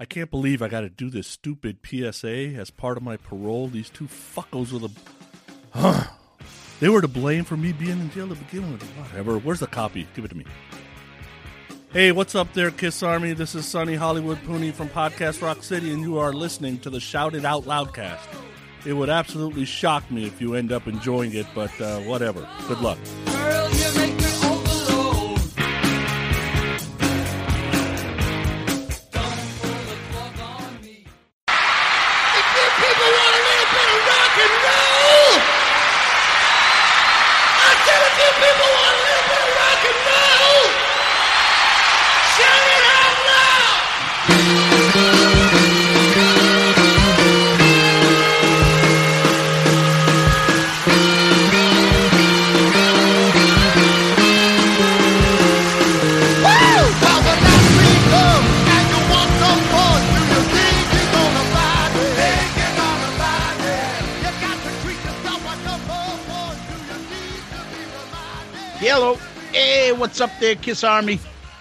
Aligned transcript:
I 0.00 0.04
can't 0.04 0.30
believe 0.30 0.62
I 0.62 0.68
got 0.68 0.82
to 0.82 0.88
do 0.88 1.10
this 1.10 1.26
stupid 1.26 1.78
PSA 1.84 2.54
as 2.54 2.70
part 2.70 2.96
of 2.96 3.02
my 3.02 3.16
parole. 3.16 3.66
These 3.66 3.90
two 3.90 4.06
fuckos 4.06 4.70
with 4.70 4.84
a. 5.74 6.08
they 6.80 6.88
were 6.88 7.00
to 7.00 7.08
blame 7.08 7.42
for 7.42 7.56
me 7.56 7.72
being 7.72 7.98
in 7.98 8.10
jail 8.12 8.28
to 8.28 8.36
begin 8.36 8.70
with. 8.70 8.82
Whatever. 8.84 9.38
Where's 9.38 9.58
the 9.58 9.66
copy? 9.66 10.06
Give 10.14 10.24
it 10.24 10.28
to 10.28 10.36
me. 10.36 10.44
Hey, 11.90 12.12
what's 12.12 12.36
up 12.36 12.52
there, 12.52 12.70
Kiss 12.70 13.02
Army? 13.02 13.32
This 13.32 13.56
is 13.56 13.66
Sonny 13.66 13.96
Hollywood 13.96 14.38
Pooney 14.44 14.72
from 14.72 14.88
Podcast 14.88 15.42
Rock 15.42 15.64
City, 15.64 15.92
and 15.92 16.02
you 16.02 16.18
are 16.18 16.32
listening 16.32 16.78
to 16.80 16.90
the 16.90 17.00
Shout 17.00 17.34
It 17.34 17.44
Out 17.44 17.64
Loudcast. 17.64 18.28
It 18.86 18.92
would 18.92 19.10
absolutely 19.10 19.64
shock 19.64 20.08
me 20.12 20.26
if 20.26 20.40
you 20.40 20.54
end 20.54 20.70
up 20.70 20.86
enjoying 20.86 21.34
it, 21.34 21.46
but 21.56 21.72
uh, 21.80 21.98
whatever. 22.02 22.48
Good 22.68 22.80
luck. 22.80 22.98
Girl, 23.26 24.17
what's 69.98 70.20
up 70.20 70.30
there, 70.38 70.54
Kiss 70.54 70.84
Army? 70.84 71.18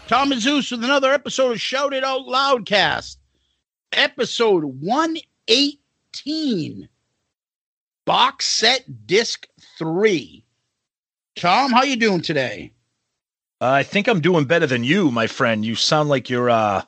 Tom 0.08 0.32
and 0.32 0.40
Zeus 0.40 0.70
with 0.70 0.84
another 0.84 1.12
episode 1.12 1.54
of 1.54 1.62
Shout 1.62 1.92
It 1.94 2.04
Out 2.04 2.28
Loudcast. 2.28 3.18
Episode 3.94 4.64
118. 4.64 6.88
Box 8.06 8.46
set 8.46 9.08
disc 9.08 9.48
3. 9.80 10.46
Tom, 11.36 11.72
how 11.72 11.82
you 11.82 11.96
doing 11.96 12.22
today? 12.22 12.72
Uh, 13.60 13.72
I 13.72 13.82
think 13.82 14.08
I'm 14.08 14.22
doing 14.22 14.46
better 14.46 14.68
than 14.68 14.84
you, 14.84 15.10
my 15.10 15.26
friend. 15.26 15.66
You 15.66 15.74
sound 15.74 16.10
like 16.10 16.30
you're 16.30 16.52
uh, 16.52 16.82
a 16.82 16.88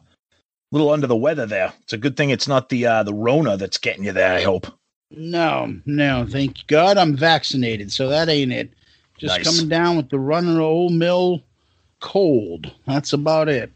little 0.71 0.91
under 0.91 1.07
the 1.07 1.15
weather 1.15 1.47
there. 1.47 1.73
It's 1.81 1.93
a 1.93 1.97
good 1.97 2.15
thing 2.15 2.29
it's 2.29 2.47
not 2.47 2.69
the 2.69 2.85
uh, 2.85 3.01
the 3.01 3.15
Rona 3.15 3.57
that's 3.57 3.79
getting 3.79 4.03
you 4.03 4.11
there. 4.11 4.35
I 4.35 4.43
hope. 4.43 4.67
No, 5.09 5.79
no, 5.87 6.27
thank 6.29 6.67
God 6.67 6.99
I'm 6.99 7.17
vaccinated, 7.17 7.91
so 7.91 8.07
that 8.09 8.29
ain't 8.29 8.53
it. 8.53 8.71
Just 9.19 9.37
Nice. 9.37 9.45
coming 9.45 9.69
down 9.69 9.97
with 9.97 10.09
the 10.09 10.19
run 10.19 10.47
of 10.47 10.55
the 10.55 10.61
old 10.61 10.93
mill 10.93 11.43
cold. 11.99 12.71
That's 12.87 13.13
about 13.13 13.49
it. 13.49 13.71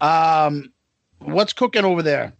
Um, 0.00 0.72
what's 1.20 1.52
cooking 1.52 1.84
over 1.84 2.02
there? 2.02 2.32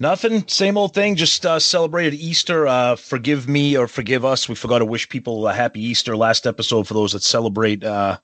Nothing. 0.00 0.46
Same 0.46 0.76
old 0.76 0.94
thing. 0.94 1.16
Just 1.16 1.44
uh, 1.44 1.58
celebrated 1.58 2.14
Easter. 2.14 2.66
Uh, 2.68 2.94
forgive 2.96 3.48
me 3.48 3.76
or 3.76 3.88
forgive 3.88 4.24
us. 4.24 4.48
We 4.48 4.54
forgot 4.54 4.78
to 4.78 4.84
wish 4.84 5.08
people 5.08 5.48
a 5.48 5.52
happy 5.52 5.82
Easter 5.82 6.16
last 6.16 6.46
episode 6.46 6.86
for 6.86 6.94
those 6.94 7.12
that 7.12 7.22
celebrate. 7.22 7.82
Uh, 7.82 8.18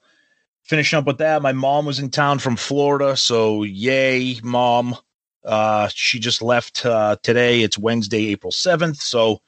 finishing 0.62 0.98
up 0.98 1.06
with 1.06 1.18
that, 1.18 1.42
my 1.42 1.52
mom 1.52 1.84
was 1.84 1.98
in 1.98 2.10
town 2.10 2.38
from 2.38 2.54
Florida, 2.56 3.16
so 3.16 3.64
yay, 3.64 4.38
mom. 4.44 4.96
Uh, 5.44 5.88
she 5.92 6.20
just 6.20 6.40
left 6.42 6.86
uh, 6.86 7.16
today. 7.22 7.62
It's 7.62 7.76
Wednesday, 7.78 8.26
April 8.28 8.52
seventh. 8.52 9.02
So 9.02 9.42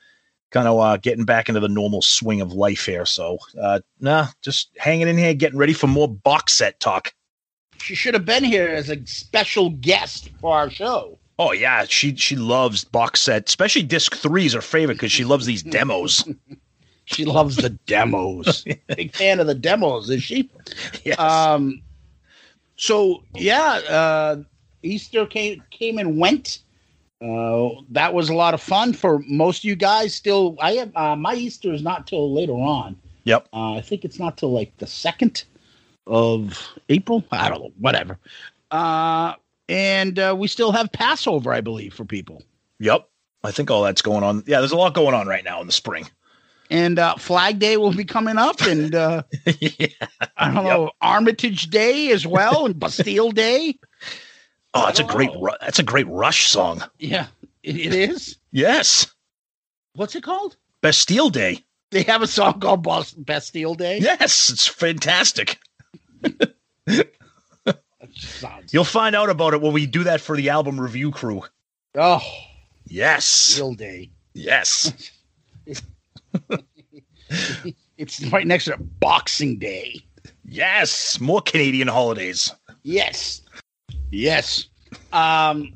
kind 0.51 0.69
of 0.69 0.79
uh, 0.79 0.97
getting 0.97 1.25
back 1.25 1.49
into 1.49 1.61
the 1.61 1.69
normal 1.69 2.03
swing 2.03 2.41
of 2.41 2.53
life 2.53 2.87
here. 2.87 3.07
So 3.07 3.39
uh, 3.61 3.81
nah, 4.01 4.29
just 4.43 4.71
hanging 4.79 5.09
in 5.09 5.19
here, 5.19 5.35
getting 5.35 5.59
ready 5.59 5.73
for 5.73 5.87
more 5.87 6.09
box 6.09 6.53
set 6.55 6.81
talk. 6.81 7.13
She 7.79 7.95
should 7.95 8.15
have 8.15 8.25
been 8.25 8.45
here 8.45 8.69
as 8.69 8.91
a 8.91 9.05
special 9.07 9.71
guest 9.71 10.31
for 10.41 10.57
our 10.57 10.71
show. 10.71 11.19
Oh 11.39 11.53
yeah, 11.53 11.85
she 11.85 12.17
she 12.17 12.37
loves 12.37 12.85
box 12.85 13.21
set, 13.21 13.49
especially 13.49 13.83
disc 13.83 14.15
three 14.15 14.47
is 14.47 14.55
her 14.55 14.63
favorite 14.63 14.95
because 14.95 15.13
she 15.13 15.25
loves 15.25 15.47
these 15.47 15.63
demos. 15.63 16.27
She 17.07 17.25
loves 17.25 17.55
the 17.55 17.71
demos. 17.71 18.65
Big 18.97 19.15
fan 19.15 19.39
of 19.39 19.47
the 19.47 19.55
demos, 19.55 20.11
is 20.11 20.25
she? 20.25 20.51
Yes. 21.05 21.17
Um, 21.21 21.81
so 22.77 23.23
yeah, 23.35 23.81
uh, 23.89 24.43
Easter 24.83 25.25
came 25.25 25.63
came 25.71 25.99
and 25.99 26.19
went. 26.19 26.59
Uh, 27.23 27.71
that 27.91 28.13
was 28.13 28.29
a 28.29 28.35
lot 28.35 28.55
of 28.55 28.61
fun 28.61 28.93
for 28.93 29.21
most 29.27 29.61
of 29.61 29.65
you 29.65 29.77
guys. 29.77 30.15
Still, 30.15 30.57
I 30.61 30.73
have 30.73 30.97
uh, 30.97 31.17
my 31.17 31.35
Easter 31.35 31.73
is 31.73 31.83
not 31.83 32.07
till 32.07 32.33
later 32.33 32.53
on. 32.53 32.97
yep. 33.25 33.49
Uh, 33.53 33.75
I 33.75 33.81
think 33.81 34.05
it's 34.05 34.19
not 34.19 34.37
till 34.37 34.53
like 34.53 34.77
the 34.77 34.87
second 34.87 35.45
of 36.07 36.69
April. 36.89 37.25
I 37.33 37.49
don't 37.49 37.61
know, 37.61 37.73
whatever. 37.79 38.19
Uh, 38.71 39.35
and 39.69 40.19
uh, 40.19 40.35
we 40.39 40.49
still 40.49 40.73
have 40.73 40.93
Passover, 40.93 41.53
I 41.53 41.61
believe, 41.61 41.95
for 41.95 42.05
people. 42.05 42.43
Yep. 42.79 43.09
I 43.43 43.51
think 43.51 43.71
all 43.71 43.83
that's 43.83 44.03
going 44.03 44.23
on. 44.23 44.43
Yeah, 44.47 44.61
there's 44.61 44.73
a 44.73 44.77
lot 44.77 44.95
going 44.95 45.15
on 45.15 45.27
right 45.27 45.45
now 45.45 45.61
in 45.61 45.67
the 45.67 45.73
spring. 45.73 46.09
And 46.69 46.99
uh, 46.99 47.15
Flag 47.15 47.61
Day 47.61 47.77
will 47.77 47.93
be 47.93 48.05
coming 48.05 48.39
up, 48.39 48.61
and 48.63 48.93
uh, 48.95 49.23
yeah. 49.61 49.87
I 50.37 50.53
don't 50.53 50.65
know 50.65 50.91
Armitage 51.01 51.69
Day 51.71 52.11
as 52.11 52.27
well, 52.27 52.67
and 52.67 52.79
Bastille 52.79 53.31
Day. 53.31 53.79
Oh, 54.77 54.85
that's 54.87 55.01
a 55.01 55.05
great 55.05 55.31
ru- 55.41 55.51
that's 55.61 55.79
a 55.79 55.83
great 55.83 56.07
Rush 56.09 56.49
song. 56.49 56.83
Yeah, 56.99 57.27
it, 57.63 57.77
it 57.77 57.95
is. 57.95 58.37
Yes. 58.53 59.07
What's 59.95 60.15
it 60.15 60.23
called? 60.23 60.57
Bastille 60.83 61.31
Day. 61.31 61.65
They 61.91 62.03
have 62.03 62.21
a 62.23 62.27
song 62.27 62.61
called 62.61 62.83
Bas- 62.83 63.13
Bastille 63.15 63.75
Day. 63.75 63.99
Yes, 63.99 64.51
it's 64.51 64.67
fantastic. 64.67 65.59
Sounds. 68.15 68.73
You'll 68.73 68.85
find 68.85 69.15
out 69.17 69.31
about 69.31 69.55
it 69.55 69.61
when 69.63 69.73
we 69.73 69.87
do 69.87 70.05
that 70.05 70.21
for 70.21 70.37
the 70.37 70.51
album 70.51 70.81
review 70.81 71.11
crew. 71.11 71.43
Oh, 71.95 72.21
Yes. 72.87 73.49
Bastille 73.49 73.75
Day. 73.75 74.11
Yes. 74.35 75.11
It's 77.99 78.23
right 78.27 78.47
next 78.47 78.67
to 78.67 78.77
Boxing 78.77 79.59
Day. 79.59 80.01
Yes. 80.45 81.19
More 81.19 81.41
Canadian 81.41 81.89
holidays. 81.89 82.53
Yes. 82.83 83.41
Yes. 84.11 84.69
Um. 85.13 85.73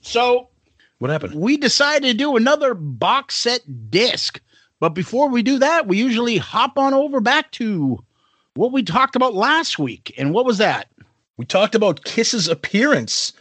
so 0.00 0.48
What 0.98 1.10
happened? 1.10 1.34
we 1.34 1.56
decided 1.56 2.06
to 2.06 2.14
do 2.14 2.36
another 2.36 2.74
box 2.74 3.34
set 3.34 3.90
disc. 3.90 4.40
But 4.80 4.90
before 4.90 5.28
we 5.28 5.42
do 5.42 5.58
that, 5.58 5.86
we 5.86 5.98
usually 5.98 6.36
hop 6.36 6.78
on 6.78 6.92
over 6.94 7.20
back 7.20 7.50
to 7.52 8.02
what 8.54 8.72
we 8.72 8.82
talked 8.82 9.16
about 9.16 9.34
last 9.34 9.78
week. 9.78 10.14
And 10.18 10.32
what 10.32 10.44
was 10.44 10.58
that? 10.58 10.88
We 11.38 11.44
talked 11.44 11.74
about 11.74 12.04
Kiss's 12.04 12.48
appearance, 12.48 13.32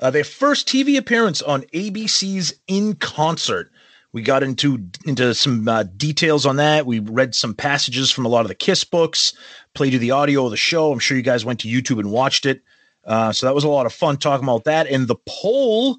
uh, 0.00 0.10
their 0.10 0.24
first 0.24 0.66
TV 0.68 0.96
appearance 0.96 1.42
on 1.42 1.62
ABC's 1.72 2.54
In 2.66 2.94
Concert. 2.94 3.70
We 4.12 4.22
got 4.22 4.44
into 4.44 4.88
into 5.04 5.34
some 5.34 5.66
uh, 5.66 5.84
details 5.96 6.46
on 6.46 6.56
that. 6.56 6.86
We 6.86 7.00
read 7.00 7.34
some 7.34 7.54
passages 7.54 8.10
from 8.12 8.24
a 8.24 8.28
lot 8.28 8.42
of 8.42 8.48
the 8.48 8.54
Kiss 8.54 8.84
books, 8.84 9.34
played 9.74 9.92
you 9.92 9.98
the 9.98 10.12
audio 10.12 10.44
of 10.44 10.52
the 10.52 10.56
show. 10.56 10.92
I'm 10.92 11.00
sure 11.00 11.16
you 11.16 11.22
guys 11.22 11.44
went 11.44 11.60
to 11.60 11.68
YouTube 11.68 11.98
and 11.98 12.12
watched 12.12 12.46
it. 12.46 12.62
Uh, 13.06 13.32
so 13.32 13.46
that 13.46 13.54
was 13.54 13.64
a 13.64 13.68
lot 13.68 13.86
of 13.86 13.92
fun 13.92 14.16
talking 14.16 14.44
about 14.44 14.64
that. 14.64 14.86
And 14.86 15.08
the 15.08 15.16
poll 15.26 15.98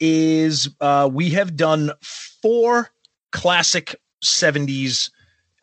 is 0.00 0.68
uh, 0.80 1.08
we 1.12 1.30
have 1.30 1.56
done 1.56 1.92
four 2.02 2.90
classic 3.32 3.94
70s 4.24 5.10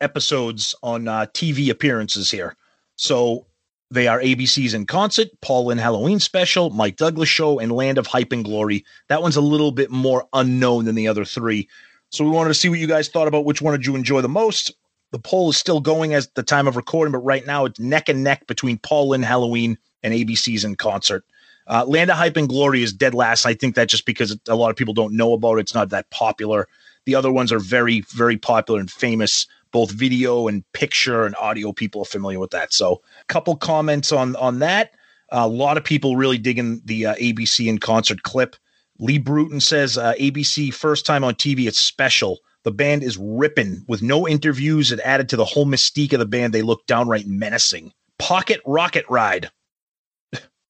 episodes 0.00 0.74
on 0.82 1.08
uh, 1.08 1.26
TV 1.34 1.70
appearances 1.70 2.30
here. 2.30 2.56
So 2.96 3.46
they 3.90 4.06
are 4.06 4.20
ABC's 4.20 4.74
in 4.74 4.86
concert, 4.86 5.28
Paul 5.40 5.66
Lynde 5.66 5.80
Halloween 5.80 6.20
special, 6.20 6.70
Mike 6.70 6.96
Douglas 6.96 7.28
show, 7.28 7.58
and 7.58 7.72
Land 7.72 7.98
of 7.98 8.06
Hype 8.06 8.32
and 8.32 8.44
Glory. 8.44 8.84
That 9.08 9.22
one's 9.22 9.36
a 9.36 9.40
little 9.40 9.72
bit 9.72 9.90
more 9.90 10.26
unknown 10.32 10.84
than 10.84 10.94
the 10.94 11.08
other 11.08 11.24
three. 11.24 11.68
So 12.10 12.24
we 12.24 12.30
wanted 12.30 12.48
to 12.48 12.54
see 12.54 12.68
what 12.68 12.78
you 12.78 12.86
guys 12.86 13.08
thought 13.08 13.28
about 13.28 13.44
which 13.44 13.62
one 13.62 13.72
did 13.72 13.86
you 13.86 13.96
enjoy 13.96 14.20
the 14.20 14.28
most. 14.28 14.72
The 15.10 15.18
poll 15.18 15.50
is 15.50 15.56
still 15.56 15.80
going 15.80 16.12
as 16.12 16.28
the 16.34 16.42
time 16.42 16.68
of 16.68 16.76
recording, 16.76 17.12
but 17.12 17.18
right 17.18 17.46
now 17.46 17.64
it's 17.64 17.80
neck 17.80 18.08
and 18.08 18.22
neck 18.22 18.46
between 18.46 18.78
Paul 18.78 19.08
Lynde 19.08 19.24
Halloween 19.24 19.78
and 20.02 20.14
ABC's 20.14 20.64
in 20.64 20.76
concert. 20.76 21.24
Uh, 21.66 21.84
Land 21.86 22.10
of 22.10 22.16
Hype 22.16 22.36
and 22.36 22.48
Glory 22.48 22.82
is 22.82 22.92
dead 22.92 23.14
last. 23.14 23.44
I 23.44 23.54
think 23.54 23.74
that 23.74 23.88
just 23.88 24.06
because 24.06 24.38
a 24.48 24.56
lot 24.56 24.70
of 24.70 24.76
people 24.76 24.94
don't 24.94 25.14
know 25.14 25.34
about 25.34 25.56
it, 25.56 25.60
it's 25.60 25.74
not 25.74 25.90
that 25.90 26.08
popular. 26.10 26.66
The 27.04 27.14
other 27.14 27.30
ones 27.30 27.52
are 27.52 27.58
very, 27.58 28.00
very 28.02 28.36
popular 28.38 28.80
and 28.80 28.90
famous, 28.90 29.46
both 29.70 29.90
video 29.90 30.48
and 30.48 30.64
picture 30.72 31.24
and 31.26 31.36
audio. 31.36 31.72
People 31.72 32.02
are 32.02 32.06
familiar 32.06 32.38
with 32.38 32.50
that. 32.52 32.72
So, 32.72 33.02
a 33.20 33.24
couple 33.26 33.56
comments 33.56 34.12
on 34.12 34.34
on 34.36 34.60
that. 34.60 34.92
a 35.30 35.46
lot 35.46 35.76
of 35.76 35.84
people 35.84 36.16
really 36.16 36.38
digging 36.38 36.80
the 36.86 37.06
uh, 37.06 37.14
ABC 37.16 37.66
in 37.66 37.78
concert 37.78 38.22
clip. 38.22 38.56
Lee 38.98 39.18
Bruton 39.18 39.60
says 39.60 39.96
uh, 39.98 40.14
ABC 40.14 40.72
first 40.72 41.06
time 41.06 41.22
on 41.22 41.34
TV. 41.34 41.66
It's 41.68 41.78
special. 41.78 42.38
The 42.64 42.72
band 42.72 43.02
is 43.02 43.16
ripping 43.16 43.84
with 43.86 44.02
no 44.02 44.26
interviews. 44.26 44.90
It 44.90 45.00
added 45.00 45.28
to 45.30 45.36
the 45.36 45.44
whole 45.44 45.66
mystique 45.66 46.12
of 46.12 46.18
the 46.18 46.26
band. 46.26 46.52
They 46.52 46.62
look 46.62 46.84
downright 46.86 47.26
menacing. 47.26 47.92
Pocket 48.18 48.60
Rocket 48.66 49.04
Ride. 49.08 49.50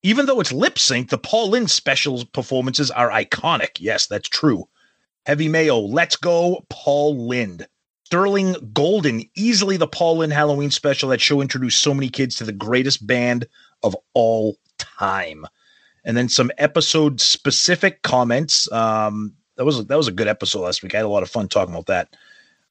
Even 0.03 0.27
though 0.27 0.41
it's 0.41 0.53
lip 0.53 0.79
sync, 0.79 1.11
the 1.11 1.19
Paul 1.19 1.51
Lynde 1.51 1.71
special 1.71 2.25
performances 2.33 2.91
are 2.91 3.11
iconic. 3.11 3.79
Yes, 3.79 4.07
that's 4.07 4.29
true. 4.29 4.69
Heavy 5.27 5.49
Mayo, 5.49 5.79
Let's 5.79 6.17
Go, 6.17 6.65
Paul 6.71 7.29
Lynde. 7.29 7.67
Sterling 8.05 8.57
Golden, 8.73 9.29
easily 9.37 9.77
the 9.77 9.87
Paul 9.87 10.19
Lynde 10.19 10.33
Halloween 10.33 10.71
special. 10.71 11.11
That 11.11 11.21
show 11.21 11.43
introduced 11.43 11.83
so 11.83 11.93
many 11.93 12.09
kids 12.09 12.37
to 12.37 12.45
the 12.45 12.53
greatest 12.53 13.07
band 13.07 13.47
of 13.83 13.95
all 14.15 14.57
time. 14.79 15.45
And 16.05 16.17
then 16.17 16.31
some 16.31 16.51
episode 16.57 17.21
specific 17.21 18.01
comments. 18.01 18.71
Um, 18.73 19.35
that 19.57 19.67
was 19.67 19.85
that 19.85 19.97
was 19.99 20.09
a 20.09 20.13
good 20.13 20.29
episode 20.29 20.61
last 20.61 20.83
week. 20.83 20.95
I 20.95 20.99
had 20.99 21.05
a 21.05 21.11
lot 21.11 21.23
of 21.23 21.29
fun 21.29 21.49
talking 21.49 21.75
about 21.75 21.87
that. 21.87 22.17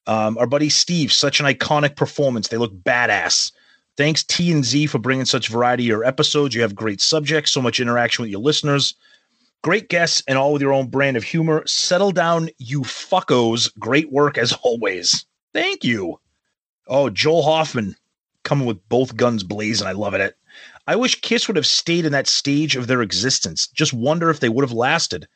Um, 0.08 0.38
our 0.40 0.48
buddy 0.48 0.70
Steve, 0.70 1.14
such 1.14 1.40
an 1.40 1.46
iconic 1.46 1.96
performance. 1.96 2.48
They 2.48 2.58
look 2.58 2.74
badass. 2.74 3.52
Thanks 3.98 4.24
T 4.24 4.52
and 4.52 4.64
Z 4.64 4.88
for 4.88 5.00
bringing 5.00 5.26
such 5.26 5.48
variety 5.48 5.84
to 5.84 5.88
your 5.88 6.06
episodes. 6.06 6.54
You 6.54 6.62
have 6.62 6.76
great 6.76 7.02
subjects, 7.02 7.52
so 7.52 7.62
much 7.62 7.80
interaction 7.80 8.22
with 8.22 8.32
your 8.32 8.42
listeners. 8.42 8.94
Great 9.64 9.90
guests 9.90 10.22
and 10.28 10.38
all 10.38 10.54
with 10.54 10.62
your 10.62 10.72
own 10.72 10.88
brand 10.88 11.18
of 11.18 11.24
humor. 11.24 11.64
Settle 11.66 12.12
down, 12.12 12.50
you 12.60 12.82
fuckos. 12.82 13.72
Great 13.80 14.12
work 14.12 14.38
as 14.38 14.54
always. 14.62 15.26
Thank 15.52 15.84
you. 15.84 16.20
Oh, 16.88 17.10
Joel 17.10 17.42
Hoffman 17.42 17.96
coming 18.44 18.68
with 18.68 18.88
both 18.88 19.18
guns 19.18 19.44
blazing. 19.44 19.88
I 19.88 19.94
love 19.94 20.14
it. 20.14 20.38
I 20.86 20.96
wish 20.96 21.20
Kiss 21.22 21.48
would 21.48 21.58
have 21.58 21.66
stayed 21.66 22.06
in 22.06 22.12
that 22.14 22.28
stage 22.28 22.76
of 22.76 22.88
their 22.88 23.02
existence. 23.02 23.68
Just 23.68 23.94
wonder 23.94 24.30
if 24.30 24.40
they 24.40 24.48
would 24.48 24.64
have 24.64 24.72
lasted. 24.72 25.28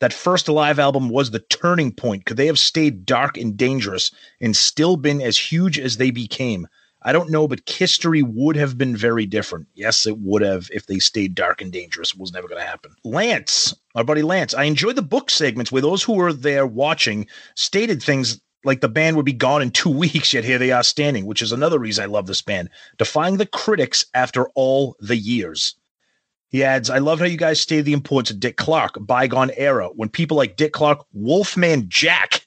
That 0.00 0.12
first 0.12 0.46
Alive 0.46 0.78
album 0.78 1.08
was 1.08 1.30
the 1.30 1.40
turning 1.40 1.90
point. 1.90 2.26
Could 2.26 2.36
they 2.36 2.46
have 2.46 2.58
stayed 2.58 3.06
dark 3.06 3.38
and 3.38 3.56
dangerous 3.56 4.12
and 4.40 4.54
still 4.54 4.96
been 4.96 5.20
as 5.22 5.38
huge 5.38 5.78
as 5.78 5.96
they 5.96 6.10
became? 6.10 6.68
I 7.04 7.12
don't 7.12 7.30
know, 7.30 7.46
but 7.46 7.68
history 7.68 8.22
would 8.22 8.56
have 8.56 8.78
been 8.78 8.96
very 8.96 9.26
different. 9.26 9.66
Yes, 9.74 10.06
it 10.06 10.18
would 10.18 10.42
have 10.42 10.70
if 10.72 10.86
they 10.86 10.98
stayed 10.98 11.34
dark 11.34 11.60
and 11.60 11.70
dangerous. 11.70 12.12
It 12.12 12.18
was 12.18 12.32
never 12.32 12.48
going 12.48 12.60
to 12.60 12.66
happen. 12.66 12.94
Lance, 13.04 13.74
our 13.94 14.04
buddy 14.04 14.22
Lance, 14.22 14.54
I 14.54 14.64
enjoyed 14.64 14.96
the 14.96 15.02
book 15.02 15.28
segments 15.28 15.70
where 15.70 15.82
those 15.82 16.02
who 16.02 16.14
were 16.14 16.32
there 16.32 16.66
watching 16.66 17.26
stated 17.56 18.02
things 18.02 18.40
like 18.64 18.80
the 18.80 18.88
band 18.88 19.16
would 19.16 19.26
be 19.26 19.34
gone 19.34 19.60
in 19.60 19.70
two 19.70 19.90
weeks, 19.96 20.32
yet 20.32 20.44
here 20.44 20.58
they 20.58 20.72
are 20.72 20.82
standing, 20.82 21.26
which 21.26 21.42
is 21.42 21.52
another 21.52 21.78
reason 21.78 22.04
I 22.04 22.06
love 22.06 22.26
this 22.26 22.42
band. 22.42 22.70
Defying 22.96 23.36
the 23.36 23.46
critics 23.46 24.06
after 24.14 24.48
all 24.54 24.96
the 25.00 25.16
years. 25.16 25.74
He 26.48 26.62
adds, 26.62 26.88
I 26.88 26.98
love 26.98 27.18
how 27.18 27.24
you 27.26 27.36
guys 27.36 27.60
stated 27.60 27.84
the 27.84 27.92
importance 27.92 28.30
of 28.30 28.38
Dick 28.38 28.56
Clark, 28.56 28.96
bygone 29.00 29.50
era, 29.56 29.88
when 29.88 30.08
people 30.08 30.36
like 30.36 30.56
Dick 30.56 30.72
Clark, 30.72 31.04
Wolfman 31.12 31.86
Jack, 31.88 32.43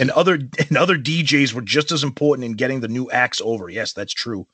and 0.00 0.10
other 0.12 0.34
and 0.34 0.76
other 0.76 0.96
DJs 0.96 1.52
were 1.52 1.62
just 1.62 1.92
as 1.92 2.02
important 2.04 2.44
in 2.44 2.52
getting 2.54 2.80
the 2.80 2.88
new 2.88 3.10
acts 3.10 3.40
over. 3.44 3.68
Yes, 3.68 3.92
that's 3.92 4.12
true. 4.12 4.46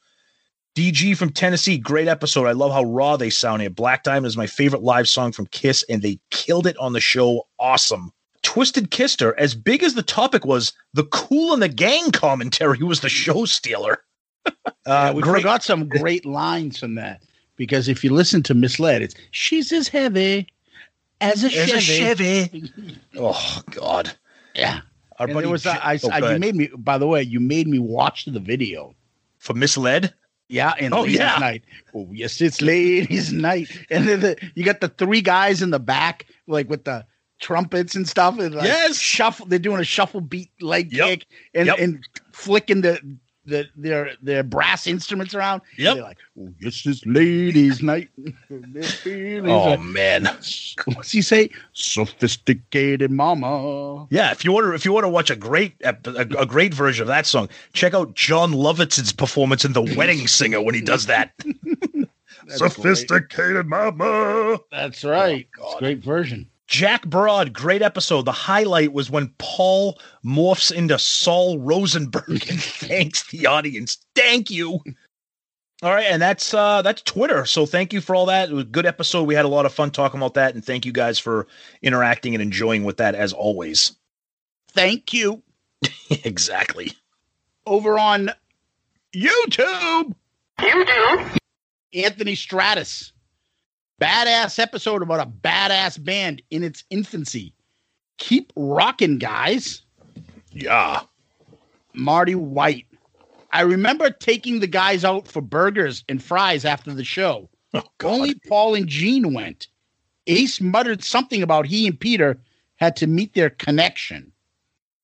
DG 0.74 1.16
from 1.16 1.30
Tennessee, 1.30 1.76
great 1.76 2.06
episode. 2.08 2.46
I 2.46 2.52
love 2.52 2.70
how 2.72 2.84
raw 2.84 3.16
they 3.16 3.30
sound 3.30 3.62
here. 3.62 3.70
Black 3.70 4.04
Diamond 4.04 4.26
is 4.26 4.36
my 4.36 4.46
favorite 4.46 4.82
live 4.82 5.08
song 5.08 5.32
from 5.32 5.46
Kiss, 5.46 5.84
and 5.88 6.02
they 6.02 6.20
killed 6.30 6.66
it 6.66 6.76
on 6.78 6.92
the 6.92 7.00
show. 7.00 7.46
Awesome. 7.58 8.12
Twisted 8.42 8.90
Kister, 8.92 9.34
as 9.38 9.54
big 9.56 9.82
as 9.82 9.94
the 9.94 10.02
topic 10.02 10.44
was, 10.44 10.72
the 10.94 11.02
Kool 11.04 11.52
and 11.52 11.60
the 11.62 11.68
Gang 11.68 12.12
commentary 12.12 12.78
was 12.84 13.00
the 13.00 13.08
show 13.08 13.44
stealer. 13.44 14.04
uh, 14.46 14.52
Yeah, 14.86 15.12
we 15.12 15.22
great- 15.22 15.42
forgot 15.42 15.64
some 15.64 15.88
great 15.88 16.24
lines 16.24 16.78
from 16.78 16.94
that 16.94 17.22
because 17.56 17.88
if 17.88 18.04
you 18.04 18.10
listen 18.14 18.42
to 18.44 18.54
Misled, 18.54 19.02
it's 19.02 19.16
she's 19.32 19.72
as 19.72 19.88
heavy 19.88 20.46
as 21.20 21.42
a 21.42 21.48
There's 21.48 21.82
Chevy. 21.82 22.38
a 22.38 22.48
Chevy. 22.50 22.98
oh 23.18 23.62
God. 23.72 24.12
Yeah, 24.54 24.80
Our 25.18 25.26
and 25.26 25.34
buddy 25.34 25.44
there 25.46 25.52
was 25.52 25.62
J- 25.64 25.70
I, 25.70 25.98
oh, 26.02 26.10
I- 26.10 26.32
you 26.32 26.38
made 26.38 26.54
me. 26.56 26.68
By 26.76 26.98
the 26.98 27.06
way, 27.06 27.22
you 27.22 27.40
made 27.40 27.66
me 27.68 27.78
watch 27.78 28.24
the 28.26 28.40
video. 28.40 28.94
for 29.38 29.54
misled. 29.54 30.12
Yeah, 30.48 30.72
and 30.80 30.94
Oh, 30.94 31.02
ladies' 31.02 31.18
yeah. 31.18 31.36
night. 31.38 31.62
Oh 31.94 32.08
yes, 32.12 32.40
it's 32.40 32.60
ladies' 32.62 33.32
night, 33.48 33.68
and 33.90 34.08
then 34.08 34.20
the, 34.20 34.36
you 34.54 34.64
got 34.64 34.80
the 34.80 34.88
three 34.88 35.20
guys 35.20 35.60
in 35.62 35.70
the 35.70 35.78
back, 35.78 36.26
like 36.46 36.68
with 36.70 36.84
the 36.84 37.04
trumpets 37.40 37.94
and 37.94 38.08
stuff. 38.08 38.38
And 38.38 38.54
like 38.54 38.64
Yes. 38.66 38.96
shuffle. 38.98 39.46
They're 39.46 39.58
doing 39.58 39.78
a 39.80 39.84
shuffle 39.84 40.20
beat 40.22 40.50
leg 40.60 40.92
Yep. 40.92 41.06
kick 41.08 41.26
and 41.54 41.66
Yep. 41.66 41.78
and 41.78 42.04
flicking 42.32 42.80
the. 42.80 42.98
The, 43.48 43.66
their 43.76 44.12
their 44.20 44.42
brass 44.42 44.86
instruments 44.86 45.34
around. 45.34 45.62
Yep. 45.78 45.94
They're 45.94 46.04
like, 46.04 46.18
oh, 46.38 46.52
it's 46.60 47.06
ladies' 47.06 47.82
night. 47.82 48.10
Oh 48.50 49.76
man. 49.78 50.24
What's 50.84 51.10
he 51.12 51.22
say? 51.22 51.48
Sophisticated 51.72 53.10
mama. 53.10 54.06
Yeah, 54.10 54.32
if 54.32 54.44
you 54.44 54.52
want 54.52 54.66
to, 54.66 54.74
if 54.74 54.84
you 54.84 54.92
want 54.92 55.04
to 55.04 55.08
watch 55.08 55.30
a 55.30 55.36
great, 55.36 55.74
a, 55.82 55.96
a 56.38 56.44
great 56.44 56.74
version 56.74 57.02
of 57.02 57.08
that 57.08 57.24
song, 57.24 57.48
check 57.72 57.94
out 57.94 58.14
Jon 58.14 58.52
Lovitz's 58.52 59.12
performance 59.12 59.64
in 59.64 59.72
"The 59.72 59.94
Wedding 59.96 60.26
Singer" 60.26 60.60
when 60.60 60.74
he 60.74 60.82
does 60.82 61.06
that. 61.06 61.32
Sophisticated 62.48 63.66
mama. 63.66 64.04
Oh, 64.04 64.64
That's 64.70 65.04
right. 65.04 65.48
Oh, 65.60 65.72
it's 65.72 65.76
a 65.76 65.78
great 65.78 66.04
version. 66.04 66.48
Jack 66.68 67.06
Broad, 67.06 67.54
great 67.54 67.80
episode. 67.80 68.26
The 68.26 68.32
highlight 68.32 68.92
was 68.92 69.10
when 69.10 69.32
Paul 69.38 69.98
morphs 70.24 70.70
into 70.70 70.98
Saul 70.98 71.58
Rosenberg 71.58 72.28
and 72.28 72.40
thanks 72.62 73.28
the 73.30 73.46
audience. 73.46 73.98
Thank 74.14 74.50
you. 74.50 74.80
All 75.82 75.92
right, 75.94 76.06
and 76.06 76.20
that's 76.20 76.52
uh 76.52 76.82
that's 76.82 77.02
Twitter. 77.02 77.46
So 77.46 77.64
thank 77.64 77.92
you 77.92 78.00
for 78.00 78.14
all 78.14 78.26
that. 78.26 78.50
It 78.50 78.54
was 78.54 78.64
a 78.64 78.66
good 78.66 78.84
episode. 78.84 79.24
We 79.24 79.34
had 79.34 79.46
a 79.46 79.48
lot 79.48 79.64
of 79.64 79.72
fun 79.72 79.90
talking 79.90 80.20
about 80.20 80.34
that, 80.34 80.54
and 80.54 80.64
thank 80.64 80.84
you 80.84 80.92
guys 80.92 81.18
for 81.18 81.46
interacting 81.82 82.34
and 82.34 82.42
enjoying 82.42 82.84
with 82.84 82.98
that 82.98 83.14
as 83.14 83.32
always. 83.32 83.92
Thank 84.72 85.14
you. 85.14 85.42
exactly. 86.10 86.92
Over 87.64 87.98
on 87.98 88.30
YouTube. 89.14 90.14
YouTube. 90.58 91.36
Anthony 91.94 92.34
Stratus. 92.34 93.12
Badass 94.00 94.58
episode 94.58 95.02
about 95.02 95.20
a 95.20 95.30
badass 95.30 96.02
band 96.02 96.42
in 96.50 96.62
its 96.62 96.84
infancy. 96.90 97.52
Keep 98.18 98.52
rocking, 98.56 99.18
guys. 99.18 99.82
Yeah. 100.52 101.00
Marty 101.94 102.34
White. 102.34 102.86
I 103.52 103.62
remember 103.62 104.10
taking 104.10 104.60
the 104.60 104.66
guys 104.66 105.04
out 105.04 105.26
for 105.26 105.40
burgers 105.40 106.04
and 106.08 106.22
fries 106.22 106.64
after 106.64 106.92
the 106.94 107.04
show. 107.04 107.48
Oh, 107.74 107.82
Only 108.02 108.34
Paul 108.48 108.74
and 108.74 108.86
Gene 108.86 109.34
went. 109.34 109.68
Ace 110.26 110.60
muttered 110.60 111.02
something 111.02 111.42
about 111.42 111.66
he 111.66 111.86
and 111.86 111.98
Peter 111.98 112.38
had 112.76 112.94
to 112.96 113.06
meet 113.06 113.34
their 113.34 113.50
connection. 113.50 114.30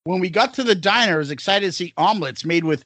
When 0.04 0.20
we 0.20 0.28
got 0.30 0.54
to 0.54 0.64
the 0.64 0.74
diner, 0.74 1.14
I 1.14 1.18
was 1.18 1.30
excited 1.30 1.66
to 1.66 1.72
see 1.72 1.94
omelets 1.96 2.44
made 2.44 2.64
with 2.64 2.84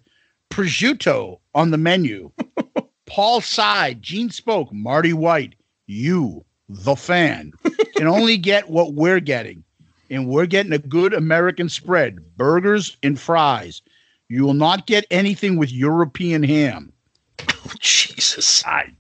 prosciutto 0.51 1.41
on 1.55 1.71
the 1.71 1.79
menu. 1.79 2.31
Paul 3.07 3.41
sighed. 3.41 4.03
Gene 4.03 4.31
spoke. 4.31 4.73
Marty 4.73 5.13
White, 5.13 5.55
you, 5.89 6.45
the 6.69 6.95
fan, 6.95 7.53
can 7.97 8.07
only 8.07 8.37
get 8.37 8.71
what 8.71 8.95
we're 8.95 9.21
getting. 9.21 9.65
And 10.11 10.29
we're 10.29 10.47
getting 10.47 10.73
a 10.73 10.79
good 10.79 11.13
American 11.13 11.69
spread 11.69 12.37
burgers 12.37 12.97
and 13.03 13.19
fries. 13.19 13.83
You 14.29 14.45
will 14.45 14.55
not 14.55 14.87
get 14.87 15.07
anything 15.11 15.57
with 15.57 15.73
European 15.73 16.43
ham. 16.43 16.93
Oh, 17.41 17.73
Jesus. 17.81 18.65
I, 18.65 18.95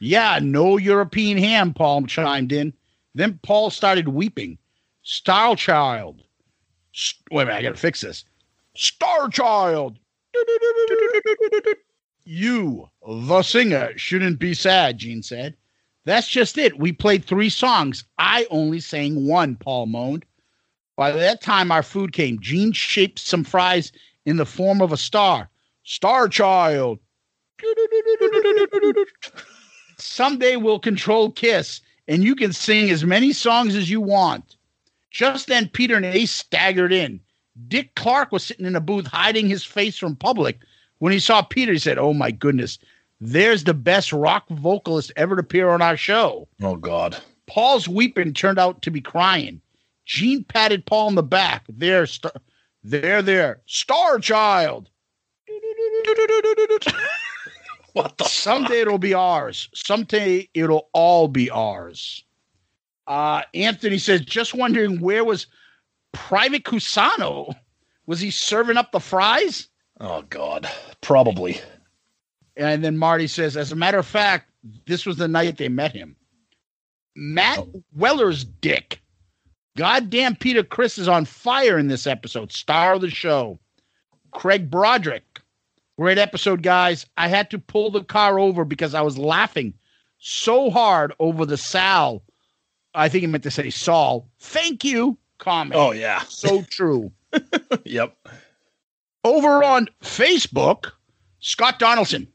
yeah, 0.00 0.38
no 0.42 0.76
European 0.76 1.38
ham, 1.38 1.72
Paul 1.72 2.06
chimed 2.06 2.52
in. 2.52 2.72
Then 3.14 3.38
Paul 3.42 3.70
started 3.70 4.08
weeping. 4.08 4.58
Star 5.02 5.56
Child. 5.56 6.22
S- 6.94 7.14
Wait 7.30 7.42
a 7.42 7.46
minute, 7.46 7.58
I 7.58 7.62
gotta 7.62 7.76
fix 7.76 8.00
this. 8.00 8.24
Star 8.76 9.28
Child. 9.28 9.98
You, 12.24 12.88
the 13.06 13.42
singer, 13.42 13.92
shouldn't 13.96 14.38
be 14.38 14.54
sad, 14.54 14.98
Gene 14.98 15.22
said. 15.22 15.56
That's 16.04 16.28
just 16.28 16.56
it. 16.58 16.78
We 16.78 16.92
played 16.92 17.24
three 17.24 17.50
songs. 17.50 18.04
I 18.18 18.46
only 18.50 18.80
sang 18.80 19.26
one, 19.26 19.56
Paul 19.56 19.86
moaned. 19.86 20.24
By 20.96 21.12
that 21.12 21.40
time, 21.40 21.70
our 21.70 21.82
food 21.82 22.12
came. 22.12 22.40
Gene 22.40 22.72
shaped 22.72 23.18
some 23.18 23.44
fries 23.44 23.92
in 24.26 24.36
the 24.36 24.46
form 24.46 24.80
of 24.80 24.92
a 24.92 24.96
star. 24.96 25.50
Star 25.82 26.28
Child. 26.28 26.98
Someday 29.98 30.56
we'll 30.56 30.78
control 30.78 31.30
Kiss, 31.30 31.80
and 32.08 32.24
you 32.24 32.34
can 32.34 32.52
sing 32.52 32.90
as 32.90 33.04
many 33.04 33.32
songs 33.32 33.74
as 33.74 33.90
you 33.90 34.00
want. 34.00 34.56
Just 35.10 35.46
then, 35.48 35.68
Peter 35.68 35.96
and 35.96 36.04
Ace 36.04 36.30
staggered 36.30 36.92
in. 36.92 37.20
Dick 37.68 37.94
Clark 37.96 38.32
was 38.32 38.44
sitting 38.44 38.66
in 38.66 38.76
a 38.76 38.80
booth 38.80 39.06
hiding 39.06 39.48
his 39.48 39.64
face 39.64 39.98
from 39.98 40.16
public. 40.16 40.60
When 40.98 41.12
he 41.12 41.18
saw 41.18 41.42
Peter, 41.42 41.72
he 41.72 41.78
said, 41.78 41.98
Oh 41.98 42.14
my 42.14 42.30
goodness, 42.30 42.78
there's 43.20 43.64
the 43.64 43.74
best 43.74 44.12
rock 44.12 44.48
vocalist 44.48 45.12
ever 45.16 45.36
to 45.36 45.40
appear 45.40 45.70
on 45.70 45.82
our 45.82 45.96
show. 45.96 46.48
Oh 46.62 46.76
God. 46.76 47.16
Paul's 47.46 47.88
weeping 47.88 48.32
turned 48.32 48.58
out 48.58 48.82
to 48.82 48.90
be 48.90 49.00
crying. 49.00 49.60
Gene 50.06 50.44
patted 50.44 50.86
Paul 50.86 51.08
on 51.08 51.14
the 51.14 51.22
back. 51.22 51.64
There, 51.68 52.06
star, 52.06 52.32
there, 52.82 53.22
there, 53.22 53.60
Star 53.66 54.18
Child. 54.18 54.90
What 57.92 58.18
the 58.18 58.24
Someday 58.24 58.80
it'll 58.82 58.98
be 58.98 59.14
ours. 59.14 59.68
Someday 59.74 60.48
it'll 60.54 60.88
all 60.92 61.28
be 61.28 61.50
ours. 61.50 62.24
Uh, 63.06 63.42
Anthony 63.52 63.98
says, 63.98 64.20
just 64.20 64.54
wondering 64.54 65.00
where 65.00 65.24
was 65.24 65.48
Private 66.12 66.64
Cusano? 66.64 67.52
Was 68.06 68.20
he 68.20 68.30
serving 68.30 68.76
up 68.76 68.92
the 68.92 69.00
fries? 69.00 69.68
Oh 69.98 70.22
God. 70.22 70.68
Probably. 71.00 71.60
And 72.60 72.84
then 72.84 72.98
Marty 72.98 73.26
says, 73.26 73.56
as 73.56 73.72
a 73.72 73.76
matter 73.76 73.98
of 73.98 74.06
fact, 74.06 74.50
this 74.86 75.06
was 75.06 75.16
the 75.16 75.26
night 75.26 75.56
they 75.56 75.68
met 75.70 75.92
him. 75.92 76.14
Matt 77.16 77.58
oh. 77.58 77.82
Weller's 77.96 78.44
dick. 78.44 79.00
Goddamn 79.76 80.36
Peter 80.36 80.62
Criss 80.62 80.98
is 80.98 81.08
on 81.08 81.24
fire 81.24 81.78
in 81.78 81.88
this 81.88 82.06
episode. 82.06 82.52
Star 82.52 82.94
of 82.94 83.00
the 83.00 83.08
show. 83.08 83.58
Craig 84.32 84.70
Broderick. 84.70 85.40
Great 85.98 86.18
episode, 86.18 86.62
guys. 86.62 87.06
I 87.16 87.28
had 87.28 87.50
to 87.50 87.58
pull 87.58 87.90
the 87.90 88.04
car 88.04 88.38
over 88.38 88.64
because 88.64 88.94
I 88.94 89.00
was 89.00 89.16
laughing 89.16 89.72
so 90.18 90.70
hard 90.70 91.14
over 91.18 91.46
the 91.46 91.56
Sal. 91.56 92.22
I 92.94 93.08
think 93.08 93.22
he 93.22 93.26
meant 93.26 93.44
to 93.44 93.50
say 93.50 93.70
Saul. 93.70 94.28
Thank 94.38 94.84
you. 94.84 95.16
Comment. 95.38 95.74
Oh 95.74 95.92
yeah. 95.92 96.20
so 96.28 96.62
true. 96.62 97.10
Yep. 97.84 98.16
Over 99.24 99.62
on 99.62 99.88
Facebook, 100.02 100.92
Scott 101.40 101.78
Donaldson. 101.78 102.26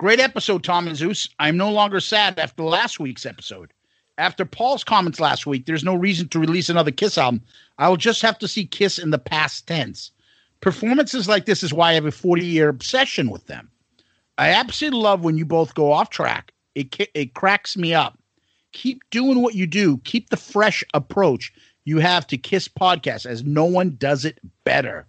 Great 0.00 0.18
episode, 0.18 0.64
Tom 0.64 0.86
and 0.86 0.96
Zeus. 0.96 1.28
I'm 1.40 1.58
no 1.58 1.70
longer 1.70 2.00
sad 2.00 2.38
after 2.38 2.62
last 2.62 2.98
week's 2.98 3.26
episode. 3.26 3.70
After 4.16 4.46
Paul's 4.46 4.82
comments 4.82 5.20
last 5.20 5.46
week, 5.46 5.66
there's 5.66 5.84
no 5.84 5.94
reason 5.94 6.26
to 6.28 6.38
release 6.38 6.70
another 6.70 6.90
Kiss 6.90 7.18
album. 7.18 7.42
I 7.76 7.86
will 7.86 7.98
just 7.98 8.22
have 8.22 8.38
to 8.38 8.48
see 8.48 8.64
Kiss 8.64 8.98
in 8.98 9.10
the 9.10 9.18
past 9.18 9.66
tense. 9.66 10.10
Performances 10.62 11.28
like 11.28 11.44
this 11.44 11.62
is 11.62 11.74
why 11.74 11.90
I 11.90 11.92
have 11.92 12.06
a 12.06 12.10
40 12.10 12.46
year 12.46 12.70
obsession 12.70 13.28
with 13.28 13.44
them. 13.44 13.70
I 14.38 14.48
absolutely 14.48 15.00
love 15.00 15.22
when 15.22 15.36
you 15.36 15.44
both 15.44 15.74
go 15.74 15.92
off 15.92 16.08
track. 16.08 16.54
It 16.74 16.96
it 17.12 17.34
cracks 17.34 17.76
me 17.76 17.92
up. 17.92 18.18
Keep 18.72 19.02
doing 19.10 19.42
what 19.42 19.54
you 19.54 19.66
do. 19.66 19.98
Keep 20.04 20.30
the 20.30 20.38
fresh 20.38 20.82
approach 20.94 21.52
you 21.84 21.98
have 21.98 22.26
to 22.28 22.38
Kiss 22.38 22.68
podcast, 22.68 23.26
as 23.26 23.44
no 23.44 23.66
one 23.66 23.96
does 23.96 24.24
it 24.24 24.38
better. 24.64 25.06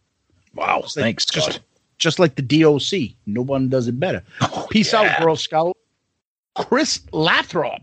Wow. 0.54 0.84
Thanks, 0.86 1.26
Scott. 1.28 1.62
Just 2.02 2.18
like 2.18 2.34
the 2.36 2.42
DOC, 2.42 3.16
no 3.28 3.44
one 3.44 3.70
does 3.70 3.88
it 3.88 4.00
better. 4.00 4.24
Oh, 4.42 4.66
Peace 4.72 4.92
out, 4.94 5.04
yeah. 5.06 5.22
Girl 5.22 5.36
Scout. 5.36 5.78
Chris 6.58 7.00
Lathrop, 7.12 7.82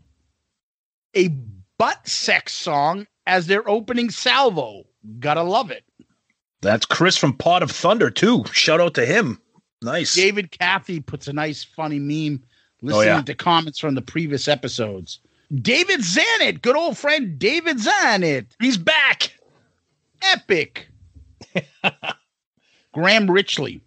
a 1.15 1.29
butt 1.79 2.07
sex 2.07 2.53
song 2.53 3.07
as 3.29 3.47
their 3.47 3.67
opening 3.69 4.11
salvo. 4.11 4.83
Gotta 5.21 5.43
love 5.45 5.71
it. 5.71 5.85
That's 6.63 6.85
Chris 6.85 7.17
from 7.17 7.33
Pot 7.35 7.63
of 7.63 7.71
Thunder 7.71 8.11
too. 8.11 8.45
Shout 8.53 8.81
out 8.81 8.95
to 8.95 9.07
him. 9.07 9.41
Nice. 9.83 10.15
David 10.17 10.51
Cathy 10.51 10.99
puts 10.99 11.29
a 11.29 11.33
nice, 11.33 11.63
funny 11.63 12.01
meme 12.01 12.43
oh, 12.43 12.49
listening 12.87 13.09
Oh, 13.09 13.17
yeah. 13.17 13.23
to 13.23 13.35
comments 13.37 13.79
from 13.79 13.95
the 13.95 14.03
previous 14.03 14.49
episodes. 14.49 15.21
David 15.55 16.01
Zanet, 16.01 16.61
good 16.61 16.75
old 16.77 16.99
friend 16.99 17.39
David 17.39 17.79
Zanet, 17.79 18.47
He's 18.61 18.77
back. 18.77 19.33
epic. 20.23 20.89
Graham 22.93 23.29
Richley. 23.29 23.81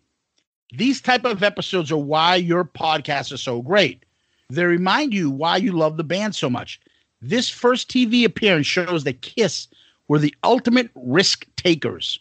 These 0.73 1.01
type 1.01 1.25
of 1.25 1.43
episodes 1.43 1.91
are 1.91 1.97
why 1.97 2.35
your 2.35 2.63
podcasts 2.63 3.33
are 3.33 3.37
so 3.37 3.61
great. 3.61 4.05
They 4.49 4.63
remind 4.63 5.13
you 5.13 5.29
why 5.29 5.57
you 5.57 5.73
love 5.73 5.97
the 5.97 6.03
band 6.03 6.33
so 6.33 6.49
much. 6.49 6.79
This 7.21 7.49
first 7.49 7.89
TV 7.89 8.23
appearance 8.23 8.67
shows 8.67 9.03
that 9.03 9.21
Kiss 9.21 9.67
were 10.07 10.19
the 10.19 10.33
ultimate 10.43 10.89
risk 10.95 11.45
takers, 11.55 12.19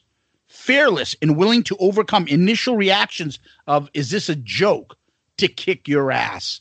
fearless 0.48 1.14
and 1.22 1.36
willing 1.36 1.62
to 1.64 1.76
overcome 1.78 2.26
initial 2.26 2.76
reactions 2.76 3.38
of 3.66 3.88
"Is 3.94 4.10
this 4.10 4.28
a 4.28 4.36
joke?" 4.36 4.96
to 5.38 5.48
kick 5.48 5.88
your 5.88 6.10
ass. 6.10 6.60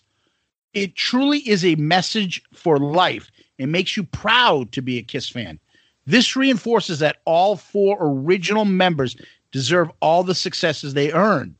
It 0.73 0.95
truly 0.95 1.39
is 1.39 1.65
a 1.65 1.75
message 1.75 2.41
for 2.53 2.77
life. 2.77 3.31
It 3.57 3.67
makes 3.67 3.97
you 3.97 4.03
proud 4.03 4.71
to 4.73 4.81
be 4.81 4.97
a 4.99 5.03
Kiss 5.03 5.27
fan. 5.27 5.59
This 6.05 6.35
reinforces 6.35 6.99
that 6.99 7.17
all 7.25 7.55
four 7.55 7.97
original 7.99 8.65
members 8.65 9.17
deserve 9.51 9.91
all 10.01 10.23
the 10.23 10.35
successes 10.35 10.93
they 10.93 11.11
earned. 11.11 11.55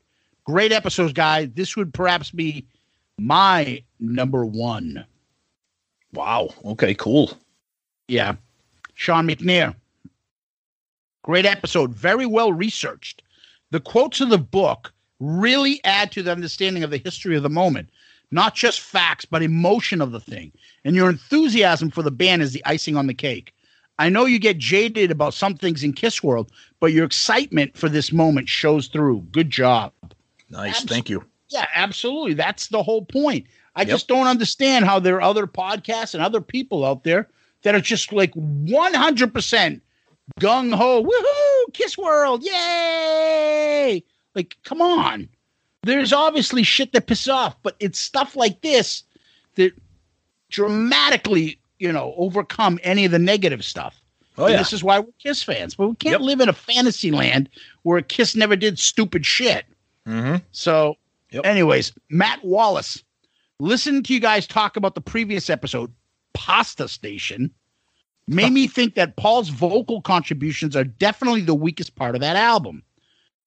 Great 0.50 0.72
episodes, 0.72 1.12
guys. 1.12 1.48
This 1.54 1.76
would 1.76 1.94
perhaps 1.94 2.32
be 2.32 2.66
my 3.18 3.80
number 4.00 4.44
one. 4.44 5.04
Wow. 6.12 6.48
Okay. 6.64 6.92
Cool. 6.92 7.30
Yeah. 8.08 8.34
Sean 8.94 9.28
McNair. 9.28 9.76
Great 11.22 11.46
episode. 11.46 11.94
Very 11.94 12.26
well 12.26 12.52
researched. 12.52 13.22
The 13.70 13.78
quotes 13.78 14.20
of 14.20 14.30
the 14.30 14.38
book 14.38 14.92
really 15.20 15.80
add 15.84 16.10
to 16.12 16.22
the 16.24 16.32
understanding 16.32 16.82
of 16.82 16.90
the 16.90 16.98
history 16.98 17.36
of 17.36 17.44
the 17.44 17.48
moment, 17.48 17.88
not 18.32 18.56
just 18.56 18.80
facts, 18.80 19.24
but 19.24 19.44
emotion 19.44 20.00
of 20.00 20.10
the 20.10 20.18
thing. 20.18 20.50
And 20.84 20.96
your 20.96 21.08
enthusiasm 21.08 21.92
for 21.92 22.02
the 22.02 22.10
band 22.10 22.42
is 22.42 22.52
the 22.52 22.64
icing 22.66 22.96
on 22.96 23.06
the 23.06 23.14
cake. 23.14 23.54
I 24.00 24.08
know 24.08 24.24
you 24.24 24.40
get 24.40 24.58
jaded 24.58 25.12
about 25.12 25.32
some 25.32 25.54
things 25.54 25.84
in 25.84 25.92
Kiss 25.92 26.24
World, 26.24 26.50
but 26.80 26.92
your 26.92 27.04
excitement 27.04 27.76
for 27.76 27.88
this 27.88 28.12
moment 28.12 28.48
shows 28.48 28.88
through. 28.88 29.20
Good 29.30 29.50
job. 29.50 29.92
Nice. 30.50 30.84
Thank 30.84 31.08
you. 31.08 31.24
Yeah, 31.48 31.66
absolutely. 31.74 32.34
That's 32.34 32.68
the 32.68 32.82
whole 32.82 33.04
point. 33.04 33.46
I 33.76 33.80
Yep. 33.82 33.88
just 33.88 34.08
don't 34.08 34.26
understand 34.26 34.84
how 34.84 34.98
there 35.00 35.16
are 35.16 35.22
other 35.22 35.46
podcasts 35.46 36.14
and 36.14 36.22
other 36.22 36.40
people 36.40 36.84
out 36.84 37.04
there 37.04 37.28
that 37.62 37.74
are 37.74 37.80
just 37.80 38.12
like 38.12 38.32
100% 38.34 39.80
gung 40.40 40.74
ho, 40.74 41.02
woohoo, 41.04 41.72
Kiss 41.74 41.96
World, 41.98 42.42
yay! 42.44 44.02
Like, 44.34 44.56
come 44.64 44.80
on. 44.82 45.28
There's 45.82 46.12
obviously 46.12 46.62
shit 46.62 46.92
that 46.92 47.06
pisses 47.06 47.32
off, 47.32 47.56
but 47.62 47.74
it's 47.80 47.98
stuff 47.98 48.36
like 48.36 48.60
this 48.60 49.02
that 49.54 49.72
dramatically, 50.50 51.58
you 51.78 51.90
know, 51.92 52.14
overcome 52.16 52.78
any 52.82 53.04
of 53.04 53.12
the 53.12 53.18
negative 53.18 53.64
stuff. 53.64 54.00
Oh 54.38 54.44
And 54.44 54.52
yeah. 54.52 54.58
This 54.58 54.72
is 54.72 54.84
why 54.84 55.00
we're 55.00 55.12
Kiss 55.18 55.42
fans, 55.42 55.74
but 55.74 55.88
we 55.88 55.94
can't 55.96 56.12
Yep. 56.12 56.20
live 56.20 56.40
in 56.40 56.48
a 56.48 56.52
fantasy 56.52 57.10
land 57.10 57.48
where 57.82 57.98
a 57.98 58.02
Kiss 58.02 58.36
never 58.36 58.56
did 58.56 58.78
stupid 58.78 59.24
shit. 59.26 59.64
Mm-hmm. 60.10 60.36
So, 60.52 60.96
Yep. 61.32 61.46
anyways, 61.46 61.92
Matt 62.08 62.44
Wallace, 62.44 63.04
listen 63.60 64.02
to 64.02 64.12
you 64.12 64.18
guys 64.18 64.46
talk 64.46 64.76
about 64.76 64.96
the 64.96 65.00
previous 65.00 65.48
episode, 65.48 65.92
Pasta 66.34 66.88
Station, 66.88 67.52
made 68.26 68.52
me 68.52 68.66
think 68.66 68.96
that 68.96 69.16
Paul's 69.16 69.48
vocal 69.48 70.00
contributions 70.02 70.74
are 70.74 70.84
definitely 70.84 71.42
the 71.42 71.54
weakest 71.54 71.94
part 71.94 72.16
of 72.16 72.20
that 72.20 72.36
album. 72.36 72.82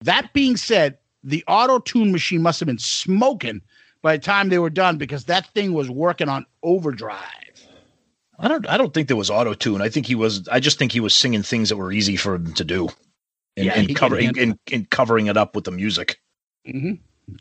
That 0.02 0.32
being 0.34 0.56
said, 0.56 0.98
the 1.24 1.44
auto 1.48 1.80
tune 1.80 2.12
machine 2.12 2.42
must 2.42 2.60
have 2.60 2.68
been 2.68 2.78
smoking 2.78 3.62
by 4.02 4.18
the 4.18 4.24
time 4.24 4.50
they 4.50 4.60
were 4.60 4.70
done 4.70 4.98
because 4.98 5.26
that 5.26 5.48
thing 5.48 5.74
was 5.74 5.90
working 5.90 6.30
on 6.30 6.46
overdrive. 6.64 7.20
I 8.40 8.48
don't. 8.48 8.68
I 8.68 8.78
don't 8.78 8.94
think 8.94 9.08
there 9.08 9.18
was 9.18 9.30
auto 9.30 9.54
tune. 9.54 9.82
I 9.82 9.90
think 9.90 10.06
he 10.06 10.16
was. 10.16 10.48
I 10.50 10.60
just 10.60 10.80
think 10.80 10.92
he 10.92 11.00
was 11.00 11.14
singing 11.14 11.44
things 11.44 11.70
that 11.70 11.78
were 11.78 11.92
easy 11.92 12.16
for 12.16 12.36
him 12.36 12.54
to 12.56 12.66
do, 12.66 12.90
and, 13.56 13.66
Yeah, 13.68 13.80
and 13.80 13.96
covering 13.96 14.38
and, 14.38 14.58
and 14.72 14.90
covering 14.90 15.28
it 15.28 15.38
up 15.38 15.56
with 15.56 15.66
the 15.66 15.72
music. 15.72 16.20
Mm-hmm. 16.68 16.94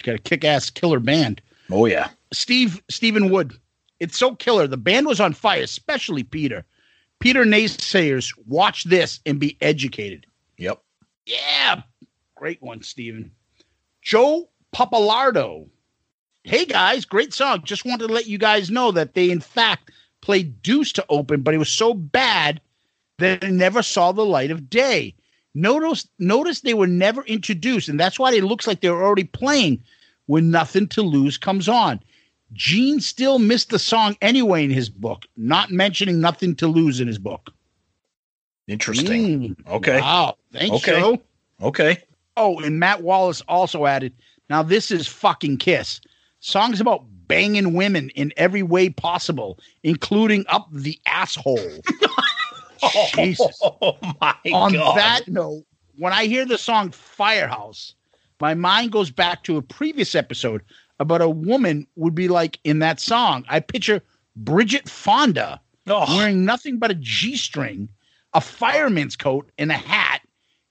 Got 0.02 0.14
a 0.14 0.18
kick 0.18 0.44
ass 0.44 0.70
killer 0.70 1.00
band. 1.00 1.40
Oh 1.70 1.86
yeah. 1.86 2.08
Steve 2.32 2.82
Stephen 2.88 3.30
Wood. 3.30 3.54
It's 4.00 4.18
so 4.18 4.34
killer. 4.34 4.66
The 4.66 4.76
band 4.76 5.06
was 5.06 5.20
on 5.20 5.32
fire, 5.32 5.62
especially 5.62 6.24
Peter. 6.24 6.64
Peter 7.20 7.44
naysayers, 7.44 8.34
watch 8.46 8.84
this 8.84 9.20
and 9.24 9.38
be 9.38 9.56
educated. 9.60 10.26
Yep. 10.58 10.82
Yeah, 11.24 11.82
great 12.34 12.60
one, 12.60 12.82
Stephen. 12.82 13.30
Joe 14.00 14.48
Papalardo. 14.74 15.68
Hey 16.42 16.64
guys, 16.64 17.04
great 17.04 17.32
song. 17.32 17.62
Just 17.62 17.84
wanted 17.84 18.08
to 18.08 18.12
let 18.12 18.26
you 18.26 18.38
guys 18.38 18.70
know 18.70 18.90
that 18.90 19.14
they 19.14 19.30
in 19.30 19.40
fact 19.40 19.92
played 20.20 20.60
Deuce 20.62 20.92
to 20.94 21.06
open, 21.08 21.42
but 21.42 21.54
it 21.54 21.58
was 21.58 21.70
so 21.70 21.94
bad 21.94 22.60
that 23.18 23.44
it 23.44 23.52
never 23.52 23.82
saw 23.82 24.10
the 24.10 24.26
light 24.26 24.50
of 24.50 24.68
day. 24.68 25.14
Notice, 25.54 26.08
notice 26.18 26.60
they 26.60 26.74
were 26.74 26.86
never 26.86 27.22
introduced, 27.24 27.88
and 27.88 28.00
that's 28.00 28.18
why 28.18 28.32
it 28.32 28.44
looks 28.44 28.66
like 28.66 28.80
they're 28.80 29.02
already 29.04 29.24
playing 29.24 29.82
when 30.26 30.50
Nothing 30.50 30.86
to 30.88 31.02
Lose 31.02 31.36
comes 31.36 31.68
on. 31.68 32.00
Gene 32.54 33.00
still 33.00 33.38
missed 33.38 33.70
the 33.70 33.78
song 33.78 34.16
anyway 34.22 34.64
in 34.64 34.70
his 34.70 34.88
book, 34.90 35.24
not 35.36 35.70
mentioning 35.70 36.20
nothing 36.20 36.54
to 36.56 36.66
lose 36.66 37.00
in 37.00 37.08
his 37.08 37.18
book. 37.18 37.50
Interesting. 38.68 39.54
Mm, 39.56 39.66
Okay. 39.76 40.00
Wow. 40.00 40.36
Thanks, 40.52 40.76
Okay. 40.76 41.00
Joe. 41.00 41.20
Okay. 41.62 42.02
Oh, 42.36 42.58
and 42.60 42.78
Matt 42.78 43.02
Wallace 43.02 43.42
also 43.48 43.86
added, 43.86 44.12
now 44.48 44.62
this 44.62 44.90
is 44.90 45.06
fucking 45.06 45.58
Kiss. 45.58 46.00
Songs 46.40 46.80
about 46.80 47.04
banging 47.26 47.72
women 47.74 48.10
in 48.10 48.32
every 48.36 48.62
way 48.62 48.88
possible, 48.90 49.58
including 49.82 50.44
up 50.48 50.68
the 50.72 50.98
asshole. 51.06 51.58
Jesus. 53.14 53.60
Oh 53.80 53.96
my 54.20 54.34
God. 54.44 54.52
On 54.52 54.72
god. 54.72 54.96
that 54.98 55.28
note, 55.28 55.64
when 55.96 56.12
I 56.12 56.26
hear 56.26 56.44
the 56.44 56.58
song 56.58 56.90
Firehouse, 56.90 57.94
my 58.40 58.54
mind 58.54 58.92
goes 58.92 59.10
back 59.10 59.44
to 59.44 59.56
a 59.56 59.62
previous 59.62 60.14
episode 60.14 60.62
about 60.98 61.20
a 61.22 61.28
woman 61.28 61.86
would 61.96 62.14
be 62.14 62.28
like 62.28 62.58
in 62.64 62.78
that 62.80 63.00
song. 63.00 63.44
I 63.48 63.60
picture 63.60 64.02
Bridget 64.36 64.88
Fonda 64.88 65.60
Oh, 65.86 66.16
wearing 66.16 66.44
nothing 66.44 66.78
but 66.78 66.90
a 66.92 66.94
G 66.94 67.36
string, 67.36 67.88
a 68.34 68.40
fireman's 68.40 69.16
coat, 69.16 69.50
and 69.58 69.70
a 69.72 69.74
hat, 69.76 70.20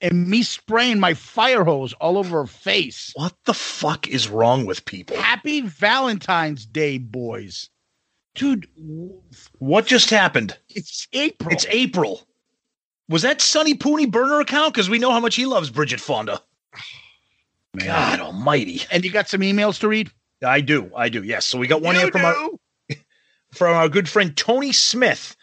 and 0.00 0.26
me 0.28 0.42
spraying 0.42 0.98
my 1.00 1.12
fire 1.14 1.64
hose 1.64 1.92
all 1.94 2.16
over 2.18 2.38
her 2.40 2.46
face. 2.46 3.12
what 3.14 3.34
the 3.44 3.54
fuck 3.54 4.08
is 4.08 4.28
wrong 4.28 4.64
with 4.64 4.84
people? 4.86 5.16
Happy 5.18 5.60
Valentine's 5.60 6.64
Day, 6.64 6.96
boys. 6.98 7.68
Dude, 8.34 8.66
What 9.58 9.86
just 9.86 10.10
happened? 10.10 10.56
it's 10.70 11.06
April. 11.12 11.52
It's 11.52 11.66
April. 11.68 12.26
Was 13.08 13.22
that 13.22 13.40
Sonny 13.42 13.74
Pooney 13.74 14.10
burner 14.10 14.40
account? 14.40 14.72
Because 14.72 14.88
we 14.88 14.98
know 14.98 15.10
how 15.10 15.20
much 15.20 15.34
he 15.34 15.44
loves 15.44 15.70
Bridget 15.70 16.00
Fonda. 16.00 16.40
Man. 17.74 17.86
God 17.86 18.20
almighty. 18.20 18.82
And 18.90 19.04
you 19.04 19.10
got 19.10 19.28
some 19.28 19.40
emails 19.40 19.78
to 19.80 19.88
read? 19.88 20.10
I 20.44 20.60
do. 20.60 20.90
I 20.96 21.08
do. 21.08 21.22
Yes. 21.22 21.44
So 21.46 21.58
we 21.58 21.66
got 21.66 21.82
one 21.82 21.94
You 21.94 22.02
here 22.02 22.10
from 22.10 22.24
our 22.24 22.48
from 23.52 23.76
our 23.76 23.88
good 23.88 24.08
friend 24.08 24.36
Tony 24.36 24.72
Smith. 24.72 25.36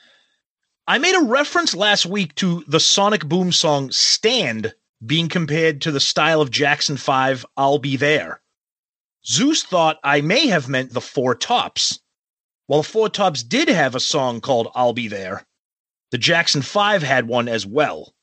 I 0.88 0.98
made 0.98 1.16
a 1.16 1.24
reference 1.26 1.76
last 1.76 2.06
week 2.08 2.34
to 2.36 2.64
the 2.68 2.80
Sonic 2.80 3.26
Boom 3.28 3.52
song 3.52 3.92
Stand 3.92 4.74
being 5.06 5.30
compared 5.30 5.82
to 5.82 5.92
the 5.92 6.00
style 6.00 6.42
of 6.42 6.50
Jackson 6.52 6.98
5 6.98 7.46
I'll 7.56 7.78
Be 7.80 7.96
There. 7.96 8.42
Zeus 9.26 9.64
thought 9.64 9.98
I 10.04 10.22
may 10.22 10.48
have 10.48 10.68
meant 10.68 10.92
the 10.94 11.02
Four 11.02 11.36
Tops. 11.36 12.00
While 12.70 12.84
Four 12.84 13.10
Tops 13.10 13.42
did 13.42 13.68
have 13.68 13.96
a 13.96 14.00
song 14.00 14.42
called 14.42 14.72
I'll 14.76 14.94
Be 14.94 15.08
There, 15.08 15.44
the 16.12 16.20
Jackson 16.20 16.62
5 16.62 17.02
had 17.02 17.28
one 17.28 17.48
as 17.48 17.66
well. 17.66 18.14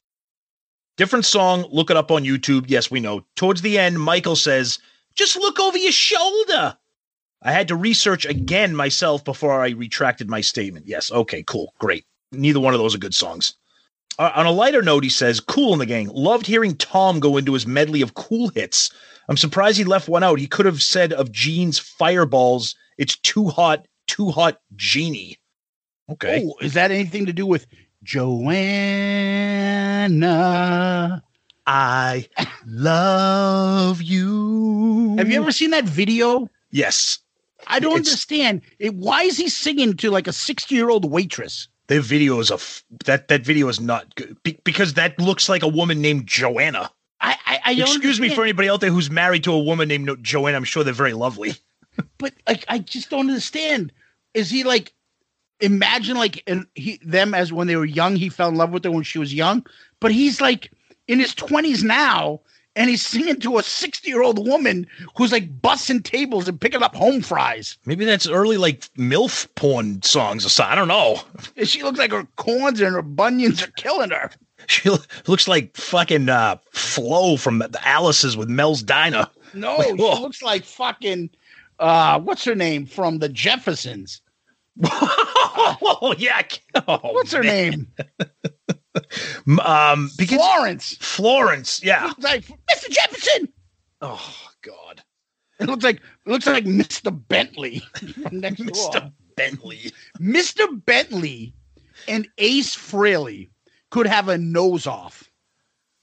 Different 0.96 1.24
song, 1.24 1.66
look 1.72 1.90
it 1.90 1.96
up 1.96 2.12
on 2.12 2.22
YouTube. 2.22 2.66
Yes, 2.68 2.88
we 2.88 3.00
know. 3.00 3.26
Towards 3.34 3.62
the 3.62 3.76
end, 3.76 4.00
Michael 4.00 4.36
says, 4.36 4.78
Just 5.16 5.34
look 5.34 5.58
over 5.58 5.76
your 5.76 5.90
shoulder. 5.90 6.78
I 7.42 7.50
had 7.50 7.66
to 7.66 7.74
research 7.74 8.24
again 8.24 8.76
myself 8.76 9.24
before 9.24 9.60
I 9.60 9.70
retracted 9.70 10.30
my 10.30 10.42
statement. 10.42 10.86
Yes, 10.86 11.10
okay, 11.10 11.42
cool, 11.42 11.74
great. 11.80 12.04
Neither 12.30 12.60
one 12.60 12.72
of 12.72 12.78
those 12.78 12.94
are 12.94 12.98
good 12.98 13.16
songs. 13.16 13.54
Uh, 14.16 14.30
on 14.32 14.46
a 14.46 14.52
lighter 14.52 14.80
note, 14.80 15.02
he 15.02 15.10
says, 15.10 15.40
Cool 15.40 15.72
in 15.72 15.80
the 15.80 15.86
gang. 15.86 16.06
Loved 16.06 16.46
hearing 16.46 16.76
Tom 16.76 17.18
go 17.18 17.36
into 17.36 17.54
his 17.54 17.66
medley 17.66 18.00
of 18.00 18.14
cool 18.14 18.50
hits. 18.50 18.92
I'm 19.28 19.36
surprised 19.36 19.76
he 19.76 19.82
left 19.82 20.08
one 20.08 20.22
out. 20.22 20.38
He 20.38 20.46
could 20.46 20.66
have 20.66 20.84
said 20.84 21.12
of 21.12 21.32
Gene's 21.32 21.80
Fireballs, 21.80 22.76
It's 22.96 23.16
too 23.16 23.48
hot, 23.48 23.88
too 24.06 24.30
hot, 24.30 24.60
Genie. 24.76 25.38
Okay. 26.10 26.44
Oh, 26.46 26.54
is 26.60 26.74
that 26.74 26.90
anything 26.90 27.26
to 27.26 27.32
do 27.32 27.46
with 27.46 27.66
Joanna? 29.96 31.22
I 31.66 32.28
love 32.66 34.00
you. 34.02 35.16
Have 35.18 35.30
you 35.30 35.40
ever 35.40 35.50
seen 35.50 35.70
that 35.70 35.84
video? 35.84 36.48
Yes. 36.70 37.18
I 37.66 37.80
don't 37.80 37.92
It's- 37.98 38.06
understand. 38.08 38.62
It, 38.78 38.94
why 38.94 39.22
is 39.22 39.36
he 39.36 39.48
singing 39.48 39.94
to 39.94 40.10
like 40.10 40.28
a 40.28 40.32
60 40.32 40.74
year 40.74 40.88
old 40.90 41.10
waitress? 41.10 41.66
The 41.88 42.00
video 42.00 42.38
is 42.40 42.50
a 42.50 42.54
f- 42.54 42.84
that 43.04 43.28
that 43.28 43.44
video 43.44 43.68
is 43.68 43.80
not 43.80 44.14
good 44.16 44.36
be- 44.42 44.58
because 44.64 44.94
that 44.94 45.18
looks 45.20 45.48
like 45.48 45.62
a 45.62 45.68
woman 45.68 46.00
named 46.00 46.26
Joanna. 46.26 46.90
I, 47.20 47.36
I, 47.46 47.60
I 47.64 47.72
Excuse 47.72 48.20
me 48.20 48.28
for 48.28 48.42
anybody 48.42 48.68
out 48.68 48.80
there 48.80 48.90
who's 48.90 49.10
married 49.10 49.42
to 49.44 49.52
a 49.52 49.58
woman 49.58 49.88
named 49.88 50.10
Joanna. 50.22 50.56
I'm 50.56 50.64
sure 50.64 50.84
they're 50.84 50.92
very 50.92 51.12
lovely. 51.14 51.54
but 52.18 52.32
like 52.48 52.64
I 52.68 52.78
just 52.80 53.10
don't 53.10 53.28
understand. 53.28 53.92
Is 54.36 54.50
he 54.50 54.62
like 54.64 54.92
imagine 55.60 56.16
like 56.16 56.42
and 56.46 56.66
he 56.74 57.00
them 57.02 57.32
as 57.34 57.52
when 57.52 57.66
they 57.66 57.76
were 57.76 57.84
young, 57.86 58.16
he 58.16 58.28
fell 58.28 58.48
in 58.50 58.56
love 58.56 58.70
with 58.72 58.84
her 58.84 58.90
when 58.90 59.02
she 59.02 59.18
was 59.18 59.32
young, 59.32 59.66
but 60.00 60.12
he's 60.12 60.40
like 60.40 60.70
in 61.08 61.18
his 61.18 61.34
twenties 61.34 61.82
now, 61.82 62.40
and 62.74 62.90
he's 62.90 63.04
singing 63.04 63.40
to 63.40 63.56
a 63.56 63.62
sixty 63.62 64.10
year 64.10 64.22
old 64.22 64.46
woman 64.46 64.86
who's 65.16 65.32
like 65.32 65.60
bussing 65.62 66.04
tables 66.04 66.46
and 66.48 66.60
picking 66.60 66.82
up 66.82 66.94
home 66.94 67.22
fries. 67.22 67.78
Maybe 67.86 68.04
that's 68.04 68.28
early 68.28 68.58
like 68.58 68.80
MILF 68.98 69.48
porn 69.54 70.02
songs 70.02 70.44
or 70.44 70.50
something. 70.50 70.72
I 70.72 70.74
don't 70.74 70.88
know. 70.88 71.20
And 71.56 71.66
she 71.72 71.82
looks 71.82 71.98
like 71.98 72.12
her 72.12 72.26
corns 72.36 72.80
and 72.80 72.94
her 72.94 73.02
bunions 73.02 73.62
are 73.62 73.70
killing 73.76 74.10
her. 74.10 74.30
She 74.68 74.88
lo- 74.90 74.98
looks 75.28 75.46
like 75.46 75.76
fucking 75.76 76.28
uh, 76.28 76.56
Flo 76.72 77.36
from 77.36 77.58
the 77.60 77.78
Alice's 77.84 78.36
with 78.36 78.48
Mel's 78.48 78.82
Diner. 78.82 79.28
No, 79.54 79.76
Like, 79.76 79.86
she 79.90 79.94
looks 79.96 80.42
like 80.42 80.64
fucking 80.64 81.30
uh 81.78 82.18
what's 82.18 82.42
her 82.44 82.56
name 82.56 82.84
from 82.84 83.18
the 83.20 83.28
Jeffersons? 83.28 84.20
Oh 84.84 86.14
yeah. 86.18 86.42
Oh, 86.88 86.98
What's 87.12 87.32
her 87.32 87.42
man. 87.42 87.86
name? 89.46 89.58
Um, 89.64 90.10
because 90.16 90.38
Florence. 90.38 90.96
Florence. 91.00 91.82
Yeah. 91.82 92.12
Like 92.18 92.44
Mr. 92.70 92.90
Jefferson. 92.90 93.48
Oh 94.02 94.34
God. 94.62 95.02
It 95.58 95.66
looks 95.68 95.84
like 95.84 95.96
it 95.96 96.30
looks 96.30 96.46
like 96.46 96.64
Mr. 96.64 97.26
Bentley 97.28 97.82
next 98.32 98.58
door. 98.58 98.66
Mr. 98.92 99.12
Bentley. 99.36 99.92
Mr. 100.20 100.84
Bentley 100.84 101.54
and 102.08 102.28
Ace 102.38 102.74
Frehley 102.76 103.48
could 103.90 104.06
have 104.06 104.28
a 104.28 104.38
nose 104.38 104.86
off. 104.86 105.25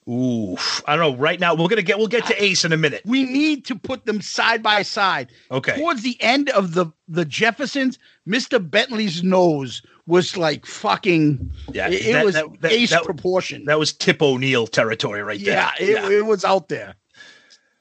Ooh, 0.10 0.58
I 0.86 0.96
don't 0.96 1.14
know. 1.14 1.18
Right 1.22 1.40
now, 1.40 1.56
we're 1.56 1.68
gonna 1.70 1.82
get 1.82 1.98
we'll 1.98 2.08
get 2.08 2.26
to 2.28 2.44
Ace 2.44 2.66
in 2.66 2.74
a 2.74 2.78
minute. 2.78 3.02
We 3.06 3.24
need 3.24 3.66
to 3.66 3.76
put 3.76 4.06
them 4.06 4.22
side 4.22 4.62
by 4.62 4.82
side. 4.82 5.30
Okay. 5.50 5.78
Towards 5.78 6.02
the 6.02 6.22
end 6.22 6.50
of 6.50 6.74
the 6.74 6.88
the 7.08 7.26
Jeffersons, 7.26 7.98
Mr. 8.28 8.60
Bentley's 8.70 9.24
nose 9.24 9.82
was 10.06 10.36
like 10.36 10.66
fucking. 10.66 11.52
Yeah, 11.72 11.88
it, 11.90 12.12
that- 12.12 12.26
was 12.26 12.36
that- 12.36 12.62
that- 12.62 12.72
Ace 12.74 12.90
that- 12.90 13.04
proportion. 13.04 13.66
That 13.66 13.80
was 13.80 13.94
Tip 13.94 14.22
O'Neill 14.22 14.68
territory 14.68 15.24
right 15.24 15.40
there. 15.44 15.54
yeah, 15.54 15.72
it, 15.80 16.12
it 16.12 16.26
was 16.26 16.44
out 16.44 16.68
there. 16.70 16.96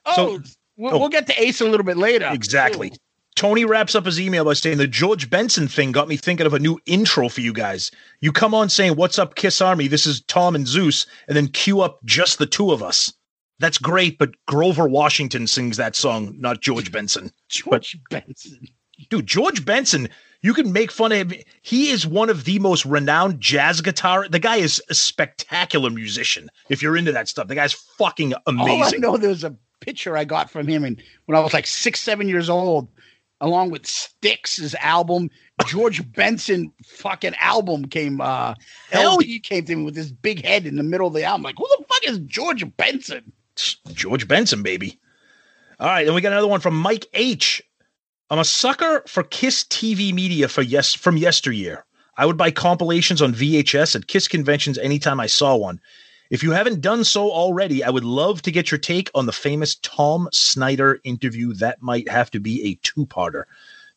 Oh, 0.06 0.14
So- 0.14 0.42
we'll, 0.76 0.94
oh. 0.94 0.98
we'll 0.98 1.08
get 1.08 1.26
to 1.26 1.42
Ace 1.42 1.61
a 1.61 1.64
little 1.64 1.85
bit 1.85 1.96
later. 1.96 2.28
Exactly. 2.32 2.88
Ooh. 2.88 2.96
Tony 3.35 3.64
wraps 3.64 3.95
up 3.95 4.05
his 4.05 4.21
email 4.21 4.45
by 4.45 4.53
saying 4.53 4.79
the 4.79 4.87
George 4.87 5.31
Benson 5.31 5.66
thing 5.66 5.90
got 5.92 6.09
me 6.09 6.16
thinking 6.16 6.47
of 6.47 6.55
a 6.55 6.59
new 6.59 6.79
intro 6.87 7.29
for 7.29 7.40
you 7.40 7.53
guys. 7.53 7.90
You 8.21 8.31
come 8.31 8.55
on 8.55 8.68
saying, 8.68 8.97
What's 8.97 9.18
up, 9.18 9.35
Kiss 9.37 9.61
Army? 9.61 9.88
This 9.88 10.07
is 10.07 10.21
Tom 10.23 10.55
and 10.55 10.66
Zeus, 10.68 11.07
and 11.29 11.37
then 11.37 11.49
cue 11.49 11.81
up 11.81 12.05
just 12.05 12.38
the 12.38 12.47
two 12.47 12.73
of 12.73 12.83
us. 12.83 13.12
That's 13.59 13.79
great, 13.79 14.18
but 14.18 14.33
Grover 14.47 14.88
Washington 14.88 15.47
sings 15.47 15.77
that 15.77 15.97
song, 15.97 16.35
not 16.38 16.61
George 16.61 16.90
Benson. 16.92 17.31
George 17.49 17.97
Benson. 18.11 18.66
Dude, 19.09 19.27
George 19.27 19.64
Benson, 19.64 20.09
you 20.42 20.53
can 20.53 20.73
make 20.73 20.90
fun 20.90 21.12
of 21.12 21.31
him. 21.31 21.40
He 21.62 21.90
is 21.90 22.07
one 22.07 22.29
of 22.29 22.45
the 22.45 22.59
most 22.59 22.85
renowned 22.85 23.40
jazz 23.40 23.81
guitar. 23.81 24.29
The 24.29 24.38
guy 24.38 24.57
is 24.57 24.83
a 24.90 24.95
spectacular 24.95 25.90
musician. 25.90 26.51
If 26.68 26.83
you're 26.83 26.97
into 26.97 27.12
that 27.12 27.29
stuff, 27.29 27.49
the 27.49 27.55
guy's 27.55 27.73
fucking 27.73 28.35
All 28.35 28.40
I 28.47 28.53
amazing. 28.75 29.01
know, 29.01 29.16
there's 29.16 29.45
a 29.45 29.57
picture 29.81 30.16
I 30.16 30.25
got 30.25 30.51
from 30.51 30.66
him, 30.66 30.85
and 30.85 31.03
when 31.27 31.37
I 31.37 31.40
was 31.40 31.53
like 31.53 31.66
six, 31.66 32.01
seven 32.01 32.29
years 32.29 32.51
old, 32.51 32.88
along 33.42 33.70
with 33.70 33.87
Styx' 33.87 34.74
album, 34.76 35.28
George 35.66 36.11
Benson 36.12 36.72
fucking 36.87 37.35
album 37.38 37.87
came. 37.87 38.20
uh 38.20 38.55
Hell 38.90 39.18
came 39.42 39.64
to 39.66 39.76
me 39.76 39.83
with 39.83 39.94
this 39.94 40.11
big 40.11 40.42
head 40.44 40.64
in 40.64 40.76
the 40.76 40.83
middle 40.83 41.09
of 41.09 41.12
the 41.12 41.24
album. 41.24 41.42
Like, 41.42 41.57
who 41.59 41.66
the 41.68 41.85
fuck 41.87 42.05
is 42.05 42.18
George 42.20 42.64
Benson? 42.76 43.33
George 43.92 44.26
Benson, 44.26 44.62
baby. 44.62 44.98
All 45.78 45.88
right, 45.88 46.05
then 46.07 46.14
we 46.14 46.20
got 46.20 46.33
another 46.33 46.48
one 46.48 46.61
from 46.61 46.76
Mike 46.76 47.07
H. 47.12 47.62
I'm 48.31 48.38
a 48.38 48.44
sucker 48.44 49.02
for 49.07 49.24
Kiss 49.24 49.64
TV 49.64 50.14
media 50.14 50.48
for 50.48 50.62
yes 50.62 50.94
from 50.94 51.18
yesteryear. 51.18 51.85
I 52.16 52.24
would 52.24 52.37
buy 52.37 52.50
compilations 52.50 53.20
on 53.20 53.35
VHS 53.35 53.96
at 53.96 54.07
Kiss 54.07 54.28
conventions 54.28 54.78
anytime 54.78 55.18
I 55.18 55.26
saw 55.26 55.57
one. 55.57 55.81
If 56.33 56.42
you 56.42 56.53
haven't 56.53 56.81
done 56.81 57.05
so 57.05 57.31
already, 57.31 57.85
I 57.85 57.90
would 57.90 58.07
love 58.07 58.40
to 58.42 58.51
get 58.51 58.71
your 58.71 58.79
take 58.79 59.11
on 59.14 59.27
the 59.27 59.33
famous 59.33 59.75
Tom 59.83 60.31
Snyder 60.33 60.99
interview. 61.05 61.53
That 61.53 61.83
might 61.83 62.09
have 62.09 62.31
to 62.31 62.40
be 62.40 62.64
a 62.64 62.75
two-parter. 62.77 63.45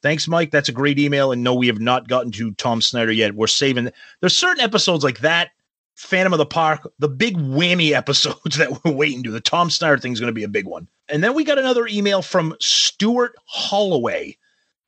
Thanks, 0.02 0.28
Mike. 0.28 0.52
That's 0.52 0.68
a 0.68 0.74
great 0.74 1.00
email. 1.00 1.32
And 1.32 1.46
no, 1.46 1.56
we 1.56 1.68
have 1.68 1.80
not 1.80 2.10
gotten 2.10 2.34
to 2.34 2.52
Tom 2.56 2.82
Snyder 2.82 3.14
yet. 3.14 3.36
We're 3.36 3.48
saving. 3.48 3.90
There's 4.20 4.36
certain 4.36 4.62
episodes 4.62 5.02
like 5.02 5.20
that, 5.20 5.52
Phantom 5.96 6.34
of 6.34 6.40
the 6.40 6.46
Park, 6.46 6.92
the 7.00 7.08
big 7.08 7.38
whammy 7.38 7.94
episodes 7.94 8.58
that 8.58 8.84
we're 8.84 8.92
waiting 8.92 9.24
to. 9.24 9.32
The 9.32 9.40
Tom 9.40 9.70
Snyder 9.70 9.98
thing 9.98 10.12
is 10.12 10.20
going 10.20 10.28
to 10.28 10.34
be 10.34 10.44
a 10.44 10.50
big 10.50 10.68
one. 10.68 10.90
And 11.08 11.24
then 11.24 11.36
we 11.36 11.46
got 11.46 11.58
another 11.58 11.88
email 11.88 12.22
from 12.22 12.54
Stuart 12.60 13.38
Holloway. 13.46 14.36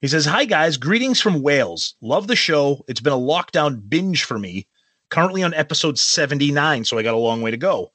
He 0.01 0.09
says, 0.09 0.25
Hi, 0.25 0.43
guys. 0.43 0.75
Greetings 0.75 1.21
from 1.21 1.41
Wales. 1.41 1.95
Love 2.01 2.27
the 2.27 2.35
show. 2.35 2.83
It's 2.89 2.99
been 2.99 3.13
a 3.13 3.15
lockdown 3.15 3.87
binge 3.87 4.25
for 4.25 4.37
me. 4.37 4.67
Currently 5.09 5.43
on 5.43 5.53
episode 5.53 5.97
79, 5.97 6.85
so 6.85 6.97
I 6.97 7.03
got 7.03 7.13
a 7.13 7.17
long 7.17 7.41
way 7.41 7.51
to 7.51 7.57
go. 7.57 7.91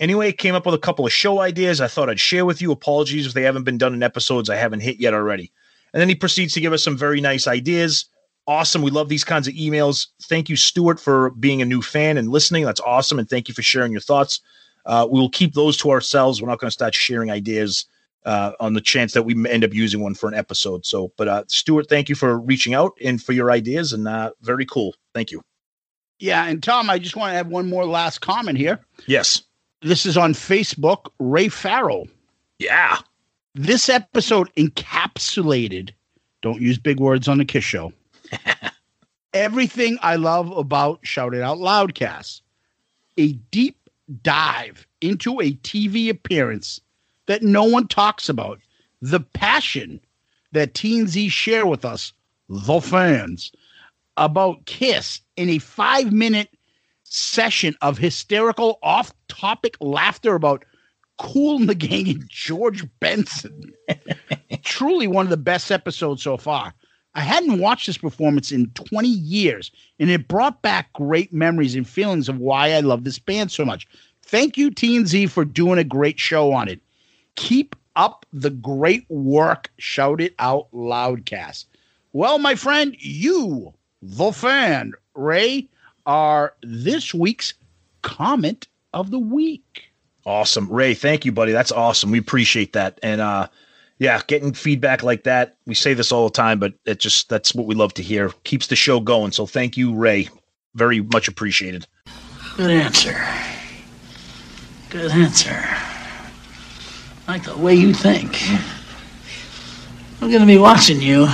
Anyway, 0.00 0.32
came 0.32 0.54
up 0.54 0.66
with 0.66 0.74
a 0.74 0.78
couple 0.78 1.06
of 1.06 1.12
show 1.12 1.40
ideas 1.40 1.80
I 1.80 1.88
thought 1.88 2.10
I'd 2.10 2.20
share 2.20 2.44
with 2.44 2.60
you. 2.60 2.70
Apologies 2.70 3.26
if 3.26 3.32
they 3.32 3.42
haven't 3.42 3.64
been 3.64 3.78
done 3.78 3.94
in 3.94 4.02
episodes 4.02 4.50
I 4.50 4.56
haven't 4.56 4.80
hit 4.80 5.00
yet 5.00 5.14
already. 5.14 5.52
And 5.92 6.00
then 6.00 6.08
he 6.08 6.14
proceeds 6.14 6.52
to 6.54 6.60
give 6.60 6.72
us 6.72 6.84
some 6.84 6.96
very 6.96 7.20
nice 7.20 7.46
ideas. 7.46 8.06
Awesome. 8.46 8.82
We 8.82 8.90
love 8.90 9.08
these 9.08 9.24
kinds 9.24 9.48
of 9.48 9.54
emails. 9.54 10.08
Thank 10.24 10.48
you, 10.48 10.56
Stuart, 10.56 11.00
for 11.00 11.30
being 11.30 11.62
a 11.62 11.64
new 11.64 11.82
fan 11.82 12.18
and 12.18 12.28
listening. 12.28 12.64
That's 12.64 12.80
awesome. 12.80 13.18
And 13.18 13.28
thank 13.28 13.48
you 13.48 13.54
for 13.54 13.62
sharing 13.62 13.92
your 13.92 14.00
thoughts. 14.00 14.40
Uh, 14.84 15.06
we 15.10 15.18
will 15.18 15.30
keep 15.30 15.54
those 15.54 15.76
to 15.78 15.90
ourselves. 15.90 16.40
We're 16.40 16.48
not 16.48 16.60
going 16.60 16.68
to 16.68 16.72
start 16.72 16.94
sharing 16.94 17.30
ideas 17.30 17.86
uh, 18.24 18.52
on 18.60 18.74
the 18.74 18.80
chance 18.80 19.14
that 19.14 19.22
we 19.22 19.34
end 19.48 19.64
up 19.64 19.72
using 19.72 20.00
one 20.00 20.14
for 20.14 20.28
an 20.28 20.34
episode. 20.34 20.84
So, 20.84 21.12
but 21.16 21.28
uh, 21.28 21.44
Stuart, 21.48 21.88
thank 21.88 22.08
you 22.08 22.14
for 22.14 22.38
reaching 22.38 22.74
out 22.74 22.92
and 23.02 23.22
for 23.22 23.32
your 23.32 23.50
ideas. 23.50 23.92
And 23.92 24.06
uh, 24.06 24.32
very 24.42 24.66
cool. 24.66 24.94
Thank 25.14 25.30
you. 25.30 25.42
Yeah, 26.18 26.46
and 26.46 26.62
Tom, 26.62 26.88
I 26.88 26.98
just 26.98 27.16
want 27.16 27.30
to 27.30 27.36
have 27.36 27.48
one 27.48 27.68
more 27.68 27.84
last 27.84 28.20
comment 28.20 28.58
here. 28.58 28.80
Yes. 29.06 29.42
This 29.82 30.06
is 30.06 30.16
on 30.16 30.32
Facebook, 30.32 31.10
Ray 31.18 31.48
Farrell. 31.48 32.08
Yeah. 32.58 32.98
This 33.54 33.88
episode 33.88 34.52
encapsulated, 34.54 35.90
don't 36.42 36.60
use 36.60 36.78
big 36.78 37.00
words 37.00 37.28
on 37.28 37.38
the 37.38 37.44
Kiss 37.44 37.64
Show, 37.64 37.92
everything 39.34 39.98
I 40.02 40.16
love 40.16 40.50
about 40.52 41.00
Shout 41.02 41.34
It 41.34 41.42
Out 41.42 41.58
Loudcast. 41.58 42.40
A 43.18 43.32
deep 43.50 43.78
dive 44.22 44.86
into 45.00 45.40
a 45.40 45.52
TV 45.52 46.08
appearance 46.10 46.80
that 47.26 47.42
no 47.42 47.64
one 47.64 47.88
talks 47.88 48.28
about. 48.28 48.60
The 49.02 49.20
passion 49.20 50.00
that 50.52 50.74
TNZ 50.74 51.30
share 51.30 51.66
with 51.66 51.84
us, 51.84 52.12
the 52.48 52.80
fans, 52.80 53.52
about 54.16 54.64
Kiss 54.66 55.20
in 55.36 55.48
a 55.50 55.58
five 55.58 56.12
minute 56.12 56.48
session 57.04 57.74
of 57.82 57.98
hysterical 57.98 58.78
off 58.82 59.12
topic 59.28 59.76
laughter 59.80 60.34
about 60.34 60.64
Cool 61.18 61.56
in 61.56 61.66
the 61.66 61.74
Gang 61.74 62.08
and 62.08 62.28
George 62.28 62.84
Benson. 63.00 63.72
Truly 64.62 65.06
one 65.06 65.24
of 65.26 65.30
the 65.30 65.36
best 65.36 65.72
episodes 65.72 66.22
so 66.22 66.36
far. 66.36 66.74
I 67.14 67.20
hadn't 67.20 67.60
watched 67.60 67.86
this 67.86 67.96
performance 67.96 68.52
in 68.52 68.70
20 68.72 69.08
years, 69.08 69.70
and 69.98 70.10
it 70.10 70.28
brought 70.28 70.60
back 70.60 70.92
great 70.92 71.32
memories 71.32 71.74
and 71.74 71.88
feelings 71.88 72.28
of 72.28 72.38
why 72.38 72.72
I 72.72 72.80
love 72.80 73.04
this 73.04 73.18
band 73.18 73.50
so 73.50 73.64
much. 73.64 73.88
Thank 74.22 74.58
you, 74.58 74.70
TNZ, 74.70 75.30
for 75.30 75.46
doing 75.46 75.78
a 75.78 75.84
great 75.84 76.20
show 76.20 76.52
on 76.52 76.68
it. 76.68 76.80
Keep 77.36 77.74
up 77.94 78.26
the 78.34 78.50
great 78.50 79.06
work. 79.08 79.70
Shout 79.78 80.20
it 80.20 80.34
out 80.38 80.70
loudcast. 80.72 81.64
Well, 82.12 82.38
my 82.38 82.54
friend, 82.54 82.94
you, 82.98 83.72
the 84.02 84.32
fan, 84.32 84.92
Ray, 85.14 85.68
are 86.06 86.54
this 86.62 87.12
week's 87.14 87.54
comment 88.02 88.68
of 88.92 89.10
the 89.10 89.18
week. 89.18 89.84
Awesome. 90.24 90.70
Ray, 90.70 90.94
thank 90.94 91.24
you, 91.24 91.32
buddy. 91.32 91.52
That's 91.52 91.72
awesome. 91.72 92.10
We 92.10 92.18
appreciate 92.18 92.72
that. 92.72 92.98
And 93.02 93.20
uh 93.20 93.48
yeah, 93.98 94.20
getting 94.26 94.52
feedback 94.52 95.02
like 95.02 95.24
that. 95.24 95.56
We 95.66 95.74
say 95.74 95.94
this 95.94 96.12
all 96.12 96.24
the 96.24 96.34
time, 96.34 96.58
but 96.58 96.74
it 96.84 96.98
just 96.98 97.28
that's 97.28 97.54
what 97.54 97.66
we 97.66 97.74
love 97.74 97.94
to 97.94 98.02
hear. 98.02 98.30
Keeps 98.44 98.66
the 98.66 98.76
show 98.76 99.00
going. 99.00 99.32
So 99.32 99.46
thank 99.46 99.76
you, 99.76 99.94
Ray. 99.94 100.28
Very 100.74 101.00
much 101.00 101.28
appreciated. 101.28 101.86
Good 102.56 102.70
answer. 102.70 103.16
Good 104.90 105.10
answer. 105.12 105.64
I 107.28 107.32
like 107.32 107.44
the 107.44 107.56
way 107.56 107.74
you 107.74 107.92
think. 107.94 108.38
I'm 110.20 110.30
gonna 110.30 110.46
be 110.46 110.58
watching 110.58 111.00
you. 111.00 111.28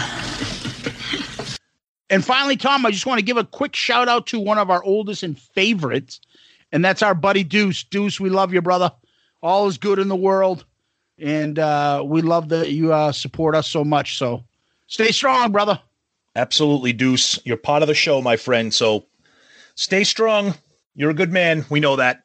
And 2.13 2.23
finally, 2.23 2.59
Tom, 2.59 2.85
I 2.85 2.91
just 2.91 3.07
want 3.07 3.21
to 3.21 3.25
give 3.25 3.39
a 3.39 3.45
quick 3.45 3.75
shout 3.75 4.07
out 4.07 4.27
to 4.27 4.39
one 4.39 4.59
of 4.59 4.69
our 4.69 4.85
oldest 4.85 5.23
and 5.23 5.39
favorites, 5.39 6.21
and 6.71 6.85
that's 6.85 7.03
our 7.03 7.15
buddy 7.15 7.43
Deuce. 7.43 7.85
Deuce, 7.85 8.21
we 8.21 8.29
love 8.29 8.53
you, 8.53 8.61
brother. 8.61 8.93
All 9.43 9.67
is 9.67 9.79
good 9.79 9.99
in 9.99 10.09
the 10.09 10.15
world, 10.15 10.67
and 11.19 11.59
uh, 11.59 12.03
we 12.05 12.21
love 12.21 12.51
that 12.51 12.71
you 12.71 12.93
uh, 12.93 13.13
support 13.13 13.55
us 13.55 13.67
so 13.67 13.83
much. 13.83 14.19
So 14.19 14.45
stay 14.89 15.11
strong, 15.11 15.53
brother. 15.53 15.81
Absolutely, 16.37 16.93
Deuce. 16.93 17.39
You're 17.47 17.57
part 17.57 17.83
of 17.83 17.89
the 17.89 17.95
show, 17.95 18.21
my 18.21 18.37
friend. 18.37 18.75
So 18.75 19.07
stay 19.75 20.05
strong. 20.05 20.53
You're 20.95 21.11
a 21.11 21.15
good 21.15 21.33
man. 21.33 21.65
We 21.71 21.81
know 21.81 21.97
that. 21.97 22.25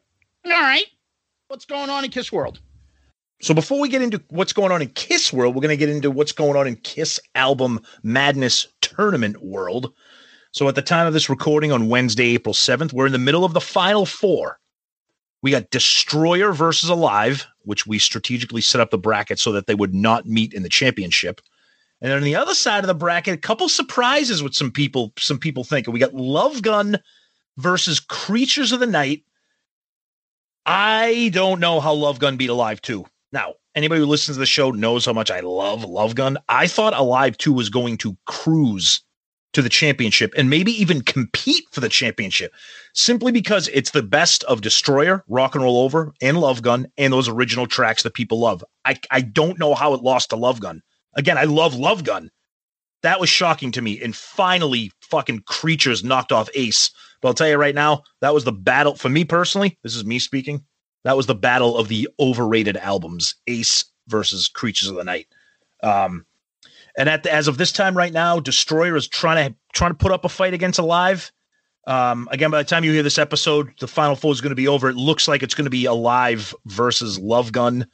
All 0.45 0.51
right. 0.51 0.85
What's 1.47 1.65
going 1.65 1.89
on 1.89 2.03
in 2.03 2.11
Kiss 2.11 2.31
World? 2.31 2.59
So 3.41 3.53
before 3.53 3.79
we 3.79 3.89
get 3.89 4.01
into 4.01 4.21
what's 4.29 4.53
going 4.53 4.71
on 4.71 4.81
in 4.81 4.89
Kiss 4.89 5.33
World, 5.33 5.55
we're 5.55 5.61
going 5.61 5.69
to 5.69 5.77
get 5.77 5.89
into 5.89 6.11
what's 6.11 6.31
going 6.31 6.55
on 6.55 6.67
in 6.67 6.75
Kiss 6.77 7.19
Album 7.35 7.79
Madness 8.03 8.67
Tournament 8.81 9.43
World. 9.43 9.93
So 10.51 10.67
at 10.67 10.75
the 10.75 10.81
time 10.81 11.07
of 11.07 11.13
this 11.13 11.29
recording 11.29 11.71
on 11.71 11.89
Wednesday, 11.89 12.35
April 12.35 12.53
7th, 12.53 12.93
we're 12.93 13.05
in 13.05 13.11
the 13.11 13.17
middle 13.17 13.45
of 13.45 13.53
the 13.53 13.61
final 13.61 14.05
four. 14.05 14.59
We 15.41 15.51
got 15.51 15.71
Destroyer 15.71 16.51
versus 16.53 16.89
Alive, 16.89 17.47
which 17.63 17.87
we 17.87 17.97
strategically 17.99 18.61
set 18.61 18.81
up 18.81 18.91
the 18.91 18.97
bracket 18.97 19.39
so 19.39 19.51
that 19.53 19.65
they 19.65 19.75
would 19.75 19.93
not 19.93 20.27
meet 20.27 20.53
in 20.53 20.61
the 20.61 20.69
championship. 20.69 21.41
And 22.01 22.11
then 22.11 22.17
on 22.17 22.23
the 22.23 22.35
other 22.35 22.53
side 22.53 22.83
of 22.83 22.87
the 22.87 22.95
bracket, 22.95 23.33
a 23.33 23.37
couple 23.37 23.69
surprises 23.69 24.43
with 24.43 24.53
some 24.53 24.71
people, 24.71 25.13
some 25.17 25.39
people 25.39 25.63
thinking. 25.63 25.93
We 25.93 25.99
got 25.99 26.13
Love 26.13 26.61
Gun 26.61 26.99
versus 27.57 27.99
Creatures 27.99 28.71
of 28.71 28.79
the 28.79 28.87
Night. 28.87 29.23
I 30.65 31.29
don't 31.33 31.59
know 31.59 31.79
how 31.79 31.93
Love 31.93 32.19
Gun 32.19 32.37
beat 32.37 32.49
Alive 32.49 32.81
2. 32.81 33.05
Now, 33.31 33.53
anybody 33.75 34.01
who 34.01 34.07
listens 34.07 34.35
to 34.37 34.39
the 34.39 34.45
show 34.45 34.71
knows 34.71 35.05
how 35.05 35.13
much 35.13 35.31
I 35.31 35.39
love 35.39 35.83
Love 35.83 36.15
Gun. 36.15 36.37
I 36.49 36.67
thought 36.67 36.93
Alive 36.93 37.37
2 37.37 37.51
was 37.53 37.69
going 37.69 37.97
to 37.99 38.17
cruise 38.25 39.01
to 39.53 39.61
the 39.61 39.69
championship 39.69 40.33
and 40.37 40.49
maybe 40.49 40.71
even 40.71 41.01
compete 41.01 41.65
for 41.71 41.81
the 41.81 41.89
championship 41.89 42.53
simply 42.93 43.31
because 43.31 43.67
it's 43.69 43.91
the 43.91 44.03
best 44.03 44.43
of 44.45 44.61
Destroyer, 44.61 45.23
Rock 45.27 45.55
and 45.55 45.63
Roll 45.63 45.81
Over, 45.81 46.13
and 46.21 46.37
Love 46.39 46.61
Gun, 46.61 46.87
and 46.97 47.11
those 47.11 47.27
original 47.27 47.67
tracks 47.67 48.03
that 48.03 48.13
people 48.13 48.39
love. 48.39 48.63
I, 48.85 48.95
I 49.09 49.21
don't 49.21 49.59
know 49.59 49.73
how 49.73 49.93
it 49.93 50.03
lost 50.03 50.29
to 50.29 50.35
Love 50.35 50.61
Gun. 50.61 50.81
Again, 51.15 51.37
I 51.37 51.43
love 51.43 51.75
Love 51.75 52.03
Gun. 52.03 52.31
That 53.03 53.19
was 53.19 53.29
shocking 53.29 53.71
to 53.73 53.81
me. 53.81 53.99
And 54.01 54.15
finally, 54.15 54.91
fucking 55.01 55.41
creatures 55.47 56.03
knocked 56.03 56.31
off 56.31 56.49
Ace. 56.53 56.91
But 57.21 57.29
I'll 57.29 57.33
tell 57.33 57.49
you 57.49 57.57
right 57.57 57.75
now, 57.75 58.03
that 58.21 58.33
was 58.33 58.43
the 58.43 58.51
battle 58.51 58.95
for 58.95 59.09
me 59.09 59.25
personally. 59.25 59.77
This 59.83 59.95
is 59.95 60.05
me 60.05 60.19
speaking. 60.19 60.63
That 61.03 61.17
was 61.17 61.27
the 61.27 61.35
battle 61.35 61.77
of 61.77 61.87
the 61.87 62.07
overrated 62.19 62.77
albums, 62.77 63.35
Ace 63.47 63.85
versus 64.07 64.47
Creatures 64.47 64.89
of 64.89 64.95
the 64.95 65.03
Night. 65.03 65.27
Um, 65.83 66.25
and 66.97 67.09
at 67.09 67.23
the, 67.23 67.33
as 67.33 67.47
of 67.47 67.57
this 67.57 67.71
time 67.71 67.97
right 67.97 68.13
now, 68.13 68.39
Destroyer 68.39 68.95
is 68.95 69.07
trying 69.07 69.51
to 69.51 69.55
trying 69.73 69.91
to 69.91 69.97
put 69.97 70.11
up 70.11 70.25
a 70.25 70.29
fight 70.29 70.53
against 70.53 70.79
Alive. 70.79 71.31
Um, 71.87 72.27
again, 72.31 72.51
by 72.51 72.61
the 72.61 72.69
time 72.69 72.83
you 72.83 72.91
hear 72.91 73.03
this 73.03 73.17
episode, 73.17 73.71
the 73.79 73.87
final 73.87 74.15
four 74.15 74.31
is 74.31 74.41
going 74.41 74.51
to 74.51 74.55
be 74.55 74.67
over. 74.67 74.89
It 74.89 74.95
looks 74.95 75.27
like 75.27 75.41
it's 75.41 75.55
going 75.55 75.65
to 75.65 75.71
be 75.71 75.85
Alive 75.85 76.53
versus 76.65 77.17
Love 77.17 77.51
Gun, 77.51 77.87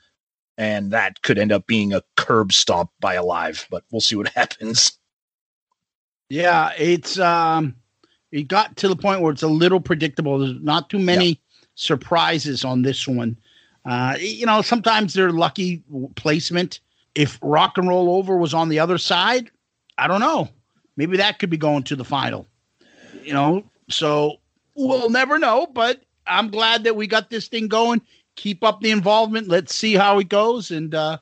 and 0.58 0.92
that 0.92 1.22
could 1.22 1.38
end 1.38 1.52
up 1.52 1.68
being 1.68 1.94
a 1.94 2.04
curb 2.18 2.52
stomp 2.52 2.90
by 3.00 3.14
Alive. 3.14 3.66
But 3.70 3.84
we'll 3.92 4.02
see 4.02 4.16
what 4.16 4.28
happens. 4.36 4.98
Yeah, 6.30 6.72
it's 6.78 7.18
um 7.20 7.76
it 8.32 8.48
got 8.48 8.76
to 8.78 8.88
the 8.88 8.96
point 8.96 9.22
where 9.22 9.32
it's 9.32 9.44
a 9.44 9.48
little 9.48 9.80
predictable. 9.80 10.40
There's 10.40 10.62
not 10.62 10.90
too 10.90 11.00
many 11.00 11.40
surprises 11.76 12.66
on 12.66 12.82
this 12.82 13.08
one. 13.08 13.38
Uh, 13.86 14.16
you 14.20 14.46
know, 14.46 14.62
sometimes 14.62 15.14
they're 15.14 15.32
lucky 15.32 15.84
placement. 16.16 16.82
If 17.16 17.40
rock 17.42 17.78
and 17.78 17.88
roll 17.88 18.16
over 18.16 18.38
was 18.38 18.54
on 18.54 18.70
the 18.70 18.80
other 18.80 18.98
side, 18.98 19.50
I 19.98 20.08
don't 20.08 20.20
know. 20.20 20.50
Maybe 20.98 21.18
that 21.18 21.40
could 21.40 21.50
be 21.50 21.58
going 21.58 21.84
to 21.84 21.96
the 21.96 22.04
final. 22.04 22.46
You 23.24 23.34
know, 23.34 23.64
so 23.90 24.38
we'll 24.76 25.10
never 25.10 25.40
know, 25.40 25.68
but 25.68 26.02
I'm 26.26 26.50
glad 26.50 26.84
that 26.84 26.96
we 26.96 27.08
got 27.08 27.30
this 27.30 27.48
thing 27.48 27.68
going. 27.68 28.02
Keep 28.36 28.64
up 28.64 28.82
the 28.82 28.92
involvement. 28.92 29.48
Let's 29.48 29.74
see 29.74 29.94
how 29.94 30.20
it 30.20 30.30
goes. 30.30 30.72
And 30.72 30.94
uh 30.94 31.18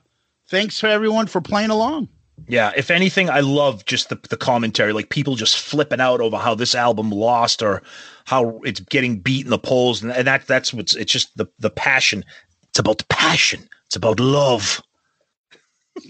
thanks 0.47 0.79
for 0.79 0.87
everyone 0.87 1.27
for 1.27 1.41
playing 1.41 1.69
along. 1.69 2.09
Yeah, 2.47 2.71
if 2.75 2.91
anything, 2.91 3.29
I 3.29 3.39
love 3.39 3.85
just 3.85 4.09
the, 4.09 4.19
the 4.29 4.37
commentary, 4.37 4.93
like 4.93 5.09
people 5.09 5.35
just 5.35 5.59
flipping 5.59 6.01
out 6.01 6.21
over 6.21 6.37
how 6.37 6.53
this 6.53 6.75
album 6.75 7.09
lost 7.09 7.63
or 7.63 7.81
how 8.25 8.59
it's 8.63 8.79
getting 8.81 9.19
beat 9.19 9.45
in 9.45 9.49
the 9.51 9.57
polls, 9.57 10.03
and, 10.03 10.11
and 10.11 10.27
that 10.27 10.45
that's 10.45 10.73
what's 10.73 10.95
it's 10.95 11.11
just 11.11 11.35
the 11.37 11.47
the 11.59 11.69
passion. 11.69 12.23
It's 12.69 12.79
about 12.79 12.99
the 12.99 13.05
passion. 13.05 13.67
It's 13.85 13.95
about 13.95 14.19
love. 14.19 14.81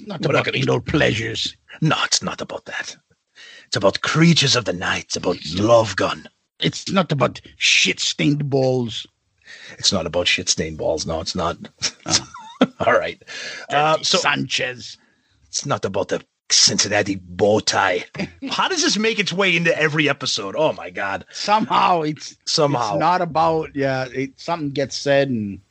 Not 0.08 0.26
about 0.26 0.48
little 0.48 0.82
pleasures. 0.82 1.56
No, 1.82 1.96
it's 2.04 2.24
not 2.24 2.42
about 2.42 2.66
that. 2.66 2.96
It's 3.68 3.76
about 3.76 4.02
creatures 4.02 4.56
of 4.56 4.66
the 4.66 4.74
night. 4.74 5.06
It's 5.06 5.16
about 5.16 5.38
love 5.54 5.96
gun. 5.96 6.28
It's 6.60 6.92
not 6.92 7.12
about 7.12 7.42
shit 7.58 8.00
stained 8.00 8.50
balls. 8.50 9.06
It's 9.78 9.92
not 9.92 10.06
about 10.06 10.28
shit 10.28 10.50
stained 10.50 10.78
balls. 10.78 11.06
No, 11.06 11.22
it's 11.22 11.36
not. 11.36 11.58
All 12.80 12.94
right. 12.94 13.22
Uh, 13.70 13.98
so 14.02 14.18
Sanchez. 14.18 14.98
It's 15.56 15.66
not 15.66 15.86
about 15.86 16.10
the 16.10 16.22
Cincinnati 16.52 17.16
bow 17.16 17.62
tie. 17.62 18.04
How 18.52 18.68
does 18.68 18.82
this 18.82 18.98
make 18.98 19.20
its 19.20 19.32
way 19.32 19.56
into 19.56 19.76
every 19.80 20.10
episode? 20.10 20.54
Oh 20.58 20.74
my 20.74 20.90
god! 20.90 21.24
Somehow 21.32 22.02
it's 22.02 22.36
Somehow. 22.46 22.92
it's 22.92 23.00
not 23.00 23.22
about 23.22 23.74
yeah. 23.74 24.06
It, 24.14 24.38
something 24.38 24.72
gets 24.72 24.98
said 24.98 25.30
and 25.30 25.62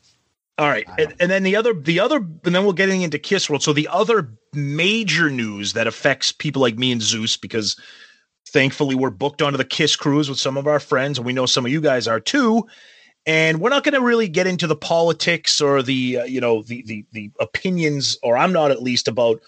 All 0.56 0.70
right, 0.70 0.86
and, 0.98 1.14
and 1.20 1.30
then 1.30 1.42
the 1.42 1.54
other, 1.54 1.74
the 1.74 2.00
other, 2.00 2.16
and 2.16 2.54
then 2.54 2.64
we're 2.64 2.72
getting 2.72 3.02
into 3.02 3.18
Kiss 3.18 3.50
World. 3.50 3.62
So 3.62 3.74
the 3.74 3.88
other 3.88 4.32
major 4.54 5.28
news 5.28 5.74
that 5.74 5.86
affects 5.86 6.32
people 6.32 6.62
like 6.62 6.78
me 6.78 6.90
and 6.90 7.02
Zeus, 7.02 7.36
because 7.36 7.78
thankfully 8.48 8.94
we're 8.94 9.10
booked 9.10 9.42
onto 9.42 9.58
the 9.58 9.66
Kiss 9.66 9.96
cruise 9.96 10.30
with 10.30 10.40
some 10.40 10.56
of 10.56 10.66
our 10.66 10.80
friends, 10.80 11.18
and 11.18 11.26
we 11.26 11.34
know 11.34 11.44
some 11.44 11.66
of 11.66 11.72
you 11.72 11.82
guys 11.82 12.08
are 12.08 12.20
too. 12.20 12.66
And 13.26 13.60
we're 13.60 13.70
not 13.70 13.84
going 13.84 13.94
to 13.94 14.00
really 14.00 14.28
get 14.28 14.46
into 14.46 14.66
the 14.66 14.76
politics 14.76 15.60
or 15.60 15.82
the, 15.82 16.18
uh, 16.18 16.24
you 16.24 16.40
know, 16.40 16.62
the 16.62 16.82
the 16.86 17.04
the 17.12 17.30
opinions, 17.38 18.16
or 18.22 18.38
I'm 18.38 18.52
not 18.52 18.70
at 18.70 18.82
least 18.82 19.08
about 19.08 19.42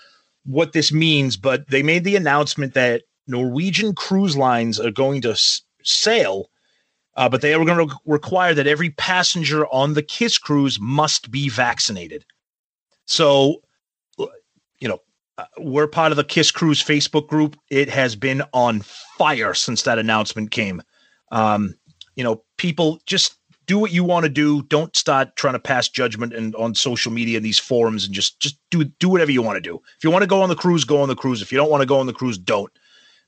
what 0.47 0.73
this 0.73 0.93
means. 0.93 1.37
But 1.37 1.69
they 1.69 1.83
made 1.83 2.05
the 2.05 2.17
announcement 2.17 2.75
that 2.75 3.03
Norwegian 3.27 3.95
cruise 3.95 4.37
lines 4.37 4.81
are 4.81 4.91
going 4.91 5.21
to 5.23 5.33
s- 5.33 5.63
sail 5.83 6.49
uh, 7.17 7.29
but 7.29 7.41
they 7.41 7.55
are 7.55 7.65
going 7.65 7.89
to 7.89 7.97
require 8.05 8.53
that 8.55 8.67
every 8.67 8.91
passenger 8.91 9.67
on 9.69 9.95
the 9.95 10.03
Kiss 10.03 10.37
cruise 10.37 10.79
must 10.79 11.31
be 11.31 11.49
vaccinated. 11.49 12.25
So, 13.07 13.63
you 14.19 14.89
know, 14.89 14.99
uh, 15.39 15.47
we're 15.59 15.87
part 15.87 16.13
of 16.13 16.17
the 16.17 16.25
Kiss 16.25 16.51
Cruise 16.51 16.83
Facebook 16.83 17.27
group. 17.27 17.57
It 17.71 17.89
has 17.89 18.17
been 18.17 18.43
on 18.53 18.81
fire 18.83 19.55
since 19.55 19.83
that 19.83 19.99
announcement 19.99 20.51
came. 20.51 20.83
Um, 21.33 21.75
you 22.17 22.25
know, 22.25 22.43
people 22.59 23.01
just 23.07 23.37
do 23.67 23.79
what 23.79 23.93
you 23.93 24.05
want 24.05 24.25
to 24.25 24.31
do. 24.31 24.63
Don't 24.63 24.95
start 24.97 25.37
trying 25.37 25.55
to 25.55 25.59
pass 25.59 25.89
judgment 25.89 26.33
and 26.33 26.55
on 26.57 26.75
social 26.75 27.13
media 27.13 27.37
and 27.37 27.45
these 27.45 27.59
forums 27.59 28.05
and 28.05 28.15
just 28.15 28.41
just 28.41 28.59
do 28.71 28.85
do 28.85 29.09
whatever 29.09 29.33
you 29.33 29.43
want 29.43 29.57
to 29.57 29.61
do. 29.61 29.81
If 29.97 30.05
you 30.05 30.11
want 30.11 30.23
to 30.23 30.29
go 30.29 30.43
on 30.43 30.49
the 30.49 30.57
cruise, 30.57 30.85
go 30.85 31.03
on 31.03 31.09
the 31.09 31.17
cruise. 31.17 31.43
If 31.43 31.53
you 31.53 31.59
don't 31.59 31.71
want 31.71 31.83
to 31.83 31.87
go 31.87 31.99
on 31.99 32.07
the 32.07 32.13
cruise, 32.13 32.39
don't. 32.39 32.73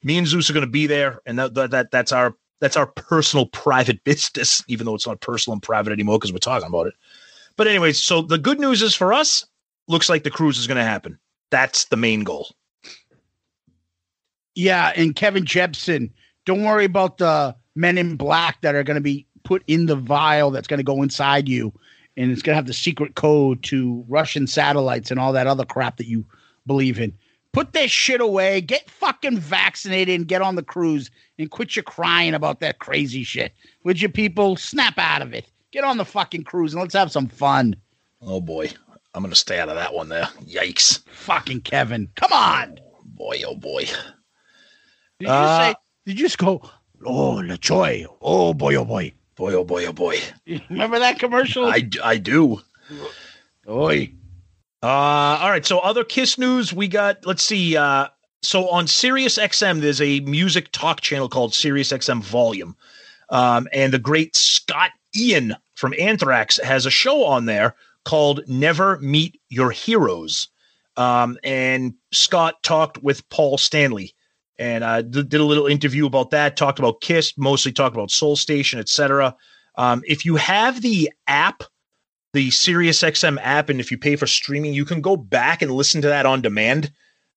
Me 0.03 0.17
and 0.17 0.27
Zeus 0.27 0.49
are 0.49 0.53
going 0.53 0.65
to 0.65 0.71
be 0.71 0.87
there, 0.87 1.21
and 1.27 1.39
that, 1.39 1.55
that 1.55 1.71
that 1.73 1.91
that's 1.91 2.13
our 2.13 2.35
that's 2.61 2.77
our 2.77 2.87
personal 2.87 3.47
private 3.47 4.03
business, 4.05 4.63
even 4.69 4.87
though 4.87 4.95
it's 4.95 5.07
not 5.07 5.21
personal 5.21 5.55
and 5.55 5.63
private 5.63 5.93
anymore 5.93 6.19
because 6.19 6.33
we're 6.33 6.39
talking 6.39 6.69
about 6.69 6.87
it. 6.87 6.95
But 7.57 7.67
anyways, 7.67 7.99
so 7.99 8.23
the 8.23 8.39
good 8.39 8.61
news 8.61 8.83
is 8.83 8.95
for 8.95 9.13
us, 9.13 9.45
looks 9.89 10.09
like 10.09 10.23
the 10.23 10.31
cruise 10.31 10.59
is 10.59 10.69
going 10.69 10.79
to 10.79 10.85
happen. 10.85 11.19
That's 11.51 11.87
the 11.87 11.97
main 11.97 12.23
goal. 12.25 12.49
yeah. 14.55 14.93
And 14.97 15.17
Kevin 15.17 15.45
Jepson, 15.45 16.13
don't 16.47 16.65
worry 16.65 16.85
about 16.85 17.19
the 17.19 17.57
men 17.75 17.97
in 17.97 18.17
black 18.17 18.61
that 18.63 18.75
are 18.75 18.83
going 18.83 18.97
to 18.97 19.01
be 19.01 19.27
put 19.49 19.65
in 19.67 19.87
the 19.87 19.97
vial 19.97 20.51
that's 20.51 20.69
going 20.69 20.77
to 20.79 20.85
go 20.85 21.03
inside 21.03 21.49
you, 21.49 21.73
and 22.19 22.31
it's 22.31 22.43
going 22.43 22.53
to 22.53 22.57
have 22.57 22.67
the 22.67 22.75
secret 22.75 23.15
code 23.15 23.63
to 23.63 24.05
Russian 24.07 24.47
satellites 24.47 25.11
and 25.11 25.19
all 25.19 25.33
that 25.33 25.47
other 25.47 25.65
crap 25.65 25.97
that 25.97 26.07
you 26.07 26.23
believe 26.67 27.01
in. 27.01 27.17
Put 27.55 27.73
that 27.73 27.89
shit 27.89 28.21
away. 28.21 28.61
Get 28.61 28.91
fucking 28.91 29.39
vaccinated 29.39 30.15
and 30.15 30.29
get 30.29 30.43
on 30.43 30.57
the 30.57 30.63
cruise 30.63 31.11
and 31.39 31.51
quit 31.51 31.77
your 31.77 31.83
crying 31.83 32.35
about 32.35 32.61
that 32.61 32.79
crazy 32.79 33.25
shit. 33.25 33.55
Would 33.85 34.03
you 34.03 34.11
people 34.11 34.57
snap 34.57 34.99
out 34.99 35.23
of 35.23 35.33
it? 35.33 35.47
Get 35.71 35.83
on 35.83 35.97
the 35.97 36.05
fucking 36.05 36.45
cruise 36.45 36.75
and 36.75 36.83
let's 36.83 36.95
have 36.95 37.11
some 37.11 37.27
fun. 37.29 37.75
Oh 38.21 38.43
boy, 38.43 38.69
I'm 39.15 39.23
going 39.23 39.33
to 39.33 39.35
stay 39.35 39.59
out 39.59 39.71
of 39.71 39.77
that 39.77 39.95
one 39.95 40.11
there. 40.11 40.29
Yikes, 40.45 41.03
Fucking 41.09 41.63
Kevin. 41.63 42.11
Come 42.17 42.35
on. 42.35 42.81
boy, 43.03 43.41
oh 43.47 43.55
boy. 43.57 43.85
Did 45.19 45.29
you 45.29 45.29
Uh, 45.31 45.59
say 45.73 45.75
did 46.05 46.19
you 46.19 46.27
just 46.27 46.37
go, 46.37 46.61
oh 47.07 47.41
La 47.43 47.57
Joy, 47.57 48.05
oh 48.21 48.53
boy, 48.53 48.75
oh 48.75 48.85
boy. 48.85 49.15
Boy, 49.39 49.55
oh 49.55 49.63
boy, 49.63 49.87
oh 49.87 49.93
boy. 49.93 50.19
Remember 50.69 50.99
that 50.99 51.21
commercial? 51.21 51.67
I, 51.67 51.89
I 52.03 52.17
do. 52.17 52.61
Oi. 53.69 54.11
Uh, 54.83 54.87
all 54.87 55.51
right. 55.51 55.65
So 55.65 55.79
other 55.79 56.03
Kiss 56.03 56.39
news 56.39 56.73
we 56.73 56.89
got. 56.89 57.25
Let's 57.25 57.45
see. 57.45 57.77
Uh, 57.77 58.09
so 58.43 58.69
on 58.69 58.89
Sirius 58.89 59.39
XM, 59.39 59.81
there's 59.81 60.01
a 60.01 60.19
music 60.21 60.73
talk 60.73 61.03
channel 61.03 61.29
called 61.29 61.55
Sirius 61.55 61.93
XM 61.93 62.21
Volume, 62.21 62.77
um, 63.31 63.69
and 63.73 63.93
the 63.93 64.01
great 64.01 64.35
Scott 64.35 64.91
Ian 65.17 65.55
from 65.77 65.95
Anthrax 66.01 66.59
has 66.65 66.85
a 66.85 66.91
show 66.91 67.23
on 67.25 67.45
there 67.45 67.77
called 68.05 68.41
Never 68.49 68.99
Meet 68.99 69.41
Your 69.51 69.71
Heroes. 69.71 70.49
Um, 70.97 71.39
and 71.45 71.95
Scott 72.11 72.61
talked 72.65 73.05
with 73.05 73.29
Paul 73.29 73.57
Stanley 73.57 74.17
and 74.59 74.83
uh, 74.85 75.03
did 75.03 75.35
a 75.35 75.45
little 75.45 75.67
interview 75.67 76.07
about 76.07 76.31
that. 76.31 76.57
Talked 76.57 76.79
about 76.79 77.01
Kiss, 77.01 77.37
mostly 77.37 77.73
talked 77.73 77.95
about 77.95 78.11
Soul 78.11 78.37
Station, 78.37 78.81
etc. 78.81 79.35
Um, 79.77 80.03
if 80.07 80.25
you 80.25 80.37
have 80.37 80.83
the 80.83 81.11
app 81.27 81.63
the 82.33 82.51
SiriusXM 82.51 83.39
app, 83.43 83.69
and 83.69 83.81
if 83.81 83.91
you 83.91 83.99
pay 83.99 84.17
for 84.17 84.27
streaming, 84.27 84.75
you 84.75 84.85
can 84.85 85.01
go 85.01 85.17
back 85.17 85.63
and 85.63 85.71
listen 85.73 86.03
to 86.03 86.09
that 86.09 86.27
on 86.27 86.43
demand. 86.43 86.93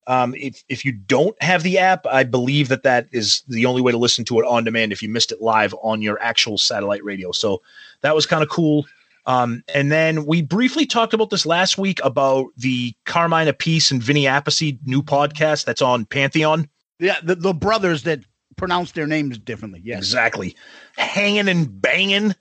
Um, 0.07 0.35
if 0.35 0.63
if 0.67 0.83
you 0.83 0.91
don't 0.91 1.41
have 1.41 1.63
the 1.63 1.77
app, 1.77 2.05
I 2.07 2.23
believe 2.23 2.67
that 2.69 2.83
that 2.83 3.07
is 3.11 3.43
the 3.47 3.65
only 3.65 3.81
way 3.81 3.91
to 3.91 3.97
listen 3.97 4.25
to 4.25 4.39
it 4.39 4.45
on 4.45 4.63
demand 4.63 4.91
if 4.91 5.01
you 5.01 5.09
missed 5.09 5.31
it 5.31 5.41
live 5.41 5.73
on 5.81 6.01
your 6.01 6.21
actual 6.21 6.57
satellite 6.57 7.03
radio. 7.03 7.31
So 7.31 7.61
that 8.01 8.15
was 8.15 8.25
kind 8.25 8.43
of 8.43 8.49
cool. 8.49 8.85
Um, 9.27 9.63
and 9.73 9.91
then 9.91 10.25
we 10.25 10.41
briefly 10.41 10.87
talked 10.87 11.13
about 11.13 11.29
this 11.29 11.45
last 11.45 11.77
week 11.77 11.99
about 12.03 12.47
the 12.57 12.93
Carmine 13.05 13.47
Appice 13.47 13.91
and 13.91 14.01
Vinny 14.01 14.23
Appice 14.23 14.77
new 14.85 15.03
podcast 15.03 15.65
that's 15.65 15.81
on 15.81 16.05
Pantheon. 16.05 16.67
Yeah, 17.01 17.17
the, 17.21 17.35
the 17.35 17.53
brothers 17.53 18.03
that 18.03 18.21
pronounce 18.55 18.91
their 18.91 19.07
names 19.07 19.37
differently. 19.37 19.81
Yes. 19.83 19.97
Exactly. 19.97 20.55
Hanging 20.95 21.49
and 21.49 21.81
banging 21.81 22.35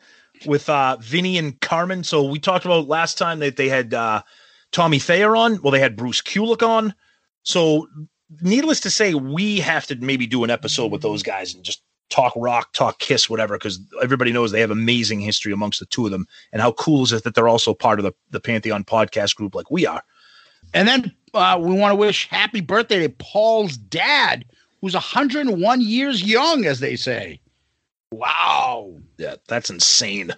with 0.46 0.68
uh 0.68 0.96
Vinny 1.01 1.38
and 1.38 1.61
Carmen. 1.61 2.05
So 2.05 2.23
we 2.23 2.38
talked 2.38 2.64
about 2.64 2.88
last 2.88 3.18
time 3.18 3.40
that 3.40 3.57
they 3.57 3.68
had 3.68 3.94
uh 3.94 4.23
Tommy 4.70 4.99
Thayer 4.99 5.35
on. 5.35 5.61
Well, 5.62 5.73
they 5.73 5.81
had 5.81 5.96
Bruce 5.96 6.20
Kulick 6.20 6.66
on. 6.66 6.94
So 7.42 7.88
needless 8.40 8.81
to 8.81 8.90
say, 8.90 9.14
we 9.14 9.61
have 9.61 9.87
to 9.87 9.96
maybe 9.96 10.27
do 10.27 10.44
an 10.44 10.51
episode 10.51 10.92
with 10.92 11.03
those 11.03 11.23
guys 11.23 11.55
and 11.55 11.64
just 11.64 11.83
talk 12.11 12.33
rock, 12.37 12.73
talk 12.73 12.99
kiss, 12.99 13.31
whatever, 13.31 13.57
because 13.57 13.81
everybody 14.03 14.33
knows 14.33 14.51
they 14.51 14.61
have 14.61 14.70
amazing 14.70 15.20
history 15.20 15.53
amongst 15.53 15.81
the 15.81 15.87
two 15.87 16.05
of 16.05 16.11
them. 16.11 16.27
And 16.53 16.61
how 16.61 16.73
cool 16.73 17.03
is 17.05 17.12
it 17.12 17.25
that 17.25 17.35
they're 17.35 17.49
also 17.49 17.73
part 17.73 17.99
of 17.99 18.05
the, 18.05 18.12
the 18.31 18.40
Pantheon 18.40 18.85
podcast 18.85 19.37
group 19.37 19.55
like 19.55 19.70
we 19.70 19.87
are? 19.87 20.03
And 20.75 20.87
then 20.87 21.14
uh, 21.34 21.58
we 21.60 21.74
want 21.74 21.92
to 21.92 21.96
wish 21.96 22.28
happy 22.28 22.60
birthday 22.60 23.00
to 23.00 23.08
Paul's 23.08 23.76
dad, 23.76 24.44
who's 24.80 24.94
101 24.94 25.80
years 25.80 26.22
young, 26.22 26.64
as 26.64 26.80
they 26.80 26.96
say. 26.96 27.40
Wow. 28.12 28.94
Yeah, 29.18 29.36
that's 29.48 29.70
insane. 29.70 30.34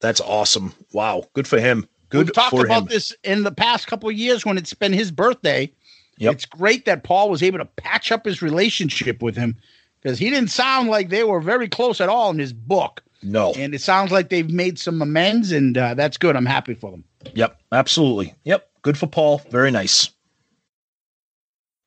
That's 0.00 0.20
awesome. 0.20 0.74
Wow, 0.92 1.24
good 1.34 1.46
for 1.46 1.58
him. 1.60 1.88
Good 2.08 2.26
We've 2.26 2.34
talked 2.34 2.54
about 2.54 2.82
him. 2.82 2.88
this 2.88 3.12
in 3.24 3.42
the 3.42 3.52
past 3.52 3.86
couple 3.86 4.08
of 4.08 4.14
years 4.14 4.44
when 4.44 4.58
it's 4.58 4.74
been 4.74 4.92
his 4.92 5.10
birthday. 5.10 5.70
Yep. 6.18 6.32
It's 6.34 6.44
great 6.46 6.84
that 6.86 7.04
Paul 7.04 7.28
was 7.28 7.42
able 7.42 7.58
to 7.58 7.64
patch 7.64 8.10
up 8.12 8.24
his 8.24 8.40
relationship 8.42 9.22
with 9.22 9.36
him 9.36 9.56
because 10.00 10.18
he 10.18 10.30
didn't 10.30 10.50
sound 10.50 10.88
like 10.88 11.08
they 11.08 11.24
were 11.24 11.40
very 11.40 11.68
close 11.68 12.00
at 12.00 12.08
all 12.08 12.30
in 12.30 12.38
his 12.38 12.52
book. 12.52 13.02
No. 13.22 13.52
And 13.52 13.74
it 13.74 13.80
sounds 13.80 14.12
like 14.12 14.28
they've 14.28 14.48
made 14.48 14.78
some 14.78 15.02
amends, 15.02 15.50
and 15.50 15.76
uh, 15.76 15.94
that's 15.94 16.16
good. 16.16 16.36
I'm 16.36 16.46
happy 16.46 16.74
for 16.74 16.90
them. 16.90 17.04
Yep, 17.34 17.60
absolutely. 17.72 18.34
Yep, 18.44 18.68
good 18.82 18.96
for 18.96 19.06
Paul. 19.08 19.42
Very 19.50 19.70
nice. 19.70 20.10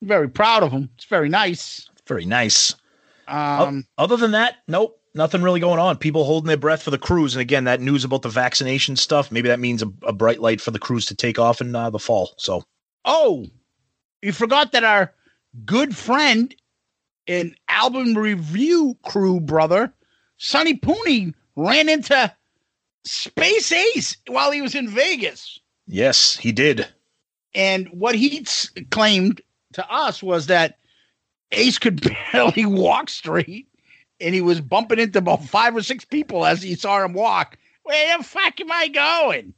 Very 0.02 0.28
proud 0.28 0.62
of 0.62 0.72
him. 0.72 0.90
It's 0.94 1.04
very 1.04 1.28
nice. 1.28 1.88
Very 2.06 2.24
nice. 2.24 2.74
Um, 3.28 3.84
O- 3.98 4.04
Other 4.04 4.16
than 4.16 4.32
that, 4.32 4.56
nope, 4.66 5.00
nothing 5.14 5.42
really 5.42 5.60
going 5.60 5.78
on. 5.78 5.96
People 5.98 6.24
holding 6.24 6.48
their 6.48 6.56
breath 6.56 6.82
for 6.82 6.90
the 6.90 6.98
cruise, 6.98 7.34
and 7.34 7.40
again, 7.40 7.64
that 7.64 7.80
news 7.80 8.04
about 8.04 8.22
the 8.22 8.28
vaccination 8.28 8.96
stuff. 8.96 9.30
Maybe 9.30 9.48
that 9.48 9.60
means 9.60 9.82
a, 9.82 9.92
a 10.02 10.12
bright 10.12 10.40
light 10.40 10.60
for 10.60 10.70
the 10.70 10.78
cruise 10.78 11.06
to 11.06 11.14
take 11.14 11.38
off 11.38 11.60
in 11.60 11.74
uh, 11.76 11.90
the 11.90 11.98
fall. 11.98 12.34
So 12.38 12.64
Oh, 13.04 13.46
you 14.22 14.32
forgot 14.32 14.72
that 14.72 14.84
our 14.84 15.12
good 15.64 15.96
friend 15.96 16.54
and 17.26 17.54
album 17.68 18.16
review 18.16 18.96
crew 19.04 19.40
brother, 19.40 19.92
Sonny 20.38 20.76
Pooney, 20.78 21.34
ran 21.56 21.88
into 21.88 22.34
Space 23.04 23.70
Ace 23.72 24.16
while 24.26 24.50
he 24.50 24.60
was 24.62 24.74
in 24.74 24.88
Vegas. 24.88 25.60
yes, 25.86 26.36
he 26.36 26.52
did. 26.52 26.86
And 27.54 27.88
what 27.88 28.14
he 28.14 28.44
claimed 28.90 29.40
to 29.74 29.92
us 29.92 30.22
was 30.22 30.46
that 30.46 30.78
Ace 31.52 31.78
could 31.78 32.00
barely 32.32 32.66
walk 32.66 33.08
straight 33.08 33.66
and 34.20 34.34
he 34.34 34.40
was 34.40 34.60
bumping 34.60 34.98
into 34.98 35.18
about 35.18 35.44
five 35.44 35.74
or 35.74 35.82
six 35.82 36.04
people 36.04 36.44
as 36.44 36.62
he 36.62 36.74
saw 36.74 37.02
him 37.04 37.12
walk. 37.12 37.56
Where 37.84 38.18
the 38.18 38.24
fuck 38.24 38.60
am 38.60 38.70
I 38.70 38.88
going? 38.88 39.54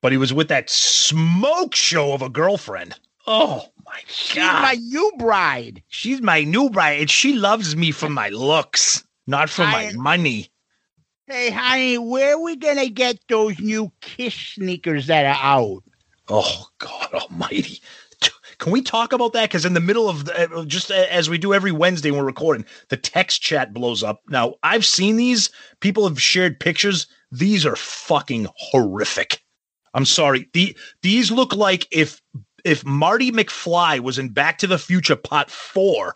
But 0.00 0.12
he 0.12 0.18
was 0.18 0.32
with 0.32 0.48
that 0.48 0.68
smoke 0.68 1.74
show 1.74 2.12
of 2.12 2.22
a 2.22 2.28
girlfriend. 2.28 2.98
Oh 3.26 3.68
my 3.86 4.00
She's 4.08 4.36
god, 4.36 4.62
my 4.62 4.74
new 4.74 5.12
bride. 5.16 5.82
she's 5.88 6.20
my 6.20 6.42
new 6.42 6.68
bride, 6.70 7.00
and 7.00 7.10
she 7.10 7.34
loves 7.34 7.76
me 7.76 7.92
for 7.92 8.08
my 8.08 8.28
looks, 8.30 9.04
not 9.26 9.48
for 9.48 9.62
my 9.62 9.92
money. 9.94 10.50
Hey, 11.28 11.50
honey, 11.50 11.98
where 11.98 12.38
we 12.38 12.56
gonna 12.56 12.88
get 12.88 13.18
those 13.28 13.58
new 13.60 13.92
Kiss 14.00 14.34
sneakers 14.34 15.06
that 15.06 15.24
are 15.24 15.40
out? 15.40 15.84
Oh 16.28 16.66
God 16.78 17.14
Almighty! 17.14 17.80
Can 18.62 18.70
we 18.70 18.80
talk 18.80 19.12
about 19.12 19.32
that? 19.32 19.48
Because 19.50 19.64
in 19.64 19.74
the 19.74 19.80
middle 19.80 20.08
of 20.08 20.26
the, 20.26 20.56
uh, 20.56 20.64
just 20.64 20.92
as 20.92 21.28
we 21.28 21.36
do 21.36 21.52
every 21.52 21.72
Wednesday 21.72 22.12
when 22.12 22.20
we're 22.20 22.26
recording, 22.26 22.64
the 22.90 22.96
text 22.96 23.42
chat 23.42 23.74
blows 23.74 24.04
up. 24.04 24.20
Now 24.28 24.54
I've 24.62 24.84
seen 24.84 25.16
these. 25.16 25.50
People 25.80 26.06
have 26.06 26.22
shared 26.22 26.60
pictures. 26.60 27.08
These 27.32 27.66
are 27.66 27.74
fucking 27.74 28.46
horrific. 28.54 29.40
I'm 29.94 30.04
sorry. 30.04 30.48
The 30.52 30.76
these 31.02 31.32
look 31.32 31.56
like 31.56 31.88
if 31.90 32.22
if 32.64 32.84
Marty 32.84 33.32
McFly 33.32 33.98
was 33.98 34.16
in 34.16 34.28
Back 34.28 34.58
to 34.58 34.68
the 34.68 34.78
Future 34.78 35.16
Part 35.16 35.50
Four 35.50 36.14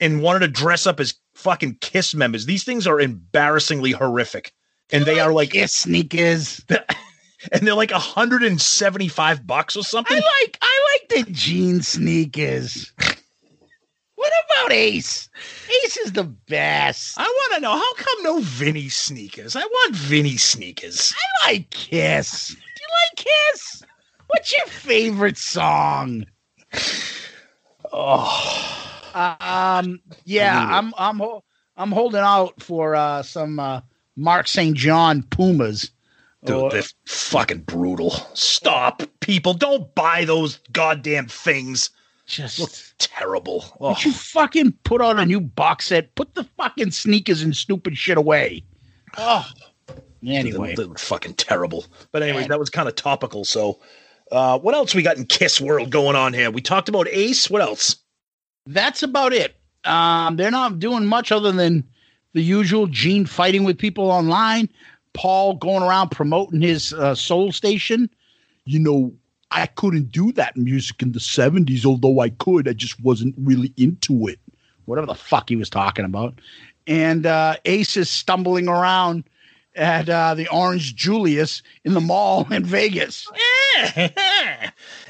and 0.00 0.20
wanted 0.20 0.40
to 0.40 0.48
dress 0.48 0.88
up 0.88 0.98
as 0.98 1.14
fucking 1.36 1.78
Kiss 1.80 2.12
members. 2.12 2.46
These 2.46 2.64
things 2.64 2.88
are 2.88 2.98
embarrassingly 2.98 3.92
horrific, 3.92 4.52
and 4.90 5.04
they 5.04 5.20
are 5.20 5.32
like 5.32 5.50
Kiss 5.50 5.72
sneakers. 5.72 6.60
and 7.52 7.66
they're 7.66 7.74
like 7.74 7.90
175 7.90 9.46
bucks 9.46 9.76
or 9.76 9.82
something. 9.84 10.16
I 10.16 10.42
like 10.42 10.58
I 10.62 10.98
like 11.12 11.26
the 11.26 11.32
jean 11.32 11.82
sneakers. 11.82 12.92
what 14.16 14.32
about 14.46 14.72
Ace? 14.72 15.28
Ace 15.84 15.96
is 15.98 16.12
the 16.12 16.24
best. 16.24 17.18
I 17.18 17.24
want 17.24 17.54
to 17.54 17.60
know 17.60 17.72
how 17.76 17.94
come 17.94 18.22
no 18.22 18.40
Vinny 18.40 18.88
sneakers? 18.88 19.56
I 19.56 19.64
want 19.64 19.94
Vinny 19.96 20.36
sneakers. 20.36 21.12
I 21.44 21.52
like 21.52 21.70
Kiss. 21.70 22.48
Do 22.48 22.54
you 22.56 22.88
like 23.02 23.26
Kiss? 23.52 23.82
What's 24.28 24.52
your 24.52 24.66
favorite 24.66 25.36
song? 25.38 26.26
Oh, 27.92 28.90
Um, 29.14 30.00
yeah, 30.24 30.66
I'm 30.68 30.92
I'm 30.98 31.18
ho- 31.18 31.44
I'm 31.76 31.92
holding 31.92 32.20
out 32.20 32.60
for 32.60 32.96
uh, 32.96 33.22
some 33.22 33.60
uh, 33.60 33.80
Mark 34.16 34.48
St. 34.48 34.76
John 34.76 35.22
Pumas. 35.22 35.90
Dude, 36.44 36.56
Or- 36.56 36.70
they're 36.70 36.82
fucking 37.06 37.60
brutal. 37.62 38.10
Stop, 38.34 39.02
people! 39.20 39.54
Don't 39.54 39.94
buy 39.94 40.24
those 40.24 40.58
goddamn 40.72 41.26
things. 41.26 41.90
just 42.26 42.58
Look 42.58 42.70
terrible. 42.98 43.64
Oh, 43.80 43.90
Would 43.90 44.04
you 44.04 44.12
fucking 44.12 44.72
put 44.84 45.00
on 45.00 45.18
a 45.18 45.26
new 45.26 45.40
box 45.40 45.86
set? 45.86 46.14
Put 46.14 46.34
the 46.34 46.44
fucking 46.56 46.90
sneakers 46.90 47.42
and 47.42 47.54
stupid 47.56 47.96
shit 47.98 48.16
away. 48.16 48.62
Oh, 49.18 49.46
anyway. 50.26 50.74
they, 50.74 50.84
are 50.84 50.94
fucking 50.96 51.34
terrible. 51.34 51.84
But 52.12 52.22
anyways, 52.22 52.42
Man. 52.42 52.48
that 52.50 52.58
was 52.58 52.70
kind 52.70 52.88
of 52.88 52.94
topical. 52.94 53.44
So, 53.44 53.80
uh, 54.32 54.58
what 54.58 54.74
else 54.74 54.94
we 54.94 55.02
got 55.02 55.16
in 55.18 55.26
Kiss 55.26 55.60
world 55.60 55.90
going 55.90 56.16
on 56.16 56.32
here? 56.32 56.50
We 56.50 56.60
talked 56.62 56.88
about 56.88 57.08
Ace. 57.08 57.50
What 57.50 57.62
else? 57.62 57.96
That's 58.66 59.02
about 59.02 59.32
it. 59.32 59.56
Um, 59.84 60.36
they're 60.36 60.50
not 60.50 60.78
doing 60.78 61.04
much 61.04 61.30
other 61.30 61.52
than 61.52 61.84
the 62.32 62.42
usual 62.42 62.86
Gene 62.86 63.26
fighting 63.26 63.64
with 63.64 63.76
people 63.78 64.10
online, 64.10 64.68
Paul 65.14 65.54
going 65.54 65.82
around 65.82 66.10
promoting 66.10 66.60
his 66.60 66.92
uh, 66.92 67.14
soul 67.14 67.52
station. 67.52 68.10
You 68.66 68.78
know, 68.78 69.14
I 69.50 69.66
couldn't 69.66 70.10
do 70.10 70.32
that 70.32 70.56
music 70.56 71.00
in 71.00 71.12
the 71.12 71.20
70s, 71.20 71.86
although 71.86 72.20
I 72.20 72.30
could. 72.30 72.68
I 72.68 72.72
just 72.72 73.00
wasn't 73.02 73.34
really 73.38 73.72
into 73.76 74.26
it. 74.26 74.38
Whatever 74.84 75.06
the 75.06 75.14
fuck 75.14 75.48
he 75.48 75.56
was 75.56 75.70
talking 75.70 76.04
about. 76.04 76.40
And 76.86 77.24
uh, 77.24 77.56
Ace 77.64 77.96
is 77.96 78.10
stumbling 78.10 78.68
around 78.68 79.24
at 79.76 80.08
uh, 80.08 80.34
the 80.34 80.48
Orange 80.48 80.94
Julius 80.94 81.62
in 81.84 81.94
the 81.94 82.00
mall 82.00 82.46
in 82.52 82.64
Vegas. 82.64 83.26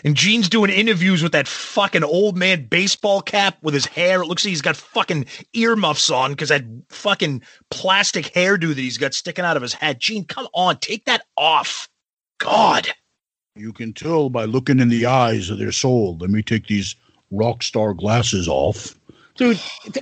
and 0.04 0.14
Gene's 0.16 0.48
doing 0.48 0.70
interviews 0.70 1.22
with 1.22 1.32
that 1.32 1.48
fucking 1.48 2.04
old 2.04 2.36
man 2.36 2.66
baseball 2.66 3.20
cap 3.20 3.58
with 3.62 3.74
his 3.74 3.86
hair. 3.86 4.22
It 4.22 4.26
looks 4.26 4.44
like 4.44 4.50
he's 4.50 4.62
got 4.62 4.76
fucking 4.76 5.26
earmuffs 5.52 6.10
on 6.10 6.32
because 6.32 6.48
that 6.48 6.64
fucking 6.88 7.42
plastic 7.70 8.26
hairdo 8.32 8.68
that 8.68 8.78
he's 8.78 8.98
got 8.98 9.14
sticking 9.14 9.44
out 9.44 9.56
of 9.56 9.62
his 9.62 9.74
hat. 9.74 9.98
Gene, 9.98 10.24
come 10.24 10.48
on, 10.54 10.78
take 10.78 11.04
that 11.04 11.26
off. 11.36 11.88
God. 12.38 12.88
You 13.56 13.72
can 13.72 13.92
tell 13.92 14.30
by 14.30 14.46
looking 14.46 14.80
in 14.80 14.88
the 14.88 15.06
eyes 15.06 15.48
of 15.50 15.58
their 15.58 15.72
soul. 15.72 16.16
Let 16.18 16.30
me 16.30 16.42
take 16.42 16.66
these 16.66 16.96
rock 17.30 17.62
star 17.62 17.94
glasses 17.94 18.48
off. 18.48 18.94
Dude, 19.36 19.60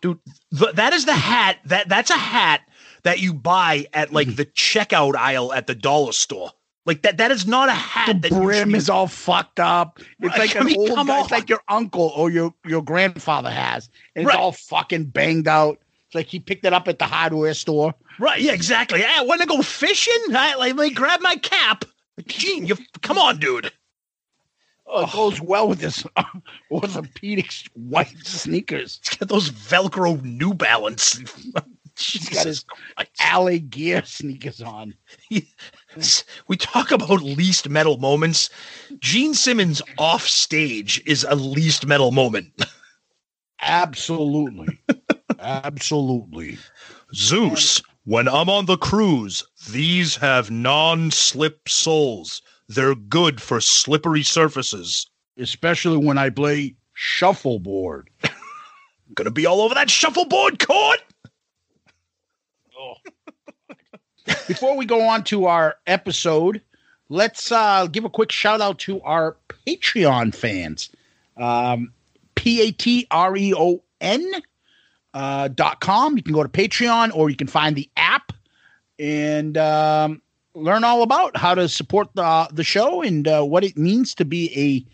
Dude, 0.00 0.18
th- 0.56 0.74
that 0.74 0.92
is 0.92 1.06
the 1.06 1.14
hat. 1.14 1.58
That 1.64 1.88
that's 1.88 2.10
a 2.10 2.16
hat 2.16 2.62
that 3.02 3.20
you 3.20 3.34
buy 3.34 3.86
at 3.92 4.12
like 4.12 4.28
mm-hmm. 4.28 4.36
the 4.36 4.46
checkout 4.46 5.16
aisle 5.16 5.52
at 5.52 5.66
the 5.66 5.74
dollar 5.74 6.12
store. 6.12 6.50
Like 6.86 7.02
that 7.02 7.18
that 7.18 7.30
is 7.30 7.46
not 7.46 7.68
a 7.68 7.72
hat 7.72 8.22
the 8.22 8.28
that 8.28 8.30
brim 8.30 8.74
is 8.74 8.88
all 8.88 9.08
fucked 9.08 9.60
up. 9.60 10.00
It's 10.20 10.38
Right, 10.38 10.38
like 10.38 10.56
I 10.56 10.60
an 10.60 10.66
mean, 10.66 10.76
old 10.78 11.06
guy. 11.06 11.20
It's 11.20 11.30
like 11.30 11.48
your 11.48 11.60
uncle 11.68 12.12
or 12.16 12.30
your, 12.30 12.54
your 12.66 12.82
grandfather 12.82 13.50
has. 13.50 13.90
And 14.16 14.24
it's 14.24 14.28
Right. 14.28 14.38
all 14.38 14.52
fucking 14.52 15.06
banged 15.06 15.48
out. 15.48 15.78
It's 16.06 16.14
like 16.14 16.26
he 16.28 16.40
picked 16.40 16.64
it 16.64 16.72
up 16.72 16.88
at 16.88 16.98
the 16.98 17.04
hardware 17.04 17.52
store. 17.52 17.94
Right, 18.18 18.40
yeah, 18.40 18.52
exactly. 18.52 19.04
I 19.04 19.22
want 19.22 19.42
to 19.42 19.46
go 19.46 19.60
fishing. 19.60 20.34
I 20.34 20.54
like, 20.54 20.74
let 20.74 20.88
me 20.88 20.94
grab 20.94 21.20
my 21.20 21.36
cap. 21.36 21.84
Gene, 22.26 22.66
you 22.66 22.76
come 23.02 23.18
on, 23.18 23.38
dude. 23.38 23.70
Oh, 24.86 25.02
it 25.02 25.10
oh. 25.12 25.30
goes 25.30 25.40
well 25.40 25.68
with 25.68 25.80
this 25.80 26.04
orthopedic 26.70 27.52
white 27.74 28.16
sneakers. 28.24 29.00
Got 29.18 29.28
those 29.28 29.50
Velcro 29.50 30.22
New 30.22 30.54
Balance. 30.54 31.20
He's 31.98 32.28
got 32.28 32.46
his 32.46 32.64
Christ. 32.96 33.10
alley 33.20 33.58
gear 33.58 34.02
sneakers 34.04 34.60
on. 34.60 34.94
we 36.48 36.56
talk 36.56 36.90
about 36.90 37.22
least 37.22 37.68
metal 37.68 37.98
moments. 37.98 38.50
Gene 39.00 39.34
Simmons 39.34 39.82
off 39.98 40.26
stage 40.26 41.02
is 41.06 41.24
a 41.28 41.34
least 41.34 41.86
metal 41.86 42.12
moment. 42.12 42.64
Absolutely. 43.60 44.78
Absolutely. 45.40 46.58
Zeus, 47.14 47.82
when 48.04 48.28
I'm 48.28 48.48
on 48.48 48.66
the 48.66 48.76
cruise, 48.76 49.44
these 49.70 50.16
have 50.16 50.50
non-slip 50.50 51.68
soles. 51.68 52.42
They're 52.68 52.94
good 52.94 53.42
for 53.42 53.60
slippery 53.60 54.22
surfaces. 54.22 55.06
Especially 55.36 55.96
when 55.96 56.18
I 56.18 56.30
play 56.30 56.76
shuffleboard. 56.94 58.10
Gonna 59.14 59.30
be 59.30 59.46
all 59.46 59.62
over 59.62 59.74
that 59.74 59.90
shuffleboard 59.90 60.64
court. 60.64 61.00
Before 64.46 64.76
we 64.76 64.86
go 64.86 65.02
on 65.02 65.24
to 65.24 65.46
our 65.46 65.76
episode, 65.86 66.60
let's 67.08 67.50
uh, 67.50 67.86
give 67.86 68.04
a 68.04 68.10
quick 68.10 68.32
shout 68.32 68.60
out 68.60 68.78
to 68.80 69.00
our 69.02 69.36
Patreon 69.66 70.34
fans. 70.34 70.90
Um, 71.36 71.92
P 72.34 72.62
A 72.62 72.72
T 72.72 73.06
R 73.10 73.36
E 73.36 73.54
O 73.54 73.82
N 74.00 74.32
uh, 75.14 75.48
dot 75.48 75.80
com. 75.80 76.16
You 76.16 76.22
can 76.22 76.34
go 76.34 76.42
to 76.42 76.48
Patreon 76.48 77.14
or 77.14 77.30
you 77.30 77.36
can 77.36 77.46
find 77.46 77.74
the 77.74 77.88
app 77.96 78.32
and 78.98 79.56
um, 79.56 80.22
learn 80.54 80.84
all 80.84 81.02
about 81.02 81.36
how 81.36 81.54
to 81.54 81.68
support 81.68 82.08
the, 82.14 82.48
the 82.52 82.64
show 82.64 83.02
and 83.02 83.26
uh, 83.26 83.42
what 83.42 83.64
it 83.64 83.76
means 83.76 84.14
to 84.16 84.24
be 84.24 84.86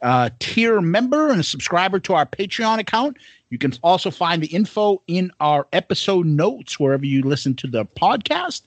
a 0.00 0.06
uh, 0.06 0.30
tier 0.38 0.80
member 0.80 1.30
and 1.30 1.40
a 1.40 1.44
subscriber 1.44 1.98
to 2.00 2.14
our 2.14 2.26
Patreon 2.26 2.78
account. 2.78 3.18
You 3.50 3.58
can 3.58 3.72
also 3.82 4.10
find 4.10 4.42
the 4.42 4.46
info 4.46 5.02
in 5.06 5.30
our 5.40 5.66
episode 5.72 6.26
notes 6.26 6.78
wherever 6.78 7.04
you 7.04 7.22
listen 7.22 7.54
to 7.56 7.66
the 7.66 7.84
podcast. 7.84 8.62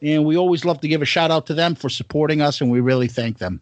And 0.00 0.24
we 0.24 0.36
always 0.36 0.64
love 0.64 0.80
to 0.80 0.88
give 0.88 1.02
a 1.02 1.06
shout 1.06 1.30
out 1.30 1.46
to 1.46 1.54
them 1.54 1.74
for 1.74 1.88
supporting 1.88 2.40
us, 2.40 2.60
and 2.60 2.70
we 2.70 2.80
really 2.80 3.08
thank 3.08 3.38
them. 3.38 3.60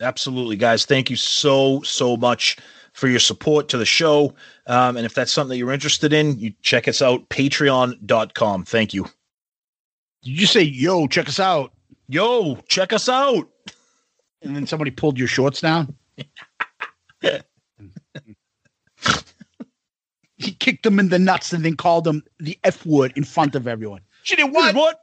Absolutely, 0.00 0.56
guys. 0.56 0.84
Thank 0.84 1.10
you 1.10 1.16
so, 1.16 1.80
so 1.82 2.16
much 2.16 2.56
for 2.92 3.08
your 3.08 3.20
support 3.20 3.68
to 3.68 3.78
the 3.78 3.86
show. 3.86 4.34
Um, 4.66 4.96
and 4.96 5.06
if 5.06 5.14
that's 5.14 5.32
something 5.32 5.50
that 5.50 5.58
you're 5.58 5.72
interested 5.72 6.12
in, 6.12 6.38
you 6.38 6.52
check 6.62 6.88
us 6.88 7.00
out, 7.00 7.28
patreon.com. 7.28 8.64
Thank 8.64 8.92
you. 8.92 9.04
Did 10.22 10.40
you 10.40 10.46
say, 10.46 10.62
yo, 10.62 11.06
check 11.06 11.28
us 11.28 11.40
out? 11.40 11.72
Yo, 12.08 12.56
check 12.68 12.92
us 12.92 13.08
out. 13.08 13.48
And 14.42 14.56
then 14.56 14.66
somebody 14.66 14.90
pulled 14.90 15.18
your 15.18 15.28
shorts 15.28 15.60
down? 15.60 15.94
he 20.40 20.52
kicked 20.52 20.82
them 20.82 20.98
in 20.98 21.10
the 21.10 21.18
nuts 21.18 21.52
and 21.52 21.64
then 21.64 21.76
called 21.76 22.04
them 22.04 22.22
the 22.38 22.58
F 22.64 22.84
word 22.86 23.12
in 23.16 23.24
front 23.24 23.54
of 23.54 23.66
everyone. 23.66 24.00
She 24.22 24.36
did 24.36 24.52
what? 24.52 24.74
What? 24.74 25.00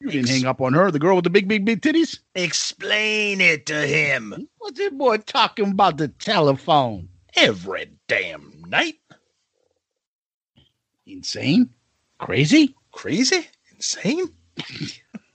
You 0.00 0.10
didn't 0.10 0.30
hang 0.30 0.46
up 0.46 0.60
on 0.60 0.72
her, 0.72 0.90
the 0.90 0.98
girl 0.98 1.14
with 1.14 1.24
the 1.24 1.30
big, 1.30 1.46
big, 1.46 1.64
big 1.64 1.80
titties? 1.80 2.18
Explain 2.34 3.40
it 3.40 3.66
to 3.66 3.86
him 3.86 4.48
What's 4.58 4.78
that 4.78 4.98
boy 4.98 5.18
talking 5.18 5.70
about 5.70 5.96
the 5.96 6.08
telephone? 6.08 7.08
every 7.34 7.90
damn 8.08 8.62
night. 8.68 8.96
Insane? 11.06 11.70
Crazy? 12.18 12.74
Crazy? 12.92 13.46
Insane? 13.74 14.32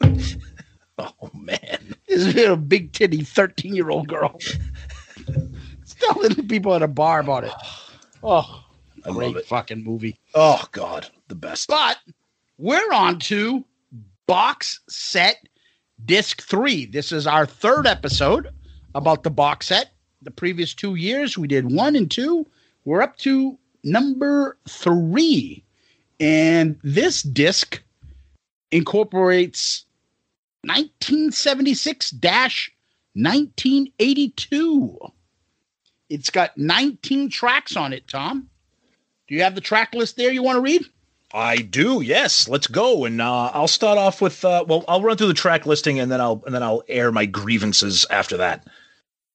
oh, 0.97 1.29
man. 1.33 1.95
This 2.07 2.33
little 2.35 2.55
big 2.57 2.93
titty 2.93 3.23
13 3.23 3.75
year 3.75 3.89
old 3.89 4.07
girl. 4.07 4.35
It's 4.37 5.95
telling 5.99 6.33
the 6.33 6.43
people 6.43 6.73
at 6.73 6.81
a 6.83 6.87
bar 6.87 7.19
about 7.19 7.43
it. 7.45 7.51
Oh, 8.23 8.63
I 9.05 9.11
great 9.11 9.27
love 9.27 9.37
it. 9.37 9.45
fucking 9.45 9.83
movie. 9.83 10.17
Oh, 10.33 10.63
God. 10.71 11.07
The 11.27 11.35
best. 11.35 11.67
But 11.67 11.97
we're 12.57 12.91
on 12.91 13.19
to 13.19 13.63
box 14.27 14.79
set 14.89 15.47
disc 16.05 16.41
three. 16.41 16.85
This 16.85 17.11
is 17.11 17.27
our 17.27 17.45
third 17.45 17.87
episode 17.87 18.49
about 18.95 19.23
the 19.23 19.29
box 19.29 19.67
set. 19.67 19.91
The 20.21 20.31
previous 20.31 20.73
two 20.73 20.95
years, 20.95 21.37
we 21.37 21.47
did 21.47 21.71
one 21.71 21.95
and 21.95 22.09
two. 22.09 22.45
We're 22.85 23.01
up 23.01 23.17
to 23.19 23.57
number 23.83 24.57
three. 24.67 25.63
And 26.19 26.79
this 26.83 27.21
disc 27.21 27.81
incorporates 28.71 29.85
1976 30.63 32.11
1982. 32.13 34.97
It's 36.09 36.29
got 36.29 36.57
19 36.57 37.29
tracks 37.29 37.75
on 37.75 37.93
it, 37.93 38.07
Tom. 38.07 38.49
Do 39.27 39.35
you 39.35 39.43
have 39.43 39.55
the 39.55 39.61
track 39.61 39.93
list 39.93 40.15
there 40.15 40.31
you 40.31 40.43
want 40.43 40.57
to 40.57 40.61
read? 40.61 40.85
I 41.33 41.57
do. 41.57 42.01
Yes, 42.01 42.47
let's 42.47 42.67
go. 42.67 43.03
And 43.05 43.21
uh, 43.21 43.51
I'll 43.53 43.67
start 43.67 43.97
off 43.97 44.21
with. 44.21 44.43
Uh, 44.45 44.63
well, 44.67 44.85
I'll 44.87 45.01
run 45.01 45.17
through 45.17 45.27
the 45.27 45.33
track 45.33 45.65
listing, 45.65 45.99
and 45.99 46.09
then 46.09 46.21
I'll 46.21 46.41
and 46.45 46.55
then 46.55 46.63
I'll 46.63 46.83
air 46.87 47.11
my 47.11 47.25
grievances 47.25 48.05
after 48.09 48.37
that. 48.37 48.65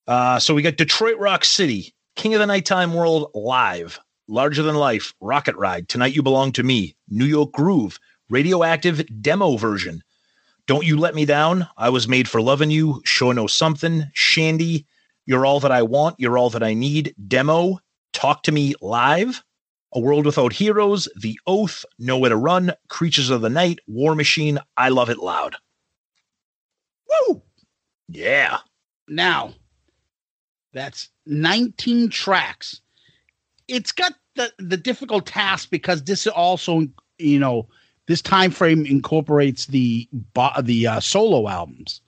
Uh, 0.09 0.39
so 0.39 0.55
we 0.55 0.63
got 0.63 0.77
Detroit 0.77 1.19
Rock 1.19 1.45
City, 1.45 1.95
King 2.17 2.35
of 2.35 2.41
the 2.41 2.47
Nighttime 2.47 2.95
World 2.95 3.31
live, 3.35 4.01
Larger 4.27 4.63
Than 4.63 4.75
Life, 4.75 5.15
Rocket 5.21 5.55
Ride, 5.57 5.89
Tonight 5.89 6.15
You 6.15 6.23
Belong 6.23 6.53
to 6.53 6.63
Me, 6.63 6.97
New 7.09 7.27
York 7.27 7.53
Groove, 7.53 7.99
Radioactive 8.31 9.05
demo 9.21 9.57
version. 9.57 10.03
Don't 10.67 10.87
You 10.87 10.97
Let 10.97 11.15
Me 11.15 11.25
Down, 11.25 11.69
I 11.77 11.91
Was 11.91 12.09
Made 12.09 12.29
for 12.29 12.41
Loving 12.41 12.71
You, 12.71 13.03
Sure 13.05 13.35
Know 13.35 13.47
Something, 13.47 14.11
Shandy, 14.15 14.87
You're 15.27 15.47
All 15.47 15.61
That 15.61 15.73
I 15.73 15.83
Want, 15.83 16.17
You're 16.19 16.39
All 16.39 16.51
That 16.51 16.63
I 16.63 16.75
Need, 16.75 17.15
demo, 17.29 17.79
Talk 18.13 18.43
to 18.45 18.53
Me 18.53 18.75
live, 18.81 19.43
A 19.93 20.01
World 20.01 20.27
Without 20.27 20.53
Heroes, 20.53 21.09
The 21.17 21.39
Oath, 21.47 21.85
Nowhere 21.99 22.31
to 22.31 22.37
Run, 22.37 22.73
Creatures 22.89 23.31
of 23.31 23.41
the 23.41 23.51
Night, 23.51 23.79
War 23.87 24.15
Machine, 24.15 24.59
I 24.77 24.89
Love 24.89 25.11
It 25.11 25.19
Loud. 25.19 25.57
Woo! 27.09 27.43
Yeah. 28.09 28.59
Now, 29.09 29.55
that's 30.73 31.09
19 31.27 32.09
tracks. 32.09 32.81
It's 33.69 33.93
got 33.93 34.15
the 34.35 34.53
the 34.59 34.77
difficult 34.77 35.27
task 35.27 35.71
because 35.71 36.03
this 36.03 36.27
also, 36.27 36.87
you 37.19 37.39
know, 37.39 37.69
this 38.07 38.23
time 38.23 38.51
frame 38.51 38.85
incorporates 38.87 39.67
the 39.67 40.09
the 40.63 40.87
uh, 40.87 41.01
solo 41.01 41.49
albums. 41.49 42.01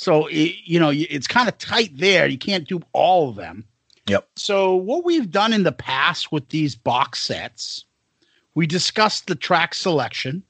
So 0.00 0.28
it, 0.28 0.54
you 0.64 0.80
know, 0.80 0.90
it's 0.94 1.26
kind 1.26 1.46
of 1.46 1.58
tight 1.58 1.90
there. 1.98 2.26
You 2.26 2.38
can't 2.38 2.66
do 2.66 2.80
all 2.94 3.28
of 3.28 3.36
them. 3.36 3.66
Yep. 4.06 4.30
So 4.34 4.74
what 4.74 5.04
we've 5.04 5.30
done 5.30 5.52
in 5.52 5.62
the 5.62 5.72
past 5.72 6.32
with 6.32 6.48
these 6.48 6.74
box 6.74 7.20
sets, 7.20 7.84
we 8.54 8.66
discussed 8.66 9.26
the 9.26 9.34
track 9.34 9.74
selection, 9.74 10.42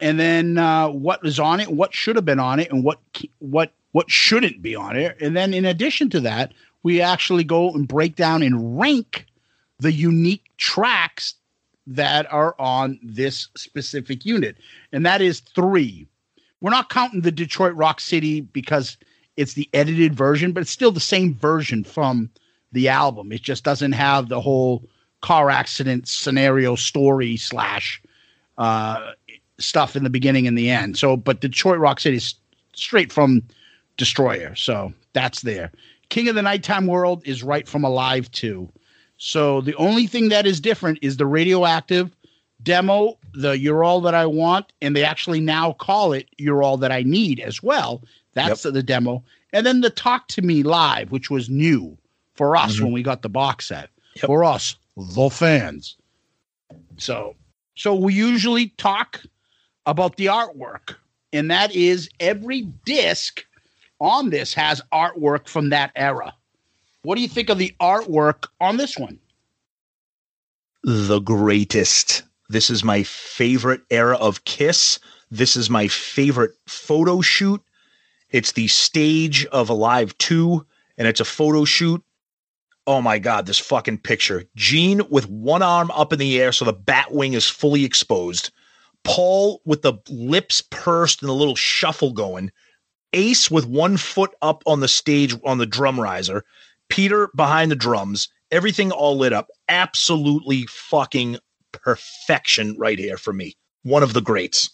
and 0.00 0.18
then 0.18 0.58
uh, 0.58 0.88
what 0.88 1.22
was 1.22 1.38
on 1.38 1.60
it, 1.60 1.70
what 1.70 1.94
should 1.94 2.16
have 2.16 2.24
been 2.24 2.40
on 2.40 2.58
it, 2.58 2.68
and 2.72 2.82
what 2.82 2.98
what 3.38 3.74
what 3.92 4.10
shouldn't 4.10 4.60
be 4.60 4.74
on 4.74 4.96
it. 4.96 5.16
And 5.20 5.36
then 5.36 5.54
in 5.54 5.64
addition 5.64 6.10
to 6.10 6.20
that, 6.22 6.52
we 6.82 7.00
actually 7.00 7.44
go 7.44 7.72
and 7.72 7.86
break 7.86 8.16
down 8.16 8.42
and 8.42 8.76
rank 8.76 9.24
the 9.78 9.92
unique 9.92 10.50
tracks 10.56 11.34
that 11.86 12.26
are 12.32 12.56
on 12.58 12.98
this 13.04 13.50
specific 13.56 14.26
unit, 14.26 14.56
and 14.90 15.06
that 15.06 15.22
is 15.22 15.38
three. 15.38 16.08
We're 16.60 16.70
not 16.70 16.90
counting 16.90 17.20
the 17.20 17.30
Detroit 17.30 17.74
Rock 17.74 18.00
City 18.00 18.40
because 18.40 18.96
it's 19.36 19.54
the 19.54 19.68
edited 19.72 20.14
version, 20.14 20.52
but 20.52 20.60
it's 20.60 20.70
still 20.70 20.90
the 20.90 21.00
same 21.00 21.34
version 21.34 21.84
from 21.84 22.30
the 22.72 22.88
album. 22.88 23.32
It 23.32 23.42
just 23.42 23.64
doesn't 23.64 23.92
have 23.92 24.28
the 24.28 24.40
whole 24.40 24.82
car 25.20 25.50
accident 25.50 26.08
scenario 26.08 26.74
story 26.74 27.36
slash 27.36 28.02
uh, 28.58 29.12
stuff 29.58 29.96
in 29.96 30.04
the 30.04 30.10
beginning 30.10 30.46
and 30.46 30.58
the 30.58 30.70
end. 30.70 30.98
So, 30.98 31.16
but 31.16 31.40
Detroit 31.40 31.78
Rock 31.78 32.00
City 32.00 32.16
is 32.16 32.34
straight 32.74 33.12
from 33.12 33.42
Destroyer. 33.96 34.54
So 34.54 34.92
that's 35.12 35.42
there. 35.42 35.72
King 36.08 36.28
of 36.28 36.34
the 36.34 36.42
Nighttime 36.42 36.86
World 36.86 37.22
is 37.26 37.42
right 37.42 37.68
from 37.68 37.84
Alive 37.84 38.30
2. 38.32 38.68
So 39.18 39.60
the 39.60 39.74
only 39.74 40.06
thing 40.06 40.28
that 40.28 40.46
is 40.46 40.60
different 40.60 40.98
is 41.02 41.16
the 41.16 41.26
radioactive 41.26 42.14
demo, 42.62 43.17
the 43.34 43.58
You're 43.58 43.84
All 43.84 44.00
That 44.02 44.14
I 44.14 44.26
Want, 44.26 44.72
and 44.80 44.94
they 44.94 45.04
actually 45.04 45.40
now 45.40 45.72
call 45.72 46.12
it 46.12 46.28
You're 46.38 46.62
All 46.62 46.76
That 46.78 46.92
I 46.92 47.02
Need 47.02 47.40
as 47.40 47.62
well. 47.62 48.02
That's 48.34 48.62
the 48.62 48.82
demo. 48.82 49.24
And 49.52 49.64
then 49.64 49.80
the 49.80 49.90
Talk 49.90 50.28
to 50.28 50.42
Me 50.42 50.62
Live, 50.62 51.10
which 51.10 51.30
was 51.30 51.48
new 51.48 51.96
for 52.34 52.56
us 52.56 52.76
Mhm. 52.76 52.82
when 52.84 52.92
we 52.92 53.02
got 53.02 53.22
the 53.22 53.28
box 53.28 53.66
set. 53.66 53.90
For 54.24 54.44
us, 54.44 54.76
the 54.96 55.30
fans. 55.30 55.96
So 56.96 57.36
so 57.76 57.94
we 57.94 58.12
usually 58.12 58.68
talk 58.70 59.22
about 59.86 60.16
the 60.16 60.26
artwork. 60.26 60.96
And 61.32 61.50
that 61.50 61.74
is 61.74 62.08
every 62.20 62.62
disc 62.84 63.44
on 64.00 64.30
this 64.30 64.52
has 64.54 64.82
artwork 64.92 65.46
from 65.46 65.70
that 65.70 65.92
era. 65.94 66.34
What 67.02 67.14
do 67.14 67.22
you 67.22 67.28
think 67.28 67.48
of 67.48 67.58
the 67.58 67.74
artwork 67.80 68.46
on 68.60 68.76
this 68.76 68.96
one? 68.98 69.18
the 70.84 71.18
greatest. 71.20 72.22
This 72.48 72.70
is 72.70 72.82
my 72.82 73.02
favorite 73.02 73.82
era 73.90 74.16
of 74.16 74.44
Kiss. 74.44 74.98
This 75.30 75.54
is 75.54 75.68
my 75.68 75.88
favorite 75.88 76.52
photo 76.66 77.20
shoot. 77.20 77.62
It's 78.30 78.52
the 78.52 78.68
stage 78.68 79.44
of 79.46 79.68
Alive 79.68 80.16
2, 80.18 80.64
and 80.96 81.06
it's 81.06 81.20
a 81.20 81.26
photo 81.26 81.64
shoot. 81.66 82.02
Oh 82.86 83.02
my 83.02 83.18
God, 83.18 83.44
this 83.44 83.58
fucking 83.58 83.98
picture. 83.98 84.44
Gene 84.56 85.02
with 85.10 85.28
one 85.28 85.60
arm 85.60 85.90
up 85.90 86.12
in 86.12 86.18
the 86.18 86.40
air 86.40 86.52
so 86.52 86.64
the 86.64 86.72
bat 86.72 87.12
wing 87.12 87.34
is 87.34 87.46
fully 87.46 87.84
exposed. 87.84 88.50
Paul 89.04 89.60
with 89.66 89.82
the 89.82 89.94
lips 90.08 90.62
pursed 90.62 91.20
and 91.20 91.30
a 91.30 91.34
little 91.34 91.56
shuffle 91.56 92.12
going. 92.12 92.50
Ace 93.12 93.50
with 93.50 93.66
one 93.66 93.98
foot 93.98 94.34
up 94.40 94.62
on 94.66 94.80
the 94.80 94.88
stage 94.88 95.34
on 95.44 95.58
the 95.58 95.66
drum 95.66 96.00
riser. 96.00 96.44
Peter 96.88 97.28
behind 97.36 97.70
the 97.70 97.76
drums. 97.76 98.28
Everything 98.50 98.90
all 98.90 99.18
lit 99.18 99.34
up. 99.34 99.48
Absolutely 99.68 100.64
fucking 100.66 101.38
perfection 101.72 102.76
right 102.78 102.98
here 102.98 103.16
for 103.16 103.32
me. 103.32 103.54
One 103.82 104.02
of 104.02 104.12
the 104.12 104.20
greats. 104.20 104.70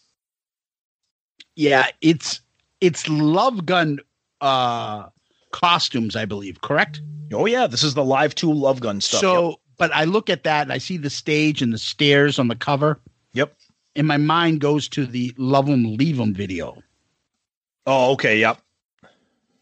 Yeah, 1.56 1.86
it's 2.00 2.40
it's 2.80 3.08
Love 3.08 3.64
Gun 3.66 4.00
uh 4.40 5.06
costumes, 5.52 6.16
I 6.16 6.24
believe, 6.24 6.60
correct? 6.62 7.00
Oh 7.32 7.46
yeah, 7.46 7.66
this 7.66 7.82
is 7.82 7.94
the 7.94 8.04
live 8.04 8.34
two 8.34 8.52
love 8.52 8.80
gun 8.80 9.00
stuff. 9.00 9.20
So, 9.20 9.48
Yep. 9.50 9.58
but 9.78 9.94
I 9.94 10.04
look 10.04 10.28
at 10.28 10.44
that 10.44 10.62
and 10.62 10.72
I 10.72 10.78
see 10.78 10.96
the 10.96 11.10
stage 11.10 11.62
and 11.62 11.72
the 11.72 11.78
stairs 11.78 12.38
on 12.38 12.48
the 12.48 12.56
cover. 12.56 13.00
Yep. 13.34 13.56
And 13.96 14.06
my 14.06 14.16
mind 14.16 14.60
goes 14.60 14.88
to 14.88 15.06
the 15.06 15.32
Love 15.38 15.68
'em 15.68 15.96
Leave 15.96 16.18
'em 16.20 16.34
video. 16.34 16.82
Oh, 17.86 18.12
okay, 18.12 18.38
yep. 18.40 18.60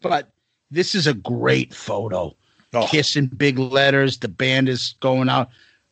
But 0.01 0.31
this 0.71 0.95
is 0.95 1.05
a 1.07 1.13
great 1.13 1.73
photo. 1.73 2.35
Oh. 2.73 2.87
Kiss 2.87 3.15
in 3.15 3.27
big 3.27 3.59
letters. 3.59 4.17
The 4.17 4.27
band 4.27 4.67
is 4.67 4.95
going 4.99 5.29
out. 5.29 5.49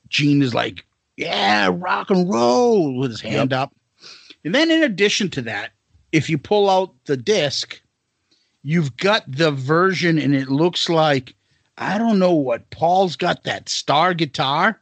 Gene 0.10 0.42
is 0.42 0.54
like, 0.54 0.86
yeah, 1.18 1.70
rock 1.72 2.10
and 2.10 2.30
roll 2.30 2.98
with 2.98 3.12
his 3.12 3.22
hand 3.22 3.54
up. 3.54 3.74
And 4.44 4.56
then 4.56 4.72
in 4.72 4.84
addition 4.84 5.30
to 5.32 5.42
that, 5.44 5.72
if 6.12 6.30
you 6.30 6.38
pull 6.38 6.70
out 6.70 6.94
the 7.06 7.18
disc, 7.18 7.82
you've 8.64 8.98
got 8.98 9.24
the 9.32 9.52
version, 9.52 10.18
and 10.18 10.36
it 10.36 10.50
looks 10.50 10.90
like 10.90 11.36
I 11.78 11.98
don't 11.98 12.20
know 12.20 12.34
what 12.34 12.70
Paul's 12.70 13.16
got 13.16 13.44
that 13.44 13.70
star 13.70 14.14
guitar. 14.14 14.80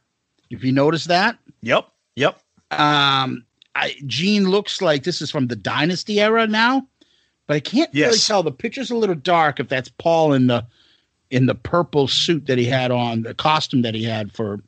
If 0.50 0.64
you 0.64 0.72
notice 0.72 1.04
that, 1.04 1.38
Yep. 1.62 1.88
Yep. 2.16 2.40
um, 2.72 3.44
I, 3.74 3.94
Gene 4.06 4.50
looks 4.50 4.82
like 4.82 5.04
this 5.04 5.22
is 5.22 5.30
from 5.30 5.46
the 5.46 5.56
Dynasty 5.56 6.20
era 6.20 6.46
now, 6.46 6.86
but 7.46 7.54
I 7.54 7.60
can't 7.60 7.90
really 8.06 8.18
tell. 8.18 8.42
The 8.42 8.50
picture's 8.50 8.90
a 8.90 8.96
little 8.96 9.14
dark 9.14 9.60
if 9.60 9.68
that's 9.68 9.88
Paul 9.88 10.32
in 10.32 10.48
the 10.48 10.66
in 11.30 11.46
the 11.46 11.54
purple 11.54 12.08
suit 12.08 12.46
that 12.46 12.58
he 12.58 12.64
had 12.64 12.90
on, 12.90 13.22
the 13.22 13.34
costume 13.34 13.82
that 13.82 13.94
he 13.94 14.02
had 14.02 14.32
for 14.32 14.60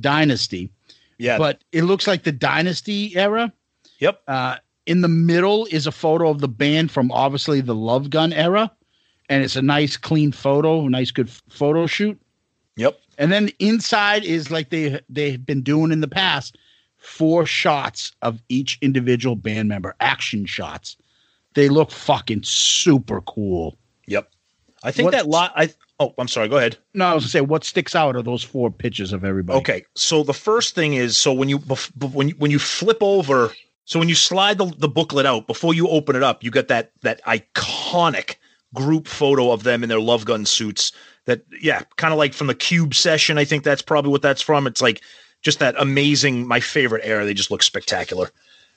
Dynasty. 0.00 0.70
Yeah. 1.18 1.38
But 1.38 1.62
it 1.72 1.82
looks 1.82 2.06
like 2.06 2.22
the 2.22 2.32
Dynasty 2.32 3.16
era. 3.16 3.52
Yep. 3.98 4.22
Uh, 4.28 4.56
in 4.86 5.00
the 5.02 5.08
middle 5.08 5.66
is 5.70 5.86
a 5.86 5.92
photo 5.92 6.30
of 6.30 6.40
the 6.40 6.48
band 6.48 6.90
from 6.90 7.10
obviously 7.12 7.60
the 7.60 7.74
Love 7.74 8.08
Gun 8.10 8.32
era, 8.32 8.70
and 9.28 9.44
it's 9.44 9.56
a 9.56 9.62
nice, 9.62 9.96
clean 9.96 10.32
photo, 10.32 10.86
a 10.86 10.90
nice, 10.90 11.10
good 11.10 11.28
photo 11.50 11.86
shoot. 11.86 12.18
Yep. 12.76 12.98
And 13.18 13.32
then 13.32 13.50
inside 13.58 14.24
is 14.24 14.50
like 14.50 14.70
they 14.70 15.00
they've 15.08 15.44
been 15.44 15.62
doing 15.62 15.90
in 15.92 16.00
the 16.00 16.08
past, 16.08 16.56
four 16.96 17.44
shots 17.44 18.12
of 18.22 18.40
each 18.48 18.78
individual 18.80 19.34
band 19.36 19.68
member, 19.68 19.94
action 20.00 20.46
shots. 20.46 20.96
They 21.54 21.68
look 21.68 21.90
fucking 21.90 22.44
super 22.44 23.20
cool. 23.22 23.76
Yep. 24.06 24.30
I 24.84 24.92
think 24.92 25.06
What- 25.06 25.12
that 25.12 25.26
lot. 25.26 25.52
I 25.56 25.70
oh, 26.00 26.14
I'm 26.18 26.28
sorry. 26.28 26.48
Go 26.48 26.58
ahead. 26.58 26.76
No, 26.94 27.06
I 27.06 27.14
was 27.14 27.24
gonna 27.24 27.30
say 27.30 27.40
what 27.40 27.64
sticks 27.64 27.94
out 27.94 28.16
are 28.16 28.22
those 28.22 28.42
four 28.42 28.70
pictures 28.70 29.12
of 29.12 29.24
everybody. 29.24 29.58
Okay, 29.58 29.84
so 29.94 30.22
the 30.22 30.34
first 30.34 30.74
thing 30.74 30.94
is 30.94 31.16
so 31.16 31.32
when 31.32 31.48
you 31.48 31.58
when 31.58 32.28
you, 32.28 32.34
when 32.38 32.50
you 32.50 32.58
flip 32.58 32.98
over, 33.00 33.52
so 33.84 33.98
when 33.98 34.08
you 34.08 34.14
slide 34.14 34.58
the, 34.58 34.66
the 34.78 34.88
booklet 34.88 35.26
out 35.26 35.46
before 35.46 35.74
you 35.74 35.88
open 35.88 36.16
it 36.16 36.22
up, 36.22 36.42
you 36.42 36.50
get 36.50 36.68
that 36.68 36.92
that 37.02 37.22
iconic 37.24 38.36
group 38.74 39.08
photo 39.08 39.50
of 39.50 39.62
them 39.62 39.82
in 39.82 39.88
their 39.88 40.00
love 40.00 40.24
gun 40.24 40.46
suits. 40.46 40.92
That 41.26 41.42
yeah, 41.60 41.82
kind 41.96 42.12
of 42.12 42.18
like 42.18 42.34
from 42.34 42.46
the 42.46 42.54
Cube 42.54 42.94
session. 42.94 43.38
I 43.38 43.44
think 43.44 43.64
that's 43.64 43.82
probably 43.82 44.10
what 44.10 44.22
that's 44.22 44.42
from. 44.42 44.66
It's 44.66 44.80
like 44.80 45.02
just 45.42 45.58
that 45.58 45.74
amazing, 45.78 46.46
my 46.46 46.60
favorite 46.60 47.02
era. 47.04 47.24
They 47.24 47.34
just 47.34 47.50
look 47.50 47.62
spectacular. 47.62 48.30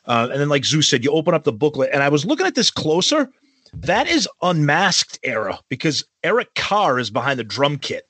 Uh, 0.06 0.30
and 0.32 0.42
then, 0.42 0.50
like 0.50 0.66
Zeus 0.66 0.88
said, 0.88 1.04
you 1.04 1.12
open 1.12 1.34
up 1.34 1.44
the 1.44 1.52
booklet, 1.52 1.92
and 1.94 2.02
I 2.02 2.10
was 2.10 2.26
looking 2.26 2.48
at 2.48 2.56
this 2.56 2.72
closer. 2.72 3.30
That 3.74 4.08
is 4.08 4.28
unmasked 4.42 5.20
era 5.24 5.60
because 5.70 6.04
Eric 6.24 6.54
Carr 6.56 7.00
is 7.00 7.10
behind 7.10 7.40
the 7.40 7.44
drum 7.44 7.78
kit. 7.78 8.08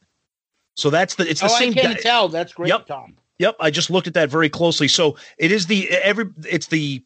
So 0.75 0.89
that's 0.89 1.15
the 1.15 1.29
it's 1.29 1.41
the 1.41 1.47
oh, 1.47 1.59
same. 1.59 1.73
I 1.73 1.75
can't 1.75 1.97
guy- 1.97 2.01
tell. 2.01 2.29
That's 2.29 2.53
great, 2.53 2.69
Yep. 2.69 2.87
Tom. 2.87 3.17
Yep, 3.39 3.55
I 3.59 3.71
just 3.71 3.89
looked 3.89 4.05
at 4.07 4.13
that 4.13 4.29
very 4.29 4.49
closely. 4.49 4.87
So 4.87 5.17
it 5.39 5.51
is 5.51 5.65
the 5.65 5.89
every 5.89 6.25
it's 6.47 6.67
the 6.67 7.03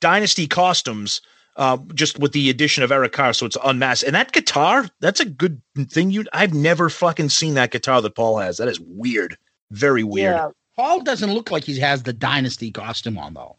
dynasty 0.00 0.46
costumes, 0.46 1.20
uh, 1.56 1.76
just 1.94 2.18
with 2.18 2.32
the 2.32 2.48
addition 2.48 2.82
of 2.82 2.90
Eric 2.90 3.12
Carr, 3.12 3.34
so 3.34 3.44
it's 3.44 3.56
unmasked. 3.62 4.04
And 4.04 4.14
that 4.14 4.32
guitar, 4.32 4.88
that's 5.00 5.20
a 5.20 5.26
good 5.26 5.60
thing. 5.90 6.10
You, 6.10 6.24
I've 6.32 6.54
never 6.54 6.88
fucking 6.88 7.28
seen 7.28 7.52
that 7.54 7.70
guitar 7.70 8.00
that 8.00 8.14
Paul 8.14 8.38
has. 8.38 8.56
That 8.56 8.68
is 8.68 8.80
weird, 8.80 9.36
very 9.70 10.02
weird. 10.04 10.36
Yeah, 10.36 10.48
Paul 10.74 11.02
doesn't 11.02 11.34
look 11.34 11.50
like 11.50 11.64
he 11.64 11.78
has 11.80 12.02
the 12.02 12.14
Dynasty 12.14 12.70
costume 12.70 13.18
on 13.18 13.34
though. 13.34 13.57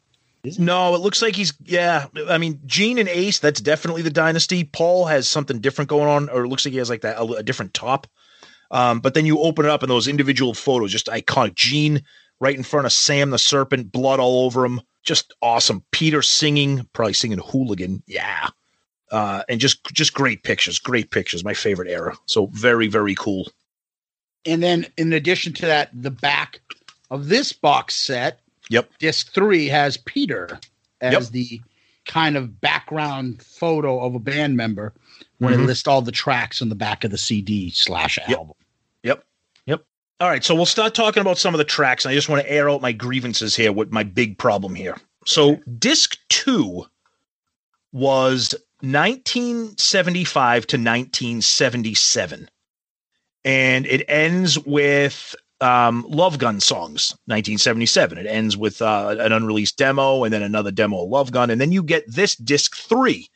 No, 0.57 0.95
it 0.95 1.01
looks 1.01 1.21
like 1.21 1.35
he's 1.35 1.53
yeah. 1.65 2.05
I 2.29 2.37
mean, 2.37 2.59
Gene 2.65 2.97
and 2.97 3.09
Ace, 3.09 3.39
that's 3.39 3.59
definitely 3.59 4.01
the 4.01 4.09
dynasty. 4.09 4.63
Paul 4.63 5.05
has 5.05 5.27
something 5.27 5.59
different 5.59 5.89
going 5.89 6.07
on, 6.07 6.29
or 6.29 6.43
it 6.43 6.47
looks 6.47 6.65
like 6.65 6.71
he 6.71 6.77
has 6.77 6.89
like 6.89 7.01
that 7.01 7.17
a, 7.17 7.23
a 7.23 7.43
different 7.43 7.73
top. 7.73 8.07
Um, 8.71 8.99
but 8.99 9.15
then 9.15 9.25
you 9.25 9.39
open 9.39 9.65
it 9.65 9.71
up 9.71 9.81
and 9.81 9.89
those 9.89 10.07
individual 10.07 10.53
photos, 10.53 10.91
just 10.91 11.07
iconic. 11.07 11.55
Gene 11.55 12.03
right 12.39 12.55
in 12.55 12.63
front 12.63 12.85
of 12.85 12.93
Sam 12.93 13.31
the 13.31 13.37
Serpent, 13.39 13.91
blood 13.91 14.19
all 14.19 14.45
over 14.45 14.65
him, 14.65 14.81
just 15.03 15.33
awesome. 15.41 15.83
Peter 15.91 16.21
singing, 16.21 16.87
probably 16.93 17.13
singing 17.13 17.39
Hooligan, 17.39 18.03
yeah. 18.07 18.49
Uh, 19.11 19.43
and 19.49 19.59
just 19.59 19.83
just 19.87 20.13
great 20.13 20.43
pictures, 20.43 20.79
great 20.79 21.11
pictures. 21.11 21.43
My 21.43 21.53
favorite 21.53 21.89
era. 21.89 22.15
So 22.27 22.45
very 22.47 22.87
very 22.87 23.15
cool. 23.15 23.51
And 24.45 24.63
then 24.63 24.85
in 24.97 25.11
addition 25.11 25.51
to 25.53 25.65
that, 25.65 25.89
the 25.93 26.11
back 26.11 26.61
of 27.11 27.27
this 27.27 27.51
box 27.51 27.95
set, 27.95 28.39
Yep. 28.69 28.91
disc 28.99 29.33
three 29.33 29.67
has 29.67 29.97
Peter 29.97 30.59
as 31.01 31.13
Yep. 31.13 31.23
the 31.31 31.61
kind 32.05 32.37
of 32.37 32.59
background 32.61 33.41
photo 33.43 33.99
of 34.05 34.15
a 34.15 34.19
band 34.19 34.55
member 34.57 34.93
when 35.39 35.53
Mhm. 35.53 35.59
it 35.63 35.65
lists 35.67 35.87
all 35.87 36.01
the 36.01 36.11
tracks 36.11 36.61
on 36.61 36.69
the 36.69 36.75
back 36.75 37.03
of 37.03 37.11
the 37.11 37.17
CD 37.17 37.69
slash 37.71 38.17
album. 38.27 38.55
Yep. 39.03 39.23
Yep. 39.65 39.83
All 40.19 40.29
right. 40.29 40.43
So 40.43 40.55
we'll 40.55 40.65
start 40.65 40.93
talking 40.95 41.21
about 41.21 41.37
some 41.37 41.53
of 41.53 41.57
the 41.59 41.63
tracks. 41.63 42.05
And 42.05 42.11
I 42.11 42.15
just 42.15 42.29
want 42.29 42.41
to 42.43 42.51
air 42.51 42.69
out 42.69 42.81
my 42.81 42.91
grievances 42.91 43.55
here 43.55 43.71
with 43.71 43.91
my 43.91 44.03
big 44.03 44.37
problem 44.37 44.75
here. 44.75 44.97
So 45.25 45.57
disc 45.77 46.17
two 46.29 46.87
was 47.91 48.55
1975 48.81 50.67
to 50.67 50.77
1977. 50.77 52.49
And 53.45 53.85
it 53.85 54.03
ends 54.09 54.59
with 54.59 55.35
um, 55.61 56.05
Love 56.07 56.37
Gun 56.37 56.59
songs, 56.59 57.11
1977. 57.25 58.17
It 58.17 58.25
ends 58.25 58.55
with 58.55 58.81
uh, 58.81 59.15
an 59.19 59.31
unreleased 59.31 59.77
demo 59.77 60.23
and 60.23 60.33
then 60.33 60.41
another 60.41 60.71
demo 60.71 61.03
of 61.03 61.09
Love 61.09 61.31
Gun. 61.31 61.49
And 61.49 61.59
then 61.59 61.71
you 61.71 61.83
get 61.83 62.09
this 62.09 62.35
disc 62.35 62.75
three. 62.75 63.29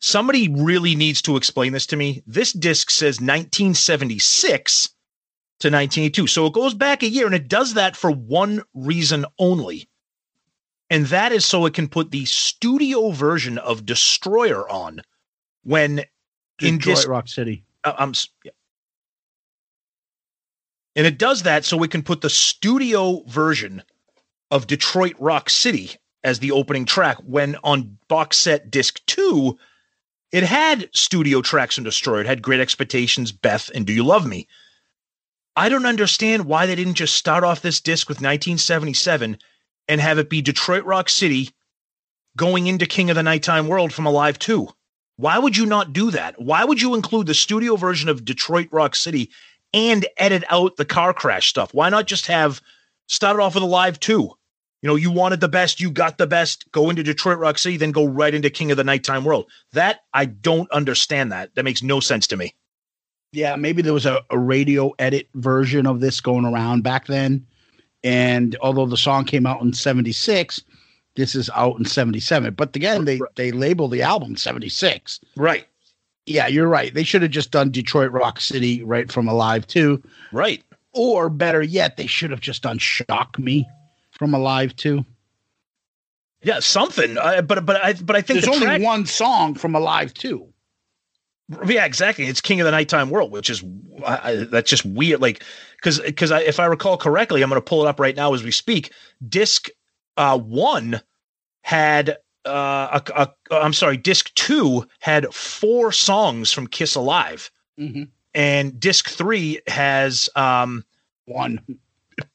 Somebody 0.00 0.48
really 0.48 0.96
needs 0.96 1.22
to 1.22 1.36
explain 1.36 1.72
this 1.72 1.86
to 1.86 1.96
me. 1.96 2.22
This 2.26 2.52
disc 2.52 2.90
says 2.90 3.20
1976 3.20 4.86
to 5.60 5.68
1982. 5.68 6.26
So 6.26 6.46
it 6.46 6.52
goes 6.52 6.74
back 6.74 7.02
a 7.02 7.08
year 7.08 7.26
and 7.26 7.34
it 7.34 7.48
does 7.48 7.74
that 7.74 7.96
for 7.96 8.10
one 8.10 8.62
reason 8.74 9.24
only. 9.38 9.88
And 10.90 11.06
that 11.06 11.32
is 11.32 11.46
so 11.46 11.64
it 11.66 11.74
can 11.74 11.88
put 11.88 12.10
the 12.10 12.24
studio 12.24 13.10
version 13.12 13.58
of 13.58 13.86
Destroyer 13.86 14.68
on 14.68 15.00
when 15.62 16.04
in 16.60 16.78
Detroit 16.78 17.06
Rock 17.06 17.28
City. 17.28 17.64
uh, 17.84 17.94
I'm 17.96 18.12
yeah. 18.44 18.50
And 20.94 21.06
it 21.06 21.18
does 21.18 21.42
that 21.42 21.64
so 21.64 21.76
we 21.76 21.88
can 21.88 22.02
put 22.02 22.20
the 22.20 22.30
studio 22.30 23.22
version 23.26 23.82
of 24.50 24.66
Detroit 24.66 25.14
Rock 25.18 25.48
City 25.48 25.96
as 26.22 26.38
the 26.38 26.52
opening 26.52 26.84
track 26.84 27.16
when 27.24 27.56
on 27.64 27.98
box 28.08 28.38
set 28.38 28.70
disc 28.70 29.00
2 29.06 29.58
it 30.32 30.44
had 30.44 30.88
studio 30.94 31.42
tracks 31.42 31.74
from 31.74 31.84
Destroyer. 31.84 32.22
It 32.22 32.26
had 32.26 32.40
Great 32.40 32.60
Expectations, 32.60 33.32
Beth, 33.32 33.70
and 33.74 33.86
Do 33.86 33.92
You 33.92 34.02
Love 34.02 34.26
Me? 34.26 34.48
I 35.54 35.68
don't 35.68 35.84
understand 35.84 36.46
why 36.46 36.64
they 36.64 36.74
didn't 36.74 36.94
just 36.94 37.14
start 37.14 37.44
off 37.44 37.60
this 37.60 37.82
disc 37.82 38.08
with 38.08 38.16
1977 38.16 39.36
and 39.88 40.00
have 40.00 40.18
it 40.18 40.30
be 40.30 40.40
Detroit 40.40 40.84
Rock 40.84 41.10
City 41.10 41.50
going 42.34 42.66
into 42.66 42.86
King 42.86 43.10
of 43.10 43.16
the 43.16 43.22
Nighttime 43.22 43.68
World 43.68 43.92
from 43.92 44.06
Alive 44.06 44.38
2. 44.38 44.66
Why 45.16 45.38
would 45.38 45.54
you 45.54 45.66
not 45.66 45.92
do 45.92 46.10
that? 46.12 46.40
Why 46.40 46.64
would 46.64 46.80
you 46.80 46.94
include 46.94 47.26
the 47.26 47.34
studio 47.34 47.76
version 47.76 48.08
of 48.08 48.24
Detroit 48.24 48.68
Rock 48.72 48.94
City 48.94 49.30
and 49.74 50.06
edit 50.16 50.44
out 50.48 50.76
the 50.76 50.84
car 50.84 51.12
crash 51.12 51.48
stuff? 51.48 51.72
Why 51.74 51.88
not 51.88 52.06
just 52.06 52.26
have 52.26 52.60
started 53.08 53.42
off 53.42 53.54
with 53.54 53.62
Alive 53.62 53.98
2? 54.00 54.12
You 54.82 54.88
know, 54.88 54.96
you 54.96 55.12
wanted 55.12 55.40
the 55.40 55.48
best, 55.48 55.80
you 55.80 55.90
got 55.92 56.18
the 56.18 56.26
best, 56.26 56.70
go 56.72 56.90
into 56.90 57.04
Detroit 57.04 57.38
Rock 57.38 57.56
City, 57.56 57.76
then 57.76 57.92
go 57.92 58.04
right 58.04 58.34
into 58.34 58.50
King 58.50 58.72
of 58.72 58.76
the 58.76 58.84
Nighttime 58.84 59.24
World. 59.24 59.48
That 59.72 60.00
I 60.12 60.24
don't 60.24 60.70
understand 60.72 61.30
that. 61.30 61.54
That 61.54 61.64
makes 61.64 61.82
no 61.82 62.00
sense 62.00 62.26
to 62.28 62.36
me. 62.36 62.54
Yeah, 63.32 63.56
maybe 63.56 63.80
there 63.80 63.94
was 63.94 64.06
a, 64.06 64.22
a 64.30 64.38
radio 64.38 64.92
edit 64.98 65.28
version 65.34 65.86
of 65.86 66.00
this 66.00 66.20
going 66.20 66.44
around 66.44 66.82
back 66.82 67.06
then. 67.06 67.46
And 68.04 68.56
although 68.60 68.86
the 68.86 68.96
song 68.96 69.24
came 69.24 69.46
out 69.46 69.62
in 69.62 69.72
76, 69.72 70.60
this 71.14 71.34
is 71.34 71.48
out 71.54 71.78
in 71.78 71.84
77. 71.84 72.54
But 72.54 72.74
again, 72.74 73.04
they, 73.04 73.20
they 73.36 73.52
label 73.52 73.88
the 73.88 74.02
album 74.02 74.36
76. 74.36 75.20
Right. 75.36 75.66
Yeah, 76.26 76.46
you're 76.46 76.68
right. 76.68 76.94
They 76.94 77.02
should 77.02 77.22
have 77.22 77.30
just 77.30 77.50
done 77.50 77.70
Detroit 77.70 78.12
Rock 78.12 78.40
City 78.40 78.82
right 78.82 79.10
from 79.10 79.28
Alive 79.28 79.66
2. 79.66 80.02
Right. 80.32 80.62
Or 80.92 81.28
better 81.28 81.62
yet, 81.62 81.96
they 81.96 82.06
should 82.06 82.30
have 82.30 82.40
just 82.40 82.62
done 82.62 82.78
Shock 82.78 83.38
Me 83.38 83.66
from 84.10 84.34
Alive 84.34 84.76
2. 84.76 85.04
Yeah, 86.42 86.60
something. 86.60 87.16
Uh, 87.18 87.42
but 87.42 87.64
but 87.64 87.82
I 87.84 87.92
but 87.94 88.16
I 88.16 88.20
think 88.20 88.42
There's 88.42 88.60
the 88.60 88.66
only 88.66 88.84
one 88.84 89.06
song 89.06 89.54
from 89.54 89.74
Alive 89.74 90.12
2. 90.14 90.46
Yeah, 91.66 91.84
exactly. 91.84 92.26
It's 92.26 92.40
King 92.40 92.60
of 92.60 92.64
the 92.64 92.70
Nighttime 92.70 93.10
World, 93.10 93.30
which 93.30 93.50
is 93.50 93.64
I, 94.04 94.30
I, 94.30 94.36
that's 94.44 94.68
just 94.68 94.84
weird. 94.84 95.20
Like 95.20 95.44
because 95.76 96.00
because 96.00 96.30
if 96.30 96.58
I 96.58 96.66
recall 96.66 96.96
correctly, 96.96 97.42
I'm 97.42 97.48
going 97.48 97.60
to 97.60 97.64
pull 97.64 97.84
it 97.84 97.88
up 97.88 98.00
right 98.00 98.16
now 98.16 98.34
as 98.34 98.42
we 98.42 98.50
speak. 98.50 98.92
Disc 99.28 99.68
uh, 100.16 100.38
one 100.38 101.00
had 101.62 102.16
uh, 102.44 103.00
a, 103.14 103.28
a, 103.50 103.54
I'm 103.54 103.72
sorry, 103.72 103.96
disc 103.96 104.32
two 104.34 104.86
had 105.00 105.32
four 105.34 105.92
songs 105.92 106.52
from 106.52 106.66
Kiss 106.66 106.94
Alive, 106.94 107.50
Mhm. 107.78 108.08
and 108.34 108.78
disc 108.80 109.08
three 109.08 109.60
has 109.66 110.28
um, 110.36 110.84
one. 111.26 111.60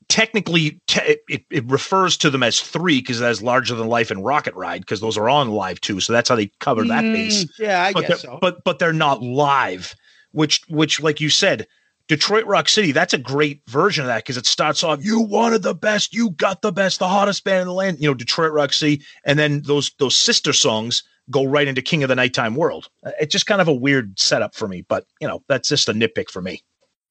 Technically, 0.10 0.80
te- 0.88 1.18
it, 1.28 1.45
it 1.51 1.70
refers 1.70 2.16
to 2.18 2.30
them 2.30 2.41
as 2.41 2.62
three 2.62 2.99
because 3.01 3.20
that's 3.20 3.41
Larger 3.41 3.76
Than 3.76 3.88
Life 3.88 4.10
and 4.10 4.24
Rocket 4.24 4.55
Ride 4.55 4.82
because 4.82 5.01
those 5.01 5.18
are 5.18 5.30
on 5.30 5.49
live 5.49 5.82
too. 5.82 5.99
So 5.99 6.14
that's 6.14 6.30
how 6.30 6.36
they 6.36 6.49
cover 6.60 6.86
that 6.86 7.03
base 7.14 7.43
Mm, 7.43 7.49
Yeah, 7.60 7.84
I 7.84 7.93
but 7.93 8.08
guess 8.08 8.22
so. 8.22 8.39
But 8.41 8.64
but 8.64 8.80
they're 8.80 8.93
not 8.93 9.22
live, 9.22 9.93
which 10.32 10.62
which 10.70 11.01
like 11.01 11.20
you 11.20 11.30
said, 11.30 11.68
Detroit 12.08 12.45
Rock 12.45 12.70
City. 12.70 12.91
That's 12.91 13.14
a 13.14 13.18
great 13.18 13.62
version 13.68 14.03
of 14.03 14.08
that 14.08 14.20
because 14.24 14.38
it 14.38 14.45
starts 14.45 14.84
off. 14.84 15.03
You 15.03 15.22
wanted 15.22 15.62
the 15.64 15.74
best, 15.76 16.14
you 16.14 16.30
got 16.32 16.62
the 16.62 16.72
best, 16.72 16.99
the 16.99 17.08
hottest 17.08 17.43
band 17.43 17.62
in 17.62 17.68
the 17.68 17.74
land. 17.74 17.99
You 17.99 18.10
know, 18.10 18.14
Detroit 18.14 18.53
Rock 18.53 18.74
City, 18.74 19.01
and 19.26 19.38
then 19.38 19.62
those 19.64 19.91
those 19.99 20.18
sister 20.18 20.53
songs 20.53 21.03
go 21.30 21.43
right 21.45 21.68
into 21.68 21.82
King 21.82 22.03
of 22.03 22.10
the 22.10 22.16
Nighttime 22.16 22.55
World. 22.55 22.89
Uh, 23.03 23.12
It's 23.20 23.34
just 23.34 23.45
kind 23.45 23.60
of 23.60 23.68
a 23.68 23.74
weird 23.74 24.18
setup 24.18 24.55
for 24.55 24.68
me, 24.68 24.86
but 24.88 25.05
you 25.20 25.28
know, 25.28 25.43
that's 25.47 25.68
just 25.68 25.89
a 25.89 25.93
nitpick 25.93 26.30
for 26.30 26.41
me. 26.41 26.64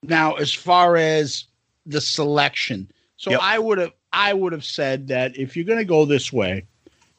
Now, 0.03 0.35
as 0.35 0.53
far 0.55 0.97
as 0.97 1.45
the 1.85 2.01
selection, 2.01 2.91
so 3.19 3.33
Yep. 3.33 3.41
I 3.43 3.59
would 3.59 3.79
have 3.79 3.93
I 4.13 4.33
would 4.33 4.53
have 4.53 4.65
said 4.65 5.09
that 5.09 5.37
if 5.37 5.57
you're 5.57 5.67
going 5.67 5.79
to 5.79 5.85
go 5.85 6.07
this 6.07 6.33
way, 6.33 6.65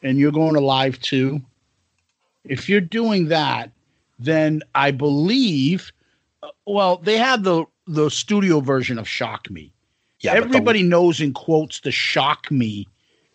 and 0.01 0.17
you're 0.17 0.32
going 0.32 0.53
to 0.55 0.59
live 0.59 0.99
too, 1.01 1.41
if 2.43 2.67
you're 2.67 2.82
doing 2.82 3.28
that, 3.28 3.71
then 4.19 4.63
I 4.73 4.91
believe, 4.91 5.91
well, 6.65 6.97
they 6.97 7.17
had 7.17 7.43
the 7.43 7.65
the 7.88 8.09
studio 8.09 8.59
version 8.59 8.97
of 8.99 9.07
Shock 9.07 9.49
Me. 9.49 9.73
Yeah, 10.19 10.33
but 10.33 10.39
the- 10.41 10.45
everybody 10.47 10.83
knows 10.83 11.21
in 11.21 11.33
quotes 11.33 11.79
the 11.81 11.91
Shock 11.91 12.51
Me 12.51 12.88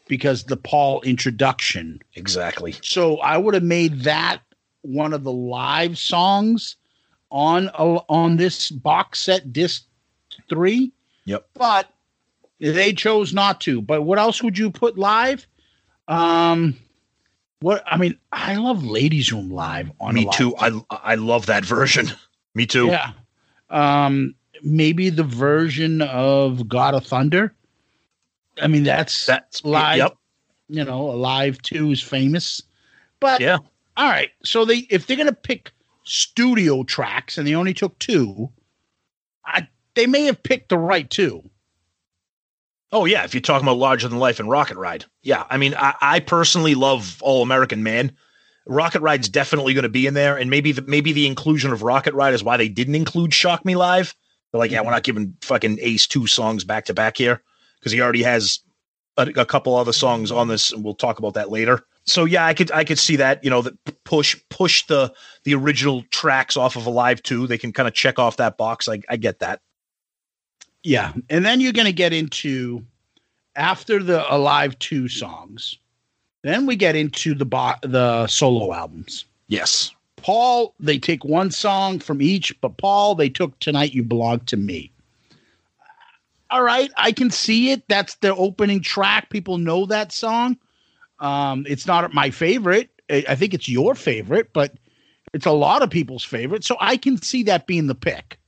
because 0.08 0.44
the 0.44 0.56
Paul 0.56 1.00
introduction. 1.02 2.00
exactly. 2.14 2.74
So 2.82 3.18
I 3.18 3.38
would 3.38 3.54
have 3.54 3.62
made 3.62 4.00
that 4.02 4.40
one 4.82 5.12
of 5.14 5.22
the 5.24 5.32
live 5.32 5.96
songs 5.96 6.76
on 7.30 7.68
a, 7.74 7.98
on 8.08 8.36
this 8.36 8.70
box 8.70 9.20
set 9.20 9.52
disc 9.52 9.84
three, 10.48 10.92
Yep. 11.24 11.46
but 11.54 11.88
they 12.60 12.92
chose 12.92 13.32
not 13.32 13.60
to. 13.62 13.80
But 13.80 14.02
what 14.02 14.18
else 14.18 14.42
would 14.42 14.58
you 14.58 14.70
put 14.70 14.98
live? 14.98 15.46
Um, 16.08 16.76
what 17.60 17.82
I 17.86 17.96
mean, 17.96 18.18
I 18.32 18.56
love 18.56 18.84
Ladies 18.84 19.32
Room 19.32 19.50
live 19.50 19.90
on. 20.00 20.14
Me 20.14 20.24
live 20.26 20.34
too. 20.34 20.54
I 20.58 20.78
I 20.90 21.14
love 21.14 21.46
that 21.46 21.64
version. 21.64 22.10
Me 22.54 22.66
too. 22.66 22.86
Yeah. 22.86 23.12
Um, 23.70 24.34
maybe 24.62 25.10
the 25.10 25.24
version 25.24 26.02
of 26.02 26.68
God 26.68 26.94
of 26.94 27.06
Thunder. 27.06 27.54
I 28.60 28.66
mean, 28.66 28.82
that's 28.84 29.26
That's 29.26 29.64
live. 29.64 29.96
Yep. 29.98 30.16
You 30.68 30.84
know, 30.84 31.10
Alive 31.10 31.60
Two 31.62 31.90
is 31.90 32.02
famous, 32.02 32.62
but 33.20 33.40
Yeah. 33.40 33.58
all 33.96 34.08
right. 34.08 34.30
So 34.44 34.64
they 34.64 34.78
if 34.90 35.06
they're 35.06 35.16
gonna 35.16 35.32
pick 35.32 35.72
studio 36.04 36.82
tracks 36.82 37.38
and 37.38 37.46
they 37.46 37.54
only 37.54 37.74
took 37.74 37.98
two, 37.98 38.50
I, 39.44 39.68
they 39.94 40.06
may 40.06 40.24
have 40.24 40.42
picked 40.42 40.68
the 40.68 40.78
right 40.78 41.08
two. 41.08 41.48
Oh 42.90 43.06
yeah, 43.06 43.24
if 43.24 43.32
you're 43.32 43.40
talking 43.40 43.66
about 43.66 43.78
larger 43.78 44.08
than 44.08 44.18
life 44.18 44.38
and 44.38 44.50
Rocket 44.50 44.76
Ride, 44.76 45.06
yeah. 45.22 45.44
I 45.48 45.56
mean, 45.56 45.74
I, 45.74 45.94
I 46.00 46.20
personally 46.20 46.74
love 46.74 47.18
All 47.22 47.42
American 47.42 47.82
Man. 47.82 48.12
Rocket 48.66 49.00
Ride's 49.00 49.28
definitely 49.28 49.74
going 49.74 49.82
to 49.82 49.88
be 49.88 50.06
in 50.06 50.14
there, 50.14 50.36
and 50.36 50.48
maybe 50.48 50.72
the 50.72 50.82
maybe 50.82 51.12
the 51.12 51.26
inclusion 51.26 51.72
of 51.72 51.82
Rocket 51.82 52.14
Ride 52.14 52.34
is 52.34 52.44
why 52.44 52.56
they 52.56 52.68
didn't 52.68 52.94
include 52.94 53.34
Shock 53.34 53.64
Me 53.64 53.76
Live. 53.76 54.14
They're 54.50 54.58
like, 54.58 54.70
yeah, 54.70 54.80
we're 54.80 54.86
mm-hmm. 54.86 54.92
not 54.92 55.02
giving 55.02 55.36
fucking 55.40 55.78
Ace 55.80 56.06
two 56.06 56.26
songs 56.26 56.64
back 56.64 56.84
to 56.86 56.94
back 56.94 57.16
here 57.16 57.42
because 57.78 57.92
he 57.92 58.00
already 58.00 58.22
has 58.22 58.60
a, 59.16 59.22
a 59.36 59.46
couple 59.46 59.74
other 59.74 59.92
songs 59.92 60.30
on 60.30 60.48
this, 60.48 60.72
and 60.72 60.84
we'll 60.84 60.94
talk 60.94 61.18
about 61.18 61.34
that 61.34 61.50
later. 61.50 61.80
So 62.04 62.24
yeah, 62.24 62.46
I 62.46 62.54
could 62.54 62.70
I 62.72 62.84
could 62.84 62.98
see 62.98 63.16
that 63.16 63.42
you 63.44 63.50
know 63.50 63.62
that 63.62 64.04
push 64.04 64.36
push 64.48 64.86
the 64.86 65.12
the 65.44 65.54
original 65.54 66.02
tracks 66.10 66.56
off 66.56 66.76
of 66.76 66.86
Alive 66.86 67.22
two. 67.22 67.46
They 67.46 67.58
can 67.58 67.72
kind 67.72 67.88
of 67.88 67.94
check 67.94 68.18
off 68.18 68.36
that 68.36 68.56
box. 68.56 68.88
I 68.88 69.00
I 69.08 69.16
get 69.16 69.40
that. 69.40 69.60
Yeah, 70.82 71.12
and 71.30 71.44
then 71.44 71.60
you're 71.60 71.72
gonna 71.72 71.92
get 71.92 72.12
into 72.12 72.84
after 73.54 74.02
the 74.02 74.32
Alive 74.32 74.78
Two 74.78 75.08
songs. 75.08 75.78
Then 76.42 76.66
we 76.66 76.76
get 76.76 76.96
into 76.96 77.34
the 77.34 77.44
bo- 77.44 77.74
the 77.82 78.26
solo 78.26 78.72
albums. 78.72 79.24
Yes. 79.48 79.94
Paul, 80.16 80.74
they 80.78 80.98
take 80.98 81.24
one 81.24 81.50
song 81.50 81.98
from 81.98 82.22
each, 82.22 82.58
but 82.60 82.76
Paul, 82.76 83.14
they 83.14 83.28
took 83.28 83.58
Tonight 83.58 83.92
You 83.92 84.02
Belong 84.02 84.40
to 84.40 84.56
Me. 84.56 84.90
All 86.50 86.62
right, 86.62 86.90
I 86.96 87.12
can 87.12 87.30
see 87.30 87.70
it. 87.70 87.82
That's 87.88 88.16
the 88.16 88.34
opening 88.34 88.82
track. 88.82 89.30
People 89.30 89.58
know 89.58 89.86
that 89.86 90.12
song. 90.12 90.58
Um, 91.18 91.64
it's 91.68 91.86
not 91.86 92.12
my 92.12 92.30
favorite. 92.30 92.90
I 93.10 93.24
I 93.28 93.34
think 93.34 93.54
it's 93.54 93.68
your 93.68 93.94
favorite, 93.94 94.52
but 94.52 94.74
it's 95.32 95.46
a 95.46 95.52
lot 95.52 95.82
of 95.82 95.90
people's 95.90 96.24
favorite. 96.24 96.64
So 96.64 96.76
I 96.80 96.96
can 96.96 97.20
see 97.20 97.42
that 97.44 97.66
being 97.66 97.86
the 97.86 97.94
pick. 97.94 98.38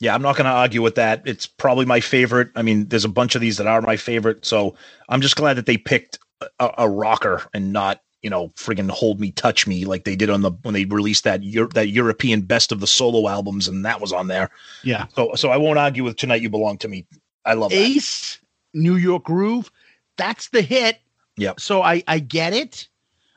Yeah, 0.00 0.14
I'm 0.14 0.22
not 0.22 0.36
going 0.36 0.46
to 0.46 0.50
argue 0.50 0.82
with 0.82 0.96
that. 0.96 1.22
It's 1.24 1.46
probably 1.46 1.86
my 1.86 2.00
favorite. 2.00 2.50
I 2.56 2.62
mean, 2.62 2.88
there's 2.88 3.04
a 3.04 3.08
bunch 3.08 3.34
of 3.36 3.40
these 3.40 3.56
that 3.58 3.66
are 3.66 3.80
my 3.80 3.96
favorite. 3.96 4.44
So 4.44 4.74
I'm 5.08 5.20
just 5.20 5.36
glad 5.36 5.54
that 5.54 5.66
they 5.66 5.78
picked 5.78 6.18
a, 6.60 6.70
a 6.78 6.88
rocker 6.88 7.42
and 7.54 7.72
not, 7.72 8.00
you 8.22 8.30
know, 8.30 8.48
friggin' 8.56 8.90
hold 8.90 9.20
me, 9.20 9.30
touch 9.32 9.66
me 9.66 9.84
like 9.84 10.04
they 10.04 10.16
did 10.16 10.30
on 10.30 10.42
the 10.42 10.50
when 10.62 10.74
they 10.74 10.84
released 10.84 11.24
that 11.24 11.42
Euro, 11.42 11.68
that 11.70 11.88
European 11.88 12.40
best 12.42 12.72
of 12.72 12.80
the 12.80 12.86
solo 12.86 13.28
albums, 13.28 13.68
and 13.68 13.84
that 13.84 14.00
was 14.00 14.12
on 14.12 14.28
there. 14.28 14.50
Yeah. 14.82 15.06
So 15.14 15.34
so 15.34 15.50
I 15.50 15.56
won't 15.56 15.78
argue 15.78 16.04
with 16.04 16.16
tonight. 16.16 16.42
You 16.42 16.50
belong 16.50 16.78
to 16.78 16.88
me. 16.88 17.06
I 17.44 17.54
love 17.54 17.70
that. 17.70 17.76
Ace, 17.76 18.38
New 18.72 18.96
York 18.96 19.24
Groove, 19.24 19.70
that's 20.16 20.48
the 20.48 20.62
hit. 20.62 21.00
Yep. 21.36 21.60
So 21.60 21.82
I 21.82 22.02
I 22.08 22.18
get 22.18 22.52
it. 22.52 22.88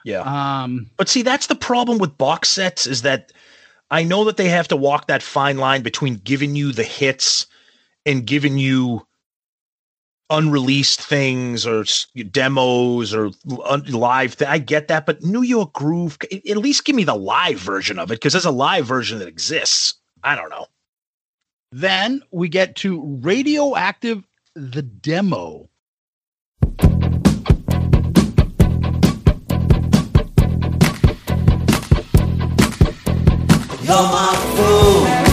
Yeah. 0.03 0.21
Um, 0.21 0.89
But 0.97 1.09
see, 1.09 1.21
that's 1.21 1.47
the 1.47 1.55
problem 1.55 1.97
with 1.97 2.17
box 2.17 2.49
sets 2.49 2.87
is 2.87 3.01
that 3.01 3.33
I 3.91 4.03
know 4.03 4.23
that 4.25 4.37
they 4.37 4.49
have 4.49 4.67
to 4.69 4.75
walk 4.75 5.07
that 5.07 5.23
fine 5.23 5.57
line 5.57 5.81
between 5.81 6.15
giving 6.15 6.55
you 6.55 6.71
the 6.71 6.83
hits 6.83 7.47
and 8.05 8.25
giving 8.25 8.57
you 8.57 9.06
unreleased 10.29 11.01
things 11.01 11.65
or 11.65 11.85
demos 12.31 13.13
or 13.13 13.31
live. 13.45 14.37
Th- 14.37 14.49
I 14.49 14.57
get 14.57 14.87
that, 14.89 15.05
but 15.05 15.23
New 15.23 15.41
York 15.41 15.73
Groove, 15.73 16.17
at 16.31 16.57
least 16.57 16.85
give 16.85 16.95
me 16.95 17.03
the 17.05 17.15
live 17.15 17.59
version 17.59 17.99
of 17.99 18.11
it 18.11 18.15
because 18.15 18.33
there's 18.33 18.45
a 18.45 18.51
live 18.51 18.85
version 18.85 19.19
that 19.19 19.27
exists. 19.27 19.95
I 20.23 20.35
don't 20.35 20.49
know. 20.49 20.65
then 21.71 22.21
we 22.31 22.49
get 22.49 22.75
to 22.77 23.01
Radioactive 23.21 24.23
the 24.55 24.81
demo. 24.81 25.69
You're 33.83 33.95
my 33.95 34.35
food, 34.55 35.26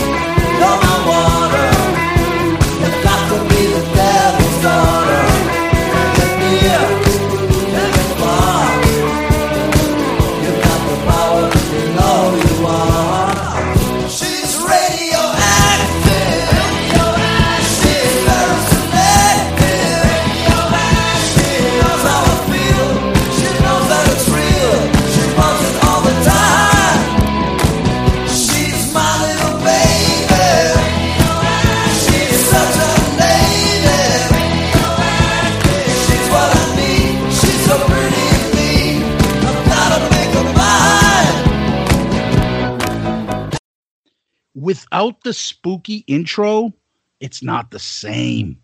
Without 44.75 45.23
the 45.23 45.33
spooky 45.33 45.99
intro, 46.09 46.73
it's 47.21 47.45
not 47.45 47.71
the 47.71 47.79
same. 47.79 48.59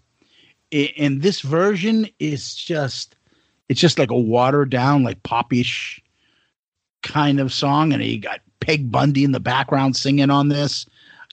I- 0.75 0.93
And 0.97 1.23
this 1.23 1.41
version 1.41 2.09
is 2.19 2.53
just 2.57 3.15
it's 3.69 3.81
just 3.81 3.97
like 4.01 4.11
a 4.11 4.19
watered 4.19 4.71
down, 4.71 5.05
like 5.05 5.23
popish 5.23 6.03
kind 7.05 7.39
of 7.39 7.53
song. 7.53 7.93
And 7.93 8.03
you 8.03 8.19
got 8.19 8.41
Peg 8.59 8.91
Bundy 8.91 9.23
in 9.23 9.31
the 9.31 9.39
background 9.39 9.95
singing 9.95 10.31
on 10.31 10.49
this. 10.49 10.85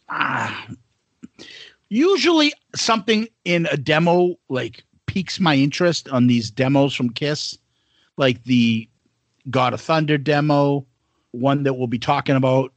Ah, 0.09 0.67
usually 1.89 2.53
something 2.75 3.27
in 3.45 3.67
a 3.71 3.77
demo 3.77 4.35
like 4.47 4.83
piques 5.07 5.39
my 5.39 5.55
interest 5.55 6.07
on 6.09 6.27
these 6.27 6.51
demos 6.51 6.93
from 6.93 7.09
Kiss, 7.09 7.57
like 8.17 8.43
the 8.43 8.87
God 9.49 9.73
of 9.73 9.81
Thunder 9.81 10.19
demo, 10.19 10.85
one 11.31 11.63
that 11.63 11.73
we'll 11.73 11.87
be 11.87 11.97
talking 11.97 12.35
about, 12.35 12.71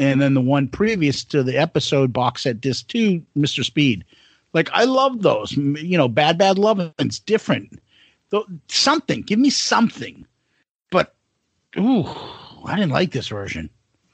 and 0.00 0.20
then 0.20 0.34
the 0.34 0.40
one 0.40 0.66
previous 0.66 1.22
to 1.24 1.42
the 1.42 1.56
episode 1.58 2.12
box 2.12 2.42
set 2.42 2.60
disc 2.60 2.88
two, 2.88 3.22
Mr. 3.36 3.64
Speed. 3.64 4.04
Like 4.54 4.70
I 4.72 4.84
love 4.84 5.22
those. 5.22 5.52
You 5.56 5.98
know, 5.98 6.08
Bad 6.08 6.38
Bad 6.38 6.58
Love. 6.58 6.80
It's 6.98 7.18
different. 7.20 7.78
Though 8.30 8.46
something. 8.68 9.22
Give 9.22 9.38
me 9.38 9.50
something. 9.50 10.26
But 10.90 11.14
ooh, 11.78 12.06
I 12.64 12.76
didn't 12.76 12.92
like 12.92 13.12
this 13.12 13.28
version. 13.28 13.70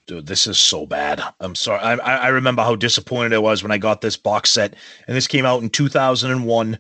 dude, 0.07 0.27
this 0.27 0.47
is 0.47 0.59
so 0.59 0.87
bad. 0.87 1.23
I'm 1.41 1.55
sorry. 1.55 1.81
I, 1.81 1.95
I 1.95 2.17
I 2.17 2.29
remember 2.29 2.63
how 2.63 2.77
disappointed 2.77 3.33
I 3.33 3.39
was 3.39 3.63
when 3.63 3.73
I 3.73 3.79
got 3.79 4.01
this 4.01 4.17
box 4.17 4.51
set, 4.51 4.75
and 5.07 5.17
this 5.17 5.27
came 5.27 5.47
out 5.47 5.63
in 5.63 5.71
2001, 5.71 6.79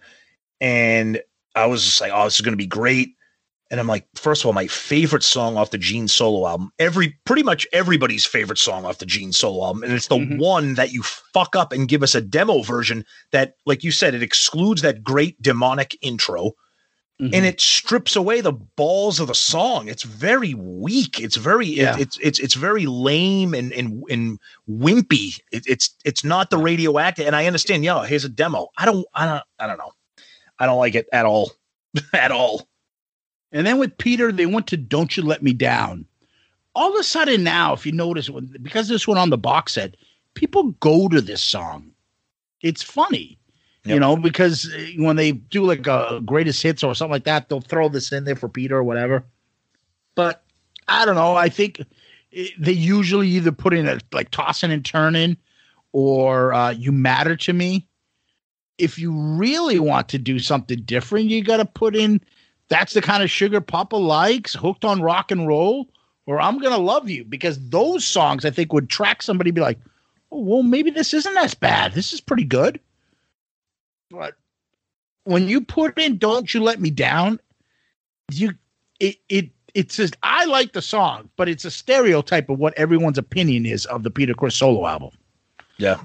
and 0.61 1.22
I 1.54 1.66
was 1.66 1.84
just 1.84 2.00
like, 2.00 2.12
"Oh, 2.14 2.24
this 2.24 2.34
is 2.36 2.40
going 2.40 2.52
to 2.52 2.57
be 2.57 2.66
great." 2.66 3.16
And 3.71 3.81
I'm 3.81 3.89
like, 3.89 4.07
first 4.14 4.43
of 4.43 4.47
all, 4.47 4.53
my 4.53 4.69
favorite 4.69 5.25
song 5.25 5.57
off 5.57 5.71
the 5.73 5.79
Gene 5.79 6.07
solo 6.07 6.47
album, 6.47 6.71
every 6.79 7.17
pretty 7.25 7.43
much 7.43 7.67
everybody's 7.73 8.25
favorite 8.25 8.59
song 8.59 8.85
off 8.85 8.99
the 8.99 9.07
Gene 9.07 9.33
solo 9.33 9.64
album, 9.67 9.83
and 9.83 9.93
it's 9.93 10.07
the 10.07 10.17
Mhm. 10.19 10.39
one 10.39 10.75
that 10.75 10.93
you 10.93 11.03
fuck 11.03 11.57
up 11.57 11.73
and 11.73 11.89
give 11.89 12.03
us 12.05 12.14
a 12.14 12.21
demo 12.21 12.62
version 12.62 13.05
that, 13.33 13.55
like 13.67 13.83
you 13.83 13.91
said, 13.91 14.14
it 14.14 14.23
excludes 14.23 14.83
that 14.83 15.03
great 15.03 15.41
demonic 15.43 15.99
intro. 16.01 16.53
Mm-hmm. 17.19 17.33
and 17.35 17.47
it 17.47 17.62
strips 17.62 18.14
away 18.14 18.43
the 18.43 18.53
balls 18.53 19.21
of 19.21 19.29
the 19.29 19.35
song. 19.35 19.89
It's 19.89 20.03
very 20.03 20.53
weak. 20.53 21.19
It's 21.19 21.37
very 21.37 21.69
it- 21.69 21.99
it's 21.99 22.19
it's 22.19 22.39
it's 22.39 22.53
very 22.53 22.85
lame 22.85 23.55
and 23.55 23.73
and 23.73 24.05
and 24.11 24.39
wimpy. 24.69 25.41
It, 25.51 25.64
it's 25.67 25.95
it's 26.05 26.25
not 26.25 26.51
the 26.51 26.59
radioactive. 26.59 27.27
And 27.27 27.35
I 27.35 27.47
understand. 27.47 27.85
Yeah, 27.87 28.05
here's 28.05 28.27
a 28.27 28.29
demo. 28.29 28.69
I 28.77 28.85
don't 28.85 29.07
I 29.14 29.25
don't 29.25 29.43
I 29.59 29.67
don't 29.67 29.79
know. 29.79 29.93
I 30.59 30.67
don't 30.67 30.77
like 30.77 30.95
it 30.95 31.07
at 31.11 31.25
all. 31.25 31.53
at 32.12 32.33
all. 32.33 32.69
And 33.57 33.66
then 33.66 33.78
with 33.78 33.96
Peter, 33.96 34.30
they 34.30 34.44
went 34.44 34.66
to 34.66 34.76
"Don't 34.76 35.16
You 35.16 35.22
Let 35.22 35.42
Me 35.42 35.54
Down." 35.54 36.04
All 36.74 36.92
of 36.92 37.00
a 37.00 37.02
sudden 37.02 37.42
now, 37.42 37.72
if 37.72 37.86
you 37.86 37.92
notice, 37.92 38.28
because 38.61 38.88
this 38.88 39.09
went 39.09 39.18
on 39.18 39.30
the 39.30 39.38
box 39.38 39.72
set, 39.72 39.96
people 40.34 40.72
go 40.80 41.09
to 41.09 41.22
this 41.22 41.42
song. 41.42 41.90
It's 42.61 42.82
funny, 42.82 43.38
you 43.84 43.98
know, 43.98 44.14
because 44.14 44.70
uh, 44.74 44.88
when 44.98 45.16
they 45.16 45.32
do 45.32 45.64
like 45.64 45.86
a 45.86 46.20
greatest 46.22 46.62
hits 46.62 46.84
or 46.84 46.94
something 46.94 47.12
like 47.12 47.24
that, 47.24 47.48
they'll 47.48 47.62
throw 47.62 47.88
this 47.88 48.12
in 48.12 48.24
there 48.24 48.36
for 48.36 48.50
Peter 48.50 48.76
or 48.76 48.84
whatever. 48.84 49.24
But 50.14 50.44
I 50.86 51.07
don't 51.07 51.14
know. 51.14 51.34
I 51.34 51.48
think 51.48 51.82
it, 52.30 52.52
they 52.59 52.72
usually 52.72 53.28
either 53.28 53.52
put 53.52 53.72
in 53.72 53.88
a 53.88 54.00
like 54.12 54.30
tossing 54.32 54.70
and 54.70 54.84
turning, 54.84 55.38
or 55.92 56.52
uh, 56.52 56.72
"You 56.72 56.92
Matter 56.92 57.36
to 57.36 57.54
Me." 57.54 57.86
If 58.76 58.98
you 58.98 59.12
really 59.12 59.78
want 59.78 60.11
to 60.11 60.18
do 60.18 60.40
something 60.40 60.82
different, 60.82 61.30
you 61.30 61.42
got 61.42 61.57
to 61.57 61.64
put 61.64 61.96
in 61.96 62.20
that's 62.69 62.95
the 62.95 63.03
kind 63.03 63.23
of 63.23 63.31
sugar 63.31 63.61
Papa 63.61 63.97
likes, 63.97 64.55
hooked 64.55 64.85
on 64.85 65.03
rock 65.03 65.31
and 65.31 65.47
roll, 65.47 65.89
or 66.27 66.41
I'm 66.41 66.59
gonna 66.59 66.79
love 66.79 67.09
you 67.09 67.25
because 67.25 67.59
those 67.69 68.05
songs 68.05 68.45
I 68.45 68.51
think 68.51 68.73
would 68.73 68.91
track 68.91 69.23
somebody 69.23 69.51
be 69.51 69.61
like, 69.61 69.79
oh, 70.33 70.41
well, 70.41 70.62
maybe 70.62 70.91
this 70.91 71.14
isn't 71.14 71.37
as 71.37 71.55
bad. 71.55 71.93
This 71.93 72.12
is 72.12 72.21
pretty 72.21 72.45
good. 72.45 72.81
But 74.11 74.35
when 75.25 75.49
you 75.49 75.61
put 75.61 75.99
in 75.99 76.19
"Don't 76.19 76.53
You 76.53 76.62
Let 76.62 76.81
Me 76.81 76.91
Down," 76.91 77.41
you 78.33 78.55
it 79.01 79.17
it 79.29 79.51
it's 79.75 79.97
just 79.97 80.17
I 80.23 80.45
like 80.47 80.73
the 80.73 80.83
song, 80.83 81.29
but 81.37 81.49
it's 81.49 81.64
a 81.64 81.71
stereotype 81.71 82.49
of 82.49 82.59
what 82.59 82.75
everyone's 82.75 83.19
opinion 83.19 83.67
is 83.67 83.87
of 83.87 84.03
the 84.03 84.11
Peter 84.11 84.35
Criss 84.35 84.57
solo 84.57 84.87
album. 84.87 85.11
Yeah, 85.79 86.01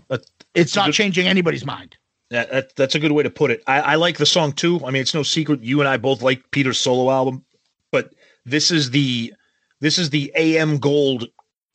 It's 0.54 0.76
not 0.76 0.92
changing 0.92 1.28
anybody's 1.28 1.66
mind. 1.66 1.96
That, 2.32 2.50
that 2.50 2.76
that's 2.76 2.96
a 2.96 3.00
good 3.00 3.12
way 3.12 3.24
to 3.24 3.30
put 3.30 3.52
it. 3.52 3.62
I, 3.68 3.82
I 3.82 3.96
like 3.96 4.18
the 4.18 4.26
song 4.26 4.54
too. 4.54 4.80
I 4.86 4.90
mean, 4.90 5.02
it's 5.02 5.14
no 5.14 5.22
secret 5.22 5.64
you 5.64 5.82
and 5.82 5.88
I 5.88 5.98
both 5.98 6.22
like 6.22 6.50
Peter's 6.52 6.80
solo 6.80 7.12
album, 7.12 7.44
but 7.92 8.14
this 8.46 8.72
is 8.72 8.92
the 8.92 9.34
this 9.82 9.98
is 9.98 10.10
the 10.10 10.32
AM 10.36 10.78
Gold 10.78 11.28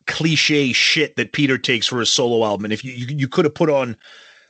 cliche 0.06 0.72
shit 0.72 1.16
that 1.16 1.32
Peter 1.32 1.58
takes 1.58 1.86
for 1.86 2.00
his 2.00 2.10
solo 2.10 2.44
album. 2.44 2.64
And 2.64 2.72
if 2.72 2.84
you 2.84 2.92
you, 2.92 3.06
you 3.14 3.28
could 3.28 3.44
have 3.44 3.54
put 3.54 3.68
on, 3.68 3.96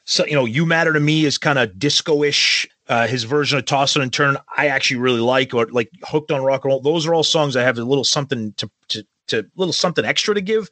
so 0.04 0.24
you 0.26 0.34
know, 0.34 0.44
"You 0.44 0.64
Matter 0.64 0.92
to 0.92 1.00
Me" 1.00 1.24
is 1.24 1.38
kind 1.38 1.58
of 1.58 1.76
disco-ish. 1.78 2.68
Uh, 2.88 3.08
his 3.08 3.24
version 3.24 3.58
of 3.58 3.64
"Toss 3.64 3.96
It 3.96 4.02
and 4.02 4.12
Turn" 4.12 4.36
I 4.56 4.68
actually 4.68 4.98
really 4.98 5.20
like, 5.20 5.54
or 5.54 5.66
like 5.66 5.90
"Hooked 6.04 6.30
on 6.30 6.40
Rock 6.42 6.64
and 6.64 6.70
Roll." 6.70 6.80
Those 6.80 7.04
are 7.06 7.14
all 7.14 7.24
songs 7.24 7.54
that 7.54 7.64
have 7.64 7.78
a 7.78 7.84
little 7.84 8.04
something 8.04 8.52
to 8.58 8.70
to 8.88 9.04
to 9.26 9.44
little 9.56 9.72
something 9.72 10.04
extra 10.04 10.36
to 10.36 10.40
give. 10.40 10.70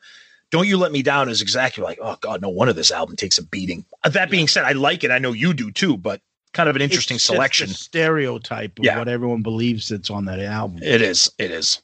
Don't 0.55 0.69
You 0.69 0.77
Let 0.77 0.93
Me 0.93 1.03
Down 1.03 1.29
is 1.29 1.43
exactly 1.43 1.83
like, 1.83 1.99
oh 2.01 2.17
God, 2.21 2.41
no 2.41 2.49
wonder 2.49 2.73
this 2.73 2.93
album 2.93 3.17
takes 3.17 3.39
a 3.39 3.43
beating. 3.43 3.85
Uh, 4.05 4.09
That 4.11 4.31
being 4.31 4.47
said, 4.47 4.65
I 4.65 4.71
like 4.71 5.03
it. 5.03 5.11
I 5.11 5.19
know 5.19 5.33
you 5.33 5.53
do 5.53 5.73
too, 5.73 5.97
but 5.97 6.21
kind 6.53 6.69
of 6.69 6.77
an 6.77 6.81
interesting 6.83 7.17
It's 7.17 7.25
selection. 7.25 7.71
a 7.71 7.75
stereotype 7.75 8.79
of 8.79 8.85
Yeah. 8.85 8.97
what 8.97 9.09
everyone 9.09 9.43
believes 9.43 9.89
that's 9.89 10.11
on 10.11 10.27
that 10.27 10.39
album. 10.39 10.79
It 10.81 11.03
is. 11.03 11.29
It 11.41 11.51
is. 11.51 11.83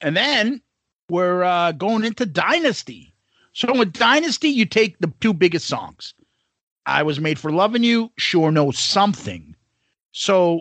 And 0.00 0.16
then 0.16 0.62
we're 1.08 1.42
uh, 1.42 1.72
going 1.72 2.04
into 2.04 2.24
Dynasty. 2.24 3.12
So 3.54 3.76
with 3.76 3.92
Dynasty, 3.92 4.50
you 4.50 4.66
take 4.66 5.00
the 5.00 5.12
two 5.18 5.32
biggest 5.34 5.66
songs. 5.66 6.14
I 6.86 7.02
was 7.02 7.18
made 7.18 7.40
for 7.40 7.50
loving 7.50 7.82
you, 7.82 8.12
sure 8.18 8.52
know 8.52 8.70
something. 8.70 9.56
So 10.12 10.60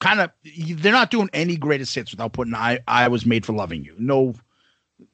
kind 0.00 0.18
of 0.18 0.32
they're 0.58 0.90
not 0.90 1.12
doing 1.12 1.30
any 1.32 1.56
greatest 1.56 1.94
hits 1.94 2.10
without 2.10 2.32
putting 2.32 2.54
I 2.56 2.80
I 2.88 3.06
was 3.06 3.24
made 3.24 3.46
for 3.46 3.52
loving 3.52 3.84
you. 3.84 3.94
No 4.00 4.34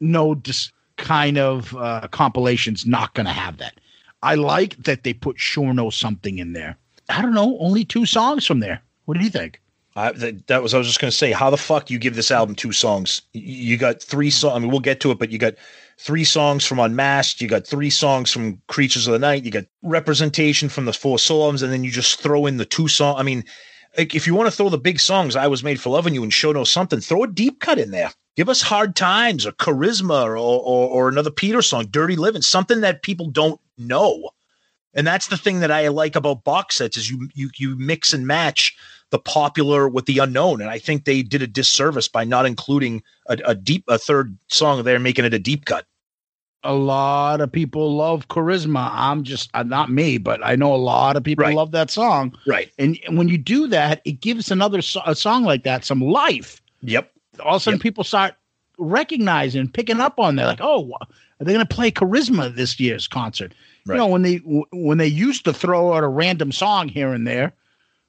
no 0.01 0.35
just 0.35 0.73
kind 1.01 1.39
of 1.39 1.75
uh 1.77 2.07
compilations 2.11 2.87
not 2.87 3.15
gonna 3.15 3.33
have 3.33 3.59
that. 3.59 3.81
I 4.23 4.35
like 4.35 4.77
that 4.85 5.03
they 5.03 5.13
put 5.13 5.37
know 5.57 5.91
something 5.91 6.39
in 6.39 6.53
there. 6.53 6.77
I 7.09 7.23
don't 7.23 7.35
know, 7.35 7.59
only 7.59 7.85
two 7.85 8.07
songs 8.07 8.47
from 8.47 8.61
there. 8.61 8.83
What 9.07 9.17
do 9.19 9.25
you 9.25 9.31
think? 9.31 9.61
I, 9.97 10.13
that, 10.13 10.47
that 10.47 10.63
was 10.63 10.73
I 10.73 10.79
was 10.79 10.87
just 10.87 11.01
going 11.01 11.11
to 11.11 11.17
say, 11.17 11.33
how 11.33 11.51
the 11.51 11.57
fuck 11.57 11.91
you 11.91 11.99
give 11.99 12.15
this 12.15 12.31
album 12.31 12.55
two 12.55 12.73
songs? 12.73 13.23
You 13.33 13.77
got 13.77 14.01
three 14.01 14.31
songs. 14.31 14.55
I 14.55 14.59
mean, 14.61 14.71
we'll 14.71 14.81
get 14.81 15.01
to 15.01 15.11
it, 15.11 15.19
but 15.19 15.31
you 15.31 15.39
got 15.39 15.55
three 15.99 16.23
songs 16.23 16.65
from 16.65 16.79
Unmasked. 16.79 17.41
You 17.41 17.49
got 17.49 17.67
three 17.67 17.91
songs 17.91 18.31
from 18.31 18.61
Creatures 18.69 19.09
of 19.09 19.13
the 19.13 19.19
Night. 19.19 19.45
You 19.45 19.51
got 19.51 19.65
representation 19.83 20.69
from 20.69 20.85
the 20.85 20.93
four 20.93 21.19
albums, 21.19 21.63
and 21.63 21.73
then 21.73 21.83
you 21.83 21.91
just 21.91 22.21
throw 22.21 22.47
in 22.47 22.57
the 22.57 22.65
two 22.65 22.87
song. 22.87 23.17
I 23.19 23.25
mean, 23.25 23.45
like, 23.99 24.15
if 24.15 24.29
you 24.29 24.35
want 24.35 24.49
to 24.49 24.57
throw 24.57 24.69
the 24.69 24.79
big 24.79 25.01
songs, 25.01 25.35
"I 25.35 25.49
Was 25.49 25.65
Made 25.65 25.81
for 25.81 25.91
Loving 25.91 26.15
You" 26.15 26.23
and 26.23 26.33
"Sure 26.33 26.55
Know 26.55 26.65
Something," 26.65 27.01
throw 27.01 27.25
a 27.25 27.27
deep 27.29 27.59
cut 27.59 27.81
in 27.81 27.91
there. 27.91 28.13
Give 28.37 28.49
us 28.49 28.63
"Hard 28.63 28.97
Times" 28.97 29.47
or 29.47 29.53
"Charisma" 29.53 30.25
or 30.25 30.37
or, 30.37 30.89
or 30.89 31.09
another 31.09 31.31
Peter 31.31 31.63
song, 31.63 31.87
"Dirty 31.91 32.17
Living," 32.17 32.43
something 32.43 32.81
that 32.81 33.03
people 33.03 33.29
don't 33.29 33.61
know. 33.77 34.31
And 34.95 35.07
that's 35.07 35.29
the 35.29 35.37
thing 35.37 35.61
that 35.61 35.71
I 35.71 35.87
like 35.89 36.17
about 36.17 36.43
box 36.45 36.77
sets 36.77 36.97
is 36.97 37.11
you 37.11 37.29
you 37.35 37.51
you 37.57 37.77
mix 37.77 38.13
and 38.13 38.27
match 38.27 38.77
the 39.11 39.19
popular 39.19 39.89
with 39.89 40.07
the 40.07 40.19
unknown. 40.19 40.61
And 40.61 40.71
I 40.71 40.79
think 40.79 41.05
they 41.05 41.23
did 41.23 41.43
a 41.43 41.47
disservice 41.47 42.09
by 42.09 42.25
not 42.25 42.47
including 42.47 43.03
a, 43.27 43.39
a 43.45 43.55
deep 43.55 43.85
a 43.89 43.99
third 43.99 44.37
song 44.49 44.83
there, 44.85 44.99
making 44.99 45.25
it 45.25 45.35
a 45.35 45.39
deep 45.39 45.65
cut. 45.65 45.87
a 46.63 46.75
lot 46.75 47.41
of 47.41 47.51
people 47.51 47.97
love 47.97 48.29
charisma 48.29 48.91
i'm 48.93 49.23
just 49.25 49.49
uh, 49.55 49.63
not 49.63 49.89
me 49.91 50.19
but 50.19 50.39
i 50.45 50.55
know 50.55 50.75
a 50.75 50.77
lot 50.93 51.17
of 51.17 51.25
people 51.25 51.43
Right. 51.45 51.57
love 51.57 51.71
that 51.73 51.91
song 51.91 52.37
Right. 52.47 52.71
and, 52.79 52.99
and 53.07 53.17
when 53.17 53.29
you 53.29 53.39
do 53.39 53.67
that 53.69 54.03
it 54.05 54.21
gives 54.21 54.51
another 54.51 54.83
so- 54.83 55.01
a 55.07 55.15
song 55.15 55.43
like 55.45 55.63
that 55.65 55.87
some 55.87 56.03
life 56.03 56.61
Yep. 56.83 57.11
All 57.41 57.57
of 57.57 57.61
a 57.61 57.65
sudden 57.65 57.79
Yep. 57.79 57.83
people 57.83 58.05
start 58.05 58.35
recognizing 58.79 59.69
picking 59.69 60.01
up 60.01 60.19
on 60.19 60.37
that 60.37 60.47
like 60.47 60.61
oh 60.63 60.91
are 61.01 61.45
they 61.45 61.53
going 61.53 61.67
to 61.67 61.75
play 61.75 61.91
charisma 61.91 62.55
this 62.55 62.79
year's 62.81 63.07
concert 63.09 63.53
Right. 63.87 63.95
you 63.97 63.99
know 64.01 64.07
when 64.07 64.23
they 64.23 64.37
when 64.73 64.99
they 64.99 65.07
used 65.07 65.45
to 65.45 65.53
throw 65.53 65.93
out 65.95 66.05
a 66.05 66.09
random 66.09 66.53
song 66.53 66.89
here 66.89 67.13
and 67.13 67.27
there 67.27 67.53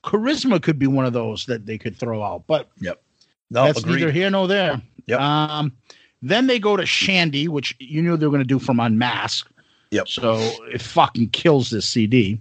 charisma 0.03 0.61
could 0.61 0.79
be 0.79 0.87
one 0.87 1.05
of 1.05 1.13
those 1.13 1.45
that 1.47 1.65
they 1.65 1.77
could 1.77 1.97
throw 1.97 2.23
out 2.23 2.43
but 2.47 2.69
Yep. 2.79 3.01
No, 3.49 3.65
that's 3.65 3.79
agreed. 3.79 3.95
neither 3.95 4.11
here 4.11 4.29
nor 4.29 4.47
there. 4.47 4.81
Yep. 5.07 5.19
Um, 5.19 5.73
then 6.21 6.47
they 6.47 6.57
go 6.57 6.77
to 6.77 6.85
Shandy, 6.85 7.49
which 7.49 7.75
you 7.79 8.01
knew 8.01 8.15
they 8.15 8.25
were 8.25 8.31
going 8.31 8.39
to 8.39 8.47
do 8.47 8.59
from 8.59 8.79
Unmask. 8.79 9.45
Yep. 9.89 10.07
So 10.07 10.37
it 10.71 10.81
fucking 10.81 11.31
kills 11.31 11.69
this 11.69 11.85
CD. 11.85 12.39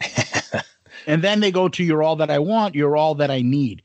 and 1.06 1.22
then 1.22 1.40
they 1.40 1.50
go 1.50 1.68
to 1.68 1.84
You're 1.84 2.02
All 2.02 2.16
That 2.16 2.30
I 2.30 2.38
Want, 2.38 2.74
You're 2.74 2.96
All 2.96 3.14
That 3.16 3.30
I 3.30 3.42
Need. 3.42 3.82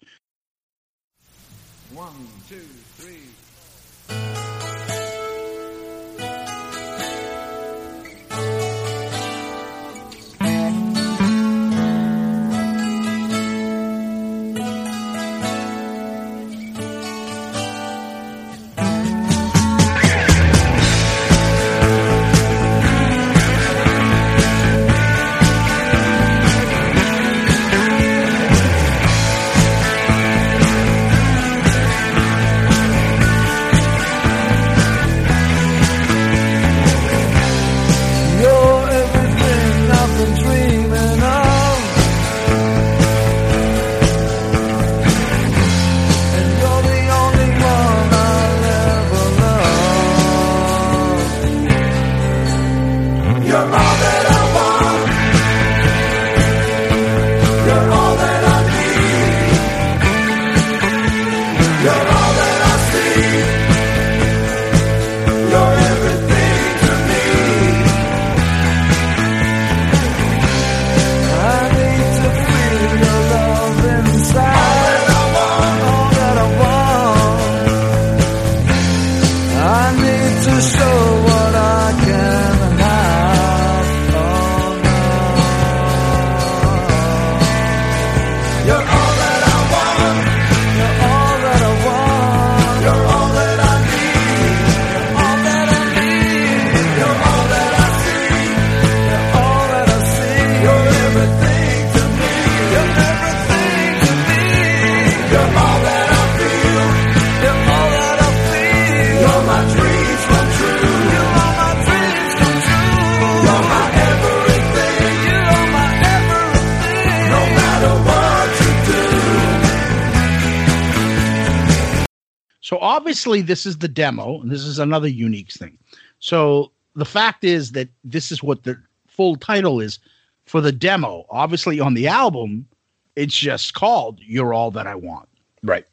Obviously 123.21 123.41
this 123.43 123.67
is 123.67 123.77
the 123.77 123.87
demo, 123.87 124.41
and 124.41 124.49
this 124.49 124.63
is 124.63 124.79
another 124.79 125.07
unique 125.07 125.51
thing. 125.51 125.77
So 126.19 126.71
the 126.95 127.05
fact 127.05 127.43
is 127.43 127.73
that 127.73 127.87
this 128.03 128.31
is 128.31 128.41
what 128.41 128.63
the 128.63 128.81
full 129.07 129.35
title 129.35 129.79
is 129.79 129.99
for 130.47 130.59
the 130.59 130.71
demo. 130.71 131.27
Obviously, 131.29 131.79
on 131.79 131.93
the 131.93 132.07
album, 132.07 132.67
it's 133.15 133.37
just 133.37 133.75
called 133.75 134.19
"You're 134.21 134.55
All 134.55 134.71
That 134.71 134.87
I 134.87 134.95
Want." 134.95 135.29
Right. 135.61 135.85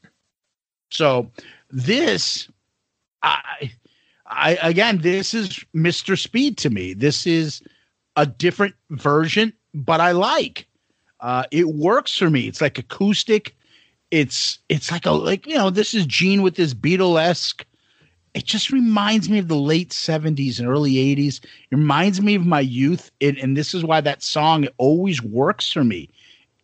So 0.90 1.30
this, 1.70 2.48
I, 3.22 3.70
I 4.24 4.58
again, 4.62 4.98
this 5.02 5.34
is 5.34 5.62
Mr. 5.74 6.18
Speed 6.18 6.56
to 6.58 6.70
me. 6.70 6.94
This 6.94 7.26
is 7.26 7.60
a 8.16 8.24
different 8.24 8.74
version, 8.90 9.52
but 9.74 10.00
I 10.00 10.12
like. 10.12 10.66
Uh, 11.20 11.44
it 11.50 11.68
works 11.68 12.16
for 12.16 12.30
me. 12.30 12.48
It's 12.48 12.62
like 12.62 12.78
acoustic. 12.78 13.54
It's 14.10 14.58
it's 14.68 14.90
like 14.90 15.06
a 15.06 15.10
like 15.10 15.46
you 15.46 15.54
know 15.54 15.70
this 15.70 15.94
is 15.94 16.06
Gene 16.06 16.42
with 16.42 16.56
this 16.56 16.74
Beatlesque. 16.74 17.64
It 18.34 18.44
just 18.44 18.70
reminds 18.70 19.28
me 19.28 19.38
of 19.38 19.48
the 19.48 19.56
late 19.56 19.90
'70s 19.90 20.58
and 20.58 20.68
early 20.68 20.94
'80s. 20.94 21.44
It 21.44 21.76
reminds 21.76 22.20
me 22.20 22.34
of 22.34 22.46
my 22.46 22.60
youth, 22.60 23.10
it, 23.20 23.38
and 23.38 23.56
this 23.56 23.74
is 23.74 23.84
why 23.84 24.00
that 24.00 24.22
song 24.22 24.68
always 24.78 25.22
works 25.22 25.70
for 25.70 25.84
me. 25.84 26.08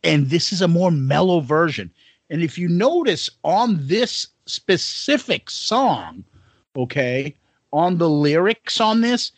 And 0.02 0.30
this 0.30 0.52
is 0.52 0.62
a 0.62 0.68
more 0.68 0.90
mellow 0.90 1.40
version. 1.40 1.90
And 2.30 2.42
if 2.42 2.58
you 2.58 2.68
notice 2.68 3.28
on 3.42 3.78
this 3.80 4.28
specific 4.46 5.50
song, 5.50 6.24
okay, 6.76 7.34
on 7.72 7.98
the 7.98 8.08
lyrics 8.08 8.80
on 8.80 9.00
this, 9.00 9.32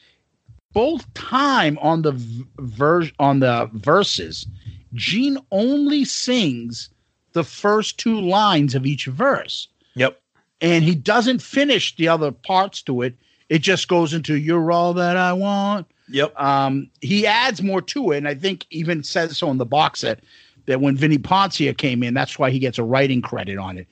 both 0.72 1.12
time 1.14 1.78
on 1.80 2.02
the 2.02 2.12
verse 2.58 3.10
on 3.18 3.40
the 3.40 3.68
verses, 3.72 4.46
Gene 4.94 5.38
only 5.50 6.04
sings 6.04 6.90
the 7.36 7.44
first 7.44 7.98
two 7.98 8.18
lines 8.18 8.74
of 8.74 8.86
each 8.86 9.04
verse. 9.04 9.68
Yep. 9.94 10.18
And 10.62 10.82
he 10.82 10.94
doesn't 10.94 11.42
finish 11.42 11.94
the 11.94 12.08
other 12.08 12.32
parts 12.32 12.80
to 12.82 13.02
it. 13.02 13.14
It 13.50 13.58
just 13.60 13.86
goes 13.88 14.14
into 14.14 14.36
"You're 14.36 14.72
all 14.72 14.94
that 14.94 15.18
I 15.18 15.34
want." 15.34 15.86
Yep. 16.08 16.40
Um, 16.40 16.90
he 17.02 17.26
adds 17.26 17.62
more 17.62 17.82
to 17.82 18.12
it, 18.12 18.18
and 18.18 18.26
I 18.26 18.34
think 18.34 18.64
even 18.70 19.04
says 19.04 19.36
so 19.36 19.50
in 19.50 19.58
the 19.58 19.66
box 19.66 20.00
set 20.00 20.20
that 20.64 20.80
when 20.80 20.96
Vini 20.96 21.18
Poncia 21.18 21.76
came 21.76 22.02
in, 22.02 22.14
that's 22.14 22.38
why 22.38 22.50
he 22.50 22.58
gets 22.58 22.78
a 22.78 22.82
writing 22.82 23.20
credit 23.20 23.58
on 23.58 23.76
it. 23.76 23.86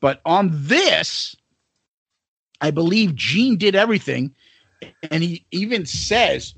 But 0.00 0.22
on 0.24 0.50
this, 0.52 1.36
I 2.62 2.70
believe 2.70 3.14
Gene 3.14 3.58
did 3.58 3.76
everything, 3.76 4.34
and 5.10 5.22
he 5.22 5.44
even 5.50 5.84
says 5.84 6.54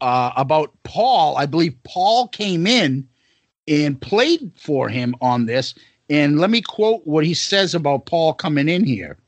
uh, 0.00 0.32
about 0.36 0.72
Paul. 0.82 1.36
I 1.36 1.46
believe 1.46 1.76
Paul 1.84 2.26
came 2.26 2.66
in 2.66 3.08
and 3.68 4.00
played 4.00 4.50
for 4.56 4.88
him 4.88 5.14
on 5.20 5.46
this. 5.46 5.74
And 6.10 6.40
let 6.40 6.50
me 6.50 6.62
quote 6.62 7.06
what 7.06 7.24
he 7.24 7.34
says 7.34 7.74
about 7.74 8.06
Paul 8.06 8.32
coming 8.32 8.68
in 8.68 8.84
here. 8.84 9.18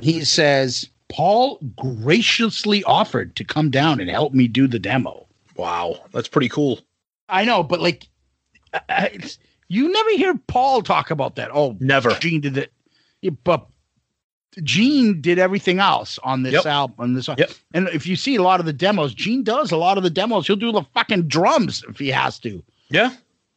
He 0.00 0.24
says, 0.24 0.88
Paul 1.08 1.58
graciously 1.76 2.84
offered 2.84 3.34
to 3.36 3.44
come 3.44 3.70
down 3.70 4.00
and 4.00 4.08
help 4.10 4.32
me 4.32 4.46
do 4.48 4.66
the 4.68 4.78
demo. 4.78 5.26
Wow, 5.56 6.00
that's 6.12 6.28
pretty 6.28 6.48
cool. 6.48 6.80
I 7.28 7.44
know, 7.44 7.62
but 7.62 7.80
like, 7.80 8.06
I- 8.88 9.18
you 9.68 9.90
never 9.90 10.10
hear 10.10 10.34
Paul 10.46 10.82
talk 10.82 11.10
about 11.10 11.34
that. 11.36 11.50
Oh, 11.52 11.76
Never. 11.80 12.10
Gene 12.20 12.40
did 12.40 12.56
it, 12.56 12.72
Yeah, 13.20 13.30
but 13.42 13.66
Gene 14.62 15.20
did 15.20 15.38
everything 15.40 15.80
else 15.80 16.18
on 16.22 16.42
this 16.42 16.52
Yep. 16.54 16.66
album. 16.66 16.94
On 16.98 17.14
this, 17.14 17.28
Yep. 17.28 17.50
and 17.74 17.88
if 17.88 18.06
you 18.06 18.14
see 18.16 18.36
a 18.36 18.42
lot 18.42 18.60
of 18.60 18.66
the 18.66 18.72
demos, 18.72 19.12
Gene 19.12 19.42
does 19.42 19.72
a 19.72 19.76
lot 19.76 19.96
of 19.98 20.04
the 20.04 20.10
demos. 20.10 20.46
He'll 20.46 20.56
do 20.56 20.70
the 20.72 20.84
fucking 20.94 21.26
drums 21.28 21.84
if 21.88 21.98
he 21.98 22.08
has 22.08 22.38
to. 22.40 22.62
Yeah. 22.90 23.10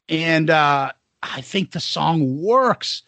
And 0.09 0.49
uh, 0.49 0.91
I 1.23 1.41
think 1.41 1.71
the 1.71 1.79
song 1.79 2.41
works. 2.41 3.03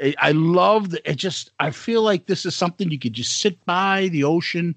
I, 0.00 0.14
I 0.18 0.32
love 0.32 0.94
it. 1.04 1.16
Just 1.16 1.50
I 1.58 1.70
feel 1.70 2.02
like 2.02 2.26
this 2.26 2.46
is 2.46 2.54
something 2.54 2.90
you 2.90 2.98
could 2.98 3.14
just 3.14 3.38
sit 3.38 3.62
by 3.64 4.08
the 4.08 4.24
ocean 4.24 4.74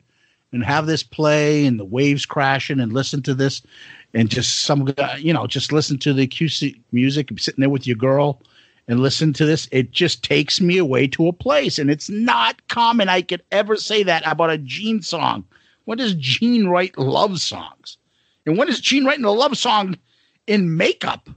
and 0.51 0.63
have 0.63 0.85
this 0.85 1.03
play 1.03 1.65
and 1.65 1.79
the 1.79 1.85
waves 1.85 2.25
crashing 2.25 2.79
and 2.79 2.93
listen 2.93 3.21
to 3.23 3.33
this 3.33 3.61
and 4.13 4.29
just 4.29 4.59
some 4.59 4.85
guy, 4.85 5.17
you 5.17 5.33
know 5.33 5.45
just 5.47 5.71
listen 5.71 5.97
to 5.99 6.13
the 6.13 6.23
acoustic 6.23 6.75
music 6.91 7.29
sitting 7.37 7.61
there 7.61 7.69
with 7.69 7.85
your 7.85 7.97
girl 7.97 8.41
and 8.87 8.99
listen 8.99 9.33
to 9.33 9.45
this. 9.45 9.67
It 9.71 9.91
just 9.91 10.23
takes 10.23 10.61
me 10.61 10.77
away 10.77 11.07
to 11.07 11.27
a 11.27 11.33
place, 11.33 11.79
and 11.79 11.89
it's 11.89 12.09
not 12.09 12.67
common. 12.67 13.09
I 13.09 13.21
could 13.21 13.43
ever 13.51 13.75
say 13.75 14.03
that 14.03 14.23
about 14.25 14.51
a 14.51 14.57
Gene 14.57 15.01
song. 15.01 15.43
When 15.85 15.97
does 15.97 16.13
Gene 16.15 16.67
write 16.67 16.97
love 16.97 17.39
songs? 17.39 17.97
And 18.45 18.57
when 18.57 18.69
is 18.69 18.79
Gene 18.79 19.05
writing 19.05 19.25
a 19.25 19.31
love 19.31 19.57
song 19.57 19.97
in 20.47 20.77
makeup? 20.77 21.29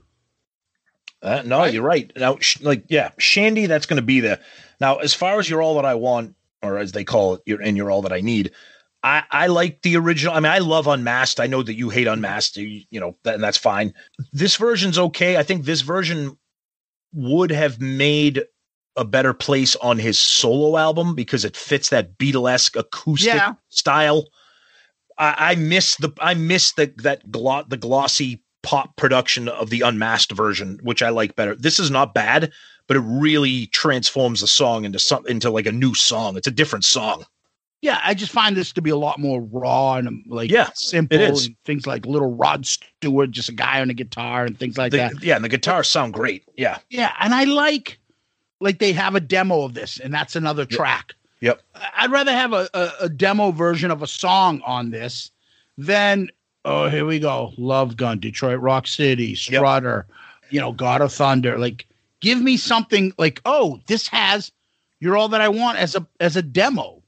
Uh, 1.23 1.43
no, 1.45 1.65
you're 1.65 1.83
right. 1.83 2.13
Now, 2.17 2.39
sh- 2.39 2.61
like, 2.61 2.85
yeah, 2.89 3.11
Shandy, 3.19 3.67
that's 3.67 3.87
going 3.87 3.97
to 3.97 4.03
be 4.07 4.21
there. 4.21 4.39
Now, 4.81 4.97
as 4.97 5.15
far 5.15 5.39
as 5.41 5.51
you're 5.51 5.63
all 5.63 5.75
that 5.77 5.85
I 5.85 5.95
want, 5.95 6.35
or 6.63 6.79
as 6.79 6.93
they 6.93 7.05
call 7.05 7.35
it, 7.35 7.43
you're 7.47 7.61
and 7.61 7.77
you're 7.77 7.91
all 7.91 8.03
that 8.03 8.13
I 8.13 8.21
need. 8.21 8.53
I, 9.03 9.23
I 9.31 9.47
like 9.47 9.83
the 9.83 9.97
original. 9.97 10.35
I 10.35 10.41
mean, 10.41 10.51
I 10.53 10.59
love 10.59 10.87
Unmasked. 10.87 11.41
I 11.41 11.47
know 11.47 11.63
that 11.63 11.75
you 11.75 11.89
hate 11.89 12.07
Unmasked. 12.09 12.57
You, 12.57 12.83
you 12.91 12.99
know, 13.01 13.17
that, 13.25 13.35
and 13.35 13.43
that's 13.43 13.57
fine. 13.59 13.95
This 14.33 14.57
version's 14.57 14.99
okay. 14.99 15.37
I 15.37 15.43
think 15.45 15.65
this 15.65 15.83
version 15.83 16.37
would 17.13 17.51
have 17.51 17.81
made 17.81 18.43
a 18.97 19.05
better 19.05 19.33
place 19.33 19.77
on 19.77 19.99
his 19.99 20.19
solo 20.19 20.77
album 20.77 21.15
because 21.15 21.45
it 21.45 21.57
fits 21.57 21.91
that 21.91 22.19
Beatlesque 22.19 22.77
acoustic 22.79 23.35
Yeah. 23.35 23.55
style. 23.69 24.27
I, 25.17 25.35
I 25.39 25.55
miss 25.55 25.97
the 25.97 26.13
I 26.21 26.35
miss 26.35 26.73
the 26.73 26.93
that 26.99 27.31
glo- 27.31 27.65
the 27.69 27.77
glossy 27.77 28.43
pop 28.69 28.95
production 28.97 29.49
of 29.49 29.71
the 29.71 29.81
unmasked 29.81 30.33
version, 30.33 30.79
which 30.83 31.03
I 31.03 31.09
like 31.09 31.35
better. 31.37 31.55
This 31.55 31.79
is 31.79 31.91
not 31.91 32.13
bad, 32.13 32.53
but 32.87 32.99
it 32.99 33.01
really 33.01 33.67
transforms 33.69 34.43
the 34.43 34.47
song 34.47 34.85
into 34.85 34.99
some 34.99 35.27
into 35.27 35.49
like 35.51 35.65
a 35.65 35.73
new 35.73 35.95
song. 35.95 36.37
It's 36.37 36.47
a 36.47 36.51
different 36.51 36.85
song. 36.85 37.25
Yeah, 37.81 37.99
I 38.05 38.13
just 38.13 38.31
find 38.33 38.57
this 38.57 38.73
to 38.73 38.83
be 38.83 38.91
a 38.91 38.97
lot 38.97 39.19
more 39.21 39.41
raw 39.41 39.95
and 39.95 40.23
like 40.27 40.51
Yeah, 40.51 40.69
simple 40.75 41.19
and 41.19 41.57
things 41.65 41.87
like 41.87 42.05
little 42.05 42.35
Rod 42.35 42.67
Stewart, 42.67 43.31
just 43.31 43.49
a 43.49 43.53
guy 43.53 43.81
on 43.81 43.89
a 43.89 43.95
guitar 43.95 44.45
and 44.45 44.59
things 44.59 44.77
like 44.77 44.91
The- 44.93 44.99
that. 44.99 45.23
yeah, 45.23 45.37
and 45.37 45.45
the 45.45 45.49
guitars 45.49 45.89
sound 45.89 46.13
great. 46.13 46.43
Yeah. 46.57 46.79
Yeah, 46.91 47.13
and 47.21 47.33
I 47.35 47.45
like 47.45 47.99
like 48.61 48.81
they 48.81 48.93
have 48.93 49.15
a 49.15 49.21
demo 49.21 49.63
of 49.63 49.73
this, 49.73 49.99
and 49.99 50.13
that's 50.13 50.37
another 50.37 50.67
track. 50.67 51.15
Yep. 51.41 51.63
I'd 51.97 52.11
rather 52.11 52.33
have 52.33 52.53
a, 52.53 52.69
a, 52.75 52.91
a 53.03 53.09
demo 53.09 53.51
version 53.53 53.91
of 53.93 54.03
a 54.03 54.07
song 54.09 54.61
on 54.67 54.91
this 54.91 55.31
than 55.79 56.29
oh 56.69 56.89
here 56.89 57.07
we 57.07 57.19
go, 57.19 57.53
Love 57.57 57.97
Gun, 57.97 58.21
Detroit 58.21 58.61
Rock 58.61 58.87
City, 58.87 59.35
Strutter, 59.35 60.07
you 60.51 60.61
know, 60.61 60.73
God 60.73 61.01
of 61.01 61.13
Thunder. 61.13 61.59
Like, 61.59 61.87
give 62.21 62.41
me 62.41 62.57
something 62.57 63.13
like 63.19 63.41
oh 63.45 63.81
this 63.87 64.07
has 64.09 64.53
You're 65.01 65.17
All 65.17 65.29
That 65.29 65.41
I 65.41 65.49
Want 65.49 65.79
as 65.79 65.97
a 65.97 66.07
as 66.21 66.37
a 66.37 66.43
demo. 66.43 67.03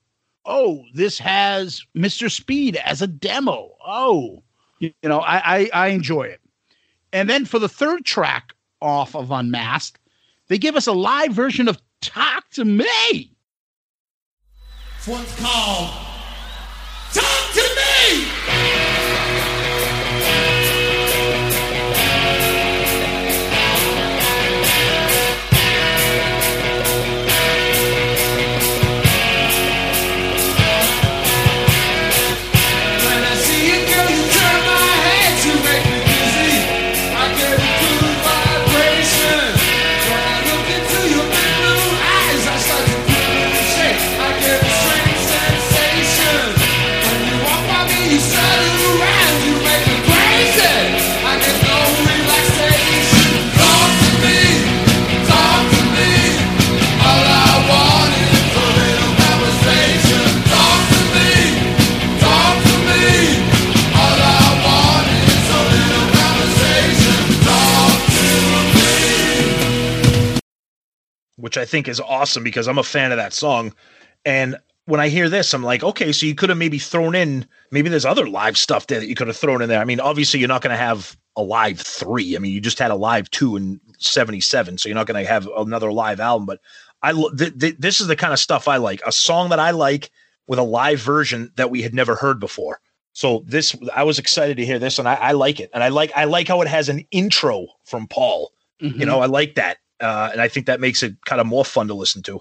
Oh, 0.46 0.84
this 0.94 1.18
has 1.18 1.84
Mr. 1.94 2.30
Speed 2.30 2.76
as 2.76 3.02
a 3.02 3.06
demo. 3.06 3.72
Oh, 3.86 4.42
you 4.78 4.92
know, 5.02 5.20
I, 5.20 5.58
I 5.58 5.70
I 5.74 5.86
enjoy 5.88 6.22
it. 6.22 6.40
And 7.12 7.28
then 7.28 7.44
for 7.44 7.58
the 7.58 7.68
third 7.68 8.04
track 8.04 8.54
off 8.80 9.14
of 9.14 9.30
Unmasked, 9.30 10.00
they 10.48 10.58
give 10.58 10.76
us 10.76 10.86
a 10.86 10.92
live 10.92 11.32
version 11.32 11.68
of 11.68 11.80
Talk 12.00 12.48
to 12.50 12.64
Me. 12.64 13.30
This 14.96 15.06
one's 15.06 15.36
called 15.36 15.90
Talk 17.12 17.52
to 17.54 17.60
Me! 17.60 18.89
Which 71.40 71.56
I 71.56 71.64
think 71.64 71.88
is 71.88 72.00
awesome 72.00 72.44
because 72.44 72.68
I'm 72.68 72.78
a 72.78 72.84
fan 72.84 73.12
of 73.12 73.18
that 73.18 73.32
song. 73.32 73.74
And 74.24 74.56
when 74.86 75.00
I 75.00 75.08
hear 75.08 75.28
this, 75.28 75.54
I'm 75.54 75.62
like, 75.62 75.82
okay, 75.82 76.12
so 76.12 76.26
you 76.26 76.34
could 76.34 76.48
have 76.48 76.58
maybe 76.58 76.78
thrown 76.78 77.14
in, 77.14 77.46
maybe 77.70 77.88
there's 77.88 78.04
other 78.04 78.28
live 78.28 78.58
stuff 78.58 78.86
there 78.86 79.00
that 79.00 79.08
you 79.08 79.14
could 79.14 79.28
have 79.28 79.36
thrown 79.36 79.62
in 79.62 79.68
there. 79.68 79.80
I 79.80 79.84
mean, 79.84 80.00
obviously, 80.00 80.40
you're 80.40 80.48
not 80.48 80.62
going 80.62 80.76
to 80.76 80.82
have 80.82 81.16
a 81.36 81.42
live 81.42 81.80
three. 81.80 82.36
I 82.36 82.38
mean, 82.38 82.52
you 82.52 82.60
just 82.60 82.78
had 82.78 82.90
a 82.90 82.96
live 82.96 83.30
two 83.30 83.56
in 83.56 83.80
77, 83.98 84.78
so 84.78 84.88
you're 84.88 84.96
not 84.96 85.06
going 85.06 85.22
to 85.22 85.30
have 85.30 85.46
another 85.56 85.92
live 85.92 86.20
album. 86.20 86.46
But 86.46 86.60
I 87.02 87.12
th- 87.12 87.58
th- 87.58 87.76
this 87.78 88.00
is 88.00 88.08
the 88.08 88.16
kind 88.16 88.32
of 88.32 88.38
stuff 88.38 88.68
I 88.68 88.76
like. 88.76 89.00
A 89.06 89.12
song 89.12 89.50
that 89.50 89.60
I 89.60 89.70
like 89.70 90.10
with 90.46 90.58
a 90.58 90.64
live 90.64 91.00
version 91.00 91.52
that 91.56 91.70
we 91.70 91.82
had 91.82 91.94
never 91.94 92.16
heard 92.16 92.40
before. 92.40 92.80
So 93.12 93.44
this, 93.46 93.76
I 93.94 94.04
was 94.04 94.18
excited 94.18 94.56
to 94.56 94.66
hear 94.66 94.78
this, 94.78 94.98
and 94.98 95.08
I, 95.08 95.14
I 95.14 95.32
like 95.32 95.60
it, 95.60 95.70
and 95.72 95.82
I 95.82 95.88
like 95.88 96.12
I 96.14 96.24
like 96.24 96.48
how 96.48 96.60
it 96.62 96.68
has 96.68 96.88
an 96.88 97.04
intro 97.10 97.66
from 97.84 98.06
Paul. 98.06 98.52
Mm-hmm. 98.82 99.00
You 99.00 99.06
know, 99.06 99.20
I 99.20 99.26
like 99.26 99.56
that, 99.56 99.78
uh, 100.00 100.30
and 100.32 100.40
I 100.40 100.48
think 100.48 100.66
that 100.66 100.80
makes 100.80 101.02
it 101.02 101.14
kind 101.26 101.40
of 101.40 101.46
more 101.46 101.64
fun 101.64 101.88
to 101.88 101.94
listen 101.94 102.22
to. 102.24 102.40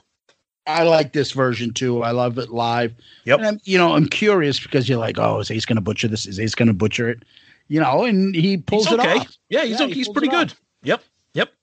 I 0.68 0.84
like 0.84 1.14
this 1.14 1.32
version 1.32 1.74
too. 1.74 2.04
I 2.04 2.12
love 2.12 2.38
it 2.38 2.50
live. 2.50 2.94
Yep. 3.26 3.40
And 3.40 3.48
I'm, 3.48 3.60
you 3.64 3.78
know, 3.78 3.94
I'm 3.96 4.08
curious 4.08 4.60
because 4.60 4.88
you're 4.88 5.00
like, 5.00 5.18
oh, 5.18 5.40
is 5.40 5.50
Ace 5.50 5.66
going 5.66 5.78
to 5.78 5.82
butcher 5.82 6.08
this? 6.08 6.28
Is 6.28 6.40
Ace 6.40 6.54
going 6.54 6.68
to 6.68 6.74
butcher 6.74 7.10
it? 7.10 7.24
You 7.70 7.80
know, 7.80 8.04
and 8.04 8.36
he 8.36 8.58
pulls 8.58 8.86
He's 8.86 8.94
it 8.94 9.00
okay. 9.00 9.20
off. 9.20 9.38
Yeah, 9.50 9.64
he's 9.64 9.80
Yeah, 9.80 9.86
okay. 9.86 9.94
he 9.94 10.00
he's 10.00 10.10
pretty 10.10 10.28
good. 10.28 10.52
off. 10.52 10.62
Yep, 10.84 11.04
yep. 11.34 11.54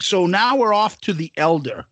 So 0.00 0.26
now 0.26 0.56
we're 0.56 0.74
off 0.74 1.00
to 1.02 1.12
the 1.12 1.32
Elder. 1.36 1.86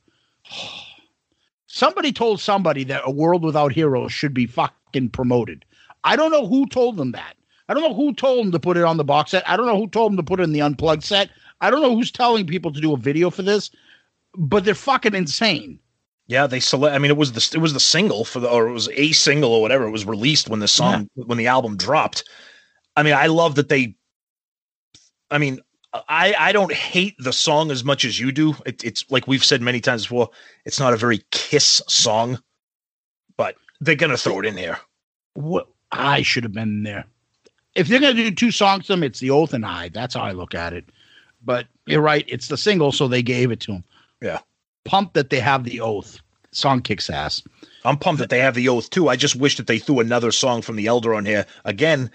Somebody 1.66 2.12
told 2.12 2.40
somebody 2.40 2.84
that 2.84 3.02
a 3.04 3.10
world 3.10 3.42
without 3.42 3.72
heroes 3.72 4.12
should 4.12 4.32
be 4.32 4.46
fucking 4.46 5.10
promoted. 5.10 5.64
I 6.04 6.16
don't 6.16 6.30
know 6.30 6.46
who 6.46 6.66
told 6.66 6.96
them 6.96 7.12
that. 7.12 7.36
I 7.68 7.74
don't 7.74 7.82
know 7.82 7.94
who 7.94 8.14
told 8.14 8.44
them 8.46 8.52
to 8.52 8.60
put 8.60 8.76
it 8.76 8.84
on 8.84 8.96
the 8.96 9.04
box 9.04 9.32
set. 9.32 9.46
I 9.48 9.56
don't 9.56 9.66
know 9.66 9.76
who 9.76 9.88
told 9.88 10.12
them 10.12 10.16
to 10.16 10.22
put 10.22 10.40
it 10.40 10.44
in 10.44 10.52
the 10.52 10.62
unplugged 10.62 11.02
set. 11.02 11.30
I 11.60 11.70
don't 11.70 11.82
know 11.82 11.94
who's 11.94 12.10
telling 12.10 12.46
people 12.46 12.72
to 12.72 12.80
do 12.80 12.92
a 12.92 12.98
video 12.98 13.30
for 13.30 13.42
this, 13.42 13.70
but 14.34 14.64
they're 14.64 14.74
fucking 14.74 15.14
insane. 15.14 15.78
Yeah, 16.28 16.46
they 16.46 16.60
select. 16.60 16.94
I 16.94 16.98
mean, 16.98 17.10
it 17.10 17.16
was 17.16 17.32
the 17.32 17.56
it 17.56 17.60
was 17.60 17.72
the 17.72 17.80
single 17.80 18.24
for 18.24 18.40
the 18.40 18.48
or 18.50 18.66
it 18.66 18.72
was 18.72 18.88
a 18.90 19.12
single 19.12 19.52
or 19.52 19.62
whatever. 19.62 19.86
It 19.86 19.92
was 19.92 20.04
released 20.04 20.48
when 20.48 20.60
the 20.60 20.68
song 20.68 21.08
when 21.14 21.38
the 21.38 21.46
album 21.46 21.76
dropped. 21.76 22.24
I 22.96 23.02
mean, 23.02 23.14
I 23.14 23.26
love 23.26 23.54
that 23.54 23.68
they. 23.68 23.94
I 25.30 25.38
mean, 25.38 25.60
I 26.08 26.34
I 26.36 26.52
don't 26.52 26.72
hate 26.72 27.14
the 27.18 27.32
song 27.32 27.70
as 27.70 27.84
much 27.84 28.04
as 28.04 28.18
you 28.18 28.32
do. 28.32 28.54
It, 28.66 28.84
it's 28.84 29.04
like 29.08 29.28
we've 29.28 29.44
said 29.44 29.62
many 29.62 29.80
times 29.80 30.02
before. 30.02 30.30
It's 30.64 30.80
not 30.80 30.92
a 30.92 30.96
very 30.96 31.24
Kiss 31.30 31.80
song, 31.86 32.40
but 33.36 33.54
they're 33.80 33.94
gonna 33.94 34.16
throw 34.16 34.40
it 34.40 34.46
in 34.46 34.56
there. 34.56 34.80
What 35.34 35.68
I 35.92 36.22
should 36.22 36.42
have 36.42 36.52
been 36.52 36.82
there. 36.82 37.04
If 37.76 37.86
they're 37.86 38.00
gonna 38.00 38.14
do 38.14 38.30
two 38.32 38.50
songs 38.50 38.88
them, 38.88 39.04
it's 39.04 39.20
the 39.20 39.30
Oath 39.30 39.54
and 39.54 39.64
I. 39.64 39.90
That's 39.90 40.14
how 40.14 40.22
I 40.22 40.32
look 40.32 40.56
at 40.56 40.72
it. 40.72 40.86
But 41.46 41.66
you're 41.86 42.02
right, 42.02 42.26
it's 42.28 42.48
the 42.48 42.58
single, 42.58 42.92
so 42.92 43.08
they 43.08 43.22
gave 43.22 43.50
it 43.50 43.60
to 43.60 43.72
him. 43.72 43.84
Yeah, 44.20 44.40
Pumped 44.84 45.14
that 45.14 45.30
they 45.30 45.40
have 45.40 45.64
the 45.64 45.80
Oath. 45.80 46.20
Song 46.52 46.80
kicks 46.80 47.10
ass. 47.10 47.42
I'm 47.84 47.98
pumped 47.98 48.18
that 48.18 48.30
they 48.30 48.38
have 48.38 48.54
the 48.54 48.68
oath 48.70 48.88
too. 48.88 49.08
I 49.10 49.16
just 49.16 49.36
wish 49.36 49.58
that 49.58 49.66
they 49.66 49.78
threw 49.78 50.00
another 50.00 50.32
song 50.32 50.62
from 50.62 50.76
the 50.76 50.86
Elder 50.86 51.14
on 51.14 51.26
here 51.26 51.44
again. 51.66 52.10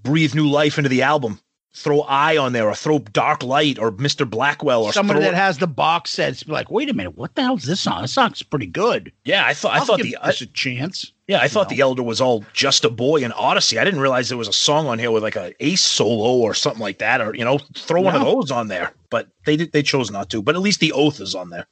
Breathe 0.00 0.36
new 0.36 0.48
life 0.48 0.78
into 0.78 0.88
the 0.88 1.02
album. 1.02 1.40
Throw 1.74 2.00
I 2.00 2.38
on 2.38 2.54
there, 2.54 2.66
or 2.68 2.74
throw 2.74 2.98
Dark 2.98 3.42
Light, 3.42 3.78
or 3.78 3.92
Mr. 3.92 4.28
Blackwell, 4.28 4.84
or 4.84 4.92
Somebody 4.92 5.20
throw- 5.20 5.30
that 5.30 5.36
has 5.36 5.58
the 5.58 5.66
box 5.66 6.10
sets 6.10 6.42
be 6.42 6.50
like, 6.50 6.70
wait 6.70 6.88
a 6.88 6.94
minute, 6.94 7.16
what 7.16 7.34
the 7.34 7.42
hell's 7.42 7.64
this 7.64 7.80
song? 7.80 8.02
This 8.02 8.12
song's 8.12 8.42
pretty 8.42 8.66
good. 8.66 9.12
Yeah, 9.24 9.46
I 9.46 9.54
thought 9.54 9.74
I 9.74 9.78
I'll 9.78 9.84
thought 9.84 10.00
the 10.00 10.16
this 10.24 10.40
a 10.40 10.46
chance. 10.46 11.12
Yeah, 11.28 11.40
I 11.40 11.48
thought 11.48 11.68
the 11.68 11.80
Elder 11.80 12.02
was 12.02 12.22
all 12.22 12.42
just 12.54 12.86
a 12.86 12.90
boy 12.90 13.18
in 13.18 13.32
Odyssey. 13.32 13.78
I 13.78 13.84
didn't 13.84 14.00
realize 14.00 14.30
there 14.30 14.38
was 14.38 14.48
a 14.48 14.52
song 14.52 14.86
on 14.86 14.98
here 14.98 15.10
with 15.10 15.22
like 15.22 15.36
a 15.36 15.52
ace 15.62 15.82
solo 15.84 16.38
or 16.38 16.54
something 16.54 16.80
like 16.80 16.98
that, 16.98 17.20
or 17.20 17.34
you 17.34 17.44
know, 17.44 17.58
throw 17.74 18.00
one 18.00 18.16
of 18.16 18.22
those 18.22 18.50
on 18.50 18.68
there. 18.68 18.92
But 19.10 19.28
they 19.44 19.56
did 19.56 19.72
they 19.72 19.82
chose 19.82 20.10
not 20.10 20.30
to. 20.30 20.40
But 20.40 20.54
at 20.54 20.62
least 20.62 20.80
the 20.80 20.92
oath 20.92 21.20
is 21.20 21.34
on 21.34 21.50
there. 21.50 21.66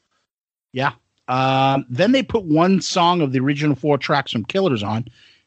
Yeah. 0.73 0.93
Um, 1.27 1.87
then 1.89 2.13
they 2.13 2.23
put 2.23 2.45
one 2.45 2.83
song 2.83 3.23
of 3.23 3.33
the 3.33 3.41
original 3.41 3.75
four 3.75 3.97
tracks 3.99 4.31
from 4.31 4.45
Killers 4.45 4.83
on, 4.83 5.07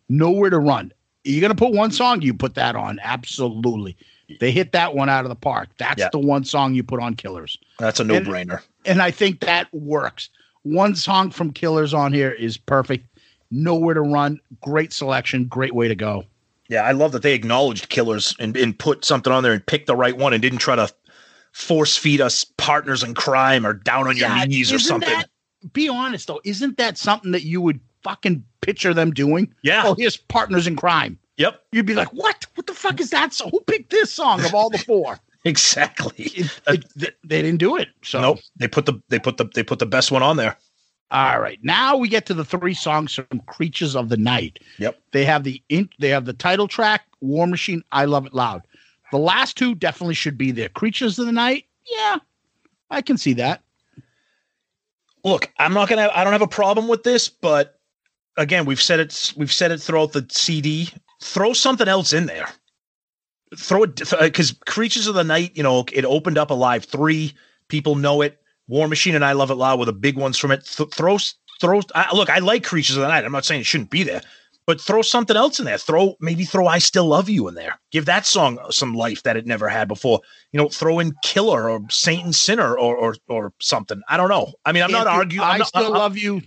Nowhere 0.10 0.50
to 0.50 0.60
Run. 0.60 0.91
You're 1.24 1.41
gonna 1.41 1.54
put 1.56 1.72
one 1.74 1.91
song, 1.91 2.22
you 2.24 2.34
put 2.34 2.56
that 2.56 2.76
on. 2.76 3.00
Absolutely. 3.04 3.95
They 4.39 4.51
hit 4.51 4.71
that 4.73 4.95
one 4.95 5.09
out 5.09 5.25
of 5.25 5.30
the 5.30 5.36
park. 5.36 5.69
That's 5.77 5.99
Yeah. 5.99 6.09
the 6.11 6.19
one 6.19 6.43
song 6.43 6.73
you 6.75 6.84
put 6.84 7.01
on 7.01 7.15
Killers. 7.15 7.57
That's 7.80 7.99
a 7.99 8.03
no 8.03 8.19
brainer. 8.19 8.61
And 8.86 9.01
I 9.01 9.11
think 9.11 9.39
that 9.41 9.73
works. 9.73 10.30
One 10.63 10.95
song 10.95 11.32
from 11.32 11.51
Killers 11.51 11.93
on 11.93 12.13
here 12.13 12.32
is 12.32 12.57
perfect. 12.57 13.05
Nowhere 13.51 13.95
to 13.95 14.01
Run. 14.01 14.39
Great 14.61 14.93
selection. 14.93 15.45
Great 15.45 15.73
way 15.73 15.88
to 15.88 15.95
go. 15.95 16.25
Yeah, 16.67 16.84
I 16.84 16.91
love 16.91 17.11
that 17.13 17.23
they 17.23 17.34
acknowledged 17.34 17.89
killers 17.89 18.36
and, 18.39 18.55
and 18.55 18.77
put 18.77 19.03
something 19.03 19.34
on 19.34 19.41
there 19.41 19.53
and 19.53 19.65
picked 19.65 19.88
the 19.88 19.95
right 19.95 20.15
one 20.15 20.34
and 20.34 20.41
didn't 20.41 20.59
try 20.59 20.75
to 20.75 20.88
force 21.51 21.97
feed 21.97 22.21
us 22.21 22.43
partners 22.57 23.01
in 23.01 23.15
crime 23.15 23.65
or 23.65 23.73
down 23.73 24.07
on 24.07 24.15
your 24.15 24.30
Yeah, 24.30 24.43
knees 24.45 24.71
or 24.71 24.77
something. 24.77 25.09
that- 25.09 25.30
be 25.73 25.89
honest 25.89 26.27
though, 26.27 26.39
isn't 26.45 26.77
that 26.77 26.97
something 26.97 27.32
that 27.32 27.43
you 27.43 27.59
would 27.59 27.80
fucking 28.03 28.43
picture 28.61 28.93
them 28.93 29.11
doing? 29.11 29.51
Yeah. 29.63 29.82
Oh, 29.86 29.95
here's 29.95 30.15
partners 30.15 30.67
in 30.67 30.75
crime. 30.75 31.17
Yep. 31.39 31.63
You'd 31.71 31.85
be 31.87 31.95
like, 31.95 32.13
what? 32.13 32.45
What 32.55 32.67
the 32.67 32.73
fuck 32.73 32.99
is 32.99 33.09
that? 33.09 33.33
So 33.33 33.49
who 33.49 33.61
picked 33.61 33.89
this 33.89 34.13
song 34.13 34.43
of 34.45 34.53
all 34.53 34.69
the 34.69 34.77
four? 34.77 35.17
exactly. 35.45 36.13
It- 36.25 36.61
it- 36.67 36.85
they, 36.95 37.07
they 37.23 37.41
didn't 37.41 37.59
do 37.59 37.75
it. 37.77 37.87
So 38.03 38.21
Nope. 38.21 38.39
They 38.57 38.67
put 38.67 38.85
the 38.85 39.01
they 39.09 39.17
put 39.19 39.37
the 39.37 39.45
they 39.55 39.63
put 39.63 39.79
the 39.79 39.85
best 39.87 40.11
one 40.11 40.21
on 40.21 40.37
there. 40.37 40.57
All 41.11 41.39
right. 41.39 41.57
Now 41.63 41.95
we 41.97 42.07
get 42.09 42.27
to 42.27 42.33
the 42.35 42.45
three 42.45 42.73
songs 42.75 43.15
from 43.15 43.39
Creatures 43.47 43.95
of 43.95 44.09
the 44.09 44.17
Night. 44.17 44.59
Yep. 44.77 44.99
They 45.11 45.25
have 45.25 45.43
the 45.43 45.59
in, 45.69 45.89
they 45.97 46.09
have 46.09 46.25
the 46.25 46.33
title 46.33 46.67
track, 46.67 47.03
War 47.21 47.47
Machine, 47.47 47.81
I 47.91 48.05
Love 48.05 48.27
It 48.27 48.33
Loud. 48.35 48.61
The 49.11 49.17
last 49.17 49.57
two 49.57 49.73
definitely 49.73 50.13
should 50.13 50.37
be 50.37 50.51
there. 50.51 50.69
Creatures 50.69 51.17
of 51.17 51.25
the 51.25 51.31
Night, 51.31 51.65
yeah, 51.89 52.17
I 52.91 53.01
can 53.01 53.17
see 53.17 53.33
that. 53.33 53.63
look, 55.23 55.51
I'm 55.57 55.73
not 55.73 55.89
gonna. 55.89 56.11
I 56.13 56.23
don't 56.23 56.33
have 56.33 56.41
a 56.43 56.47
problem 56.47 56.87
with 56.87 57.03
this, 57.03 57.27
but 57.29 57.79
again, 58.37 58.65
we've 58.65 58.81
said 58.81 58.99
it. 58.99 59.33
We've 59.35 59.51
said 59.51 59.71
it 59.71 59.81
throughout 59.81 60.11
the 60.11 60.25
CD. 60.29 60.89
Throw 61.22 61.53
something 61.53 61.88
else 61.88 62.13
in 62.13 62.26
there. 62.26 62.47
Throw 63.57 63.84
it 63.84 64.13
uh, 64.13 64.22
because 64.22 64.51
Creatures 64.67 65.07
of 65.07 65.15
the 65.15 65.24
Night. 65.24 65.51
You 65.55 65.63
know, 65.63 65.84
it 65.91 66.05
opened 66.05 66.38
up 66.38 66.51
Alive 66.51 66.86
three. 66.86 67.34
People 67.67 67.95
know 67.95 68.22
it. 68.22 68.39
War 68.67 68.88
Machine 68.88 69.15
and 69.15 69.26
I 69.26 69.32
Love 69.32 69.49
It 69.51 69.55
Loud 69.55 69.80
were 69.80 69.86
the 69.86 69.93
big 69.93 70.17
ones 70.17 70.38
from 70.38 70.51
it. 70.51 70.65
Th- 70.65 70.89
throw 70.93 71.17
throw. 71.59 71.82
I, 71.95 72.15
look, 72.15 72.30
I 72.30 72.39
like 72.39 72.63
Creatures 72.63 72.95
of 72.95 73.01
the 73.01 73.07
Night. 73.07 73.26
I'm 73.26 73.32
not 73.32 73.45
saying 73.45 73.61
it 73.61 73.65
shouldn't 73.65 73.89
be 73.89 74.03
there. 74.03 74.22
But 74.67 74.80
throw 74.80 75.01
something 75.01 75.36
else 75.36 75.57
in 75.57 75.65
there. 75.65 75.80
Throw 75.80 76.15
maybe 76.22 76.45
throw 76.45 76.67
I 76.67 76.78
Still 76.78 77.07
Love 77.07 77.28
You 77.28 77.47
in 77.47 77.55
there. 77.55 77.80
Give 77.91 78.05
that 78.05 78.28
song 78.28 78.59
some 78.70 78.93
life 78.93 79.24
that 79.24 79.36
it 79.36 79.47
never 79.47 79.67
had 79.67 79.88
before. 79.88 80.22
You 80.51 80.59
know, 80.59 80.70
throw 80.70 80.99
in 80.99 81.15
Killer 81.24 81.72
or 81.72 81.82
Saint 81.89 82.24
and 82.24 82.36
Sinner 82.36 82.78
or 82.78 82.95
or 82.95 83.15
or 83.28 83.51
something. 83.59 83.99
I 84.07 84.15
don't 84.17 84.30
know. 84.30 84.53
I 84.65 84.72
mean, 84.72 84.84
I'm 84.84 84.91
not 84.91 85.07
If 85.07 85.13
you- 85.13 85.20
arguing. 85.20 85.47
I 85.47 85.57
not- 85.57 85.67
still 85.67 85.84
I'm- 85.86 85.93
love 85.93 86.17
you. 86.17 86.43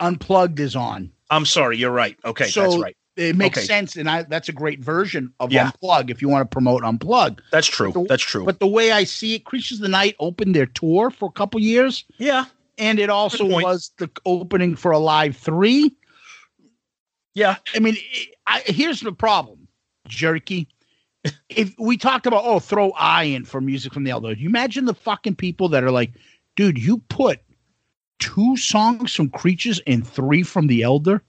Unplugged 0.00 0.58
is 0.58 0.74
on. 0.74 1.12
I'm 1.30 1.46
sorry, 1.46 1.76
you're 1.76 1.92
right. 1.92 2.18
Okay, 2.24 2.48
so 2.48 2.62
that's 2.62 2.76
right. 2.82 2.96
It 3.20 3.36
makes 3.36 3.58
Okay. 3.58 3.66
sense, 3.66 3.96
and 3.96 4.08
I 4.08 4.22
that's 4.22 4.48
a 4.48 4.52
great 4.52 4.80
version 4.80 5.32
of 5.40 5.52
Yeah. 5.52 5.70
Unplug 5.82 6.10
if 6.10 6.22
you 6.22 6.28
want 6.28 6.42
to 6.42 6.52
promote 6.52 6.82
Unplug. 6.82 7.40
That's 7.52 7.66
true. 7.66 7.92
The- 7.92 8.06
That's 8.08 8.22
true. 8.22 8.44
But 8.44 8.60
the 8.60 8.66
way 8.66 8.92
I 8.92 9.04
see 9.04 9.34
it, 9.34 9.44
Creatures 9.44 9.78
of 9.78 9.82
the 9.82 9.88
Night 9.88 10.16
opened 10.18 10.54
their 10.54 10.66
tour 10.66 11.10
for 11.10 11.28
a 11.28 11.32
couple 11.32 11.60
years. 11.60 12.04
Yeah. 12.18 12.46
And 12.78 12.98
it 12.98 13.10
also 13.10 13.44
was 13.44 13.90
the 13.98 14.08
opening 14.24 14.74
for 14.74 14.90
Alive 14.90 15.36
3. 15.36 15.94
Yeah. 17.34 17.56
I 17.74 17.78
mean, 17.78 17.96
I, 18.46 18.62
here's 18.66 19.00
the 19.00 19.12
problem, 19.12 19.68
jerky. 20.08 20.66
if 21.50 21.74
we 21.78 21.96
talked 21.98 22.26
about, 22.26 22.42
oh, 22.44 22.58
throw 22.58 22.92
I 22.92 23.24
in 23.24 23.44
for 23.44 23.60
music 23.60 23.92
from 23.92 24.04
the 24.04 24.10
Elder, 24.10 24.32
you 24.32 24.48
imagine 24.48 24.86
the 24.86 24.94
fucking 24.94 25.36
people 25.36 25.68
that 25.68 25.84
are 25.84 25.90
like, 25.90 26.12
dude, 26.56 26.78
you 26.78 26.98
put 27.10 27.40
two 28.18 28.56
songs 28.56 29.14
from 29.14 29.28
Creatures 29.28 29.80
and 29.86 30.06
three 30.06 30.42
from 30.42 30.66
the 30.66 30.82
Elder? 30.82 31.22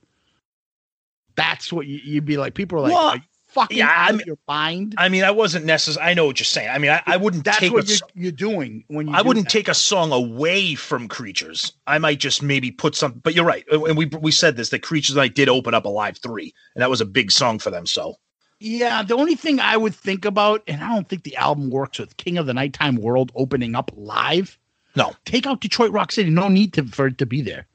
That's 1.36 1.72
what 1.72 1.86
you, 1.86 1.98
you'd 2.02 2.24
be 2.24 2.36
like. 2.36 2.54
People 2.54 2.78
are 2.78 2.82
like, 2.82 2.92
Well, 2.92 3.08
are 3.08 3.16
you 3.16 3.22
fucking 3.48 3.76
yeah, 3.78 3.88
out 3.88 3.96
I 4.06 4.10
of 4.10 4.16
mean- 4.16 4.26
your 4.26 4.38
mind? 4.48 4.94
I 4.98 5.08
mean, 5.08 5.24
I 5.24 5.30
wasn't 5.30 5.64
necessary. 5.66 6.06
I 6.06 6.14
know 6.14 6.26
what 6.26 6.38
you're 6.40 6.44
saying. 6.44 6.70
I 6.70 6.78
mean, 6.78 6.90
I, 6.90 7.02
I 7.06 7.16
wouldn't 7.16 7.44
That's 7.44 7.58
take 7.58 7.72
what 7.72 7.84
a 7.84 7.88
you're, 7.88 7.98
you're 8.24 8.32
doing 8.32 8.84
when 8.88 9.08
you 9.08 9.14
I 9.14 9.22
do 9.22 9.28
wouldn't 9.28 9.46
that. 9.46 9.52
take 9.52 9.68
a 9.68 9.74
song 9.74 10.12
away 10.12 10.74
from 10.74 11.08
Creatures. 11.08 11.72
I 11.86 11.98
might 11.98 12.18
just 12.20 12.42
maybe 12.42 12.70
put 12.70 12.94
some. 12.94 13.12
But 13.22 13.34
you're 13.34 13.44
right, 13.44 13.64
and 13.70 13.96
we 13.96 14.06
we 14.06 14.30
said 14.32 14.56
this 14.56 14.70
that 14.70 14.82
Creatures 14.82 15.16
and 15.16 15.22
I 15.22 15.28
did 15.28 15.48
open 15.48 15.74
up 15.74 15.84
Alive 15.84 16.18
three, 16.18 16.54
and 16.74 16.82
that 16.82 16.90
was 16.90 17.00
a 17.00 17.06
big 17.06 17.30
song 17.30 17.58
for 17.58 17.70
them. 17.70 17.86
So 17.86 18.16
Yeah, 18.60 19.02
the 19.02 19.16
only 19.16 19.34
thing 19.34 19.60
I 19.60 19.76
would 19.76 19.94
think 19.94 20.24
about, 20.24 20.62
and 20.66 20.82
I 20.82 20.94
don't 20.94 21.08
think 21.08 21.24
the 21.24 21.36
album 21.36 21.70
works 21.70 21.98
with 21.98 22.16
King 22.16 22.38
of 22.38 22.46
the 22.46 22.54
Nighttime 22.54 22.96
World 22.96 23.32
opening 23.34 23.74
up 23.74 23.90
live. 23.96 24.58
No, 24.94 25.12
take 25.24 25.46
out 25.46 25.60
Detroit 25.62 25.90
Rock 25.90 26.12
City. 26.12 26.30
No 26.30 26.48
need 26.48 26.72
to 26.74 26.84
for 26.84 27.06
it 27.06 27.18
to 27.18 27.26
be 27.26 27.40
there. 27.42 27.66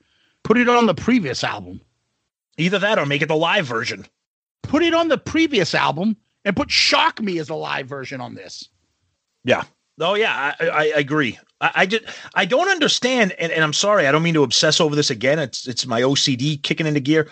Put 0.43 0.57
it 0.57 0.69
on 0.69 0.85
the 0.85 0.93
previous 0.93 1.43
album. 1.43 1.81
Either 2.57 2.79
that 2.79 2.99
or 2.99 3.05
make 3.05 3.21
it 3.21 3.27
the 3.27 3.35
live 3.35 3.65
version. 3.65 4.05
Put 4.63 4.83
it 4.83 4.93
on 4.93 5.07
the 5.07 5.17
previous 5.17 5.73
album 5.73 6.17
and 6.43 6.55
put 6.55 6.71
"Shock 6.71 7.21
Me" 7.21 7.39
as 7.39 7.49
a 7.49 7.55
live 7.55 7.87
version 7.87 8.19
on 8.21 8.35
this. 8.35 8.67
Yeah. 9.43 9.63
Oh 9.99 10.15
yeah, 10.15 10.53
I, 10.59 10.67
I, 10.67 10.71
I 10.71 10.99
agree. 10.99 11.39
I, 11.61 11.71
I 11.75 11.85
just 11.85 12.03
I 12.35 12.45
don't 12.45 12.69
understand, 12.69 13.31
and, 13.33 13.51
and 13.51 13.63
I'm 13.63 13.73
sorry, 13.73 14.07
I 14.07 14.11
don't 14.11 14.23
mean 14.23 14.33
to 14.35 14.43
obsess 14.43 14.79
over 14.79 14.95
this 14.95 15.09
again. 15.09 15.39
It's 15.39 15.67
it's 15.67 15.85
my 15.85 16.01
OCD 16.01 16.61
kicking 16.61 16.85
into 16.85 16.99
gear. 16.99 17.29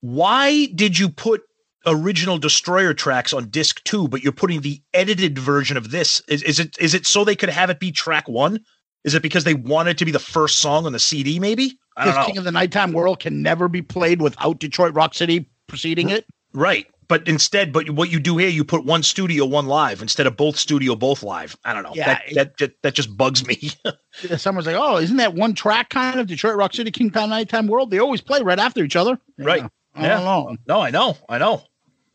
Why 0.00 0.66
did 0.66 0.98
you 0.98 1.08
put 1.08 1.42
original 1.86 2.38
Destroyer 2.38 2.94
tracks 2.94 3.32
on 3.32 3.48
disc 3.48 3.82
two, 3.84 4.08
but 4.08 4.22
you're 4.22 4.32
putting 4.32 4.60
the 4.60 4.80
edited 4.92 5.38
version 5.38 5.76
of 5.76 5.90
this? 5.90 6.20
Is, 6.28 6.42
is 6.42 6.60
it 6.60 6.76
is 6.78 6.94
it 6.94 7.06
so 7.06 7.24
they 7.24 7.36
could 7.36 7.48
have 7.48 7.70
it 7.70 7.80
be 7.80 7.90
track 7.90 8.28
one? 8.28 8.60
Is 9.04 9.14
it 9.14 9.22
because 9.22 9.44
they 9.44 9.54
wanted 9.54 9.98
to 9.98 10.04
be 10.04 10.10
the 10.10 10.18
first 10.18 10.58
song 10.60 10.86
on 10.86 10.92
the 10.92 10.98
CD? 10.98 11.38
Maybe 11.38 11.78
I 11.96 12.04
don't 12.06 12.14
know. 12.14 12.24
King 12.26 12.38
of 12.38 12.44
the 12.44 12.52
Nighttime 12.52 12.92
World 12.92 13.20
can 13.20 13.42
never 13.42 13.68
be 13.68 13.82
played 13.82 14.20
without 14.22 14.58
Detroit 14.58 14.94
Rock 14.94 15.14
City 15.14 15.48
preceding 15.66 16.08
it. 16.10 16.26
Right. 16.52 16.86
but 17.08 17.26
instead, 17.28 17.72
but 17.72 17.90
what 17.90 18.10
you 18.10 18.18
do 18.18 18.36
here, 18.38 18.48
you 18.48 18.64
put 18.64 18.84
one 18.84 19.02
studio, 19.02 19.44
one 19.44 19.66
live 19.66 20.00
instead 20.00 20.26
of 20.26 20.36
both 20.36 20.56
studio, 20.56 20.94
both 20.96 21.22
live. 21.22 21.56
I 21.64 21.74
don't 21.74 21.82
know. 21.82 21.92
Yeah, 21.94 22.06
that, 22.06 22.22
it- 22.28 22.34
that, 22.34 22.56
that 22.58 22.82
that 22.82 22.94
just 22.94 23.14
bugs 23.16 23.46
me. 23.46 23.70
Someone's 24.38 24.66
like, 24.66 24.76
"Oh, 24.78 24.96
isn't 24.96 25.16
that 25.18 25.34
one 25.34 25.54
track 25.54 25.90
kind 25.90 26.18
of 26.18 26.26
Detroit 26.26 26.56
Rock 26.56 26.72
City 26.72 26.90
King 26.90 27.10
Pound 27.10 27.30
Nighttime 27.30 27.66
World? 27.66 27.90
They 27.90 27.98
always 27.98 28.20
play 28.20 28.40
right 28.42 28.58
after 28.58 28.82
each 28.84 28.96
other." 28.96 29.18
Right. 29.38 29.62
Yeah, 29.62 29.68
I 29.94 30.02
Yeah. 30.02 30.08
don't 30.16 30.24
know. 30.24 30.56
no, 30.66 30.80
I 30.80 30.90
know, 30.90 31.16
I 31.28 31.38
know. 31.38 31.62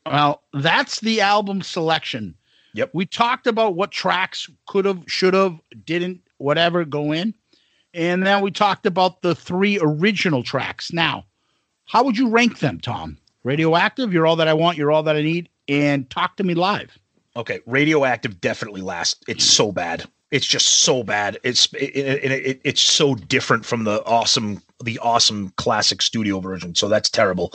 Well, 0.06 0.42
that's 0.54 1.02
the 1.02 1.22
album 1.22 1.62
selection. 1.62 2.36
Yep. 2.74 2.92
We 2.94 3.06
talked 3.06 3.46
about 3.48 3.76
what 3.76 3.92
tracks 3.92 4.50
could 4.68 4.86
have, 4.86 5.04
should 5.08 5.34
have, 5.34 5.60
didn't, 5.86 6.22
whatever 6.40 6.84
go 6.84 7.12
in. 7.12 7.34
And 7.94 8.26
then 8.26 8.42
we 8.42 8.52
talked 8.52 8.86
about 8.86 9.22
the 9.22 9.36
three 9.36 9.80
original 9.82 10.44
tracks. 10.44 10.92
Now, 10.92 11.26
how 11.86 12.04
would 12.04 12.18
you 12.18 12.30
rank 12.30 12.60
them, 12.60 12.80
Tom? 12.80 13.18
Radioactive, 13.44 14.14
You're 14.14 14.28
All 14.28 14.36
That 14.36 14.48
I 14.48 14.54
Want, 14.54 14.78
You're 14.78 14.92
All 14.92 15.04
That 15.04 15.16
I 15.16 15.22
Need, 15.22 15.50
and 15.68 16.10
Talk 16.10 16.36
to 16.38 16.44
Me 16.44 16.54
Live. 16.54 16.98
Okay, 17.36 17.60
radioactive 17.66 18.42
definitely 18.42 18.82
last. 18.82 19.24
It's 19.28 19.46
so 19.46 19.72
bad. 19.72 20.06
It's 20.32 20.46
just 20.46 20.68
so 20.82 21.04
bad. 21.04 21.40
It's 21.44 21.74
it, 21.74 21.96
it, 21.96 22.32
it, 22.32 22.62
it's 22.64 22.82
so 22.82 23.16
different 23.16 23.66
from 23.66 23.84
the 23.84 24.04
awesome 24.06 24.62
the 24.84 25.00
awesome 25.00 25.52
classic 25.58 26.02
studio 26.02 26.40
version. 26.40 26.76
So 26.76 26.88
that's 26.88 27.10
terrible. 27.10 27.54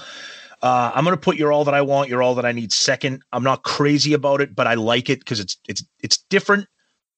Uh, 0.63 0.91
I'm 0.95 1.05
gonna 1.05 1.17
put 1.17 1.37
"You're 1.37 1.53
All 1.53 1.65
That 1.65 1.75
I 1.75 1.83
Want," 1.83 2.09
"You're 2.09 2.23
All 2.23 2.35
That 2.35 2.47
I 2.47 2.53
Need" 2.53 2.73
second. 2.73 3.23
I'm 3.33 3.45
not 3.45 3.63
crazy 3.63 4.15
about 4.15 4.41
it, 4.41 4.57
but 4.57 4.67
I 4.67 4.75
like 4.75 5.11
it 5.11 5.21
because 5.21 5.39
it's 5.39 5.57
it's 5.69 5.85
it's 6.01 6.17
different, 6.17 6.67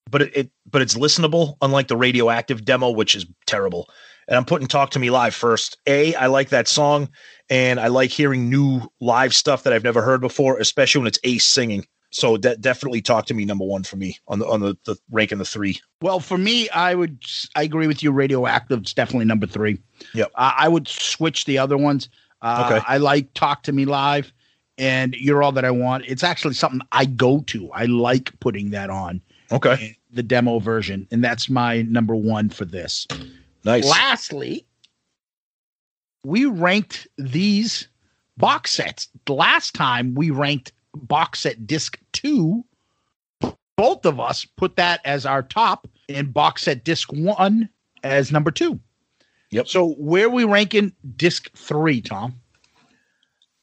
but 0.09 0.21
it, 0.21 0.37
it 0.37 0.51
but 0.69 0.81
it's 0.81 0.95
listenable. 0.95 1.55
Unlike 1.61 1.87
the 1.87 1.97
radioactive 1.97 2.65
demo, 2.65 2.91
which 2.91 3.15
is 3.15 3.25
terrible. 3.45 3.89
And 4.27 4.35
I'm 4.35 4.45
putting 4.45 4.67
"Talk 4.67 4.91
to 4.91 4.99
Me 4.99 5.09
Live" 5.09 5.33
first. 5.33 5.77
A, 5.87 6.13
I 6.15 6.27
like 6.27 6.49
that 6.49 6.67
song, 6.67 7.09
and 7.49 7.79
I 7.79 7.87
like 7.87 8.09
hearing 8.09 8.49
new 8.49 8.81
live 8.99 9.33
stuff 9.33 9.63
that 9.63 9.73
I've 9.73 9.83
never 9.83 10.01
heard 10.01 10.21
before, 10.21 10.57
especially 10.59 10.99
when 10.99 11.07
it's 11.07 11.19
Ace 11.23 11.45
singing. 11.45 11.85
So 12.09 12.37
that 12.37 12.61
definitely 12.61 13.01
talk 13.01 13.25
to 13.27 13.33
me 13.33 13.43
number 13.43 13.65
one 13.65 13.83
for 13.83 13.97
me 13.97 14.17
on 14.27 14.39
the 14.39 14.47
on 14.47 14.61
the, 14.61 14.77
the 14.85 14.95
ranking 15.11 15.37
the 15.37 15.45
three. 15.45 15.79
Well, 16.01 16.19
for 16.19 16.37
me, 16.37 16.69
I 16.69 16.95
would, 16.95 17.21
I 17.55 17.63
agree 17.63 17.87
with 17.87 18.01
you. 18.01 18.11
Radioactive 18.11 18.83
is 18.85 18.93
definitely 18.93 19.25
number 19.25 19.45
three. 19.45 19.77
Yep. 20.13 20.31
I 20.35 20.53
I 20.59 20.67
would 20.69 20.87
switch 20.87 21.45
the 21.45 21.57
other 21.57 21.77
ones. 21.77 22.09
Uh, 22.41 22.69
Okay. 22.71 22.85
I 22.87 22.97
like 22.97 23.33
Talk 23.33 23.63
to 23.63 23.73
Me 23.73 23.85
Live 23.85 24.31
and 24.77 25.15
You're 25.15 25.43
All 25.43 25.51
That 25.51 25.65
I 25.65 25.71
Want. 25.71 26.05
It's 26.07 26.23
actually 26.23 26.53
something 26.53 26.81
I 26.91 27.05
go 27.05 27.41
to. 27.47 27.69
I 27.71 27.85
like 27.85 28.37
putting 28.39 28.69
that 28.71 28.89
on 28.89 29.21
Okay, 29.51 29.97
the 30.11 30.23
demo 30.23 30.59
version, 30.59 31.07
and 31.11 31.23
that's 31.23 31.49
my 31.49 31.81
number 31.83 32.15
one 32.15 32.49
for 32.49 32.65
this. 32.65 33.07
nice. 33.63 33.85
Lastly, 33.85 34.65
we 36.25 36.45
ranked 36.45 37.07
these 37.17 37.87
box 38.37 38.71
sets. 38.71 39.07
Last 39.27 39.73
time 39.73 40.13
we 40.15 40.31
ranked 40.31 40.73
box 40.93 41.41
set 41.41 41.65
disc 41.65 41.99
two. 42.11 42.63
Both 43.77 44.05
of 44.05 44.19
us 44.19 44.43
put 44.43 44.75
that 44.77 45.01
as 45.05 45.25
our 45.25 45.43
top, 45.43 45.87
and 46.09 46.33
box 46.33 46.63
set 46.63 46.83
disc 46.83 47.11
one 47.13 47.69
as 48.03 48.31
number 48.31 48.51
two. 48.51 48.79
Yep. 49.51 49.67
So 49.67 49.91
where 49.93 50.25
are 50.25 50.29
we 50.29 50.43
ranking 50.43 50.93
disc 51.15 51.51
three, 51.55 52.01
Tom? 52.01 52.35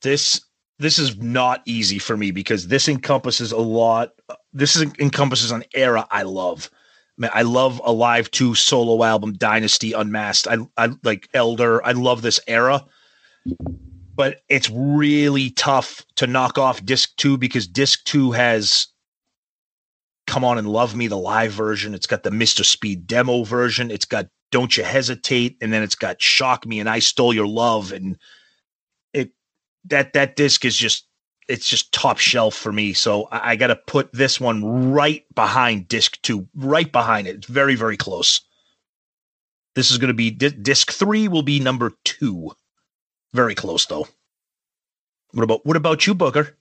This 0.03 0.41
this 0.79 0.99
is 0.99 1.17
not 1.19 1.63
easy 1.67 1.99
for 1.99 2.17
me 2.17 2.31
because 2.31 2.69
this 2.69 2.89
encompasses 2.89 3.53
a 3.53 3.59
lot. 3.59 4.13
This 4.55 4.77
is, 4.77 4.83
encompasses 4.99 5.51
an 5.51 5.65
era 5.75 6.07
I 6.11 6.23
love. 6.23 6.71
Man, 7.19 7.31
I 7.35 7.43
love 7.43 7.81
Alive 7.85 8.31
two 8.31 8.55
solo 8.55 9.05
album, 9.05 9.35
Dynasty 9.35 9.93
Unmasked. 9.93 10.49
I 10.49 10.57
I 10.77 10.91
like 11.03 11.29
Elder. 11.35 11.85
I 11.85 11.93
love 11.93 12.23
this 12.23 12.41
era. 12.47 12.85
But 14.17 14.43
it's 14.49 14.71
really 14.71 15.51
tough 15.51 16.05
to 16.17 16.27
knock 16.27 16.57
off 16.57 16.85
disc 16.85 17.15
two 17.17 17.37
because 17.37 17.67
disc 17.67 18.05
two 18.05 18.33
has 18.33 18.89
Come 20.27 20.45
On 20.45 20.57
and 20.57 20.69
Love 20.69 20.97
Me, 20.97 21.07
the 21.07 21.19
live 21.19 21.53
version. 21.53 21.95
It's 21.95 22.07
got 22.07 22.23
the 22.23 22.31
Mr. 22.31 22.65
Speed 22.65 23.07
demo 23.07 23.45
version. 23.45 23.91
It's 23.91 24.07
got 24.07 24.29
Don't 24.51 24.77
You 24.77 24.85
Hesitate, 24.85 25.57
and 25.61 25.73
then 25.73 25.83
it's 25.83 25.97
got 25.97 26.23
Shock 26.23 26.67
Me 26.67 26.81
and 26.81 26.89
I 26.89 27.01
Stole 27.01 27.35
Your 27.35 27.47
Love. 27.47 27.93
And 27.93 28.17
it 29.13 29.33
that 29.87 30.15
that 30.15 30.37
disc 30.37 30.65
is 30.65 30.77
just 30.77 31.07
it's 31.49 31.69
just 31.69 31.93
top 31.93 32.19
shelf 32.19 32.55
for 32.55 32.73
me. 32.73 32.93
So 32.93 33.25
I, 33.31 33.53
I 33.53 33.57
gotta 33.57 33.77
put 33.77 34.13
this 34.13 34.41
one 34.41 34.93
right 34.93 35.25
behind 35.35 35.89
disc 35.89 36.21
two, 36.23 36.49
right 36.55 36.91
behind 36.91 37.27
it. 37.27 37.37
It's 37.37 37.47
very, 37.47 37.75
very 37.75 37.97
close. 37.97 38.41
This 39.75 39.91
is 39.91 39.99
gonna 39.99 40.15
be 40.15 40.31
di- 40.31 40.51
disc 40.51 40.93
three 40.93 41.29
will 41.29 41.43
be 41.43 41.61
number 41.61 41.93
two. 42.05 42.53
Very 43.33 43.55
close 43.55 43.87
though. 43.87 44.07
What 45.33 45.43
about 45.43 45.67
what 45.67 45.77
about 45.77 46.07
you, 46.07 46.15
Booker? 46.15 46.57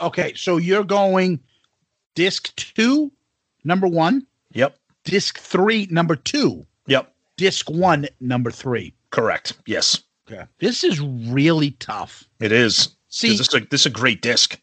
Okay, 0.00 0.34
so 0.34 0.58
you're 0.58 0.84
going 0.84 1.40
disc 2.14 2.54
two, 2.56 3.10
number 3.64 3.88
one, 3.88 4.26
Yep. 4.52 4.78
disc 5.04 5.38
three, 5.38 5.88
number 5.90 6.14
two, 6.14 6.66
Yep. 6.86 7.12
disc 7.36 7.68
one, 7.70 8.06
number 8.20 8.50
three. 8.50 8.94
Correct. 9.10 9.54
Yes. 9.66 10.02
Okay. 10.30 10.44
This 10.58 10.84
is 10.84 11.00
really 11.00 11.70
tough. 11.72 12.28
It 12.38 12.52
is. 12.52 12.94
See- 13.08 13.36
this 13.36 13.48
is 13.48 13.54
a, 13.54 13.60
this 13.60 13.80
is 13.82 13.86
a 13.86 13.90
great 13.90 14.22
disc. 14.22 14.58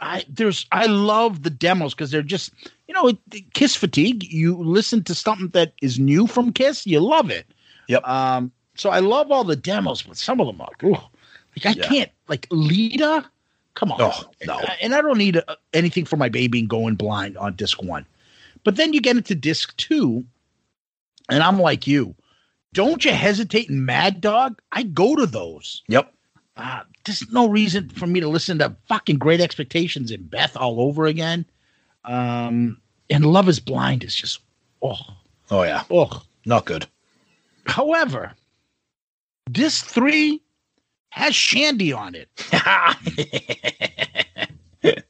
I 0.00 0.24
there's 0.28 0.66
I 0.72 0.86
love 0.86 1.44
the 1.44 1.50
demos 1.50 1.94
because 1.94 2.10
they're 2.10 2.22
just 2.22 2.50
you 2.88 2.94
know 2.94 3.12
Kiss 3.54 3.76
fatigue. 3.76 4.24
You 4.24 4.56
listen 4.56 5.04
to 5.04 5.14
something 5.14 5.48
that 5.50 5.72
is 5.82 5.98
new 5.98 6.26
from 6.26 6.52
Kiss, 6.52 6.86
you 6.86 7.00
love 7.00 7.30
it. 7.30 7.46
Yep. 7.88 8.06
Um. 8.06 8.50
So 8.76 8.90
I 8.90 8.98
love 8.98 9.30
all 9.30 9.44
the 9.44 9.54
demos, 9.56 10.02
but 10.02 10.16
some 10.16 10.40
of 10.40 10.48
them 10.48 10.60
are 10.60 10.68
ooh, 10.82 10.90
like 11.56 11.64
I 11.64 11.70
Yeah. 11.70 11.88
can't 11.88 12.10
like 12.28 12.48
Lita. 12.50 13.24
Come 13.74 13.92
on. 13.92 14.00
Oh, 14.00 14.24
no. 14.46 14.60
And 14.82 14.94
I 14.94 15.00
don't 15.00 15.18
need 15.18 15.36
uh 15.36 15.56
anything 15.72 16.04
for 16.04 16.16
my 16.16 16.28
baby 16.28 16.58
and 16.60 16.68
going 16.68 16.96
blind 16.96 17.36
on 17.38 17.54
disc 17.54 17.80
one, 17.82 18.04
but 18.64 18.76
then 18.76 18.92
you 18.92 19.00
get 19.00 19.16
into 19.16 19.34
disc 19.36 19.76
two, 19.76 20.24
and 21.30 21.42
I'm 21.42 21.60
like 21.60 21.86
you. 21.86 22.14
Don't 22.72 23.04
you 23.04 23.12
hesitate 23.12 23.70
in 23.70 23.84
Mad 23.86 24.20
Dog? 24.20 24.60
I 24.72 24.82
go 24.82 25.14
to 25.14 25.26
those 25.26 25.82
Yep. 25.86 26.12
uh, 26.56 26.82
there's 27.04 27.30
no 27.30 27.48
reason 27.48 27.88
for 27.90 28.06
me 28.06 28.20
to 28.20 28.28
listen 28.28 28.58
to 28.58 28.74
fucking 28.88 29.18
Great 29.18 29.40
Expectations 29.40 30.10
and 30.10 30.30
Beth 30.30 30.56
all 30.56 30.80
over 30.80 31.06
again. 31.06 31.44
Um, 32.04 32.80
and 33.10 33.26
Love 33.26 33.48
is 33.48 33.60
Blind 33.60 34.04
is 34.04 34.14
just 34.14 34.40
oh 34.82 34.96
Oh 35.50 35.62
yeah. 35.62 35.84
oh. 35.90 36.22
Not 36.46 36.64
good. 36.66 36.86
However, 37.66 38.32
this 39.48 39.80
three 39.82 40.42
has 41.10 41.34
Shandy 41.34 41.92
on 41.92 42.14
it, 42.14 42.28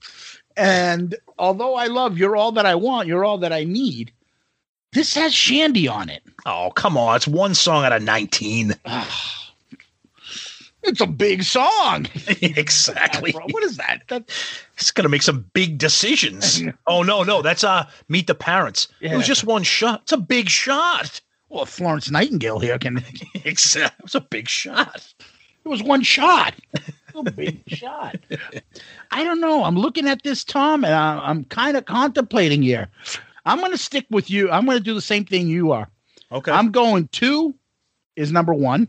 and 0.56 1.14
although 1.38 1.74
I 1.74 1.86
love 1.86 2.18
"You're 2.18 2.36
All 2.36 2.52
That 2.52 2.66
I 2.66 2.74
Want," 2.74 3.08
"You're 3.08 3.24
All 3.24 3.38
That 3.38 3.52
I 3.52 3.64
Need," 3.64 4.12
this 4.92 5.14
has 5.14 5.34
Shandy 5.34 5.88
on 5.88 6.08
it. 6.08 6.22
oh 6.46 6.70
come 6.74 6.96
on! 6.96 7.16
It's 7.16 7.26
one 7.26 7.54
song 7.54 7.84
out 7.84 7.92
of 7.92 8.02
nineteen. 8.02 8.74
It's 10.86 11.00
a 11.00 11.06
big 11.06 11.42
song. 11.42 12.06
exactly. 12.40 13.32
What 13.32 13.62
is 13.64 13.76
that? 13.78 14.02
That 14.08 14.30
It's 14.74 14.90
gonna 14.90 15.08
make 15.08 15.22
some 15.22 15.48
big 15.54 15.78
decisions. 15.78 16.62
oh 16.86 17.02
no, 17.02 17.22
no, 17.22 17.42
that's 17.42 17.64
uh 17.64 17.88
Meet 18.08 18.26
the 18.26 18.34
Parents. 18.34 18.88
It 19.00 19.16
was 19.16 19.26
just 19.26 19.44
one 19.44 19.62
shot. 19.62 20.02
It's 20.02 20.12
a 20.12 20.16
big 20.18 20.48
shot. 20.48 21.20
well, 21.48 21.64
Florence 21.66 22.10
Nightingale 22.10 22.58
here 22.58 22.78
can. 22.78 23.02
Exactly. 23.44 23.94
It 23.98 24.04
was 24.04 24.14
a 24.14 24.20
big 24.20 24.48
shot. 24.48 25.14
It 25.64 25.68
was 25.68 25.82
one 25.82 26.02
shot. 26.02 26.54
A 27.14 27.22
big 27.30 27.62
shot. 27.68 28.16
I 29.10 29.22
don't 29.24 29.40
know. 29.40 29.64
I'm 29.64 29.76
looking 29.76 30.08
at 30.08 30.22
this, 30.22 30.44
Tom, 30.44 30.84
and 30.84 30.94
I, 30.94 31.18
I'm 31.18 31.44
kind 31.44 31.76
of 31.76 31.84
contemplating 31.84 32.62
here. 32.62 32.88
I'm 33.46 33.58
going 33.58 33.70
to 33.72 33.78
stick 33.78 34.06
with 34.10 34.30
you. 34.30 34.50
I'm 34.50 34.64
going 34.66 34.78
to 34.78 34.82
do 34.82 34.94
the 34.94 35.00
same 35.00 35.24
thing 35.24 35.46
you 35.46 35.72
are. 35.72 35.88
Okay. 36.32 36.50
I'm 36.50 36.70
going 36.72 37.08
two 37.08 37.54
is 38.16 38.32
number 38.32 38.52
one. 38.54 38.88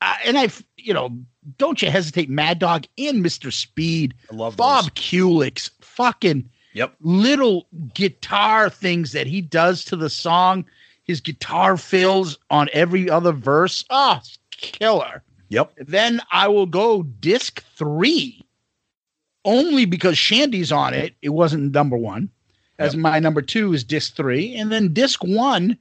Uh, 0.00 0.14
and 0.24 0.38
I've, 0.38 0.62
you 0.76 0.94
know, 0.94 1.16
don't 1.56 1.82
you 1.82 1.90
hesitate, 1.90 2.28
Mad 2.30 2.58
Dog 2.58 2.86
and 2.98 3.24
Mr. 3.24 3.52
Speed, 3.52 4.14
I 4.30 4.34
love 4.36 4.56
Bob 4.56 4.84
those. 4.84 4.90
Kulick's 4.92 5.70
fucking 5.80 6.48
Yep. 6.74 6.94
little 7.00 7.66
guitar 7.94 8.70
things 8.70 9.12
that 9.12 9.26
he 9.26 9.40
does 9.40 9.84
to 9.86 9.96
the 9.96 10.10
song. 10.10 10.64
His 11.04 11.20
guitar 11.20 11.76
fills 11.76 12.38
on 12.50 12.68
every 12.72 13.08
other 13.10 13.32
verse. 13.32 13.84
Ah, 13.90 14.18
it's 14.18 14.38
killer. 14.52 15.22
Yep. 15.48 15.72
Then 15.86 16.20
I 16.30 16.46
will 16.48 16.66
go 16.66 17.02
disc 17.02 17.64
three, 17.74 18.44
only 19.44 19.86
because 19.86 20.18
Shandy's 20.18 20.70
on 20.70 20.92
it. 20.94 21.14
It 21.22 21.30
wasn't 21.30 21.72
number 21.72 21.96
one. 21.96 22.28
As 22.78 22.92
Yep. 22.94 23.00
my 23.02 23.18
number 23.18 23.42
two 23.42 23.72
is 23.72 23.82
disc 23.82 24.14
three, 24.14 24.54
and 24.54 24.70
then 24.70 24.92
disc 24.92 25.24
one, 25.24 25.78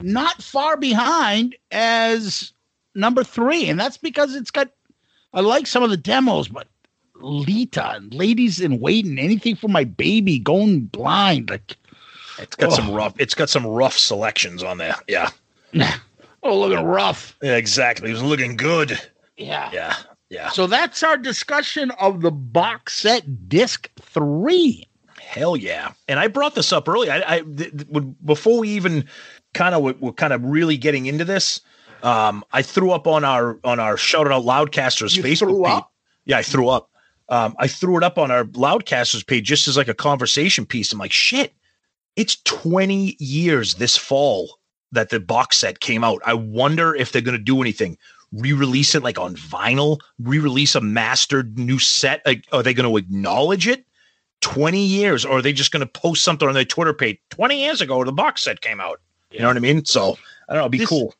not 0.00 0.40
far 0.42 0.76
behind 0.76 1.56
as 1.72 2.52
number 2.94 3.24
three, 3.24 3.68
and 3.68 3.78
that's 3.78 3.96
because 3.96 4.34
it's 4.34 4.50
got. 4.50 4.68
I 5.32 5.40
like 5.40 5.66
some 5.66 5.82
of 5.82 5.90
the 5.90 5.96
demos, 5.96 6.48
but 6.48 6.66
Lita 7.16 7.90
and 7.92 8.12
Ladies 8.12 8.60
in 8.60 8.80
Waiting, 8.80 9.18
anything 9.18 9.54
for 9.56 9.68
my 9.68 9.84
baby, 9.84 10.38
going 10.38 10.80
blind, 10.86 11.50
like 11.50 11.76
It's 12.38 12.56
got 12.56 12.72
Oh. 12.72 12.74
some 12.76 12.90
rough. 12.92 13.14
It's 13.18 13.34
got 13.34 13.48
some 13.50 13.66
rough 13.66 13.96
selections 13.98 14.62
on 14.62 14.78
there. 14.78 14.96
Yeah. 15.06 15.30
oh, 16.42 16.58
looking 16.58 16.84
rough. 16.84 17.36
Yeah, 17.42 17.56
exactly. 17.56 18.10
It 18.10 18.14
was 18.14 18.22
looking 18.22 18.56
good. 18.56 19.00
Yeah. 19.36 19.70
Yeah. 19.72 19.96
Yeah. 20.30 20.48
So 20.50 20.66
that's 20.66 21.02
our 21.02 21.16
discussion 21.16 21.90
of 21.92 22.20
the 22.22 22.30
box 22.30 22.94
set 23.00 23.48
disc 23.48 23.90
three. 24.00 24.86
Hell 25.18 25.56
yeah! 25.56 25.92
And 26.08 26.18
I 26.18 26.26
brought 26.26 26.56
this 26.56 26.72
up 26.72 26.88
early. 26.88 27.08
I, 27.08 27.36
I 27.36 27.40
th- 27.42 27.70
th- 27.76 28.04
before 28.24 28.58
we 28.58 28.68
even 28.70 29.04
kind 29.54 29.76
of 29.76 29.82
were, 29.82 29.94
were 30.00 30.12
kind 30.12 30.32
of 30.32 30.42
really 30.44 30.76
getting 30.76 31.06
into 31.06 31.24
this. 31.24 31.60
Um, 32.02 32.44
I 32.52 32.62
threw 32.62 32.90
up 32.92 33.06
on 33.06 33.24
our 33.24 33.58
on 33.64 33.78
our 33.80 33.96
shout 33.96 34.30
out 34.30 34.44
loudcasters 34.44 35.16
You 35.16 35.22
Facebook 35.22 35.64
page. 35.64 35.72
up? 35.72 35.92
Yeah, 36.24 36.38
I 36.38 36.42
threw 36.42 36.68
up. 36.68 36.90
Um, 37.28 37.54
I 37.58 37.68
threw 37.68 37.96
it 37.96 38.02
up 38.02 38.18
on 38.18 38.30
our 38.30 38.44
loudcasters 38.44 39.26
page 39.26 39.46
just 39.46 39.68
as 39.68 39.76
like 39.76 39.88
a 39.88 39.94
conversation 39.94 40.66
piece. 40.66 40.92
I'm 40.92 40.98
like, 40.98 41.12
shit, 41.12 41.54
it's 42.16 42.36
20 42.42 43.16
years 43.20 43.74
this 43.74 43.96
fall 43.96 44.58
that 44.92 45.10
the 45.10 45.20
box 45.20 45.56
set 45.58 45.78
came 45.80 46.02
out. 46.02 46.20
I 46.24 46.34
wonder 46.34 46.94
if 46.94 47.12
they're 47.12 47.22
going 47.22 47.36
to 47.38 47.42
do 47.42 47.60
anything. 47.60 47.96
Re-release 48.32 48.94
it 48.96 49.02
like 49.04 49.18
on 49.18 49.36
vinyl, 49.36 49.98
re-release 50.20 50.74
a 50.74 50.80
mastered 50.80 51.56
new 51.58 51.78
set. 51.78 52.20
Like, 52.26 52.44
are 52.52 52.62
they 52.64 52.74
going 52.74 52.88
to 52.90 52.96
acknowledge 52.96 53.66
it? 53.68 53.84
20 54.40 54.80
years, 54.84 55.24
or 55.24 55.38
are 55.38 55.42
they 55.42 55.52
just 55.52 55.70
going 55.70 55.80
to 55.80 55.86
post 56.00 56.22
something 56.24 56.48
on 56.48 56.54
their 56.54 56.64
Twitter 56.64 56.94
page? 56.94 57.18
20 57.30 57.60
years 57.60 57.80
ago, 57.80 58.02
the 58.04 58.12
box 58.12 58.42
set 58.42 58.60
came 58.60 58.80
out. 58.80 59.00
You 59.30 59.40
know 59.40 59.48
what 59.48 59.56
I 59.56 59.60
mean? 59.60 59.84
So 59.84 60.16
I 60.48 60.54
don't 60.54 60.56
know. 60.56 60.60
It'd 60.62 60.72
be 60.72 60.78
This- 60.78 60.88
cool. 60.88 61.14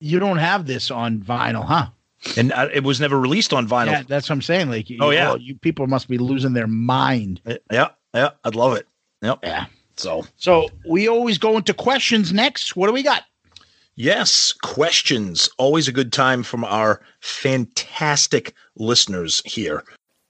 You 0.00 0.18
don't 0.18 0.38
have 0.38 0.66
this 0.66 0.90
on 0.90 1.20
vinyl, 1.20 1.64
huh? 1.64 1.86
And 2.36 2.52
uh, 2.52 2.68
it 2.72 2.82
was 2.84 3.00
never 3.00 3.18
released 3.20 3.52
on 3.52 3.68
vinyl. 3.68 3.92
Yeah, 3.92 4.02
that's 4.06 4.28
what 4.28 4.34
I'm 4.34 4.42
saying. 4.42 4.68
Like, 4.68 4.90
you- 4.90 4.98
Oh, 5.00 5.10
yeah. 5.10 5.34
you 5.36 5.54
people 5.54 5.86
must 5.86 6.08
be 6.08 6.18
losing 6.18 6.52
their 6.54 6.66
mind. 6.66 7.40
Yeah, 7.70 7.88
yeah, 8.14 8.30
I'd 8.44 8.54
love 8.54 8.76
it. 8.76 8.86
Yep. 9.22 9.38
Yeah. 9.42 9.66
So 9.96 10.26
So 10.36 10.68
we 10.86 11.08
always 11.08 11.38
go 11.38 11.56
into 11.56 11.72
questions 11.72 12.32
next. 12.32 12.76
What 12.76 12.86
do 12.88 12.92
we 12.92 13.02
got? 13.02 13.22
Yes, 13.94 14.52
questions. 14.52 15.48
Always 15.56 15.88
a 15.88 15.92
good 15.92 16.12
time 16.12 16.42
from 16.42 16.64
our 16.64 17.00
fantastic 17.20 18.52
listeners 18.76 19.40
here. 19.46 19.84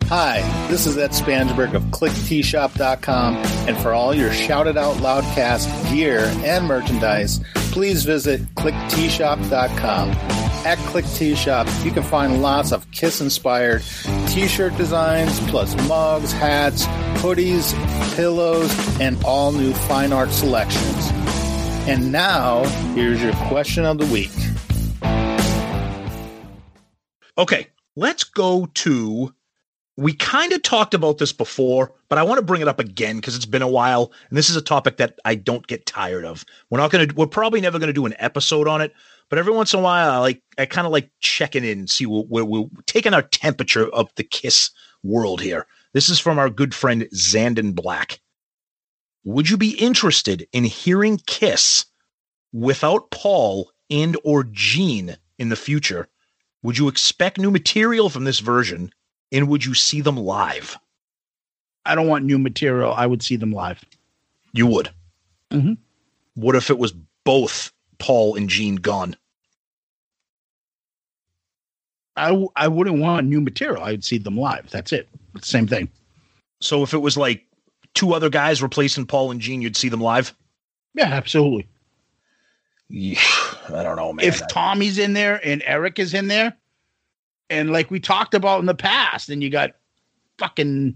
Hi, 0.04 0.40
this 0.68 0.86
is 0.86 0.96
Ed 0.96 1.10
Spansberg 1.10 1.74
of 1.74 1.82
KlickTeeShop.com, 1.86 3.36
and 3.68 3.76
for 3.78 3.92
all 3.92 4.14
your 4.14 4.32
Shout 4.32 4.68
It 4.68 4.76
Out 4.76 4.94
Loudcast 4.98 5.90
gear 5.90 6.20
and 6.44 6.66
merchandise, 6.68 7.40
please 7.76 8.06
visit 8.06 8.40
KlickTeeShop.com. 8.54 10.08
At 10.64 10.78
Klick 10.86 11.04
Tee 11.14 11.34
Shop, 11.34 11.68
you 11.84 11.90
can 11.90 12.02
find 12.02 12.40
lots 12.40 12.72
of 12.72 12.90
Kiss 12.90 13.20
inspired 13.20 13.82
t 14.28 14.48
shirt 14.48 14.74
designs, 14.78 15.38
plus 15.50 15.76
mugs, 15.86 16.32
hats, 16.32 16.86
hoodies, 17.20 17.74
pillows, 18.16 18.72
and 18.98 19.22
all 19.24 19.52
new 19.52 19.74
fine 19.74 20.14
art 20.14 20.30
selections. 20.30 21.10
And 21.86 22.10
now, 22.10 22.64
here's 22.94 23.22
your 23.22 23.34
question 23.34 23.84
of 23.84 23.98
the 23.98 24.06
week. 24.06 24.32
Okay, 27.36 27.66
let's 27.94 28.24
go 28.24 28.70
to. 28.72 29.34
We 29.98 30.12
kind 30.12 30.52
of 30.52 30.62
talked 30.62 30.92
about 30.92 31.18
this 31.18 31.32
before, 31.32 31.92
but 32.10 32.18
I 32.18 32.22
want 32.22 32.38
to 32.38 32.44
bring 32.44 32.60
it 32.60 32.68
up 32.68 32.78
again 32.78 33.16
because 33.16 33.34
it's 33.34 33.46
been 33.46 33.62
a 33.62 33.68
while, 33.68 34.12
and 34.28 34.36
this 34.36 34.50
is 34.50 34.56
a 34.56 34.62
topic 34.62 34.98
that 34.98 35.18
I 35.24 35.34
don't 35.36 35.66
get 35.66 35.86
tired 35.86 36.24
of. 36.24 36.44
We're 36.68 36.78
not 36.78 36.90
to. 36.90 37.08
We're 37.16 37.26
probably 37.26 37.62
never 37.62 37.78
going 37.78 37.88
to 37.88 37.94
do 37.94 38.04
an 38.04 38.14
episode 38.18 38.68
on 38.68 38.82
it, 38.82 38.92
but 39.30 39.38
every 39.38 39.54
once 39.54 39.72
in 39.72 39.80
a 39.80 39.82
while, 39.82 40.10
I 40.10 40.18
like. 40.18 40.42
I 40.58 40.66
kind 40.66 40.86
of 40.86 40.92
like 40.92 41.10
checking 41.20 41.64
in 41.64 41.78
and 41.78 41.90
see 41.90 42.04
what 42.04 42.28
we're, 42.28 42.44
we're 42.44 42.68
taking 42.84 43.14
our 43.14 43.22
temperature 43.22 43.88
of 43.88 44.10
the 44.16 44.24
Kiss 44.24 44.70
world 45.02 45.40
here. 45.40 45.66
This 45.94 46.10
is 46.10 46.20
from 46.20 46.38
our 46.38 46.50
good 46.50 46.74
friend 46.74 47.08
Zandon 47.14 47.74
Black. 47.74 48.20
Would 49.24 49.48
you 49.48 49.56
be 49.56 49.78
interested 49.78 50.46
in 50.52 50.64
hearing 50.64 51.20
Kiss 51.26 51.86
without 52.52 53.10
Paul 53.10 53.72
and 53.90 54.16
or 54.24 54.44
Gene 54.44 55.16
in 55.38 55.48
the 55.48 55.56
future? 55.56 56.08
Would 56.62 56.78
you 56.78 56.88
expect 56.88 57.38
new 57.38 57.50
material 57.50 58.10
from 58.10 58.24
this 58.24 58.40
version? 58.40 58.90
And 59.32 59.48
would 59.48 59.64
you 59.64 59.74
see 59.74 60.00
them 60.00 60.16
live? 60.16 60.76
I 61.84 61.94
don't 61.94 62.08
want 62.08 62.24
new 62.24 62.38
material. 62.38 62.92
I 62.92 63.06
would 63.06 63.22
see 63.22 63.36
them 63.36 63.52
live. 63.52 63.84
You 64.52 64.66
would. 64.68 64.90
Mhm. 65.50 65.78
What 66.34 66.54
if 66.56 66.70
it 66.70 66.78
was 66.78 66.92
both 67.24 67.72
Paul 67.98 68.36
and 68.36 68.48
Gene 68.48 68.76
gone? 68.76 69.16
I, 72.16 72.28
w- 72.28 72.48
I 72.56 72.68
wouldn't 72.68 72.98
want 72.98 73.26
new 73.26 73.40
material. 73.40 73.82
I 73.82 73.90
would 73.90 74.04
see 74.04 74.18
them 74.18 74.36
live. 74.38 74.70
That's 74.70 74.92
it. 74.92 75.08
Same 75.42 75.66
thing. 75.66 75.88
So 76.60 76.82
if 76.82 76.94
it 76.94 76.98
was 76.98 77.16
like 77.16 77.44
two 77.94 78.14
other 78.14 78.30
guys 78.30 78.62
replacing 78.62 79.06
Paul 79.06 79.30
and 79.30 79.40
Gene, 79.40 79.60
you'd 79.60 79.76
see 79.76 79.88
them 79.90 80.00
live? 80.00 80.34
Yeah, 80.94 81.08
absolutely. 81.08 81.66
Yeah, 82.88 83.20
I 83.68 83.82
don't 83.82 83.96
know, 83.96 84.12
man. 84.12 84.24
if 84.24 84.46
Tommy's 84.48 84.96
in 84.98 85.12
there 85.12 85.40
and 85.44 85.62
Eric 85.66 85.98
is 85.98 86.14
in 86.14 86.28
there, 86.28 86.56
and 87.50 87.72
like 87.72 87.90
we 87.90 88.00
talked 88.00 88.34
about 88.34 88.60
in 88.60 88.66
the 88.66 88.74
past, 88.74 89.28
and 89.28 89.42
you 89.42 89.50
got 89.50 89.72
fucking, 90.38 90.94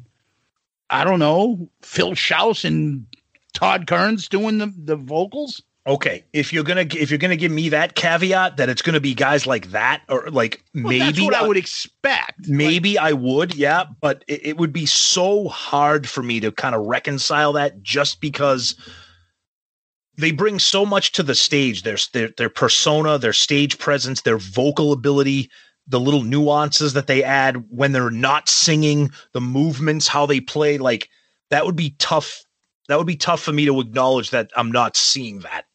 I 0.91 1.05
don't 1.05 1.19
know, 1.19 1.69
Phil 1.83 2.15
Shouse 2.15 2.65
and 2.65 3.07
Todd 3.53 3.87
Kerns 3.87 4.29
doing 4.29 4.59
the, 4.59 4.73
the 4.77 4.97
vocals. 4.97 5.63
okay, 5.87 6.25
if 6.33 6.53
you're 6.53 6.65
gonna 6.65 6.87
if 6.95 7.11
you're 7.11 7.19
gonna 7.19 7.37
give 7.37 7.53
me 7.53 7.69
that 7.71 7.95
caveat 7.95 8.57
that 8.57 8.69
it's 8.69 8.83
gonna 8.83 9.01
be 9.01 9.15
guys 9.15 9.47
like 9.47 9.71
that 9.71 10.03
or 10.09 10.29
like 10.31 10.63
Well, 10.75 10.85
maybe 10.85 10.99
that's 10.99 11.21
what 11.21 11.35
I 11.35 11.41
uh, 11.41 11.49
would 11.49 11.57
expect. 11.57 12.49
Maybe 12.49 12.99
I 12.99 13.13
would, 13.13 13.55
yeah, 13.55 13.85
but 14.01 14.25
it, 14.29 14.47
it 14.47 14.57
would 14.59 14.73
be 14.73 14.87
so 14.87 15.49
hard 15.49 16.09
for 16.09 16.23
me 16.23 16.41
to 16.41 16.53
kind 16.53 16.75
of 16.75 16.87
reconcile 16.87 17.53
that 17.55 17.83
just 17.83 18.21
because 18.21 18.77
they 20.17 20.33
bring 20.33 20.59
so 20.59 20.85
much 20.85 21.13
to 21.13 21.23
the 21.23 21.35
stage. 21.35 21.83
Their, 21.83 21.97
their 22.13 22.29
their 22.37 22.51
persona, 22.51 23.19
their 23.19 23.33
stage 23.33 23.79
presence, 23.79 24.23
their 24.23 24.39
vocal 24.39 24.93
ability, 24.93 25.51
the 25.91 26.01
little 26.01 26.23
nuances 26.23 26.95
that 26.95 27.07
they 27.09 27.23
add 27.23 27.65
when 27.69 27.93
they're 27.93 28.11
not 28.11 28.49
singing, 28.49 29.11
the 29.33 29.41
movements, 29.41 30.09
how 30.09 30.25
they 30.25 30.41
play, 30.41 30.79
like 30.79 31.11
that 31.51 31.67
would 31.67 31.77
be 31.77 31.95
tough. 31.99 32.45
That 32.89 32.97
would 32.97 33.07
be 33.07 33.17
tough 33.17 33.43
for 33.43 33.53
me 33.53 33.67
to 33.67 33.81
acknowledge 33.81 34.31
that 34.31 34.51
I'm 34.57 34.73
not 34.73 34.97
seeing 34.97 35.41
that. 35.41 35.67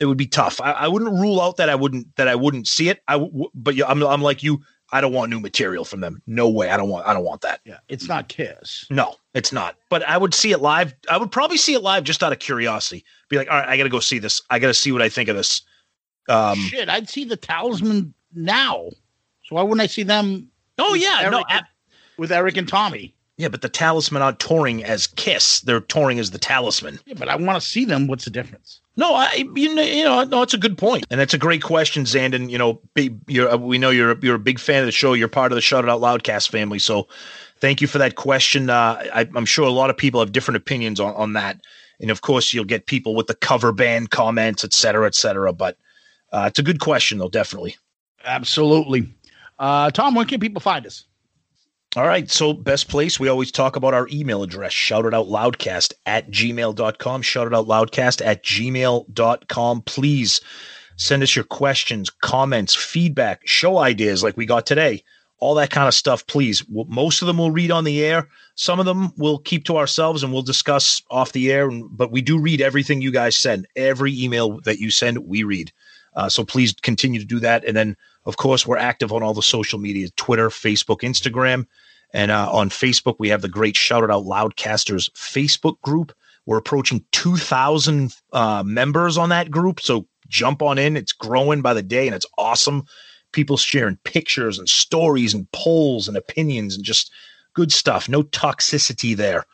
It 0.00 0.06
would 0.06 0.16
be 0.16 0.26
tough. 0.26 0.60
I, 0.60 0.72
I 0.72 0.88
wouldn't 0.88 1.10
rule 1.12 1.40
out 1.40 1.56
that 1.56 1.68
I 1.68 1.74
wouldn't 1.74 2.14
that 2.16 2.28
I 2.28 2.36
wouldn't 2.36 2.68
see 2.68 2.88
it. 2.88 3.02
I 3.08 3.14
w- 3.14 3.50
but 3.54 3.74
yeah, 3.74 3.86
I'm 3.88 4.02
I'm 4.04 4.22
like 4.22 4.42
you. 4.42 4.60
I 4.90 5.00
don't 5.02 5.12
want 5.12 5.28
new 5.28 5.40
material 5.40 5.84
from 5.84 6.00
them. 6.00 6.22
No 6.26 6.48
way. 6.48 6.70
I 6.70 6.76
don't 6.76 6.88
want. 6.88 7.06
I 7.06 7.12
don't 7.12 7.24
want 7.24 7.42
that. 7.42 7.60
Yeah, 7.64 7.78
it's 7.88 8.08
not 8.08 8.28
Kiss. 8.28 8.86
No, 8.90 9.16
it's 9.34 9.52
not. 9.52 9.76
But 9.90 10.02
I 10.08 10.16
would 10.16 10.32
see 10.32 10.52
it 10.52 10.60
live. 10.60 10.94
I 11.10 11.18
would 11.18 11.30
probably 11.30 11.58
see 11.58 11.74
it 11.74 11.82
live 11.82 12.04
just 12.04 12.22
out 12.22 12.32
of 12.32 12.38
curiosity. 12.38 13.04
Be 13.28 13.36
like, 13.36 13.50
all 13.50 13.58
right, 13.58 13.68
I 13.68 13.76
got 13.76 13.82
to 13.82 13.90
go 13.90 14.00
see 14.00 14.18
this. 14.18 14.40
I 14.48 14.58
got 14.58 14.68
to 14.68 14.74
see 14.74 14.92
what 14.92 15.02
I 15.02 15.08
think 15.08 15.28
of 15.28 15.36
this. 15.36 15.62
Um, 16.28 16.58
Shit, 16.58 16.88
I'd 16.88 17.08
see 17.08 17.24
the 17.24 17.36
Talisman 17.36 18.14
now. 18.34 18.88
So 19.48 19.56
why 19.56 19.62
wouldn't 19.62 19.80
I 19.80 19.86
see 19.86 20.02
them? 20.02 20.50
Oh 20.78 20.92
with 20.92 21.02
yeah, 21.02 21.28
no, 21.30 21.38
Eric, 21.38 21.46
I- 21.48 21.62
with 22.18 22.32
Eric 22.32 22.56
and 22.56 22.68
Tommy. 22.68 23.14
yeah, 23.36 23.48
but 23.48 23.62
the 23.62 23.68
Talisman 23.68 24.22
aren't 24.22 24.40
touring 24.40 24.84
as 24.84 25.06
Kiss. 25.06 25.60
They're 25.60 25.80
touring 25.80 26.18
as 26.18 26.30
the 26.30 26.38
Talisman. 26.38 26.98
Yeah, 27.06 27.14
but 27.16 27.28
I 27.28 27.36
want 27.36 27.60
to 27.60 27.66
see 27.66 27.84
them. 27.84 28.06
What's 28.08 28.24
the 28.24 28.30
difference? 28.30 28.80
No, 28.96 29.14
I 29.14 29.44
you 29.54 29.74
know, 29.74 29.82
you 29.82 30.04
know 30.04 30.24
no, 30.24 30.42
it's 30.42 30.54
a 30.54 30.58
good 30.58 30.76
point, 30.76 31.06
and 31.10 31.20
it's 31.20 31.32
a 31.34 31.38
great 31.38 31.62
question, 31.62 32.02
Zandon. 32.04 32.50
You 32.50 32.58
know, 32.58 32.80
big, 32.94 33.16
you're, 33.28 33.48
uh, 33.48 33.56
we 33.56 33.78
know 33.78 33.90
you're 33.90 34.18
you're 34.20 34.34
a 34.34 34.40
big 34.40 34.58
fan 34.58 34.80
of 34.80 34.86
the 34.86 34.92
show. 34.92 35.12
You're 35.14 35.28
part 35.28 35.52
of 35.52 35.56
the 35.56 35.62
Shout 35.62 35.84
It 35.84 35.90
Out 35.90 36.00
Loudcast 36.00 36.50
family, 36.50 36.80
so 36.80 37.06
thank 37.60 37.80
you 37.80 37.86
for 37.86 37.98
that 37.98 38.16
question. 38.16 38.68
Uh, 38.70 39.02
I, 39.14 39.28
I'm 39.36 39.46
sure 39.46 39.64
a 39.66 39.70
lot 39.70 39.88
of 39.88 39.96
people 39.96 40.20
have 40.20 40.32
different 40.32 40.56
opinions 40.56 40.98
on 41.00 41.14
on 41.14 41.32
that, 41.34 41.60
and 42.00 42.10
of 42.10 42.22
course, 42.22 42.52
you'll 42.52 42.64
get 42.64 42.86
people 42.86 43.14
with 43.14 43.28
the 43.28 43.34
cover 43.36 43.70
band 43.72 44.10
comments, 44.10 44.64
et 44.64 44.74
cetera, 44.74 45.06
et 45.06 45.14
cetera. 45.14 45.52
But 45.52 45.76
uh, 46.32 46.46
it's 46.48 46.58
a 46.58 46.64
good 46.64 46.80
question, 46.80 47.18
though, 47.18 47.28
definitely. 47.28 47.76
Absolutely. 48.24 49.08
Uh, 49.58 49.90
Tom, 49.90 50.14
where 50.14 50.24
can 50.24 50.40
people 50.40 50.60
find 50.60 50.86
us? 50.86 51.04
All 51.96 52.06
right. 52.06 52.30
So, 52.30 52.52
best 52.52 52.88
place, 52.88 53.18
we 53.18 53.28
always 53.28 53.50
talk 53.50 53.74
about 53.74 53.94
our 53.94 54.08
email 54.12 54.42
address, 54.42 54.72
shout 54.72 55.06
it 55.06 55.14
out 55.14 55.26
loudcast 55.26 55.94
at 56.04 56.30
gmail.com. 56.30 57.22
Shout 57.22 57.46
it 57.46 57.54
out 57.54 57.66
loudcast 57.66 58.24
at 58.24 58.44
gmail.com. 58.44 59.82
Please 59.82 60.40
send 60.96 61.22
us 61.22 61.34
your 61.34 61.46
questions, 61.46 62.10
comments, 62.10 62.74
feedback, 62.74 63.46
show 63.46 63.78
ideas 63.78 64.22
like 64.22 64.36
we 64.36 64.44
got 64.44 64.66
today, 64.66 65.02
all 65.38 65.54
that 65.54 65.70
kind 65.70 65.88
of 65.88 65.94
stuff. 65.94 66.26
Please. 66.26 66.62
Most 66.68 67.22
of 67.22 67.26
them 67.26 67.38
we'll 67.38 67.52
read 67.52 67.70
on 67.70 67.84
the 67.84 68.04
air. 68.04 68.28
Some 68.54 68.78
of 68.78 68.86
them 68.86 69.12
we'll 69.16 69.38
keep 69.38 69.64
to 69.64 69.78
ourselves 69.78 70.22
and 70.22 70.30
we'll 70.30 70.42
discuss 70.42 71.00
off 71.10 71.32
the 71.32 71.50
air. 71.50 71.70
But 71.70 72.12
we 72.12 72.20
do 72.20 72.38
read 72.38 72.60
everything 72.60 73.00
you 73.00 73.10
guys 73.10 73.34
send. 73.34 73.66
Every 73.76 74.12
email 74.20 74.60
that 74.62 74.78
you 74.78 74.90
send, 74.90 75.26
we 75.26 75.42
read. 75.42 75.72
Uh, 76.14 76.28
so 76.28 76.44
please 76.44 76.74
continue 76.82 77.20
to 77.20 77.26
do 77.26 77.38
that. 77.40 77.64
And 77.64 77.76
then, 77.76 77.96
of 78.28 78.36
course, 78.36 78.66
we're 78.66 78.76
active 78.76 79.10
on 79.10 79.22
all 79.22 79.32
the 79.32 79.42
social 79.42 79.78
media 79.78 80.10
Twitter, 80.16 80.50
Facebook, 80.50 80.98
Instagram. 80.98 81.66
And 82.12 82.30
uh, 82.30 82.52
on 82.52 82.68
Facebook, 82.68 83.16
we 83.18 83.30
have 83.30 83.40
the 83.40 83.48
great 83.48 83.74
Shout 83.74 84.04
It 84.04 84.10
Out 84.10 84.24
Loudcasters 84.24 85.10
Facebook 85.12 85.80
group. 85.80 86.12
We're 86.44 86.58
approaching 86.58 87.02
2,000 87.12 88.14
uh, 88.34 88.62
members 88.66 89.16
on 89.16 89.30
that 89.30 89.50
group. 89.50 89.80
So 89.80 90.06
jump 90.28 90.60
on 90.60 90.76
in. 90.76 90.94
It's 90.94 91.12
growing 91.12 91.62
by 91.62 91.72
the 91.72 91.82
day 91.82 92.06
and 92.06 92.14
it's 92.14 92.26
awesome. 92.36 92.84
People 93.32 93.56
sharing 93.56 93.96
pictures 94.04 94.58
and 94.58 94.68
stories 94.68 95.32
and 95.32 95.50
polls 95.52 96.06
and 96.06 96.16
opinions 96.16 96.76
and 96.76 96.84
just 96.84 97.10
good 97.54 97.72
stuff. 97.72 98.10
No 98.10 98.24
toxicity 98.24 99.16
there. 99.16 99.46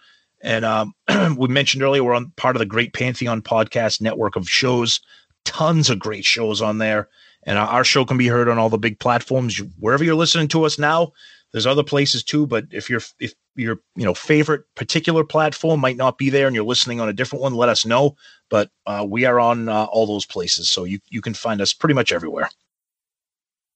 And 0.42 0.64
um, 0.64 0.94
we 1.36 1.46
mentioned 1.46 1.84
earlier, 1.84 2.02
we're 2.02 2.14
on 2.14 2.32
part 2.36 2.56
of 2.56 2.60
the 2.60 2.66
Great 2.66 2.92
Pantheon 2.92 3.40
podcast 3.40 4.00
network 4.00 4.34
of 4.34 4.50
shows. 4.50 5.00
Tons 5.44 5.90
of 5.90 6.00
great 6.00 6.24
shows 6.24 6.60
on 6.60 6.78
there. 6.78 7.08
And 7.46 7.58
our, 7.58 7.84
show 7.84 8.04
can 8.04 8.16
be 8.16 8.26
heard 8.26 8.48
on 8.48 8.58
all 8.58 8.70
the 8.70 8.78
big 8.78 8.98
platforms. 8.98 9.60
Wherever 9.78 10.02
you're 10.02 10.14
listening 10.14 10.48
to 10.48 10.64
us 10.64 10.78
now, 10.78 11.12
there's 11.52 11.66
other 11.66 11.82
places 11.82 12.22
too. 12.24 12.46
But 12.46 12.66
if 12.70 12.88
your 12.88 13.00
if 13.20 13.34
your 13.54 13.80
you 13.94 14.04
know 14.04 14.14
favorite 14.14 14.64
particular 14.74 15.24
platform 15.24 15.80
might 15.80 15.96
not 15.96 16.18
be 16.18 16.30
there 16.30 16.46
and 16.46 16.56
you're 16.56 16.64
listening 16.64 17.00
on 17.00 17.08
a 17.08 17.12
different 17.12 17.42
one, 17.42 17.54
let 17.54 17.68
us 17.68 17.84
know. 17.84 18.16
But 18.48 18.70
uh, 18.86 19.06
we 19.08 19.24
are 19.24 19.38
on 19.38 19.68
uh, 19.68 19.84
all 19.84 20.06
those 20.06 20.26
places, 20.26 20.68
so 20.68 20.84
you 20.84 20.98
you 21.10 21.20
can 21.20 21.34
find 21.34 21.60
us 21.60 21.72
pretty 21.72 21.94
much 21.94 22.12
everywhere. 22.12 22.48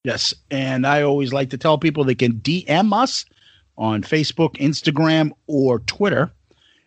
Yes, 0.03 0.35
and 0.51 0.87
I 0.87 1.03
always 1.03 1.33
like 1.33 1.51
to 1.51 1.59
tell 1.59 1.79
people 1.79 2.05
they 2.05 2.15
can 2.15 2.35
DM 2.41 2.93
us 2.93 3.25
on 3.77 4.03
Facebook, 4.03 4.57
Instagram, 4.57 5.33
or 5.47 5.81
Twitter. 5.81 6.31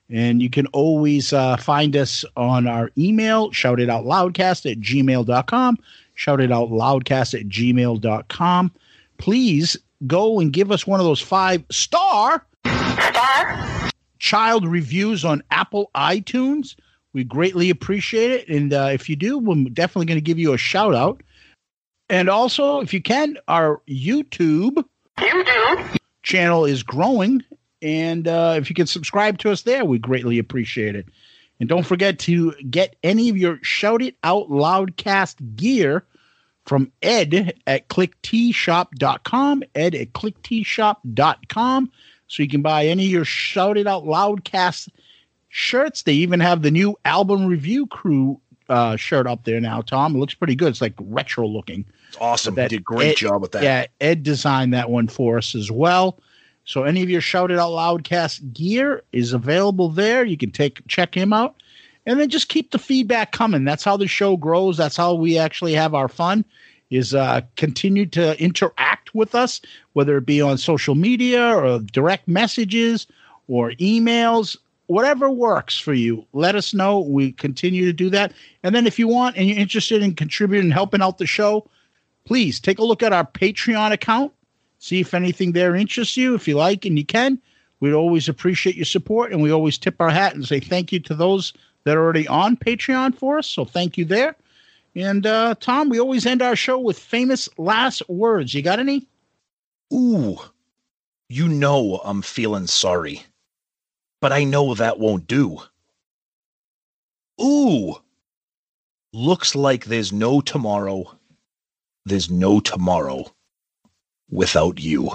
And 0.10 0.42
you 0.42 0.50
can 0.50 0.68
always 0.68 1.32
uh, 1.32 1.56
find 1.56 1.96
us 1.96 2.26
on 2.36 2.68
our 2.68 2.92
email, 2.98 3.50
shout 3.52 3.80
it 3.80 3.90
out 3.90 4.04
loudcast 4.04 4.70
at 4.70 4.82
gmail.com. 4.82 5.78
Shout 6.16 6.42
it 6.42 6.52
out 6.52 6.70
loudcast 6.70 7.40
at 7.40 7.48
gmail.com. 7.48 8.72
Please 9.18 9.78
go 10.08 10.40
and 10.40 10.52
give 10.52 10.72
us 10.72 10.86
one 10.86 11.00
of 11.00 11.06
those 11.06 11.22
five 11.22 11.64
star 11.70 12.46
star. 12.66 13.90
child 14.20 14.68
reviews 14.68 15.26
on 15.26 15.44
Apple 15.52 15.90
iTunes. 15.96 16.76
We 17.14 17.24
greatly 17.24 17.70
appreciate 17.70 18.32
it. 18.32 18.48
And 18.48 18.74
uh, 18.74 18.90
if 18.94 19.10
you 19.10 19.16
do, 19.16 19.38
we're 19.38 19.70
definitely 19.70 20.06
going 20.06 20.18
to 20.18 20.22
give 20.22 20.40
you 20.40 20.54
a 20.54 20.58
shout 20.58 20.96
out. 20.96 21.22
And 22.10 22.30
also, 22.30 22.82
if 22.82 22.94
you 22.94 23.02
can, 23.02 23.38
our 23.48 23.82
YouTube 23.88 24.84
channel 26.24 26.66
is 26.66 26.84
growing. 26.84 27.44
And 27.82 28.28
uh, 28.28 28.56
if 28.58 28.70
you 28.70 28.76
can 28.76 28.88
subscribe 28.88 29.40
to 29.40 29.52
us 29.52 29.64
there, 29.64 29.86
we 29.86 29.98
greatly 29.98 30.38
appreciate 30.40 30.96
it. 30.96 31.08
And 31.62 31.70
don't 31.70 31.86
forget 31.86 32.18
to 32.20 32.54
get 32.72 32.96
any 33.04 33.30
of 33.30 33.38
your 33.38 33.60
Shout 33.62 34.02
It 34.02 34.16
Out 34.24 34.50
Loudcast 34.50 35.56
gear 35.56 36.04
from 36.66 36.92
Ed 37.04 37.54
at 37.68 37.88
klickteeshop.com. 37.88 39.64
Ed 39.76 39.94
at 39.94 40.12
klickteeshop.com. 40.14 41.92
So 42.28 42.42
you 42.42 42.50
can 42.50 42.64
buy 42.64 42.88
any 42.88 43.06
of 43.06 43.12
your 43.12 43.26
Shout 43.26 43.78
It 43.78 43.86
Out 43.86 44.06
Loudcast 44.06 44.90
shirts. 45.50 46.02
They 46.02 46.14
even 46.14 46.40
have 46.40 46.64
the 46.64 46.72
new 46.72 46.98
album 47.06 47.46
review 47.46 47.86
crew 47.86 48.42
uh, 48.68 48.96
shirt 48.96 49.28
up 49.28 49.44
there 49.44 49.62
now, 49.62 49.82
Tom. 49.82 50.16
It 50.16 50.18
looks 50.18 50.34
pretty 50.34 50.56
good. 50.56 50.70
It's 50.70 50.82
like 50.82 50.96
retro 51.00 51.46
looking. 51.46 51.86
It's 52.08 52.18
awesome. 52.20 52.56
That 52.56 52.72
you 52.72 52.80
did 52.80 52.82
a 52.82 52.86
great 52.86 53.10
Ed- 53.12 53.18
job 53.18 53.40
with 53.40 53.52
that. 53.52 53.62
Yeah, 53.62 53.86
Ed 54.00 54.24
designed 54.24 54.74
that 54.74 54.90
one 54.90 55.08
for 55.08 55.38
us 55.38 55.54
as 55.54 55.70
well. 55.70 56.18
So 56.66 56.84
any 56.84 57.02
of 57.02 57.10
your 57.10 57.22
Shout 57.22 57.52
It 57.52 57.60
Out 57.60 57.72
Loudcast 57.72 58.54
gear 58.54 59.04
is 59.12 59.34
available 59.34 59.90
there. 59.90 60.24
You 60.24 60.38
can 60.38 60.52
take 60.52 60.86
check 60.88 61.16
him 61.16 61.34
out. 61.34 61.56
And 62.06 62.20
then 62.20 62.30
just 62.30 62.50
keep 62.50 62.72
the 62.72 62.80
feedback 62.80 63.32
coming. 63.32 63.64
That's 63.64 63.84
how 63.84 63.98
the 63.98 64.08
show 64.08 64.36
grows. 64.38 64.78
That's 64.78 64.98
how 64.98 65.14
we 65.14 65.38
actually 65.38 65.74
have 65.74 65.94
our 65.94 66.08
fun. 66.08 66.46
Is 66.90 67.14
uh, 67.14 67.42
continue 67.56 68.06
to 68.08 68.42
interact 68.42 69.16
with 69.16 69.34
us, 69.34 69.62
whether 69.94 70.18
it 70.18 70.26
be 70.26 70.42
on 70.42 70.58
social 70.58 70.96
media 70.96 71.56
or 71.56 71.80
direct 71.80 72.28
messages 72.28 73.08
or 73.48 73.72
emails, 73.74 74.58
whatever 74.88 75.32
works 75.32 75.78
for 75.78 75.94
you. 75.94 76.26
Let 76.34 76.56
us 76.56 76.74
know. 76.74 77.00
We 77.00 77.32
continue 77.32 77.86
to 77.86 77.94
do 77.94 78.10
that. 78.10 78.34
And 78.64 78.76
then 78.76 78.88
if 78.88 79.00
you 79.00 79.08
want 79.08 79.38
and 79.38 79.48
you're 79.48 79.58
interested 79.58 80.04
in 80.04 80.16
contributing 80.16 80.66
and 80.66 80.74
helping 80.74 81.02
out 81.02 81.18
the 81.18 81.26
show, 81.26 81.66
please 82.26 82.60
take 82.60 82.80
a 82.80 82.84
look 82.84 83.02
at 83.02 83.14
our 83.14 83.26
Patreon 83.26 83.94
account. 83.94 84.34
See 84.82 85.00
if 85.00 85.14
anything 85.14 85.52
there 85.52 85.76
interests 85.76 86.18
you. 86.18 86.34
If 86.34 86.48
you 86.48 86.58
like 86.58 86.86
and 86.86 86.98
you 86.98 87.06
can, 87.06 87.40
we'd 87.82 87.94
always 87.94 88.28
appreciate 88.28 88.76
your 88.76 88.86
support. 88.86 89.32
And 89.32 89.40
we 89.40 89.52
always 89.52 89.78
tip 89.78 90.02
our 90.02 90.10
hat 90.10 90.34
and 90.34 90.44
say 90.44 90.60
thank 90.60 90.92
you 90.92 91.00
to 91.02 91.14
those 91.14 91.54
that 91.84 91.96
are 91.96 92.04
already 92.04 92.28
on 92.28 92.58
Patreon 92.58 93.16
for 93.16 93.38
us. 93.38 93.48
So 93.48 93.64
thank 93.64 93.96
you 93.96 94.06
there. 94.06 94.36
And 94.96 95.28
uh, 95.28 95.54
Tom, 95.60 95.90
we 95.90 96.00
always 96.00 96.26
end 96.26 96.42
our 96.42 96.56
show 96.56 96.80
with 96.80 96.98
famous 96.98 97.48
last 97.60 98.02
words. 98.10 98.56
You 98.56 98.64
got 98.64 98.80
any? 98.80 99.08
Ooh, 99.94 100.40
you 101.30 101.48
know 101.48 102.02
I'm 102.04 102.24
feeling 102.24 102.66
sorry, 102.66 103.24
but 104.20 104.32
I 104.32 104.46
know 104.46 104.74
that 104.74 105.00
won't 105.00 105.28
do. 105.28 105.60
Ooh, 107.40 107.98
looks 109.14 109.54
like 109.54 109.86
there's 109.86 110.12
no 110.12 110.42
tomorrow. 110.42 111.16
There's 112.04 112.32
no 112.32 112.60
tomorrow 112.60 113.32
without 114.32 114.80
you. 114.80 115.12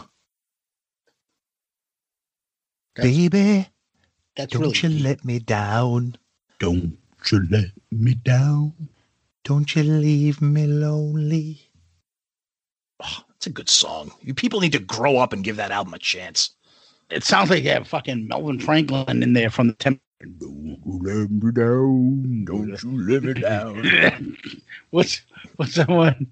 Baby, 2.95 3.69
That's 4.37 4.53
don't 4.53 4.83
really 4.83 4.97
you 4.97 5.03
let 5.03 5.25
me 5.25 5.39
down. 5.39 6.17
Don't 6.59 6.97
you 7.31 7.47
let 7.51 7.71
me 7.91 8.15
down. 8.15 8.73
Don't 9.45 9.75
you 9.75 9.83
leave 9.83 10.41
me 10.41 10.67
lonely. 10.67 11.61
Oh, 13.03 13.23
that's 13.29 13.47
a 13.47 13.51
good 13.51 13.69
song. 13.69 14.13
You 14.23 14.33
people 14.33 14.61
need 14.61 14.73
to 14.73 14.79
grow 14.79 15.19
up 15.19 15.33
and 15.33 15.45
give 15.45 15.57
that 15.57 15.71
album 15.71 15.93
a 15.93 15.99
chance. 15.99 16.51
It 17.11 17.23
sounds 17.23 17.51
like 17.51 17.65
you 17.65 17.71
have 17.71 17.87
fucking 17.87 18.27
Melvin 18.27 18.59
Franklin 18.59 19.23
in 19.23 19.35
there 19.35 19.51
from 19.51 19.69
the 19.69 19.75
temp. 19.75 20.01
Don't 20.21 20.79
you 20.85 21.01
let 21.03 21.31
me 21.31 21.53
down. 21.53 22.45
Don't 22.47 22.83
you 22.83 23.07
let 23.07 23.23
me 23.23 23.35
down. 23.35 24.37
what's 24.91 25.21
what's 25.57 25.75
that 25.75 25.89
one? 25.89 26.27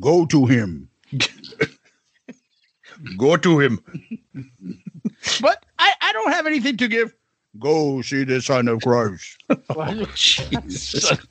Go 0.00 0.26
to 0.26 0.46
him. 0.46 0.88
Go 3.16 3.36
to 3.36 3.60
him. 3.60 3.80
But 5.40 5.64
I, 5.78 5.92
I 6.00 6.12
don't 6.12 6.32
have 6.32 6.46
anything 6.46 6.76
to 6.78 6.88
give. 6.88 7.14
Go 7.58 8.02
see 8.02 8.24
the 8.24 8.40
Son 8.42 8.66
of 8.66 8.82
Christ. 8.82 9.42
Jesus. 10.14 11.12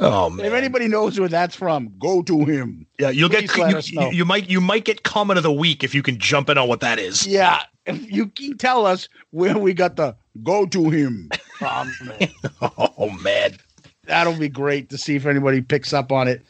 Oh 0.00 0.30
man. 0.30 0.46
If 0.46 0.52
anybody 0.52 0.86
knows 0.86 1.18
where 1.18 1.28
that's 1.28 1.56
from, 1.56 1.92
go 1.98 2.22
to 2.22 2.44
him. 2.44 2.86
Yeah, 3.00 3.10
you'll 3.10 3.28
Please 3.28 3.52
get 3.52 3.90
you, 3.90 4.10
you 4.12 4.24
might 4.24 4.48
you 4.48 4.60
might 4.60 4.84
get 4.84 5.02
comment 5.02 5.38
of 5.38 5.42
the 5.42 5.52
week 5.52 5.82
if 5.82 5.92
you 5.92 6.04
can 6.04 6.18
jump 6.18 6.48
in 6.48 6.56
on 6.56 6.68
what 6.68 6.78
that 6.80 7.00
is. 7.00 7.26
Yeah, 7.26 7.62
if 7.84 8.08
you 8.08 8.26
can 8.26 8.56
tell 8.56 8.86
us 8.86 9.08
where 9.30 9.58
we 9.58 9.74
got 9.74 9.96
the 9.96 10.14
go 10.44 10.66
to 10.66 10.88
him 10.88 11.28
Oh 11.60 13.10
man. 13.20 13.56
that'll 14.04 14.36
be 14.38 14.48
great 14.48 14.88
to 14.90 14.98
see 14.98 15.16
if 15.16 15.26
anybody 15.26 15.60
picks 15.60 15.92
up 15.92 16.12
on 16.12 16.28
it. 16.28 16.42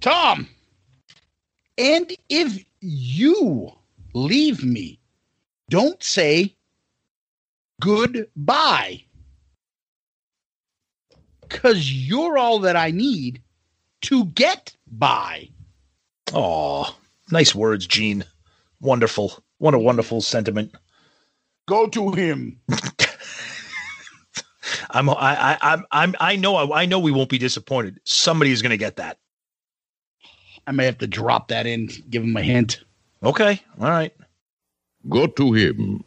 Tom, 0.00 0.48
and 1.76 2.12
if 2.28 2.64
you 2.80 3.70
leave 4.14 4.64
me, 4.64 4.98
don't 5.70 6.02
say 6.02 6.54
goodbye. 7.80 9.04
Because 11.40 11.92
you're 11.92 12.38
all 12.38 12.58
that 12.60 12.76
I 12.76 12.90
need 12.90 13.42
to 14.02 14.26
get 14.26 14.76
by. 14.90 15.48
Oh, 16.34 16.94
nice 17.30 17.54
words, 17.54 17.86
Gene. 17.86 18.24
Wonderful. 18.80 19.42
What 19.58 19.74
a 19.74 19.78
wonderful 19.78 20.20
sentiment. 20.20 20.74
Go 21.66 21.86
to 21.88 22.12
him. 22.12 22.60
I'm 24.90 25.10
I 25.10 25.14
I 25.16 25.58
I'm, 25.60 25.84
I'm 25.90 26.14
I 26.20 26.36
know 26.36 26.72
I 26.72 26.86
know 26.86 26.98
we 26.98 27.12
won't 27.12 27.28
be 27.30 27.38
disappointed. 27.38 28.00
Somebody 28.04 28.52
is 28.52 28.62
going 28.62 28.70
to 28.70 28.76
get 28.76 28.96
that. 28.96 29.18
I 30.68 30.70
may 30.70 30.84
have 30.84 30.98
to 30.98 31.06
drop 31.06 31.48
that 31.48 31.66
in, 31.66 31.88
give 32.10 32.22
him 32.22 32.36
a 32.36 32.42
hint. 32.42 32.84
Okay. 33.22 33.58
All 33.80 33.88
right. 33.88 34.14
Go 35.08 35.26
to 35.26 35.54
him. 35.54 36.04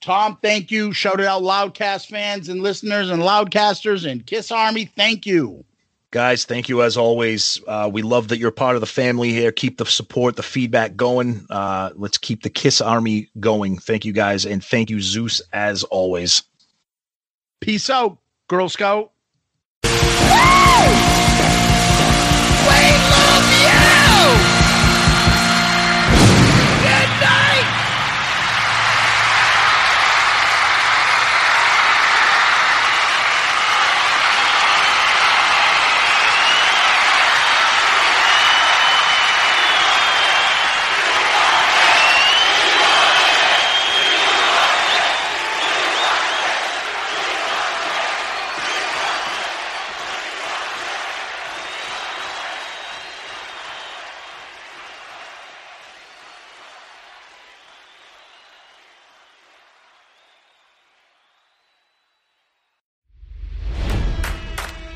Tom, 0.00 0.38
thank 0.40 0.70
you. 0.70 0.92
Shout 0.92 1.18
it 1.18 1.26
out, 1.26 1.42
Loudcast 1.42 2.06
fans 2.06 2.48
and 2.48 2.62
listeners 2.62 3.10
and 3.10 3.22
Loudcasters 3.22 4.08
and 4.08 4.24
Kiss 4.24 4.52
Army. 4.52 4.84
Thank 4.84 5.26
you. 5.26 5.64
Guys, 6.12 6.44
thank 6.44 6.68
you 6.68 6.82
as 6.82 6.96
always. 6.96 7.60
Uh, 7.66 7.90
we 7.92 8.02
love 8.02 8.28
that 8.28 8.38
you're 8.38 8.52
part 8.52 8.76
of 8.76 8.80
the 8.82 8.86
family 8.86 9.32
here. 9.32 9.50
Keep 9.50 9.78
the 9.78 9.86
support, 9.86 10.36
the 10.36 10.42
feedback 10.44 10.94
going. 10.94 11.44
Uh, 11.50 11.90
let's 11.96 12.18
keep 12.18 12.44
the 12.44 12.50
Kiss 12.50 12.80
Army 12.80 13.30
going. 13.40 13.78
Thank 13.78 14.04
you 14.04 14.12
guys. 14.12 14.46
And 14.46 14.62
thank 14.64 14.90
you, 14.90 15.00
Zeus, 15.00 15.42
as 15.52 15.82
always. 15.84 16.42
Peace 17.60 17.90
out, 17.90 18.18
Girl 18.46 18.68
Scout. 18.68 19.11